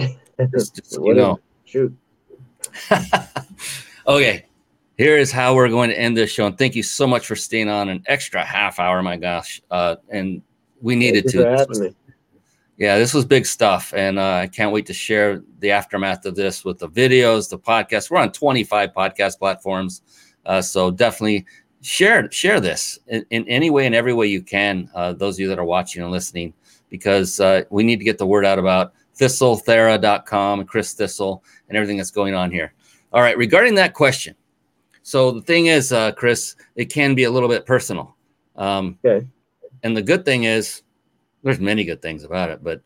just, 0.55 0.77
just 0.77 0.93
you 0.93 1.12
know. 1.12 1.40
Shoot. 1.65 1.94
okay. 4.06 4.47
Here 4.97 5.19
is 5.19 5.32
how 5.32 5.55
we're 5.55 5.69
going 5.69 5.90
to 5.90 5.98
end 5.98 6.16
this 6.16 6.31
show. 6.31 6.47
And 6.47 6.56
thank 6.56 6.74
you 6.74 6.85
so 6.85 7.06
much 7.06 7.27
for 7.27 7.36
staying 7.36 7.69
on 7.69 7.89
an 7.89 8.02
extra 8.06 8.44
half 8.44 8.78
hour. 8.78 9.02
My 9.02 9.16
gosh. 9.16 9.61
Uh, 9.70 9.97
and 10.09 10.40
we 10.81 10.94
needed 10.94 11.28
to 11.31 11.94
yeah, 12.77 12.98
this 12.98 13.15
was 13.15 13.24
big 13.24 13.47
stuff, 13.47 13.94
and 13.94 14.19
uh, 14.19 14.40
I 14.43 14.47
can't 14.48 14.73
wait 14.73 14.86
to 14.86 14.93
share 14.93 15.43
the 15.61 15.70
aftermath 15.70 16.27
of 16.27 16.35
this 16.35 16.65
with 16.65 16.78
the 16.78 16.89
videos, 16.89 17.48
the 17.48 17.59
podcast. 17.59 18.11
We're 18.11 18.19
on 18.19 18.32
25 18.32 18.93
podcast 18.93 19.39
platforms, 19.39 20.02
uh, 20.44 20.61
so 20.61 20.90
definitely 20.90 21.47
share 21.85 22.31
share 22.32 22.61
this 22.61 22.98
in, 23.09 23.24
in, 23.31 23.47
any 23.47 23.70
way 23.70 23.86
and 23.86 23.94
every 23.94 24.15
way 24.15 24.27
you 24.27 24.43
can. 24.43 24.89
Uh, 24.94 25.12
those 25.12 25.36
of 25.36 25.40
you 25.40 25.48
that 25.48 25.59
are 25.59 25.65
watching 25.65 26.02
and 26.02 26.11
listening, 26.11 26.55
because 26.89 27.39
uh, 27.40 27.62
we 27.70 27.82
need 27.82 27.98
to 27.98 28.05
get 28.05 28.19
the 28.19 28.27
word 28.27 28.44
out 28.44 28.59
about 28.59 28.94
thistlethera.com, 29.19 30.65
Chris 30.65 30.94
Thistle, 30.94 31.44
and 31.69 31.77
everything 31.77 31.98
that's 31.98 32.11
going 32.11 32.35
on 32.35 32.51
here. 32.51 32.73
All 33.12 33.20
right, 33.20 33.36
regarding 33.36 33.74
that 33.77 33.94
question, 33.94 34.35
So 35.02 35.31
the 35.31 35.43
thing 35.43 35.66
is, 35.66 35.93
uh, 35.93 36.12
Chris, 36.12 36.56
it 36.74 36.86
can 36.86 37.15
be 37.15 37.24
a 37.24 37.31
little 37.31 37.48
bit 37.48 37.66
personal. 37.66 38.16
Um, 38.56 38.98
Okay. 39.05 39.27
And 39.82 39.94
the 39.94 40.02
good 40.02 40.24
thing 40.24 40.44
is, 40.44 40.82
there's 41.43 41.61
many 41.61 41.85
good 41.85 42.01
things 42.01 42.24
about 42.24 42.48
it, 42.48 42.65
but 42.65 42.81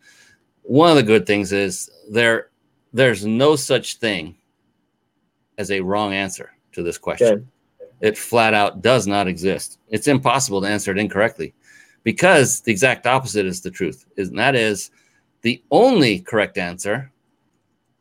one 0.63 0.91
of 0.91 0.97
the 0.97 1.03
good 1.05 1.25
things 1.25 1.53
is 1.53 1.89
there 2.11 2.51
there's 2.93 3.25
no 3.25 3.55
such 3.55 3.99
thing 3.99 4.35
as 5.57 5.71
a 5.71 5.81
wrong 5.81 6.13
answer 6.13 6.51
to 6.73 6.83
this 6.83 6.99
question. 6.99 7.29
Okay. 7.29 7.45
It 8.01 8.17
flat 8.17 8.55
out 8.55 8.83
does 8.83 9.07
not 9.07 9.27
exist. 9.27 9.79
It's 9.89 10.07
impossible 10.07 10.61
to 10.61 10.69
answer 10.69 10.93
it 10.93 10.99
incorrectly 10.99 11.55
because 12.05 12.61
the 12.61 12.71
exact 12.71 13.07
opposite 13.07 13.47
is 13.47 13.61
the 13.61 13.71
truth. 13.71 14.07
And 14.17 14.39
that 14.39 14.55
is 14.55 14.91
the 15.43 15.63
only 15.71 16.21
correct 16.21 16.59
answer 16.59 17.13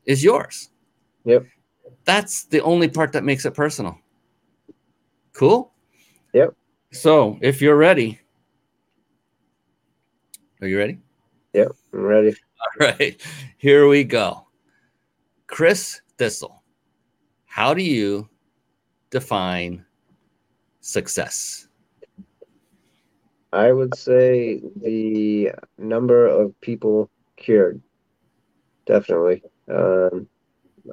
is 0.05 0.23
yours. 0.23 0.69
Yep. 1.25 1.45
That's 2.05 2.45
the 2.45 2.61
only 2.61 2.87
part 2.87 3.11
that 3.13 3.23
makes 3.23 3.45
it 3.45 3.53
personal. 3.53 3.99
Cool? 5.33 5.73
Yep. 6.33 6.55
So, 6.91 7.37
if 7.41 7.61
you're 7.61 7.75
ready, 7.75 8.19
are 10.61 10.67
you 10.67 10.77
ready? 10.77 10.99
Yep. 11.53 11.71
I'm 11.93 11.99
ready. 11.99 12.29
All 12.29 12.87
right, 12.87 13.21
here 13.57 13.87
we 13.87 14.03
go. 14.03 14.47
Chris 15.47 16.01
Thistle, 16.17 16.63
how 17.45 17.73
do 17.73 17.83
you 17.83 18.29
define 19.09 19.85
success? 20.87 21.67
I 23.51 23.71
would 23.71 23.95
say 23.95 24.61
the 24.81 25.51
number 25.77 26.27
of 26.27 26.59
people 26.61 27.09
cured. 27.35 27.81
Definitely. 28.85 29.43
Um, 29.69 30.27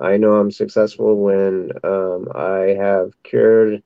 I 0.02 0.16
know 0.16 0.34
I'm 0.34 0.50
successful 0.50 1.16
when 1.16 1.70
um, 1.84 2.28
I 2.34 2.74
have 2.76 3.10
cured 3.22 3.82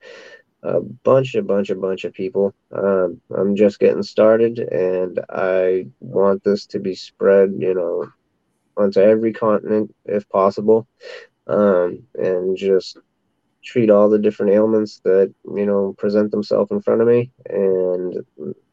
a 0.62 0.80
bunch, 0.80 1.34
a 1.34 1.42
bunch, 1.42 1.70
a 1.70 1.74
bunch 1.74 2.04
of 2.04 2.14
people. 2.14 2.54
Um, 2.72 3.20
I'm 3.36 3.54
just 3.54 3.78
getting 3.78 4.02
started, 4.02 4.58
and 4.58 5.20
I 5.28 5.86
want 6.00 6.42
this 6.42 6.66
to 6.66 6.78
be 6.78 6.94
spread, 6.94 7.54
you 7.58 7.74
know, 7.74 8.10
onto 8.76 9.00
every 9.00 9.32
continent 9.32 9.94
if 10.06 10.28
possible, 10.30 10.86
um, 11.46 12.02
and 12.14 12.56
just 12.56 12.98
treat 13.68 13.90
all 13.90 14.08
the 14.08 14.18
different 14.18 14.52
ailments 14.52 15.00
that 15.04 15.32
you 15.54 15.66
know 15.66 15.94
present 15.98 16.30
themselves 16.30 16.70
in 16.70 16.80
front 16.80 17.02
of 17.02 17.08
me, 17.08 17.30
and 17.48 18.24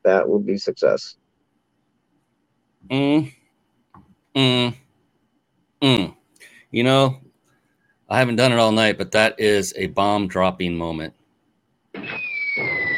that 0.03 0.27
will 0.27 0.39
be 0.39 0.57
success. 0.57 1.17
Mm, 2.89 3.33
mm, 4.35 4.75
mm. 5.81 6.15
You 6.71 6.83
know, 6.83 7.19
I 8.09 8.19
haven't 8.19 8.37
done 8.37 8.53
it 8.53 8.59
all 8.59 8.71
night, 8.71 8.97
but 8.97 9.11
that 9.11 9.39
is 9.39 9.73
a 9.75 9.87
bomb 9.87 10.27
dropping 10.27 10.77
moment. 10.77 11.13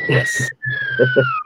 Yes. 0.07 0.49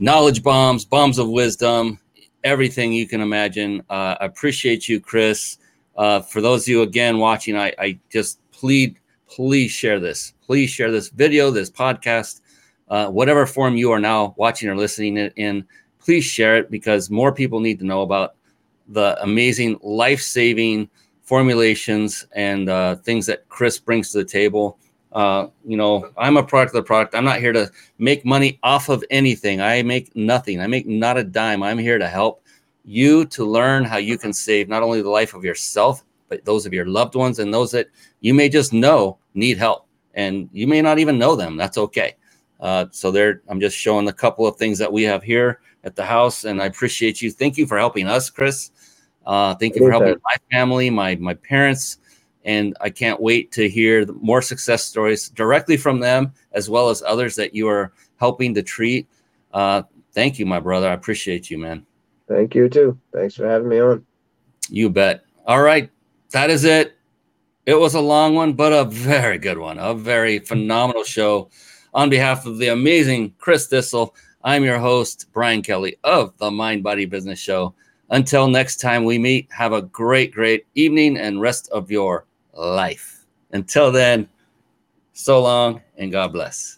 Knowledge 0.00 0.42
bombs, 0.42 0.84
bombs 0.84 1.18
of 1.18 1.28
wisdom, 1.28 1.98
everything 2.44 2.92
you 2.92 3.06
can 3.08 3.20
imagine. 3.20 3.82
Uh, 3.90 4.14
I 4.20 4.26
appreciate 4.26 4.88
you, 4.88 5.00
Chris. 5.00 5.58
Uh, 5.98 6.20
for 6.20 6.40
those 6.40 6.62
of 6.62 6.68
you 6.68 6.82
again 6.82 7.18
watching, 7.18 7.56
I, 7.56 7.74
I 7.76 7.98
just 8.08 8.40
plead, 8.52 8.98
please 9.26 9.72
share 9.72 9.98
this. 9.98 10.32
Please 10.46 10.70
share 10.70 10.92
this 10.92 11.08
video, 11.08 11.50
this 11.50 11.68
podcast, 11.68 12.40
uh, 12.88 13.08
whatever 13.08 13.44
form 13.46 13.76
you 13.76 13.90
are 13.90 13.98
now 13.98 14.32
watching 14.38 14.68
or 14.68 14.76
listening 14.76 15.16
in. 15.16 15.66
Please 15.98 16.24
share 16.24 16.56
it 16.56 16.70
because 16.70 17.10
more 17.10 17.32
people 17.32 17.58
need 17.58 17.80
to 17.80 17.84
know 17.84 18.02
about 18.02 18.36
the 18.86 19.20
amazing 19.22 19.78
life 19.82 20.20
saving 20.20 20.88
formulations 21.22 22.26
and 22.32 22.70
uh, 22.70 22.94
things 22.96 23.26
that 23.26 23.46
Chris 23.48 23.78
brings 23.78 24.12
to 24.12 24.18
the 24.18 24.24
table. 24.24 24.78
Uh, 25.12 25.48
you 25.66 25.76
know, 25.76 26.08
I'm 26.16 26.36
a 26.36 26.42
product 26.44 26.74
of 26.76 26.84
the 26.84 26.86
product. 26.86 27.14
I'm 27.14 27.24
not 27.24 27.40
here 27.40 27.52
to 27.52 27.70
make 27.98 28.24
money 28.24 28.60
off 28.62 28.88
of 28.88 29.04
anything. 29.10 29.60
I 29.60 29.82
make 29.82 30.14
nothing. 30.14 30.60
I 30.60 30.68
make 30.68 30.86
not 30.86 31.18
a 31.18 31.24
dime. 31.24 31.62
I'm 31.62 31.78
here 31.78 31.98
to 31.98 32.08
help 32.08 32.42
you 32.88 33.26
to 33.26 33.44
learn 33.44 33.84
how 33.84 33.98
you 33.98 34.16
can 34.16 34.32
save 34.32 34.68
not 34.68 34.82
only 34.82 35.02
the 35.02 35.10
life 35.10 35.34
of 35.34 35.44
yourself, 35.44 36.04
but 36.28 36.44
those 36.44 36.64
of 36.64 36.72
your 36.72 36.86
loved 36.86 37.14
ones 37.14 37.38
and 37.38 37.52
those 37.52 37.70
that 37.72 37.88
you 38.20 38.32
may 38.32 38.48
just 38.48 38.72
know 38.72 39.18
need 39.34 39.58
help. 39.58 39.86
And 40.14 40.48
you 40.52 40.66
may 40.66 40.80
not 40.80 40.98
even 40.98 41.18
know 41.18 41.36
them. 41.36 41.56
That's 41.56 41.78
okay. 41.78 42.16
Uh, 42.60 42.86
so 42.90 43.10
there, 43.10 43.42
I'm 43.48 43.60
just 43.60 43.76
showing 43.76 44.08
a 44.08 44.12
couple 44.12 44.46
of 44.46 44.56
things 44.56 44.78
that 44.78 44.92
we 44.92 45.02
have 45.04 45.22
here 45.22 45.60
at 45.84 45.94
the 45.96 46.04
house, 46.04 46.44
and 46.44 46.60
I 46.60 46.66
appreciate 46.66 47.22
you. 47.22 47.30
Thank 47.30 47.56
you 47.56 47.66
for 47.66 47.78
helping 47.78 48.08
us, 48.08 48.30
Chris. 48.30 48.70
Uh, 49.24 49.54
thank 49.54 49.76
you 49.76 49.82
for 49.82 49.90
helping 49.90 50.16
my 50.24 50.36
family, 50.50 50.90
my 50.90 51.14
my 51.16 51.34
parents, 51.34 51.98
and 52.44 52.76
I 52.80 52.90
can't 52.90 53.20
wait 53.20 53.52
to 53.52 53.68
hear 53.68 54.06
more 54.20 54.42
success 54.42 54.82
stories 54.84 55.28
directly 55.28 55.76
from 55.76 56.00
them, 56.00 56.32
as 56.52 56.68
well 56.68 56.88
as 56.88 57.02
others 57.02 57.36
that 57.36 57.54
you 57.54 57.68
are 57.68 57.92
helping 58.16 58.54
to 58.54 58.62
treat. 58.62 59.06
Uh, 59.52 59.82
thank 60.12 60.38
you, 60.38 60.46
my 60.46 60.58
brother. 60.58 60.88
I 60.88 60.94
appreciate 60.94 61.50
you, 61.50 61.58
man. 61.58 61.86
Thank 62.28 62.54
you 62.54 62.68
too. 62.68 62.98
Thanks 63.12 63.34
for 63.34 63.48
having 63.48 63.68
me 63.68 63.80
on. 63.80 64.04
You 64.68 64.90
bet. 64.90 65.24
All 65.46 65.62
right, 65.62 65.90
that 66.30 66.50
is 66.50 66.64
it. 66.64 66.94
It 67.64 67.74
was 67.74 67.94
a 67.94 68.00
long 68.00 68.34
one, 68.34 68.52
but 68.52 68.72
a 68.72 68.84
very 68.84 69.38
good 69.38 69.58
one. 69.58 69.78
A 69.78 69.94
very 69.94 70.38
phenomenal 70.38 71.04
show. 71.04 71.50
On 71.94 72.10
behalf 72.10 72.46
of 72.46 72.58
the 72.58 72.68
amazing 72.68 73.34
Chris 73.38 73.66
Thistle, 73.66 74.14
I'm 74.42 74.64
your 74.64 74.78
host, 74.78 75.26
Brian 75.32 75.62
Kelly 75.62 75.96
of 76.04 76.36
the 76.38 76.50
Mind 76.50 76.82
Body 76.82 77.06
Business 77.06 77.38
Show. 77.38 77.74
Until 78.10 78.48
next 78.48 78.76
time 78.76 79.04
we 79.04 79.18
meet, 79.18 79.50
have 79.50 79.72
a 79.72 79.82
great, 79.82 80.32
great 80.32 80.66
evening 80.74 81.18
and 81.18 81.40
rest 81.40 81.68
of 81.70 81.90
your 81.90 82.26
life. 82.52 83.26
Until 83.52 83.90
then, 83.90 84.28
so 85.12 85.42
long 85.42 85.82
and 85.96 86.12
God 86.12 86.32
bless. 86.32 86.77